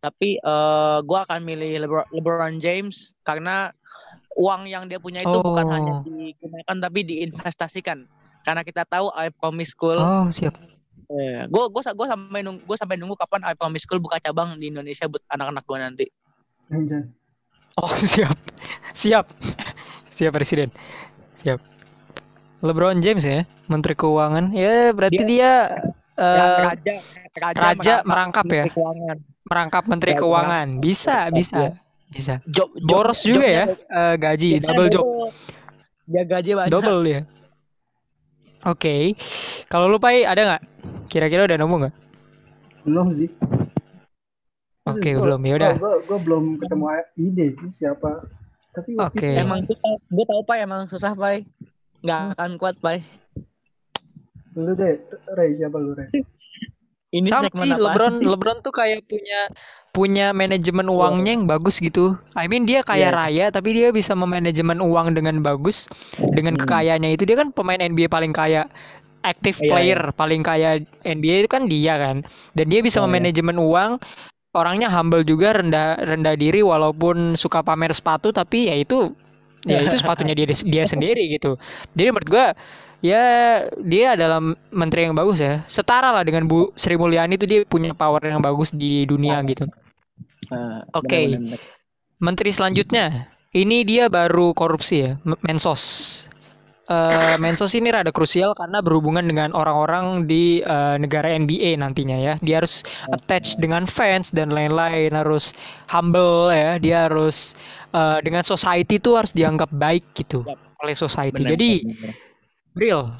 Tapi 0.02 0.34
eh 0.36 0.98
gue 1.00 1.18
akan 1.22 1.40
milih 1.40 1.86
Lebron, 1.86 2.06
LeBron 2.10 2.58
James 2.58 3.14
karena 3.22 3.70
uang 4.34 4.66
yang 4.66 4.90
dia 4.90 4.98
punya 4.98 5.22
itu 5.22 5.38
bukan 5.38 5.66
hanya 5.70 5.92
Oh. 5.94 6.02
digunakan 6.02 6.76
tapi 6.82 7.00
diinvestasikan. 7.04 8.10
Karena 8.42 8.66
kita 8.66 8.82
tahu 8.82 9.14
I 9.14 9.30
Promise 9.30 9.70
School 9.70 9.96
Oh, 9.96 10.26
siap. 10.28 10.58
gue 11.46 11.64
gue 11.68 11.82
gue 11.84 12.06
sampai 12.08 12.40
nunggu 12.40 12.64
gue 12.64 12.74
sampai 12.74 12.96
nunggu 12.96 13.14
kapan 13.14 13.44
I 13.44 13.54
Promise 13.54 13.84
School 13.84 14.00
buka 14.00 14.18
cabang 14.18 14.56
di 14.56 14.68
Indonesia 14.68 15.06
buat 15.06 15.22
anak-anak 15.28 15.62
gue 15.62 15.78
nanti. 15.78 16.06
Oh, 17.74 17.92
siap. 18.12 18.34
Siap. 18.92 19.26
Siap 20.08 20.32
Presiden. 20.32 20.68
Siap. 21.38 21.60
LeBron 22.60 22.98
James 22.98 23.22
ya, 23.22 23.42
Menteri 23.66 23.92
Keuangan. 23.92 24.50
Ya, 24.52 24.90
berarti 24.90 25.22
dia, 25.22 25.82
eh, 26.14 26.62
raja, 26.62 26.94
raja, 27.34 27.58
raja 27.58 27.94
merangkap 28.02 28.44
ya? 28.46 28.64
Menteri 28.64 28.74
Keuangan. 28.74 29.16
Merangkap 29.52 29.84
Menteri 29.84 30.16
Raja 30.16 30.20
Keuangan. 30.24 30.68
Bisa, 30.80 31.16
bisa. 31.28 31.56
ya. 31.58 31.70
Bisa. 32.08 32.34
Job, 32.44 32.72
job- 32.72 32.84
Boros 32.84 33.20
juga 33.20 33.44
ya, 33.44 33.64
eh, 33.68 34.14
gaji, 34.16 34.48
jobnya 34.54 34.66
double 34.66 34.88
job. 34.88 35.04
Dia 36.02 36.22
gaji 36.24 36.50
banyak. 36.54 36.70
Double 36.70 37.00
dia. 37.04 37.20
Oke. 38.62 39.16
Kalau 39.66 39.86
lu 39.86 39.96
Pai 39.96 40.22
ada 40.22 40.40
nggak? 40.40 40.62
Kira-kira 41.08 41.44
udah 41.44 41.56
nemu 41.56 41.74
nggak? 41.78 41.94
Belum 42.82 43.06
sih. 43.14 43.28
Oke, 44.82 45.14
Gua- 45.14 45.22
belum. 45.24 45.40
Ya 45.44 45.54
udah. 45.56 45.72
Gue 45.78 46.18
belum 46.20 46.44
ketemu 46.58 46.84
ide 47.16 47.46
sih 47.54 47.70
siapa. 47.80 48.26
Tapi 48.72 48.96
itu 48.96 49.36
Emang 49.36 49.62
susah. 49.62 49.92
Gue 50.06 50.24
tau 50.24 50.42
Pai 50.42 50.58
emang 50.60 50.88
susah 50.88 51.12
Pai. 51.12 51.44
Nggak 52.02 52.20
akan 52.34 52.50
kuat 52.56 52.76
Pai. 52.78 52.98
Lu 54.52 54.74
deh, 54.74 55.00
Ray 55.32 55.56
siapa 55.56 55.76
lu 55.76 55.96
Ray? 55.96 56.10
Ini 57.12 57.28
Sama 57.28 57.52
sih 57.52 57.68
LeBron? 57.68 58.24
LeBron 58.24 58.58
tuh 58.64 58.72
kayak 58.72 59.04
punya 59.04 59.52
punya 59.92 60.32
manajemen 60.32 60.88
uangnya 60.88 61.36
yang 61.36 61.44
bagus 61.44 61.76
gitu. 61.76 62.16
I 62.32 62.48
mean 62.48 62.64
dia 62.64 62.80
kaya 62.80 63.12
Iya. 63.12 63.16
raya 63.16 63.44
tapi 63.52 63.76
dia 63.76 63.92
bisa 63.92 64.16
memanajemen 64.16 64.80
uang 64.80 65.12
dengan 65.12 65.36
bagus 65.44 65.92
dengan 66.16 66.56
Hmm. 66.56 66.64
kekayaannya 66.64 67.12
itu 67.12 67.28
dia 67.28 67.36
kan 67.36 67.52
pemain 67.52 67.76
NBA 67.76 68.08
paling 68.08 68.32
kaya 68.32 68.64
active 69.20 69.60
Iya, 69.60 69.68
player 69.68 70.00
paling 70.16 70.40
kaya 70.40 70.80
NBA 71.04 71.44
itu 71.44 71.50
kan 71.52 71.68
dia 71.68 72.00
kan. 72.00 72.24
Dan 72.56 72.72
dia 72.72 72.80
bisa 72.80 72.98
iya. 72.98 73.04
memanajemen 73.04 73.60
uang 73.60 74.00
orangnya 74.56 74.88
humble 74.88 75.20
juga 75.24 75.52
rendah 75.60 76.00
rendah 76.00 76.34
diri 76.40 76.64
walaupun 76.64 77.36
suka 77.36 77.60
pamer 77.60 77.92
sepatu 77.92 78.32
tapi 78.32 78.72
ya 78.72 78.76
itu 78.80 79.12
ya 79.68 79.84
itu 79.84 80.00
sepatunya 80.00 80.32
dia 80.32 80.48
dia 80.48 80.84
sendiri 80.88 81.28
gitu. 81.28 81.60
Jadi 81.92 82.08
menurut 82.08 82.28
gua 82.32 82.46
ya 83.02 83.24
dia 83.82 84.14
adalah 84.14 84.38
menteri 84.70 85.10
yang 85.10 85.18
bagus 85.18 85.42
ya. 85.42 85.66
Setara 85.66 86.14
lah 86.14 86.22
dengan 86.22 86.46
Bu 86.46 86.70
Sri 86.78 86.94
Mulyani 86.94 87.34
itu 87.36 87.44
dia 87.44 87.60
punya 87.66 87.92
power 87.92 88.22
yang 88.22 88.40
bagus 88.40 88.70
di 88.72 89.04
dunia 89.04 89.42
gitu. 89.44 89.66
Nah, 90.48 90.86
Oke. 90.94 91.28
benar-benar. 91.28 91.60
Menteri 92.22 92.50
selanjutnya 92.54 93.34
ini 93.52 93.82
dia 93.82 94.06
baru 94.06 94.54
korupsi 94.54 94.96
ya, 95.02 95.12
Mensos. 95.42 95.82
Eh, 96.86 97.36
Mensos 97.38 97.72
ini 97.78 97.90
rada 97.90 98.10
krusial 98.10 98.52
karena 98.58 98.78
berhubungan 98.82 99.22
dengan 99.26 99.50
orang-orang 99.54 100.26
di 100.30 100.62
eh, 100.62 100.96
negara 101.02 101.34
NBA 101.34 101.78
nantinya 101.82 102.18
ya. 102.18 102.34
Dia 102.42 102.62
harus 102.62 102.86
attach 103.10 103.58
dengan 103.58 103.90
fans 103.90 104.30
dan 104.30 104.54
lain-lain, 104.54 105.10
harus 105.14 105.50
humble 105.90 106.54
ya. 106.54 106.78
Dia 106.78 107.10
harus 107.10 107.58
eh, 107.90 108.18
dengan 108.22 108.46
society 108.46 109.02
itu 109.02 109.18
harus 109.18 109.34
dianggap 109.34 109.70
baik 109.74 110.14
gitu 110.14 110.46
oleh 110.82 110.96
society. 110.98 111.42
Benar, 111.46 111.52
Jadi 111.54 111.72
benar. 111.86 112.12
Bril, 112.72 113.12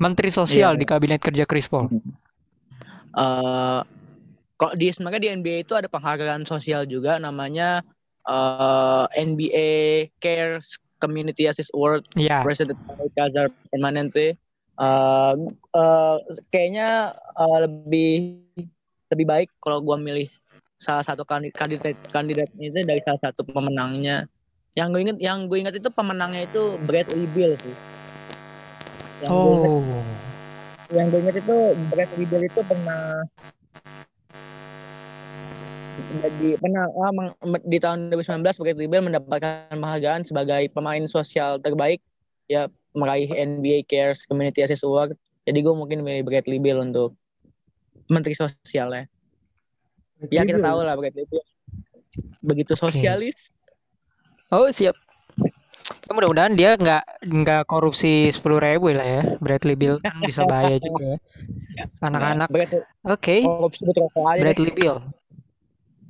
Menteri 0.00 0.32
Sosial 0.32 0.74
Iya, 0.74 0.80
di 0.80 0.86
Kabinet 0.88 1.20
Kerja 1.20 1.44
Chris 1.44 1.68
Paul. 1.68 1.92
eh 3.14 3.80
kok 4.54 4.74
di 4.74 4.90
sebenarnya 4.90 5.22
di 5.22 5.30
NBA 5.38 5.56
itu 5.66 5.74
ada 5.78 5.86
penghargaan 5.86 6.42
sosial 6.46 6.82
juga 6.86 7.18
namanya 7.18 7.82
eh 8.26 9.04
NBA 9.14 9.70
Cares 10.18 10.78
Community 10.98 11.46
Assist 11.46 11.70
Award 11.76 12.08
Ya, 12.16 12.40
presented 12.42 12.74
by 12.88 13.06
Kazar 13.14 13.52
Permanente. 13.70 14.34
Eh 14.74 15.34
eh, 15.76 16.16
kayaknya 16.50 17.12
eh, 17.14 17.58
lebih 17.68 18.12
lebih 19.14 19.26
baik 19.28 19.48
kalau 19.62 19.78
gua 19.78 19.94
milih 19.94 20.26
salah 20.80 21.04
satu 21.06 21.22
kandidat 21.22 21.54
kandidat 21.54 21.96
kandidatnya 22.10 22.64
itu 22.72 22.78
dari 22.82 23.00
salah 23.06 23.20
satu 23.30 23.46
pemenangnya. 23.46 24.26
Yang 24.74 24.88
gue 24.90 25.00
inget 25.06 25.18
yang 25.22 25.38
gue 25.46 25.58
ingat 25.62 25.74
itu 25.78 25.86
pemenangnya 25.86 26.50
itu 26.50 26.82
Bradley 26.82 27.30
Beal 27.30 27.54
sih. 27.62 27.76
Yang 29.22 29.30
gue 29.30 29.54
Oh, 29.54 30.02
yang 30.92 31.06
gue 31.10 31.20
ingat 31.22 31.36
itu 31.38 31.56
Bradley 31.90 32.26
Beal 32.28 32.42
itu 32.44 32.60
pernah 32.64 33.02
jadi 36.14 36.48
pernah 36.58 36.84
ah, 37.00 37.12
meng- 37.14 37.66
di 37.66 37.78
tahun 37.78 38.10
2019 38.10 38.60
Bradley 38.60 38.88
Beal 38.90 39.04
mendapatkan 39.06 39.72
penghargaan 39.72 40.22
sebagai 40.26 40.62
pemain 40.74 41.04
sosial 41.06 41.58
terbaik 41.62 42.02
ya 42.50 42.68
meraih 42.94 43.30
NBA 43.30 43.86
Cares 43.88 44.22
Community 44.26 44.62
Assist 44.62 44.84
Award. 44.86 45.16
Jadi 45.44 45.58
gue 45.60 45.74
mungkin 45.74 46.02
milih 46.04 46.26
Bradley 46.26 46.60
Beal 46.60 46.82
untuk 46.82 47.16
menteri 48.10 48.36
sosial 48.36 48.92
ya 48.92 49.04
ya 50.30 50.42
kita 50.44 50.60
tahu 50.60 50.78
lah 50.84 50.94
Bradley 50.96 51.26
Beal 51.28 51.44
begitu 52.44 52.76
sosialis. 52.76 53.50
Oh 54.52 54.68
siap. 54.70 54.94
Ya, 55.84 56.10
mudah-mudahan 56.16 56.56
dia 56.56 56.80
nggak 56.80 57.28
nggak 57.28 57.62
korupsi 57.68 58.32
sepuluh 58.32 58.56
ribu 58.56 58.88
lah 58.96 59.04
ya. 59.04 59.22
Bradley 59.36 59.76
Bill 59.76 60.00
kan 60.00 60.16
bisa 60.24 60.48
bahaya 60.48 60.80
juga. 60.80 61.16
ya. 61.16 61.18
Anak-anak. 62.08 62.48
Berarti 62.48 62.78
Oke. 63.04 63.44
deh. 63.44 64.08
Bradley 64.40 64.72
Bill. 64.72 64.96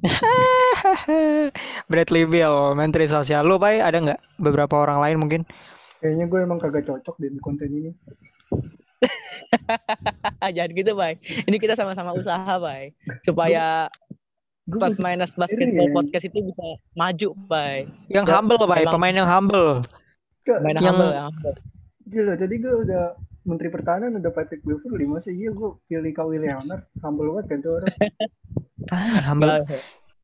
Bradley 1.90 2.24
Bill, 2.28 2.76
Menteri 2.78 3.08
Sosial. 3.08 3.42
Lu, 3.42 3.58
Bay, 3.58 3.80
ada 3.80 3.98
nggak 3.98 4.20
beberapa 4.38 4.78
orang 4.78 5.00
lain 5.00 5.16
mungkin? 5.18 5.40
Kayaknya 5.98 6.24
gue 6.28 6.40
emang 6.44 6.58
kagak 6.60 6.84
cocok 6.84 7.16
di 7.16 7.32
konten 7.40 7.68
ini. 7.72 7.90
Jangan 10.54 10.70
gitu, 10.76 10.92
Bay. 10.94 11.16
Ini 11.48 11.56
kita 11.56 11.74
sama-sama 11.74 12.12
usaha, 12.12 12.60
Bay. 12.60 12.92
Supaya 13.24 13.88
plus 14.64 14.96
minus 14.96 15.30
basketball 15.32 15.84
Iya. 15.84 15.92
podcast 15.92 16.24
itu 16.24 16.38
bisa 16.40 16.64
maju, 16.92 17.28
Bay. 17.46 17.84
Yang 18.08 18.24
Ya, 18.26 18.32
humble, 18.34 18.64
Bay, 18.64 18.84
pemain 18.84 19.12
yang 19.12 19.26
humble. 19.26 19.84
Gak, 20.42 20.58
Main 20.60 20.76
Yang- 20.76 20.86
humble, 20.90 21.10
yang 21.10 21.26
humble. 21.28 21.54
gila. 22.06 22.32
Jadi 22.34 22.54
gue 22.58 22.74
udah 22.82 23.04
Menteri 23.44 23.68
Pertahanan 23.68 24.16
udah 24.16 24.28
Patrick 24.28 24.60
Beverly. 24.60 25.04
Masa 25.04 25.28
iya 25.28 25.48
gue 25.48 25.68
pilih 25.84 26.12
Kawhi 26.12 26.36
Leonard. 26.38 26.84
Humble 26.98 27.28
banget 27.32 27.46
kan 27.48 27.58
tuh 27.60 27.72
orang. 27.76 27.92
Ah, 28.92 29.24
humble. 29.24 29.64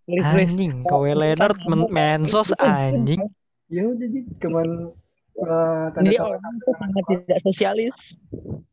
Anjing, 0.05 0.85
Kawhi 0.85 1.12
Leonard 1.12 1.57
men- 1.65 1.89
mensos 1.89 2.53
anjing. 2.57 3.25
Ya 3.69 3.87
udah 3.87 3.97
jadi 3.97 4.21
cuman 4.37 4.93
uh, 5.39 5.87
tanda 5.95 6.11
Dia 6.11 6.21
orang 6.21 6.53
itu 6.59 6.73
sangat 6.77 7.05
tidak 7.09 7.39
sosialis. 7.41 7.97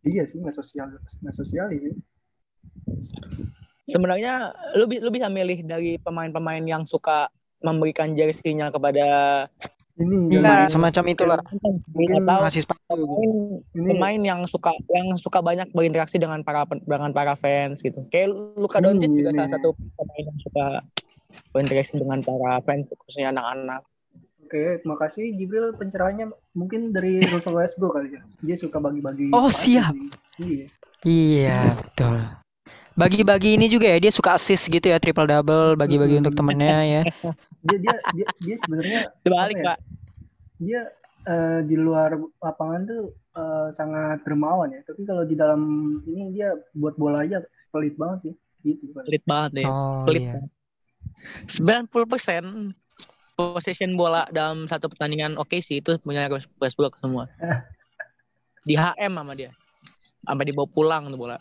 Iya 0.04 0.24
sih 0.26 0.44
nggak 0.44 0.52
sosial 0.52 0.92
nggak 1.24 1.36
sosialis 1.36 1.80
sih. 1.84 1.96
Sebenarnya 3.88 4.52
lu 4.76 4.86
lu 4.86 5.10
bisa 5.10 5.32
milih 5.32 5.64
dari 5.64 5.96
pemain-pemain 5.98 6.60
yang 6.62 6.84
suka 6.84 7.32
memberikan 7.64 8.12
jersinya 8.14 8.68
kepada 8.70 9.08
Ini 9.98 10.30
Iya, 10.30 10.70
zaman- 10.70 10.70
semacam 10.70 11.04
itulah. 11.10 11.40
Tahu 11.42 12.42
Ngasih 12.46 12.62
sepatu. 12.62 12.86
pemain 12.86 13.34
ini 13.74 13.90
pemain 13.98 14.22
yang 14.22 14.40
suka 14.46 14.70
yang 14.94 15.18
suka 15.18 15.42
banyak 15.42 15.74
berinteraksi 15.74 16.22
dengan 16.22 16.46
para 16.46 16.70
dengan 16.70 17.10
para 17.10 17.34
fans 17.34 17.82
gitu. 17.82 18.06
Kayak 18.14 18.30
Luka 18.54 18.78
Doncic 18.78 19.10
juga 19.10 19.34
iya. 19.34 19.38
salah 19.42 19.52
satu 19.58 19.74
pemain 19.74 20.22
yang 20.22 20.38
suka 20.38 20.66
berinteraksi 21.50 21.98
dengan 21.98 22.22
para 22.22 22.62
fans 22.62 22.86
khususnya 22.94 23.34
anak-anak. 23.34 23.82
Oke, 24.46 24.80
terima 24.80 24.96
kasih 25.02 25.34
Jibril 25.34 25.74
pencerahannya 25.74 26.30
mungkin 26.54 26.94
dari 26.94 27.18
Russell 27.20 27.58
Westbrook 27.58 27.98
kali 27.98 28.16
ya. 28.16 28.24
Dia 28.46 28.54
suka 28.54 28.78
bagi-bagi. 28.78 29.34
Oh, 29.34 29.50
siap. 29.50 29.98
Iya. 30.38 30.70
Iya, 31.02 31.60
betul. 31.74 32.47
Bagi-bagi 32.98 33.56
ini 33.56 33.70
juga 33.70 33.86
ya, 33.88 33.98
dia 34.00 34.10
suka 34.10 34.34
assist 34.34 34.66
gitu 34.66 34.90
ya, 34.90 34.98
triple 34.98 35.30
double, 35.30 35.78
bagi-bagi 35.78 36.18
Hmm. 36.18 36.22
untuk 36.26 36.34
temennya 36.34 36.78
ya. 36.84 37.02
Dia 37.68 37.78
dia 37.84 37.96
dia, 38.16 38.28
dia 38.40 38.56
sebenarnya 38.64 39.00
Terbalik, 39.22 39.56
Apa 39.56 39.60
ya? 39.60 39.68
Pak. 39.68 39.80
dia 40.58 40.82
eh, 41.26 41.60
di 41.62 41.76
luar 41.76 42.10
lapangan 42.40 42.82
tuh 42.84 43.02
eh, 43.36 43.68
sangat 43.72 44.24
dermawan 44.24 44.72
ya. 44.72 44.82
Tapi 44.82 45.04
kalau 45.04 45.22
di 45.22 45.36
dalam 45.36 45.62
ini 46.06 46.32
dia 46.32 46.56
buat 46.72 46.96
bola 46.96 47.22
aja 47.22 47.44
pelit 47.70 47.94
banget 47.94 48.32
sih. 48.32 48.34
Gitu. 48.64 48.88
Pelit 48.96 49.20
banget 49.24 49.52
deh. 49.60 49.66
Oh 49.68 50.08
Pelit. 50.08 50.22
iya. 50.24 50.40
90% 51.46 52.72
possession 53.36 53.94
bola 53.94 54.24
dalam 54.32 54.64
satu 54.66 54.88
pertandingan 54.88 55.36
oke 55.36 55.60
sih 55.60 55.78
itu 55.78 56.00
punya 56.00 56.32
Westbrook 56.58 56.96
semua. 56.98 57.28
Di 58.64 58.74
HM 58.74 59.12
sama 59.12 59.36
dia. 59.36 59.52
Sampai 60.24 60.46
dibawa 60.46 60.68
pulang 60.68 61.04
tuh 61.08 61.20
bola. 61.20 61.36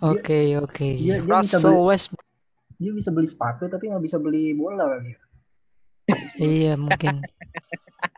Oke, 0.00 0.56
oke. 0.56 0.88
dia- 0.96 1.18
dia 1.18 1.22
bisa 1.22 1.58
Russell 1.58 1.74
beli- 1.74 1.86
Westbrook. 1.90 2.26
Dia 2.74 2.90
bisa 2.90 3.08
beli 3.10 3.28
sepatu 3.28 3.62
tapi 3.66 3.84
nggak 3.86 4.02
bisa 4.02 4.16
beli 4.18 4.50
bola 4.52 4.84
kali 4.90 5.10
ya. 5.10 5.18
Iya, 6.36 6.72
mungkin. 6.76 7.24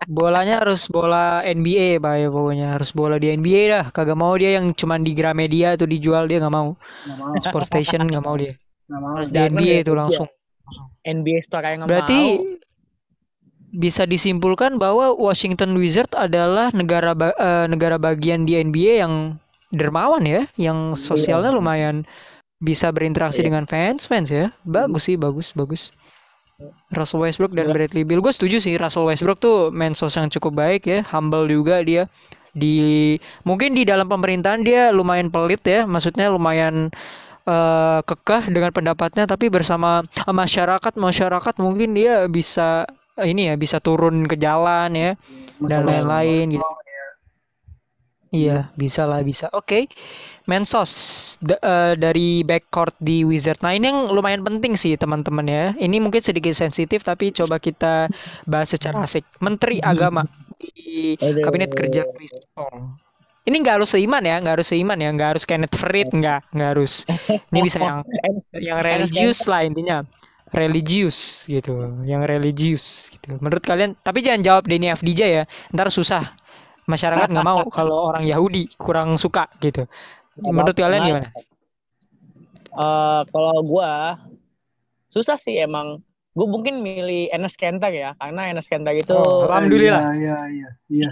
Bolanya 0.06 0.58
harus 0.58 0.86
bola 0.86 1.42
NBA, 1.42 1.98
Pak 1.98 2.14
ya 2.18 2.28
pokoknya. 2.28 2.66
Harus 2.74 2.90
bola 2.90 3.16
di 3.16 3.30
NBA 3.30 3.62
dah. 3.68 3.84
Kagak 3.90 4.18
mau 4.18 4.34
dia 4.34 4.58
yang 4.58 4.74
cuman 4.74 5.02
di 5.02 5.14
Gramedia 5.14 5.78
tuh 5.78 5.86
dijual 5.86 6.26
dia 6.26 6.42
nggak 6.42 6.50
mau. 6.50 6.74
Mau. 6.74 7.34
Sport 7.38 7.66
Station 7.66 8.02
nggak 8.02 8.24
mau 8.24 8.34
dia. 8.34 8.58
Nggak 8.86 9.00
mau. 9.00 9.12
Harus 9.14 9.30
di 9.30 9.38
NBA 9.38 9.62
ya, 9.62 9.82
itu 9.82 9.92
iya. 9.94 9.98
langsung. 9.98 10.28
NBA 11.04 11.38
Store 11.46 11.62
yang 11.62 11.78
nggak 11.78 11.90
Berarti 11.90 12.18
mau. 12.18 12.58
bisa 13.70 14.02
disimpulkan 14.02 14.74
bahwa 14.74 15.14
Washington 15.14 15.78
Wizard 15.78 16.10
adalah 16.14 16.74
negara 16.74 17.14
ba- 17.14 17.36
eh, 17.36 17.66
negara 17.70 17.94
bagian 17.96 18.42
di 18.42 18.58
NBA 18.58 19.06
yang 19.06 19.14
dermawan 19.70 20.22
ya, 20.22 20.46
yang 20.56 20.94
sosialnya 20.94 21.50
lumayan 21.50 22.06
bisa 22.56 22.88
berinteraksi 22.88 23.44
Iya. 23.44 23.46
dengan 23.52 23.64
fans 23.68 24.08
fans 24.08 24.28
ya. 24.32 24.54
Bagus 24.64 25.06
sih, 25.06 25.16
bagus, 25.16 25.52
bagus. 25.52 25.92
Russell 26.88 27.20
Westbrook 27.20 27.52
dan 27.52 27.68
Iya. 27.68 27.74
Bradley 27.76 28.04
Beal, 28.06 28.24
gue 28.24 28.32
setuju 28.32 28.64
sih 28.64 28.80
Russell 28.80 29.04
Westbrook 29.04 29.36
tuh 29.36 29.68
mensos 29.68 30.16
yang 30.16 30.32
cukup 30.32 30.56
baik 30.56 30.88
ya, 30.88 31.04
humble 31.12 31.44
juga 31.44 31.84
dia. 31.84 32.08
Di 32.56 33.14
mungkin 33.44 33.76
di 33.76 33.84
dalam 33.84 34.08
pemerintahan 34.08 34.64
dia 34.64 34.88
lumayan 34.88 35.28
pelit 35.28 35.60
ya, 35.60 35.84
maksudnya 35.84 36.32
lumayan 36.32 36.88
eh, 37.46 38.00
kekeh 38.02 38.48
dengan 38.50 38.72
pendapatnya, 38.72 39.28
tapi 39.28 39.52
bersama 39.52 40.00
eh, 40.02 40.32
masyarakat 40.34 40.96
masyarakat 40.96 41.54
mungkin 41.60 41.92
dia 41.92 42.24
bisa 42.26 42.88
ini 43.20 43.52
ya 43.52 43.54
bisa 43.54 43.76
turun 43.78 44.24
ke 44.24 44.34
jalan 44.36 44.90
ya 44.96 45.12
dan 45.60 45.84
Masalah- 45.84 45.88
lain-lain 45.92 46.46
gitu. 46.56 46.64
Iya, 48.36 48.58
bisa 48.76 49.08
lah, 49.08 49.24
bisa. 49.24 49.48
Oke. 49.56 49.88
Mensos 50.46 50.92
da- 51.42 51.58
eh, 51.58 51.94
dari 51.98 52.44
backcourt 52.44 52.94
di 53.00 53.24
Wizard. 53.26 53.58
Nah, 53.64 53.72
ini 53.74 53.88
yang 53.90 54.12
lumayan 54.12 54.44
penting 54.44 54.76
sih, 54.78 54.94
teman-teman 54.94 55.46
ya. 55.48 55.64
Ini 55.74 55.96
mungkin 55.98 56.20
sedikit 56.22 56.52
sensitif 56.54 57.02
tapi 57.02 57.32
coba 57.34 57.56
kita 57.58 58.12
bahas 58.46 58.68
secara 58.70 59.02
asik. 59.02 59.24
Menteri 59.40 59.80
Agama 59.82 60.22
di. 60.60 61.16
Kabinet 61.42 61.72
Kerja 61.72 62.04
Chris 62.14 62.30
Paul. 62.54 62.94
Ini 63.46 63.56
nggak 63.62 63.74
harus 63.78 63.90
seiman 63.94 64.22
ya, 64.26 64.42
nggak 64.42 64.54
harus 64.58 64.68
seiman 64.74 64.98
ya, 64.98 65.08
nggak 65.14 65.28
harus 65.38 65.44
Kenneth 65.46 65.78
Farid, 65.78 66.10
nggak, 66.10 66.50
nggak 66.50 66.68
harus. 66.74 67.06
Ini 67.54 67.60
bisa 67.62 67.78
yang 67.78 67.98
yang 68.58 68.78
religius 68.82 69.46
lah 69.46 69.62
intinya 69.62 70.02
religius 70.54 71.42
gitu 71.50 71.74
yang 72.06 72.22
religius 72.22 73.10
gitu 73.10 73.34
menurut 73.42 73.66
kalian 73.66 73.98
tapi 73.98 74.22
jangan 74.22 74.46
jawab 74.46 74.62
Denny 74.70 74.94
FDJ 74.94 75.22
ya 75.26 75.44
ntar 75.74 75.90
susah 75.90 76.35
masyarakat 76.86 77.28
nggak 77.30 77.46
mau 77.46 77.66
kalau 77.76 78.10
orang 78.14 78.22
Yahudi 78.24 78.70
kurang 78.78 79.18
suka 79.18 79.50
gitu 79.60 79.84
menurut 80.40 80.74
kalian 80.74 81.02
gimana 81.04 81.28
Eh, 82.76 83.20
kalau 83.32 83.56
gua 83.64 84.20
susah 85.08 85.40
sih 85.40 85.56
emang. 85.56 86.04
Gue 86.36 86.44
mungkin 86.44 86.84
milih 86.84 87.32
Enes 87.32 87.56
Kanter 87.56 87.88
ya, 87.96 88.12
karena 88.20 88.52
Enes 88.52 88.68
Kanter 88.68 88.92
itu 88.92 89.16
Oh, 89.16 89.48
Alhamdulillah. 89.48 90.12
Iya, 90.12 90.38
iya, 90.52 90.70
iya. 90.92 91.10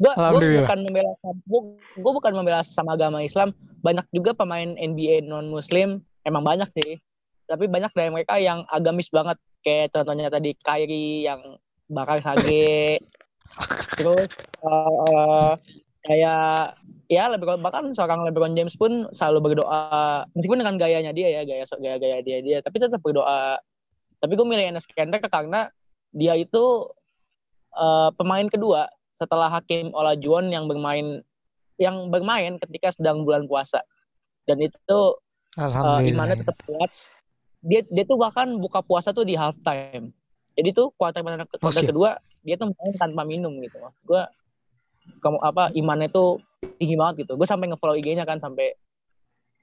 gua, 0.00 0.16
gua 0.16 0.32
Alhamdulillah. 0.32 0.64
bukan 0.64 0.78
membela 0.88 1.12
gua, 1.44 1.60
gua 2.00 2.12
bukan 2.16 2.32
membela 2.32 2.60
sama 2.64 2.96
agama 2.96 3.20
Islam. 3.20 3.52
Banyak 3.84 4.08
juga 4.16 4.32
pemain 4.32 4.72
NBA 4.80 5.28
non 5.28 5.52
Muslim, 5.52 6.00
emang 6.24 6.40
banyak 6.40 6.72
sih. 6.72 7.04
Tapi 7.44 7.68
banyak 7.68 7.92
dari 7.92 8.08
mereka 8.08 8.40
yang 8.40 8.64
agamis 8.72 9.12
banget, 9.12 9.36
kayak 9.60 9.92
contohnya 9.92 10.32
tadi 10.32 10.56
Kyrie 10.56 11.28
yang 11.28 11.60
bakar 11.92 12.24
sage. 12.24 12.96
Terus 14.00 14.30
eh, 14.64 15.52
kayak 16.04 16.76
ya 17.08 17.28
LeBron 17.28 17.60
bahkan 17.60 17.92
seorang 17.92 18.24
LeBron 18.28 18.56
James 18.56 18.76
pun 18.76 19.08
selalu 19.12 19.52
berdoa 19.52 20.24
meskipun 20.32 20.60
dengan 20.60 20.76
gayanya 20.80 21.12
dia 21.12 21.40
ya 21.40 21.42
gaya 21.44 21.64
gaya 21.68 21.96
gaya 22.00 22.18
dia 22.24 22.38
dia 22.40 22.58
tapi 22.64 22.80
tetap 22.80 23.00
berdoa. 23.04 23.60
Tapi 24.20 24.32
gue 24.40 24.46
milih 24.48 24.72
Enes 24.72 24.88
Kanter 24.88 25.20
karena 25.28 25.68
dia 26.14 26.32
itu 26.36 26.88
eh, 27.76 28.10
pemain 28.16 28.48
kedua 28.48 28.88
setelah 29.14 29.52
Hakim 29.52 29.92
Olajuwon 29.92 30.50
yang 30.50 30.66
bermain 30.66 31.22
yang 31.76 32.08
bermain 32.08 32.56
ketika 32.62 32.94
sedang 32.94 33.26
bulan 33.26 33.44
puasa. 33.50 33.82
Dan 34.44 34.60
itu 34.60 34.98
Alhamdulillah. 35.56 36.10
imannya 36.10 36.36
tetap 36.40 36.56
kuat. 36.66 36.90
Dia 37.64 37.80
dia 37.88 38.04
tuh 38.04 38.20
bahkan 38.20 38.60
buka 38.60 38.84
puasa 38.84 39.12
tuh 39.12 39.24
di 39.24 39.36
halftime. 39.36 40.12
Jadi 40.54 40.68
tuh 40.70 40.92
kuarter 40.94 41.24
kuarter 41.58 41.82
siap. 41.82 41.90
kedua 41.90 42.10
dia 42.44 42.54
tuh 42.60 42.70
main 42.70 42.94
tanpa 43.00 43.24
minum 43.24 43.50
gitu. 43.64 43.80
Gue 44.04 44.22
kamu 45.20 45.40
apa 45.40 45.72
imannya 45.72 46.12
tuh 46.12 46.40
tinggi 46.76 46.94
banget 46.94 47.24
gitu. 47.24 47.40
Gue 47.40 47.48
sampai 47.48 47.72
ngefollow 47.72 47.96
IG-nya 47.96 48.28
kan 48.28 48.38
sampai 48.38 48.76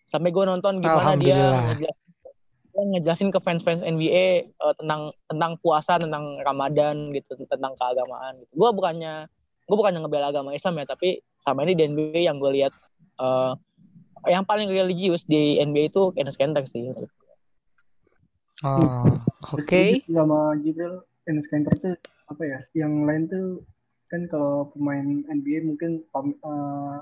sampai 0.10 0.30
gue 0.34 0.44
nonton 0.44 0.84
gimana 0.84 1.16
dia 1.16 1.40
ngejelasin, 1.72 2.10
dia 2.68 2.82
ngejelasin 2.84 3.30
ke 3.32 3.40
fans-fans 3.40 3.82
NBA 3.86 4.52
eh, 4.52 4.74
tentang 4.76 5.16
tentang 5.30 5.52
puasa 5.64 5.96
tentang 6.02 6.42
Ramadan 6.44 7.16
gitu 7.16 7.38
tentang 7.48 7.78
keagamaan 7.80 8.42
gitu. 8.44 8.52
Gue 8.58 8.70
bukannya 8.76 9.30
gue 9.70 9.78
bukannya 9.78 10.04
ngebela 10.04 10.36
agama 10.36 10.52
Islam 10.52 10.84
ya 10.84 10.86
tapi 10.90 11.24
sama 11.40 11.64
ini 11.64 11.80
di 11.80 11.84
NBA 11.88 12.28
yang 12.28 12.44
gue 12.44 12.52
lihat 12.60 12.74
eh, 13.22 13.54
yang 14.30 14.46
paling 14.46 14.70
religius 14.70 15.26
di 15.26 15.58
NBA 15.58 15.90
itu 15.90 16.14
Enes 16.20 16.38
Kanter 16.38 16.68
sih. 16.68 16.92
Oh 18.62 19.18
oke. 19.58 19.66
Setuju 19.66 20.12
sama 20.12 20.54
Jibril 20.62 21.02
Enes 21.26 21.48
Kanter 21.50 21.74
tuh 21.82 21.96
apa 22.32 22.44
ya 22.44 22.60
yang 22.74 23.04
lain 23.04 23.28
tuh 23.28 23.60
kan 24.08 24.24
kalau 24.28 24.72
pemain 24.72 25.04
NBA 25.28 25.64
mungkin 25.64 26.04
pam- 26.10 26.36
eh, 26.38 26.98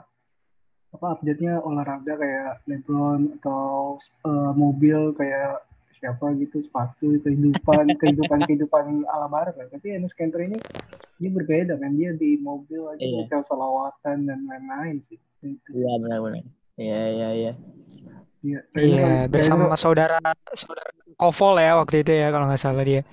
apa 0.89 1.05
update-nya 1.13 1.61
olahraga 1.61 2.17
kayak 2.17 2.65
LeBron 2.65 3.37
atau 3.37 3.95
eh, 4.25 4.51
mobil 4.53 5.13
kayak 5.13 5.61
siapa 5.99 6.33
gitu 6.33 6.63
sepatu 6.63 7.21
kehidupan 7.21 7.93
kehidupan 8.01 8.39
kehidupan 8.43 9.05
ala 9.05 9.29
barat 9.29 9.53
kan 9.53 9.69
tapi 9.69 9.93
Enes 9.93 10.17
Kanter 10.17 10.49
ini 10.49 10.57
dia 11.19 11.29
berbeda 11.29 11.75
kan 11.75 11.93
dia 11.93 12.15
di 12.15 12.39
mobil 12.39 12.87
aja 12.87 13.03
Iya. 13.03 13.15
hotel 13.21 13.41
selawatan 13.43 14.17
dan 14.25 14.39
lain-lain 14.47 14.97
sih 15.03 15.19
itu 15.43 15.69
Iya 15.71 15.93
benar-benar. 15.99 16.43
Iya 16.79 17.01
iya 17.11 17.29
iya. 17.35 17.51
Iya, 18.39 18.59
Iya, 18.71 19.27
bersama 19.27 19.75
saudara 19.75 20.15
saudara 20.55 20.87
Koval 21.19 21.59
ya 21.59 21.75
waktu 21.75 22.07
itu 22.07 22.15
ya 22.15 22.31
kalau 22.31 22.47
nggak 22.47 22.61
salah 22.63 22.87
dia. 22.87 23.03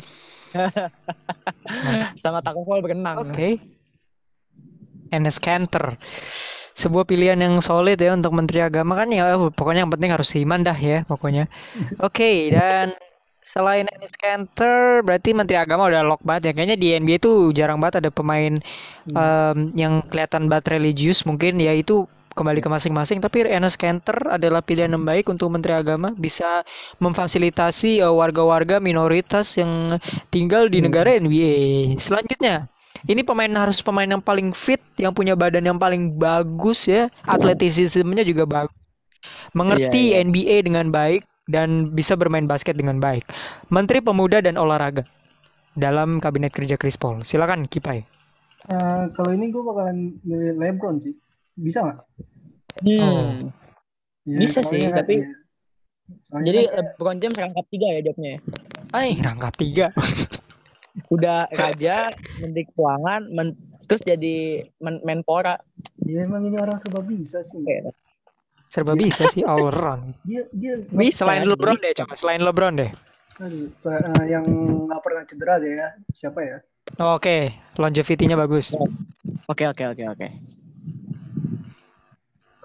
Sama 2.23 2.40
Takovol 2.43 2.82
berenang. 2.85 3.27
Oke. 3.27 3.59
Enes 5.10 5.39
Kanter. 5.39 5.98
Sebuah 6.77 7.09
pilihan 7.09 7.40
yang 7.40 7.56
solid 7.64 7.97
ya 7.97 8.12
untuk 8.12 8.36
Menteri 8.36 8.60
Agama 8.60 9.01
kan 9.01 9.09
ya 9.09 9.32
pokoknya 9.48 9.89
yang 9.89 9.93
penting 9.93 10.12
harus 10.12 10.28
iman 10.36 10.60
dah 10.60 10.77
ya 10.77 11.09
pokoknya. 11.09 11.48
Oke, 12.05 12.52
dan 12.52 12.93
selain 13.40 13.89
Enes 13.89 14.12
Kanter 14.12 15.01
berarti 15.01 15.32
Menteri 15.32 15.56
Agama 15.56 15.89
udah 15.89 16.05
lock 16.05 16.20
banget 16.20 16.51
ya. 16.51 16.52
Kayaknya 16.52 16.77
di 16.77 16.89
NBA 17.01 17.16
tuh 17.23 17.55
jarang 17.56 17.81
banget 17.81 18.05
ada 18.05 18.10
pemain 18.12 18.52
em, 19.09 19.56
yang 19.73 20.05
kelihatan 20.05 20.52
banget 20.52 20.77
religius 20.77 21.24
mungkin 21.24 21.56
ya 21.62 21.73
itu 21.73 22.05
kembali 22.37 22.61
ke 22.61 22.69
masing-masing 22.69 23.19
tapi 23.19 23.49
Enes 23.49 23.75
Kanter 23.75 24.15
adalah 24.29 24.61
pilihan 24.61 24.93
yang 24.93 25.03
baik 25.03 25.27
untuk 25.27 25.49
Menteri 25.49 25.73
Agama 25.73 26.13
bisa 26.13 26.63
memfasilitasi 27.01 28.05
eh, 28.05 28.13
warga-warga 28.13 28.77
minoritas 28.79 29.57
yang 29.57 29.97
tinggal 30.29 30.69
di 30.69 30.79
Hmm. 30.79 30.87
negara 30.93 31.17
NBA. 31.17 31.97
Selanjutnya, 31.97 32.69
ini 33.09 33.25
pemain 33.25 33.49
harus 33.57 33.81
pemain 33.81 34.07
yang 34.07 34.21
paling 34.21 34.53
fit, 34.53 34.85
yang 35.01 35.17
punya 35.17 35.33
badan 35.33 35.65
yang 35.65 35.81
paling 35.81 36.13
bagus 36.13 36.85
ya, 36.87 37.09
atletisismenya 37.25 38.23
juga 38.23 38.45
bagus. 38.45 38.77
Mengerti 39.57 40.13
Iya, 40.13 40.21
iya. 40.21 40.25
NBA 40.29 40.57
dengan 40.63 40.93
baik 40.93 41.25
dan 41.49 41.91
bisa 41.91 42.15
bermain 42.15 42.45
basket 42.45 42.77
dengan 42.77 43.01
baik. 43.01 43.25
Menteri 43.73 44.05
Pemuda 44.05 44.39
dan 44.39 44.61
Olahraga 44.61 45.09
dalam 45.75 46.21
kabinet 46.21 46.53
kerja 46.53 46.77
Chris 46.77 47.01
Paul. 47.01 47.25
Silakan 47.25 47.67
Kipai. 47.67 48.05
Eh, 48.67 49.05
kalau 49.15 49.31
ini 49.31 49.49
gue 49.49 49.63
bakalan 49.63 50.19
milih 50.27 50.59
LeBron 50.59 50.99
sih 51.01 51.15
bisa 51.57 51.81
nggak 51.81 51.99
Hmm. 52.77 53.49
Ya, 54.28 54.37
Bisa 54.37 54.61
sih, 54.61 54.85
kan- 54.85 55.01
tapi- 55.01 55.24
ya. 55.24 55.33
Soalnya 56.28 56.45
Jadi 56.45 56.61
kan, 56.66 56.85
LeBron 56.93 57.19
James 57.19 57.37
rangkap 57.37 57.66
tiga 57.66 57.87
ya 57.89 58.01
jawabnya. 58.05 58.31
ya? 58.31 58.39
Ay, 58.93 59.09
rangkap 59.16 59.55
tiga. 59.55 59.87
Udah 61.09 61.49
raja, 61.49 62.11
menteri 62.37 62.69
keuangan, 62.69 63.27
men- 63.28 63.57
terus 63.87 64.03
jadi 64.03 64.37
men 64.77 65.01
Menpora. 65.01 65.57
ya 66.03 66.23
emang 66.23 66.43
ini 66.43 66.57
orang 66.57 66.77
serba 66.78 67.01
bisa 67.01 67.41
sih. 67.43 67.59
Serba 68.66 68.93
bisa 68.93 69.24
sih 69.27 69.41
all 69.41 69.66
around. 69.66 70.12
dia 70.28 70.45
dia 70.53 70.78
Bisa. 70.85 71.24
Selain 71.24 71.43
LeBron 71.43 71.78
deh, 71.78 71.97
coba 71.97 72.15
selain 72.15 72.41
LeBron 72.41 72.74
deh. 72.77 72.91
Aduh, 73.37 73.69
eh, 73.69 74.24
yang 74.27 74.45
nggak 74.85 75.01
pernah 75.01 75.23
cedera 75.23 75.57
deh 75.57 75.73
ya 75.74 75.89
siapa 76.11 76.41
ya 76.41 76.57
Oke, 76.99 77.53
longevity-nya 77.77 78.33
bagus. 78.33 78.73
Oke 79.47 79.65
oke 79.65 79.85
oke 79.87 80.05
oke. 80.09 80.28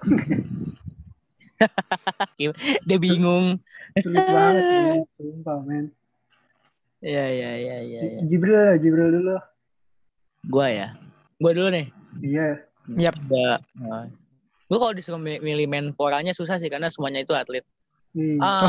Dia 2.88 2.98
bingung. 2.98 3.60
sulit 4.02 4.26
banget 4.26 4.64
men 4.72 5.04
sumpah 5.14 5.58
men 5.62 5.84
Iya 7.02 7.26
iya 7.34 7.50
iya 7.58 7.76
iya. 7.82 8.00
iya. 8.06 8.20
Jibril 8.22 8.54
lah 8.54 8.78
Jibril 8.78 9.10
dulu 9.10 9.34
Gua 10.46 10.70
ya. 10.70 10.94
Gua 11.38 11.52
dulu 11.54 11.68
nih. 11.70 11.86
iya 12.22 12.62
Yap. 12.98 13.14
Gua, 13.26 13.58
uh, 13.82 14.04
gua 14.70 14.78
kalau 14.78 14.94
disuruh 14.94 15.18
mi- 15.18 15.42
milih 15.42 15.66
Menporanya 15.70 16.30
susah 16.34 16.58
sih 16.62 16.70
karena 16.70 16.90
semuanya 16.90 17.22
itu 17.22 17.34
atlet. 17.34 17.64
nih 18.14 18.38
Ah, 18.42 18.62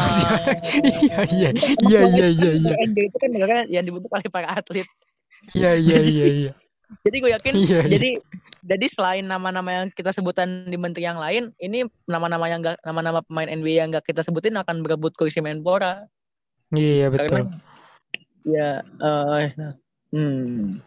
Iya, 1.04 1.20
iya. 1.30 1.50
Iya, 1.82 2.00
iya, 2.10 2.28
iya, 2.30 2.52
iya. 2.58 2.74
NBA 2.78 3.06
itu 3.10 3.18
kan 3.20 3.30
negara 3.30 3.66
yang 3.70 3.86
dibentuk 3.86 4.10
oleh 4.14 4.30
para 4.30 4.48
atlet. 4.54 4.88
Iya, 5.54 5.76
iya, 5.78 6.00
iya, 6.02 6.26
iya. 6.30 6.52
Jadi 7.02 7.18
gue 7.18 7.32
yakin 7.34 7.54
Iya, 7.58 7.80
iya. 7.86 7.90
jadi 7.90 8.10
jadi 8.64 8.86
selain 8.88 9.26
nama-nama 9.28 9.84
yang 9.84 9.86
kita 9.92 10.16
sebutan 10.16 10.70
di 10.72 10.80
menteri 10.80 11.04
yang 11.04 11.20
lain, 11.20 11.52
ini 11.60 11.84
nama-nama 12.08 12.48
yang 12.48 12.64
enggak 12.64 12.80
nama-nama 12.88 13.20
pemain 13.26 13.52
NBA 13.52 13.84
yang 13.84 13.90
enggak 13.92 14.08
kita 14.08 14.24
sebutin 14.24 14.56
akan 14.56 14.80
berebut 14.80 15.12
kursi 15.20 15.44
Menpora. 15.44 16.08
Iya, 16.72 17.12
betul. 17.12 17.44
Karena 17.44 17.60
ya 18.44 18.84
eh 18.84 19.48
hmm, 20.16 20.80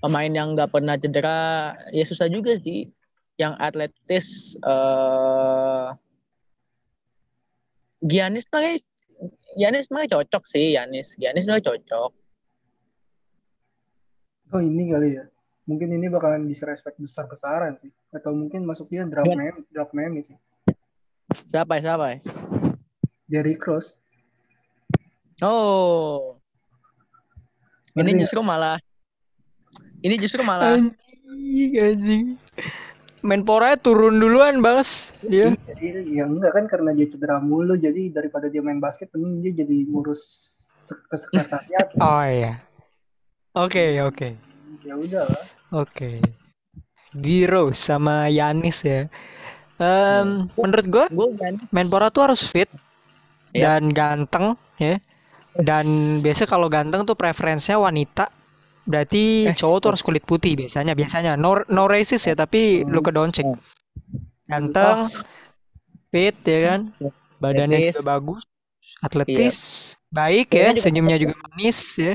pemain 0.00 0.32
yang 0.32 0.52
nggak 0.56 0.72
pernah 0.72 0.96
cedera 0.96 1.76
ya 1.92 2.04
susah 2.08 2.28
juga 2.32 2.56
sih. 2.64 2.88
Yang 3.36 3.52
atletis 3.60 4.26
eh 4.64 5.88
Giannis 8.04 8.48
sebenarnya 8.48 8.80
Giannis 9.60 9.84
sebenarnya 9.88 10.10
cocok 10.16 10.44
sih 10.48 10.72
Giannis. 10.72 11.20
Giannis 11.20 11.44
sebenarnya 11.44 11.68
cocok. 11.68 12.23
Oh 14.50 14.60
ini 14.60 14.90
kali 14.90 15.08
ya 15.16 15.24
mungkin 15.64 15.88
ini 15.90 16.06
bakalan 16.06 16.44
disrespect 16.44 16.98
besar 16.98 17.24
besaran 17.24 17.78
sih 17.78 17.88
atau 18.10 18.32
mungkin 18.32 18.62
masuknya 18.62 19.06
draft 19.06 19.26
Ya. 19.26 19.36
meme 19.38 19.60
draft 19.70 19.92
meme 19.92 20.20
sih 20.22 20.36
Siapa 21.48 21.80
ya 21.80 21.82
siapa 21.82 22.04
ya? 22.10 22.18
Derrick 23.26 23.64
Rose 23.64 23.90
Oh, 25.42 26.38
ini 27.96 28.14
nggak? 28.14 28.22
justru 28.22 28.38
malah 28.40 28.78
ini 29.98 30.14
justru 30.14 30.40
malah 30.40 30.78
Anjing, 30.78 31.72
anjing. 31.74 32.24
Menpora 33.18 33.74
turun 33.74 34.20
duluan, 34.20 34.60
Bas. 34.60 35.10
Dia. 35.18 35.56
jadi 35.66 36.04
ya 36.06 36.28
enggak 36.28 36.52
kan 36.52 36.64
karena 36.68 36.92
dia 36.92 37.08
cedera 37.08 37.40
mulu 37.40 37.74
jadi 37.74 38.12
daripada 38.12 38.46
dia 38.46 38.60
main 38.60 38.78
basket 38.78 39.08
mending 39.10 39.40
dia 39.42 39.64
jadi 39.64 39.88
ngurus 39.88 40.20
sek- 40.84 41.08
kesekretariat 41.08 41.88
Oh 41.98 42.22
iya. 42.22 42.60
Oke, 43.54 44.02
oke. 44.02 44.28
ya 44.84 44.94
udah 44.98 45.24
lah 45.24 45.44
Oke. 45.72 46.20
Giro 47.14 47.70
sama 47.70 48.26
Yanis 48.28 48.82
ya. 48.82 49.06
Em, 49.78 50.46
menurut 50.54 50.86
gua 50.86 51.06
gue 51.10 51.28
Menpora 51.70 52.10
tuh 52.10 52.30
harus 52.30 52.42
fit 52.42 52.66
Iya. 53.54 53.78
dan 53.78 53.94
ganteng 53.94 54.58
ya. 54.78 54.98
Dan 55.54 56.18
biasa 56.18 56.50
kalau 56.50 56.66
ganteng 56.66 57.06
tuh 57.06 57.14
preferensinya 57.14 57.86
wanita. 57.86 58.26
Berarti 58.84 59.46
Eh, 59.46 59.54
cowok 59.54 59.78
tuh 59.78 59.88
harus 59.94 60.02
kulit 60.02 60.26
putih 60.26 60.58
biasanya. 60.58 60.98
Biasanya 60.98 61.38
no 61.38 61.62
no 61.70 61.86
racist 61.86 62.26
ya, 62.26 62.34
tapi 62.34 62.82
Hmm. 62.82 62.90
Luka 62.90 63.14
Doncic. 63.14 63.46
Ganteng, 64.44 65.08
fit 66.10 66.34
ya 66.42 66.58
kan. 66.68 66.80
Badannya 67.38 67.94
juga 67.94 68.02
bagus, 68.04 68.42
atletis, 69.00 69.56
baik 70.10 70.50
ya, 70.50 70.74
senyumnya 70.76 71.16
juga 71.16 71.34
manis 71.40 71.78
ya. 71.96 72.14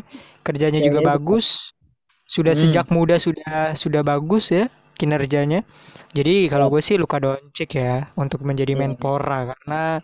Kerjanya 0.50 0.82
juga 0.82 1.00
juga- 1.00 1.10
bagus. 1.14 1.72
Sudah 2.26 2.54
Hmm. 2.54 2.62
sejak 2.66 2.90
muda 2.90 3.16
sudah 3.18 3.74
sudah 3.74 4.02
bagus 4.02 4.50
ya 4.50 4.70
kinerjanya. 4.94 5.66
Jadi 6.12 6.46
kalau 6.46 6.70
gue 6.70 6.82
sih 6.82 6.98
Luka 6.98 7.18
Doncic 7.18 7.78
ya 7.78 8.10
untuk 8.14 8.42
menjadi. 8.42 8.74
Menpora 8.74 9.54
karena 9.54 10.02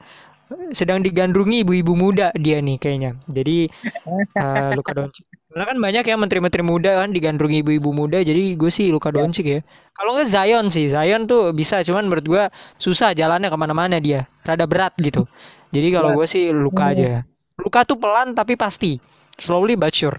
sedang 0.72 1.02
digandrungi 1.02 1.66
ibu-ibu 1.66 1.94
muda 1.94 2.30
dia 2.34 2.62
nih 2.62 2.78
kayaknya. 2.78 3.12
Jadi 3.26 3.70
eh, 4.42 4.70
Luka 4.74 4.94
Doncic. 4.94 5.26
Karena 5.50 5.66
kan 5.66 5.78
banyak 5.80 6.04
ya 6.04 6.16
menteri-menteri 6.16 6.62
muda 6.62 6.92
kan 7.00 7.10
digandrungi 7.10 7.62
ibu-ibu 7.62 7.90
muda. 7.90 8.20
Jadi 8.20 8.54
gue 8.54 8.70
sih 8.70 8.90
Luka 8.90 9.10
Ya. 9.10 9.22
Doncic 9.22 9.46
ya. 9.46 9.60
Kalau 9.92 10.12
nggak 10.14 10.28
Zion 10.28 10.68
sih, 10.68 10.90
Zion 10.90 11.26
tuh 11.26 11.50
bisa. 11.52 11.80
Cuman 11.82 12.06
menurut 12.06 12.26
gue 12.26 12.44
susah 12.76 13.14
jalannya 13.14 13.48
ke 13.48 13.58
mana-mana 13.58 13.98
dia. 13.98 14.28
Rada 14.42 14.66
berat 14.66 14.94
gitu. 14.98 15.26
Jadi 15.72 15.88
kalau 15.92 16.14
gue 16.14 16.26
sih 16.26 16.50
Luka 16.50 16.90
Hmm. 16.90 16.94
aja. 16.94 17.10
Luka 17.56 17.82
tuh 17.84 17.96
pelan 17.96 18.34
tapi 18.34 18.54
pasti. 18.56 18.98
Slowly 19.36 19.76
but 19.76 19.92
sure. 19.92 20.16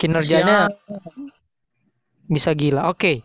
Kinerjanya 0.00 0.72
bisa 2.30 2.56
gila. 2.56 2.88
Oke. 2.88 3.20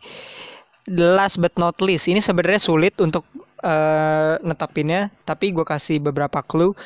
Last 0.86 1.42
but 1.42 1.56
not 1.58 1.80
least, 1.82 2.12
ini 2.12 2.22
sebenarnya 2.22 2.62
sulit 2.62 2.94
untuk 3.02 3.26
eh, 3.64 4.36
netapinnya, 4.44 5.10
tapi 5.26 5.50
gue 5.50 5.66
kasih 5.66 5.98
beberapa 5.98 6.46
clue. 6.46 6.78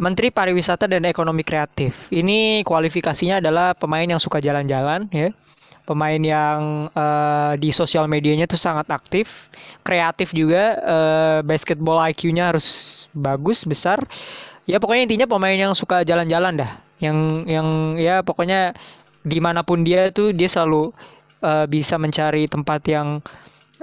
Menteri 0.00 0.34
Pariwisata 0.34 0.90
dan 0.90 1.06
Ekonomi 1.06 1.46
Kreatif. 1.46 2.10
Ini 2.10 2.66
kualifikasinya 2.66 3.38
adalah 3.38 3.78
pemain 3.78 4.08
yang 4.08 4.18
suka 4.18 4.42
jalan-jalan, 4.42 5.06
ya. 5.14 5.30
Pemain 5.86 6.18
yang 6.18 6.90
eh, 6.90 7.52
di 7.62 7.70
sosial 7.70 8.10
medianya 8.10 8.50
tuh 8.50 8.58
sangat 8.58 8.90
aktif, 8.90 9.52
kreatif 9.86 10.34
juga, 10.34 10.78
eh, 10.82 11.38
basketball 11.46 12.02
IQ-nya 12.10 12.50
harus 12.50 12.66
bagus, 13.14 13.62
besar. 13.62 14.02
Ya 14.66 14.82
pokoknya 14.82 15.06
intinya 15.06 15.26
pemain 15.30 15.54
yang 15.54 15.74
suka 15.78 16.02
jalan-jalan 16.02 16.58
dah. 16.58 16.70
Yang 16.98 17.18
yang 17.46 17.68
ya 17.98 18.22
pokoknya 18.26 18.74
di 19.22 19.38
mana 19.38 19.62
pun 19.62 19.82
dia 19.86 20.10
tuh 20.10 20.34
dia 20.34 20.46
selalu 20.50 20.90
eh, 21.42 21.66
bisa 21.70 21.96
mencari 21.98 22.46
tempat 22.50 22.80
yang 22.90 23.22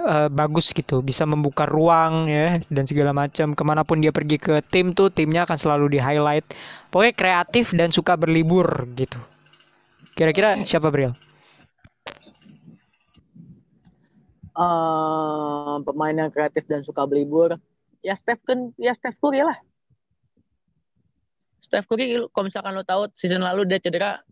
eh, 0.00 0.28
bagus 0.32 0.72
gitu, 0.72 1.00
bisa 1.04 1.24
membuka 1.28 1.64
ruang 1.68 2.28
ya 2.28 2.60
dan 2.68 2.84
segala 2.88 3.12
macam. 3.16 3.52
Ke 3.56 3.62
mana 3.66 3.82
pun 3.84 4.00
dia 4.00 4.12
pergi 4.14 4.36
ke 4.40 4.60
tim 4.68 4.92
tuh 4.96 5.08
timnya 5.12 5.44
akan 5.48 5.58
selalu 5.58 5.96
di 5.96 5.98
highlight. 6.00 6.46
Pokoknya 6.92 7.14
kreatif 7.16 7.72
dan 7.76 7.90
suka 7.92 8.16
berlibur 8.16 8.86
gitu. 8.96 9.18
Kira-kira 10.16 10.60
siapa 10.68 10.92
Bril? 10.92 11.16
eh, 14.60 15.76
pemain 15.86 16.16
yang 16.16 16.30
kreatif 16.32 16.64
dan 16.68 16.80
suka 16.84 17.04
berlibur. 17.08 17.56
Ya 18.00 18.16
Steph 18.16 18.42
kan, 18.44 18.72
ya 18.80 18.92
Steph 18.96 19.20
Curry 19.20 19.44
lah. 19.44 19.56
Steph 21.60 21.84
Curry 21.84 22.16
kalau 22.32 22.48
misalkan 22.48 22.72
lo 22.72 22.82
tahu 22.84 23.08
season 23.12 23.44
lalu 23.44 23.68
dia 23.68 23.78
cedera 23.78 24.24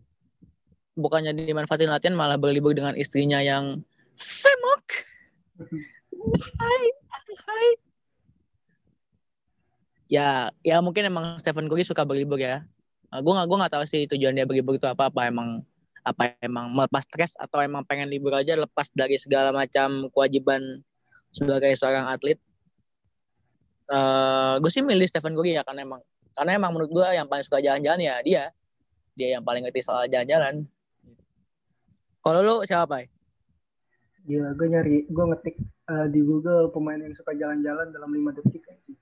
bukannya 0.99 1.31
dimanfaatin 1.31 1.87
latihan 1.87 2.19
malah 2.19 2.35
berlibur 2.35 2.75
dengan 2.75 2.99
istrinya 2.99 3.39
yang 3.39 3.87
semok. 4.19 5.07
Hai, 6.59 6.85
hai. 7.47 7.69
Ya, 10.11 10.51
ya 10.67 10.83
mungkin 10.83 11.07
emang 11.07 11.39
Stephen 11.39 11.71
Curry 11.71 11.87
suka 11.87 12.03
berlibur 12.03 12.43
ya. 12.43 12.67
Uh, 13.15 13.23
gue 13.23 13.33
nggak 13.33 13.47
gue 13.47 13.57
nggak 13.63 13.73
tahu 13.73 13.85
sih 13.87 14.03
tujuan 14.11 14.35
dia 14.37 14.45
berlibur 14.45 14.77
itu 14.77 14.85
apa 14.85 15.09
apa 15.09 15.31
emang 15.31 15.65
apa 16.05 16.37
emang 16.45 16.69
melepas 16.75 17.07
stres 17.09 17.33
atau 17.41 17.61
emang 17.65 17.85
pengen 17.87 18.11
libur 18.11 18.35
aja 18.37 18.57
lepas 18.59 18.91
dari 18.93 19.17
segala 19.17 19.55
macam 19.55 20.11
kewajiban 20.13 20.83
sebagai 21.31 21.73
seorang 21.79 22.11
atlet. 22.11 22.37
Uh, 23.89 24.61
gue 24.61 24.69
sih 24.69 24.85
milih 24.85 25.09
Stephen 25.09 25.33
Curry 25.33 25.57
ya 25.57 25.63
karena 25.65 25.87
emang 25.87 26.03
karena 26.37 26.51
emang 26.59 26.77
menurut 26.77 26.91
gue 26.93 27.07
yang 27.15 27.25
paling 27.31 27.45
suka 27.47 27.63
jalan-jalan 27.63 28.01
ya 28.03 28.17
dia 28.21 28.45
dia 29.17 29.29
yang 29.39 29.43
paling 29.43 29.65
ngerti 29.65 29.81
soal 29.81 30.05
jalan-jalan 30.07 30.69
kalau 32.21 32.41
lu 32.41 32.57
siapa 32.65 32.87
Pak? 32.89 33.03
Ya, 34.29 34.45
gue 34.53 34.67
nyari, 34.69 35.09
gue 35.09 35.25
ngetik 35.25 35.57
uh, 35.89 36.05
di 36.05 36.21
Google 36.21 36.69
pemain 36.69 37.01
yang 37.01 37.17
suka 37.17 37.33
jalan-jalan 37.33 37.89
dalam 37.91 38.13
lima 38.13 38.31
detik 38.37 38.61
aja. 38.69 38.93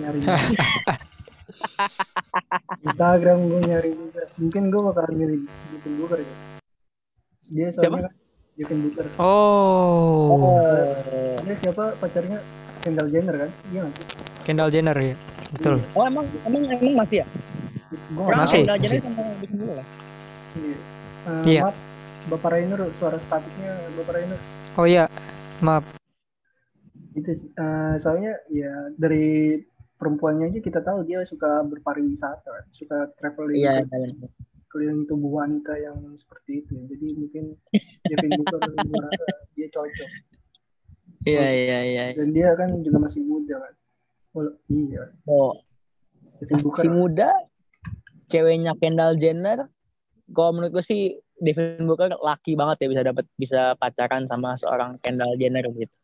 Nyari. 0.00 0.20
Instagram 2.88 3.38
gue 3.44 3.60
nyari 3.68 3.90
juga. 3.92 4.22
Mungkin 4.40 4.62
gue 4.72 4.80
bakal 4.80 5.04
milih 5.12 5.40
Devin 5.44 5.92
Booker 6.00 6.18
ya. 6.24 6.34
Dia 7.52 7.68
soalnya 7.76 8.08
kan 8.08 8.78
Booker. 8.86 9.06
Oh. 9.18 10.38
Uh, 10.48 11.36
dia 11.42 11.54
siapa 11.60 11.92
pacarnya 11.98 12.38
Kendall 12.80 13.08
Jenner 13.10 13.34
kan? 13.36 13.50
Iya 13.68 13.80
nggak 13.84 13.94
sih? 13.98 14.06
Kendall 14.46 14.70
Jenner 14.72 14.96
ya. 14.96 15.14
Betul. 15.52 15.76
Oh 15.92 16.04
emang 16.06 16.24
emang 16.46 16.62
emang 16.72 16.94
masih 17.04 17.16
ya? 17.20 17.26
Orang 18.16 18.38
Masih, 18.40 18.62
Kendall 18.64 18.80
Jenner 18.80 19.00
masih. 19.02 19.10
sama 19.10 19.22
Booker 19.42 19.76
ya? 19.76 19.84
Iya. 20.54 20.76
Uh, 21.24 21.42
Iya. 21.44 21.60
Maaf, 21.66 21.76
Bapak 22.24 22.56
Rainer, 22.56 22.80
suara 22.96 23.20
statiknya 23.20 23.72
Bapak 24.00 24.12
Rainer. 24.16 24.40
Oh 24.80 24.86
iya. 24.88 25.04
Maaf. 25.60 25.84
Itu 27.12 27.30
sih. 27.30 27.48
Eh, 27.52 27.94
soalnya 28.00 28.40
ya 28.48 28.90
dari 28.96 29.60
perempuannya 30.00 30.50
aja 30.50 30.60
kita 30.60 30.80
tahu 30.80 31.04
dia 31.04 31.22
suka 31.24 31.62
berpariwisata, 31.62 32.68
suka 32.72 33.12
traveling 33.20 33.60
Iya, 33.60 33.84
ke 33.86 34.28
keliling 34.72 35.06
tubuh 35.06 35.38
wanita 35.38 35.78
yang 35.78 36.00
seperti 36.18 36.66
itu. 36.66 36.74
Jadi 36.90 37.06
mungkin 37.14 37.44
Devin 38.08 38.30
Booker 38.40 38.58
gue 38.58 38.98
rasa 38.98 39.24
dia 39.54 39.68
cocok. 39.70 40.10
iya, 41.24 41.48
iya, 41.54 41.78
iya. 41.86 42.04
Dan 42.18 42.34
dia 42.34 42.52
kan 42.58 42.74
juga 42.82 42.98
masih 43.06 43.22
muda 43.22 43.54
kan. 43.62 43.74
Oh, 44.34 44.50
iya, 44.66 45.06
Oh, 45.30 45.54
Devin 46.42 46.58
Booker. 46.66 46.82
si 46.82 46.88
muda, 46.90 47.30
ceweknya 48.26 48.74
Kendall 48.82 49.14
Jenner. 49.14 49.70
Kalau 50.34 50.50
menurut 50.56 50.74
gue 50.74 50.84
sih 50.84 51.22
Devin 51.42 51.82
Booker 51.84 52.14
laki 52.18 52.54
banget 52.54 52.84
ya 52.84 52.88
bisa 52.90 53.02
dapat 53.02 53.24
bisa 53.34 53.60
pacaran 53.74 54.24
sama 54.24 54.54
seorang 54.54 54.96
Kendall 55.02 55.34
Jenner 55.34 55.66
gitu. 55.74 55.94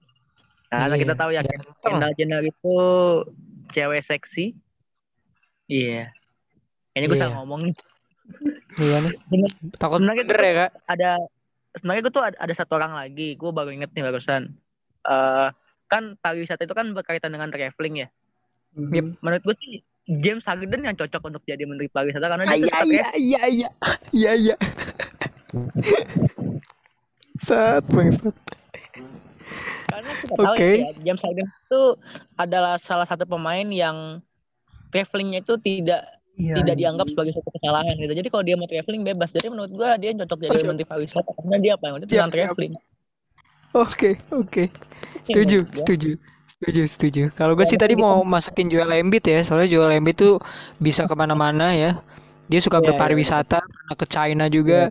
Karena 0.71 0.95
Iya, 0.95 1.03
kita 1.03 1.15
tahu 1.19 1.31
ya. 1.35 1.43
Kendall 1.83 2.15
Jenner 2.15 2.43
itu 2.43 2.77
cewek 3.71 4.03
seksi. 4.03 4.55
Iya. 5.71 6.11
Kayaknya 6.91 7.07
gue 7.07 7.17
Iya. 7.19 7.23
salah 7.27 7.35
ngomong 7.43 7.61
nih. 7.71 7.75
Iya 8.79 8.97
nih. 9.07 9.15
Takut 9.79 9.99
sebenarnya 10.03 10.25
bener 10.27 10.43
ya 10.43 10.53
kak. 10.55 10.71
ada 10.87 11.11
sebenarnya 11.75 12.03
gue 12.07 12.13
tuh 12.15 12.25
ada, 12.27 12.37
ada 12.39 12.55
satu 12.55 12.73
orang 12.79 12.93
lagi. 12.95 13.35
Gue 13.35 13.51
baru 13.51 13.71
inget 13.71 13.91
nih 13.95 14.03
barusan. 14.07 14.55
Eh 15.07 15.49
kan 15.91 16.15
pariwisata 16.23 16.63
itu 16.63 16.75
kan 16.75 16.91
berkaitan 16.95 17.35
dengan 17.35 17.51
traveling 17.51 18.07
ya. 18.07 18.09
Yep. 18.79 19.19
Menurut 19.23 19.43
gue 19.43 19.57
sih 19.59 19.75
James 20.11 20.43
Harden 20.43 20.83
yang 20.83 20.99
cocok 20.99 21.23
untuk 21.23 21.43
jadi 21.47 21.63
menteri 21.63 21.87
pariwisata 21.87 22.27
karena 22.27 22.45
Ah, 22.51 22.59
dia 22.59 22.59
Iya 22.59 22.79
suka 22.83 22.87
iya 22.91 23.09
iya 23.15 23.43
iya 23.47 23.69
iya 24.11 24.33
iya. 24.35 24.57
Sat 27.39 27.87
bangsat. 27.87 28.35
Karena 29.91 30.11
kita 30.19 30.35
tahu 30.35 30.55
Oke. 30.55 30.71
ya, 30.83 30.91
James 31.07 31.23
Harden 31.23 31.47
itu 31.47 31.83
adalah 32.35 32.75
salah 32.83 33.07
satu 33.07 33.23
pemain 33.23 33.67
yang 33.71 34.19
travelingnya 34.91 35.47
itu 35.47 35.55
tidak 35.63 36.03
Iya, 36.41 36.57
tidak 36.57 36.75
iya. 36.75 36.81
dianggap 36.89 37.07
sebagai 37.13 37.37
suatu 37.37 37.51
kesalahan 37.53 37.95
gitu. 38.01 38.13
Jadi 38.17 38.29
kalau 38.33 38.45
dia 38.47 38.57
mau 38.57 38.65
traveling 38.65 39.03
bebas. 39.05 39.29
Jadi 39.29 39.47
menurut 39.53 39.71
gua 39.77 40.01
dia 40.01 40.17
cocok 40.17 40.39
jadi 40.41 40.57
Siap. 40.57 40.69
menteri 40.73 40.87
pariwisata 40.89 41.31
karena 41.37 41.57
dia 41.61 41.73
apa 41.77 41.85
yang 41.85 41.95
penting 42.01 42.31
traveling. 42.33 42.73
Oke 43.77 44.11
oke. 44.33 44.65
Setuju 45.23 45.59
menurut 45.69 45.85
gua. 45.85 46.40
Setuju. 46.61 46.83
Setuju. 46.93 47.21
Kalau 47.39 47.53
gue 47.57 47.67
sih 47.69 47.79
tadi 47.81 47.95
mau 47.97 48.21
masukin 48.25 48.69
Joel 48.73 48.93
Embiid 49.01 49.25
ya, 49.25 49.39
soalnya 49.47 49.69
Joel 49.73 49.97
Embiid 50.01 50.17
tuh 50.21 50.33
bisa 50.81 51.03
ke 51.09 51.15
mana-mana 51.17 51.73
ya. 51.77 51.91
Dia 52.51 52.61
suka 52.63 52.79
Iya, 52.79 52.91
iya, 52.91 52.93
berpariwisata, 52.93 53.59
pernah 53.65 53.97
ke 53.97 54.07
China 54.11 54.45
juga. 54.53 54.91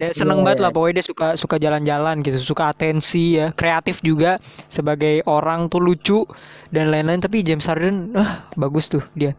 Dia 0.00 0.12
seneng 0.16 0.40
Iya, 0.40 0.44
banget 0.44 0.58
iya. 0.58 0.64
lah, 0.68 0.70
pokoknya 0.74 0.94
dia 1.00 1.06
suka 1.08 1.26
suka 1.40 1.56
jalan-jalan 1.60 2.16
gitu, 2.26 2.38
suka 2.40 2.72
atensi 2.72 3.40
ya, 3.40 3.46
kreatif 3.56 4.00
juga 4.04 4.38
sebagai 4.68 5.24
orang 5.28 5.68
tuh 5.72 5.80
lucu 5.82 6.20
dan 6.74 6.92
lain-lain. 6.92 7.20
Tapi 7.24 7.42
James 7.46 7.64
Harden, 7.68 8.12
ah 8.18 8.44
bagus 8.60 8.88
tuh 8.92 9.04
dia. 9.16 9.34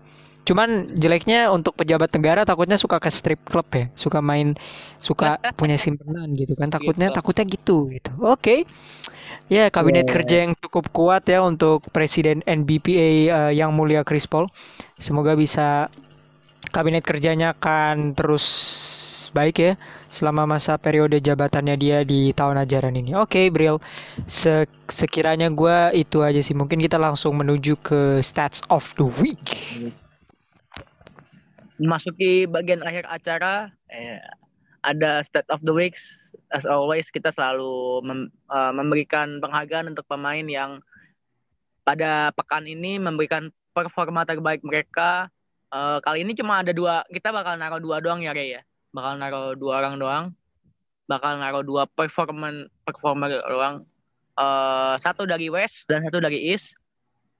Cuman 0.48 0.70
jeleknya 0.96 1.52
untuk 1.52 1.76
pejabat 1.76 2.08
negara 2.16 2.48
takutnya 2.48 2.80
suka 2.80 2.98
ke 3.04 3.10
strip 3.12 3.40
club 3.44 3.68
ya, 3.76 3.86
suka 4.00 4.20
main, 4.24 4.56
suka 5.04 5.36
punya 5.60 5.76
simpenan 5.76 6.32
gitu 6.40 6.56
kan. 6.56 6.72
Takutnya 6.72 7.12
Gitu. 7.12 7.18
takutnya 7.20 7.46
gitu 7.52 7.78
gitu. 7.92 8.12
Oke. 8.24 8.64
Ya, 9.52 9.68
kabinet 9.72 10.08
Iya, 10.08 10.12
iya. 10.12 10.16
kerja 10.16 10.36
yang 10.48 10.52
cukup 10.60 10.92
kuat 10.92 11.24
ya 11.28 11.40
untuk 11.44 11.84
presiden 11.96 12.44
NBPA 12.44 13.10
eh, 13.28 13.52
yang 13.56 13.72
mulia 13.76 14.04
Chris 14.08 14.28
Paul. 14.28 14.48
Semoga 15.00 15.36
bisa 15.40 15.88
kabinet 16.72 17.04
kerjanya 17.08 17.56
akan 17.56 18.16
terus 18.18 18.46
baik 19.36 19.56
ya 19.60 19.74
selama 20.08 20.48
masa 20.48 20.80
periode 20.80 21.20
jabatannya 21.20 21.76
dia 21.78 21.98
di 22.08 22.32
tahun 22.32 22.64
ajaran 22.64 22.96
ini. 22.96 23.12
Oke, 23.20 23.52
Bril. 23.52 23.80
Se- 24.28 24.68
sekiranya 24.88 25.52
gua 25.52 25.92
itu 25.92 26.24
aja 26.24 26.40
sih. 26.40 26.56
Mungkin 26.56 26.80
kita 26.80 26.96
langsung 27.00 27.36
menuju 27.36 27.76
ke 27.84 28.24
stats 28.24 28.64
of 28.72 28.96
the 28.96 29.08
week. 29.20 29.44
Memasuki 31.78 32.50
bagian 32.50 32.82
akhir 32.82 33.06
acara 33.06 33.70
eh, 33.94 34.18
ada 34.82 35.22
state 35.22 35.48
of 35.54 35.62
the 35.62 35.74
week. 35.74 35.94
As 36.50 36.66
always 36.66 37.12
kita 37.14 37.30
selalu 37.30 38.02
mem- 38.06 38.32
eh, 38.34 38.74
memberikan 38.74 39.38
penghargaan 39.38 39.94
untuk 39.94 40.06
pemain 40.10 40.46
yang 40.46 40.82
pada 41.86 42.36
pekan 42.36 42.68
ini 42.68 43.00
memberikan 43.00 43.54
performa 43.72 44.26
terbaik 44.26 44.66
mereka. 44.66 45.30
Eh, 45.70 46.00
kali 46.02 46.26
ini 46.26 46.34
cuma 46.34 46.66
ada 46.66 46.74
dua, 46.74 47.06
kita 47.14 47.30
bakal 47.30 47.60
naruh 47.60 47.80
dua 47.80 48.02
doang 48.02 48.26
ya 48.26 48.34
Rey 48.34 48.58
ya. 48.58 48.62
Bakal 48.96 49.22
naruh 49.22 49.54
dua 49.54 49.84
orang 49.86 49.96
doang. 50.02 50.26
Bakal 51.08 51.40
naruh 51.40 51.64
dua 51.64 51.86
performan 51.88 52.68
performer 52.84 53.38
doang. 53.46 53.86
Eh, 54.38 54.96
satu 54.98 55.30
dari 55.30 55.50
West 55.54 55.86
dan 55.86 56.02
satu 56.08 56.18
dari 56.18 56.54
East. 56.54 56.74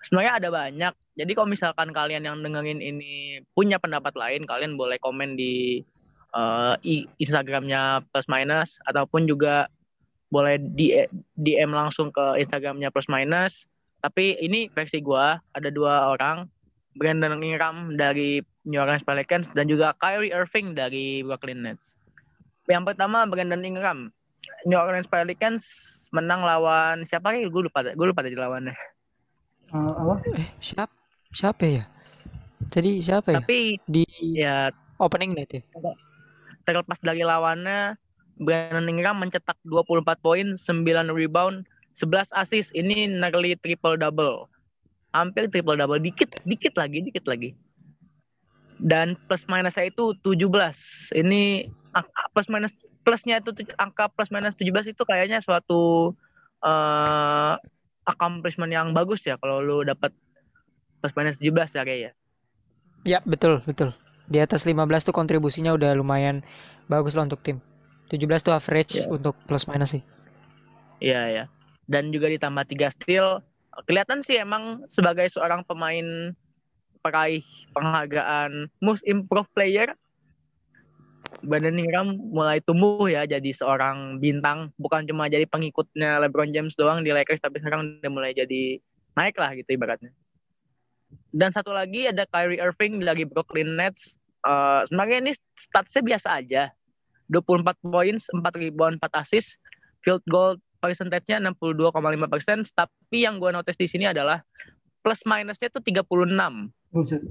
Sebenarnya 0.06 0.34
ada 0.38 0.50
banyak. 0.54 0.94
Jadi 1.18 1.34
kalau 1.34 1.50
misalkan 1.50 1.90
kalian 1.90 2.30
yang 2.30 2.38
dengerin 2.46 2.78
ini 2.78 3.42
punya 3.58 3.82
pendapat 3.82 4.14
lain, 4.14 4.46
kalian 4.46 4.78
boleh 4.78 5.02
komen 5.02 5.34
di 5.34 5.82
i- 6.86 7.10
Instagramnya 7.18 8.06
plus 8.14 8.30
minus 8.30 8.78
ataupun 8.86 9.26
juga 9.26 9.66
boleh 10.30 10.60
di 10.60 10.94
DM 11.40 11.74
langsung 11.74 12.14
ke 12.14 12.38
Instagramnya 12.38 12.94
plus 12.94 13.10
minus. 13.10 13.66
Tapi 14.06 14.38
ini 14.46 14.70
versi 14.70 15.02
gua 15.02 15.42
ada 15.58 15.74
dua 15.74 16.14
orang, 16.14 16.46
Brandon 16.94 17.42
Ingram 17.42 17.98
dari 17.98 18.46
New 18.70 18.78
Orleans 18.78 19.02
Pelicans 19.02 19.50
dan 19.58 19.66
juga 19.66 19.98
Kyrie 19.98 20.30
Irving 20.30 20.78
dari 20.78 21.26
Brooklyn 21.26 21.66
Nets. 21.66 21.98
Yang 22.70 22.94
pertama 22.94 23.26
Brandon 23.26 23.64
Ingram, 23.66 24.14
New 24.68 24.78
Orleans 24.78 25.10
Pelicans 25.10 25.64
menang 26.14 26.46
lawan 26.46 27.08
siapa 27.08 27.34
sih? 27.34 27.48
Gue 27.50 27.72
lupa, 27.72 27.82
gue 27.82 28.06
lupa 28.06 28.22
tadi 28.22 28.36
lawannya. 28.38 28.76
Eh, 29.72 29.76
apa? 29.76 30.14
Eh, 30.36 30.50
siapa? 30.60 30.97
Siapa 31.34 31.64
ya? 31.68 31.84
Tadi 32.72 33.00
siapa 33.04 33.36
ya? 33.36 33.44
Tapi 33.44 33.80
Di 33.86 34.04
ya 34.18 34.72
opening 34.98 35.38
night 35.38 35.62
ya? 35.62 35.64
terlepas 36.68 37.00
dari 37.00 37.24
lawannya 37.24 37.96
Brandon 38.44 38.92
Ingram 38.92 39.24
mencetak 39.24 39.56
24 39.64 40.20
poin, 40.20 40.60
9 40.60 41.16
rebound, 41.16 41.64
11 41.96 42.30
assist. 42.36 42.70
Ini 42.76 43.08
nearly 43.08 43.56
triple 43.58 43.96
double. 43.96 44.52
Hampir 45.16 45.48
triple 45.50 45.80
double 45.80 45.98
dikit 45.98 46.30
dikit 46.44 46.76
lagi, 46.76 47.02
dikit 47.02 47.26
lagi. 47.26 47.56
Dan 48.78 49.18
plus 49.26 49.48
minusnya 49.50 49.90
itu 49.90 50.14
17. 50.22 51.16
Ini 51.18 51.72
plus 52.36 52.48
minus 52.52 52.76
plusnya 53.02 53.40
itu 53.42 53.56
angka 53.80 54.12
plus 54.12 54.30
minus 54.30 54.54
17 54.60 54.94
itu 54.94 55.04
kayaknya 55.08 55.40
suatu 55.42 56.12
eh 56.62 57.56
accomplishment 58.08 58.72
yang 58.72 58.92
bagus 58.92 59.24
ya 59.26 59.40
kalau 59.40 59.64
lu 59.64 59.78
dapat 59.84 60.14
plus 61.02 61.14
minus 61.16 61.38
17 61.40 61.78
ya 61.78 61.84
kayak 61.84 62.02
ya. 63.06 63.20
Betul, 63.24 63.64
betul. 63.64 63.94
Di 64.28 64.44
atas 64.44 64.68
15 64.68 65.08
tuh 65.08 65.16
kontribusinya 65.16 65.72
udah 65.72 65.96
lumayan 65.96 66.44
bagus 66.92 67.16
lah 67.16 67.24
untuk 67.24 67.40
tim. 67.40 67.64
17 68.12 68.44
tuh 68.44 68.56
average 68.56 69.04
Ya. 69.04 69.08
untuk 69.08 69.36
plus 69.48 69.68
minus 69.68 69.96
sih. 69.96 70.04
Iya 71.00 71.22
ya. 71.32 71.44
Dan 71.88 72.12
juga 72.12 72.28
ditambah 72.28 72.68
tiga 72.68 72.92
steal. 72.92 73.40
Kelihatan 73.88 74.26
sih 74.26 74.42
emang 74.42 74.84
sebagai 74.90 75.30
seorang 75.30 75.64
pemain 75.64 76.34
peraih 77.00 77.46
penghargaan 77.72 78.68
Most 78.82 79.06
Improved 79.08 79.54
Player 79.54 79.94
Brandon 81.44 81.78
Ingram 81.78 82.18
mulai 82.34 82.60
tumbuh 82.64 83.06
ya 83.08 83.24
jadi 83.28 83.52
seorang 83.54 84.18
bintang 84.18 84.74
bukan 84.80 85.06
cuma 85.06 85.28
jadi 85.30 85.46
pengikutnya 85.46 86.20
LeBron 86.24 86.52
James 86.52 86.74
doang 86.76 87.04
di 87.04 87.12
Lakers 87.14 87.44
tapi 87.44 87.60
sekarang 87.62 88.02
udah 88.02 88.12
mulai 88.12 88.32
jadi 88.34 88.80
naik 89.14 89.36
lah 89.38 89.54
gitu 89.56 89.76
ibaratnya 89.76 90.12
dan 91.32 91.54
satu 91.54 91.72
lagi 91.72 92.10
ada 92.10 92.28
Kyrie 92.28 92.60
Irving 92.60 93.04
dari 93.04 93.24
Brooklyn 93.24 93.78
Nets 93.78 94.18
uh, 94.48 94.84
sebenarnya 94.88 95.18
ini 95.28 95.34
statsnya 95.56 96.02
biasa 96.04 96.28
aja 96.44 96.64
24 97.30 97.84
poin 97.84 98.16
4 98.16 98.64
rebound 98.64 98.96
4 99.04 99.22
assist 99.24 99.60
field 100.04 100.24
goal 100.32 100.56
percentage-nya 100.80 101.42
62,5 101.42 102.34
persen 102.34 102.58
tapi 102.76 103.26
yang 103.26 103.42
gue 103.42 103.52
notice 103.52 103.80
di 103.80 103.88
sini 103.90 104.08
adalah 104.08 104.44
plus 105.02 105.24
minusnya 105.24 105.68
itu 105.72 105.80
36 105.80 106.04
Buset. 106.92 107.22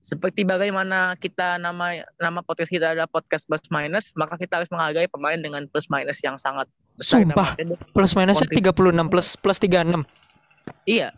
seperti 0.00 0.42
bagaimana 0.42 1.14
kita 1.20 1.60
nama 1.62 2.02
nama 2.18 2.40
podcast 2.42 2.66
kita 2.66 2.98
adalah 2.98 3.06
podcast 3.06 3.46
plus 3.46 3.62
minus, 3.70 4.10
maka 4.18 4.34
kita 4.34 4.58
harus 4.58 4.66
menghargai 4.66 5.06
pemain 5.06 5.38
dengan 5.38 5.62
plus 5.70 5.86
minus 5.86 6.18
yang 6.26 6.34
sangat 6.34 6.66
besar. 6.98 7.22
Sumpah. 7.22 7.54
Plus 7.94 8.12
minusnya 8.18 8.50
36 8.50 8.74
plus 9.06 9.38
plus 9.38 9.58
36. 9.62 10.02
Iya, 10.82 11.14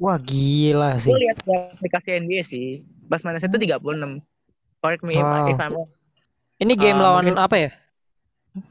Wah 0.00 0.16
gila 0.16 0.96
sih. 0.96 1.12
gue 1.12 1.20
lihat 1.20 1.38
aplikasi 1.76 2.16
NBA 2.16 2.40
sih, 2.42 2.66
plus 3.04 3.20
minus 3.20 3.44
itu 3.44 3.52
36. 3.54 4.24
Correct 4.80 5.04
me 5.04 5.12
Wow. 5.14 5.44
if 5.46 5.60
I'm 5.60 5.76
wrong. 5.76 5.90
Ini 6.56 6.72
game 6.72 6.96
Ah, 6.96 7.04
lawan 7.06 7.28
mungkin- 7.28 7.36
apa 7.38 7.56
ya? 7.58 7.70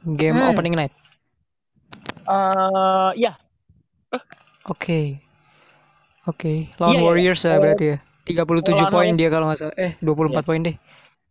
Game 0.07 0.34
Hmm. 0.35 0.49
opening 0.49 0.73
night. 0.76 0.93
Eh, 2.26 3.11
ya, 3.19 3.34
Oke. 4.65 5.18
Oke, 6.26 6.69
lawan 6.77 6.93
Iya, 6.93 7.01
iya. 7.01 7.06
Warriors 7.07 7.41
ya 7.41 7.53
Eh, 7.53 7.60
berarti 7.60 7.85
ya. 7.88 7.97
37 8.23 8.77
lawan 8.80 8.93
poin 8.93 9.14
dia 9.15 9.30
kalau 9.30 9.49
nggak 9.49 9.60
salah. 9.60 9.76
Eh, 9.76 9.97
24 9.99 10.45
poin 10.45 10.61
deh. 10.61 10.77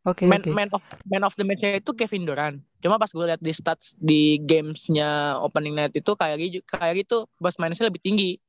Oke, 0.02 0.26
man, 0.26 0.40
oke. 0.40 0.50
man 0.50 0.68
of 0.72 0.82
man 1.04 1.22
of 1.22 1.34
the 1.34 1.44
match 1.44 1.62
itu 1.62 1.90
Kevin 1.92 2.24
Durant. 2.24 2.58
Cuma 2.78 2.98
pas 2.98 3.06
gue 3.06 3.22
lihat 3.24 3.38
di 3.38 3.52
stats 3.52 3.94
di 3.94 4.40
gamesnya 4.40 5.38
opening 5.38 5.74
night 5.76 5.92
itu 5.92 6.10
kayak 6.12 6.38
gitu, 6.40 6.58
kayak 6.64 6.94
gitu 6.98 7.30
plus 7.32 7.54
minusnya 7.58 7.86
lebih 7.86 8.00
tinggi. 8.00 8.42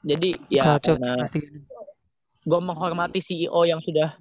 Jadi 0.00 0.32
ya 0.48 0.76
Kacau 0.76 0.96
karena 0.96 1.20
pasti. 1.20 1.44
gue 2.40 2.60
menghormati 2.60 3.20
CEO 3.20 3.68
yang 3.68 3.84
sudah 3.84 4.16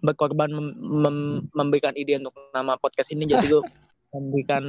berkorban 0.00 0.48
mem- 0.48 0.76
mem- 0.80 1.42
memberikan 1.52 1.92
ide 1.98 2.16
untuk 2.16 2.32
nama 2.56 2.78
podcast 2.80 3.12
ini 3.12 3.28
jadi 3.28 3.46
gue 3.46 3.62
memberikan 4.16 4.64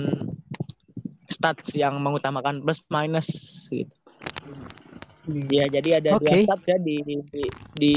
stats 1.31 1.71
yang 1.73 1.95
mengutamakan 2.03 2.59
plus 2.61 2.83
minus 2.91 3.27
gitu 3.71 3.95
ya 5.53 5.65
jadi 5.71 5.89
ada 6.03 6.09
Oke. 6.19 6.27
dua 6.27 6.43
stats 6.43 6.65
ya 6.67 6.77
di 6.81 6.95
di, 7.05 7.15
di 7.77 7.95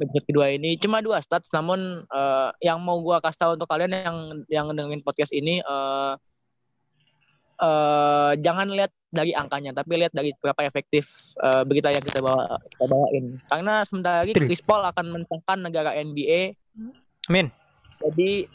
episode 0.00 0.24
kedua 0.24 0.46
ini 0.54 0.78
cuma 0.80 1.04
dua 1.04 1.20
stats 1.20 1.52
namun 1.52 2.06
eh, 2.08 2.48
yang 2.64 2.80
mau 2.80 3.02
gue 3.04 3.16
kasih 3.20 3.40
tahu 3.40 3.50
untuk 3.60 3.68
kalian 3.68 3.92
yang 3.92 4.18
yang 4.48 4.66
dengerin 4.72 5.04
podcast 5.04 5.34
ini 5.36 5.60
eh 5.60 6.12
eh, 7.60 8.32
jangan 8.40 8.72
lihat 8.72 8.92
dari 9.16 9.32
angkanya 9.32 9.72
tapi 9.72 9.96
lihat 9.96 10.12
dari 10.12 10.36
berapa 10.36 10.60
efektif 10.68 11.32
eh, 11.40 11.64
berita 11.64 11.88
yang 11.88 12.04
kita 12.04 12.20
bawa 12.20 12.60
kita 12.76 12.84
bawain 12.84 13.40
karena 13.48 13.74
sebentar 13.88 14.12
lagi. 14.22 14.36
Chris 14.36 14.60
Paul 14.60 14.84
akan 14.84 15.04
menentangkan 15.16 15.58
negara 15.64 15.90
NBA 15.96 16.54
Amin. 17.32 17.48
jadi 18.04 18.46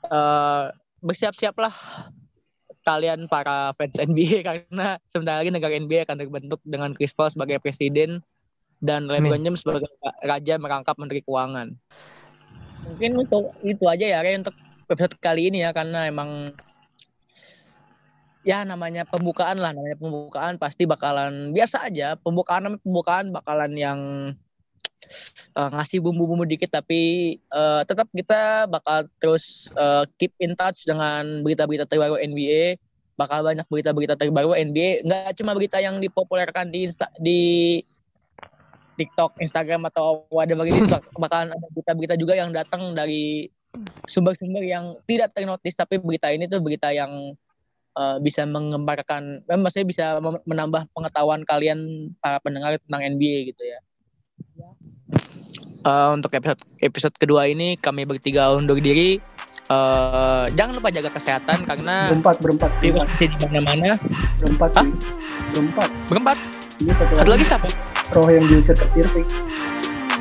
eh 0.00 0.66
bersiap-siaplah 1.00 1.72
kalian 2.84 3.28
para 3.28 3.72
fans 3.76 3.96
NBA 3.96 4.40
karena 4.48 4.96
sebentar 5.12 5.36
lagi 5.40 5.52
negara 5.52 5.76
NBA 5.76 6.08
akan 6.08 6.16
terbentuk 6.20 6.60
dengan 6.64 6.92
Chris 6.96 7.12
Paul 7.12 7.32
sebagai 7.32 7.60
presiden 7.60 8.24
dan 8.80 9.08
LeBron 9.08 9.44
James 9.44 9.60
sebagai 9.60 9.92
raja 10.24 10.56
merangkap 10.56 10.96
menteri 10.96 11.20
keuangan. 11.20 11.76
Mungkin 12.88 13.12
untuk 13.20 13.52
itu 13.60 13.84
aja 13.84 14.06
ya 14.08 14.18
Ray, 14.24 14.40
untuk 14.40 14.56
episode 14.88 15.20
kali 15.20 15.52
ini 15.52 15.60
ya 15.60 15.76
karena 15.76 16.08
emang 16.08 16.56
ya 18.40 18.64
namanya 18.64 19.04
pembukaan 19.04 19.60
lah 19.60 19.76
namanya 19.76 19.96
pembukaan 20.00 20.56
pasti 20.56 20.88
bakalan 20.88 21.52
biasa 21.52 21.88
aja. 21.88 22.16
Pembukaan 22.20 22.66
namanya 22.66 22.82
pembukaan 22.82 23.26
bakalan 23.34 23.72
yang 23.76 24.00
eh, 25.56 25.70
ngasih 25.76 26.00
bumbu-bumbu 26.00 26.48
dikit 26.48 26.72
tapi 26.72 27.36
eh, 27.40 27.82
tetap 27.84 28.08
kita 28.12 28.64
bakal 28.68 29.08
terus 29.20 29.68
eh, 29.76 30.04
keep 30.16 30.32
in 30.40 30.56
touch 30.56 30.88
dengan 30.88 31.44
berita-berita 31.44 31.84
terbaru 31.84 32.16
NBA 32.20 32.80
bakal 33.20 33.44
banyak 33.44 33.68
berita-berita 33.68 34.16
terbaru 34.16 34.56
NBA 34.56 35.04
nggak 35.04 35.36
cuma 35.36 35.52
berita 35.52 35.76
yang 35.76 36.00
dipopulerkan 36.00 36.72
di 36.72 36.88
Insta- 36.88 37.12
di 37.20 37.40
TikTok, 39.00 39.40
Instagram 39.40 39.88
atau 39.88 40.28
whatever 40.28 40.68
ini 40.68 40.84
bak- 40.84 41.08
bakalan 41.16 41.56
ada 41.56 41.66
berita-berita 41.72 42.14
juga 42.20 42.36
yang 42.36 42.52
datang 42.52 42.92
dari 42.92 43.48
sumber-sumber 44.04 44.60
yang 44.60 44.92
tidak 45.08 45.32
ternotis. 45.32 45.72
Tapi 45.72 45.96
berita 45.96 46.28
ini 46.28 46.44
tuh 46.44 46.60
berita 46.60 46.92
yang 46.92 47.32
eh, 47.92 48.16
bisa 48.20 48.42
mengembarkan, 48.44 49.42
eh, 49.42 49.58
maksudnya 49.58 49.86
bisa 49.86 50.04
menambah 50.42 50.90
pengetahuan 50.90 51.42
kalian 51.42 51.78
para 52.18 52.38
pendengar 52.38 52.76
tentang 52.78 53.02
NBA 53.08 53.50
gitu 53.50 53.62
ya. 53.62 53.78
Eh, 55.80 56.08
untuk 56.12 56.28
episode 56.30 56.60
episode 56.78 57.16
kedua 57.16 57.48
ini 57.48 57.74
kami 57.74 58.04
bertiga 58.04 58.52
undur 58.52 58.76
diri. 58.76 59.16
Eh, 59.70 60.44
jangan 60.52 60.76
lupa 60.76 60.90
jaga 60.90 61.14
kesehatan 61.14 61.62
karena 61.62 62.10
Berempat, 62.10 62.36
berempat, 62.42 62.70
di 62.82 62.90
mana-mana. 62.90 63.94
berempat, 64.36 64.70
sih. 64.74 64.90
berempat. 65.54 65.90
Berempat. 66.10 66.36
Ini 66.82 66.92
satu 66.92 67.12
Satu 67.16 67.30
lagi 67.30 67.44
siapa? 67.46 67.68
roh 68.10 68.26
yang 68.26 68.44
diusir 68.50 68.74
ke 68.74 68.86
Irving. 68.98 69.28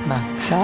Bangsa. 0.05 0.61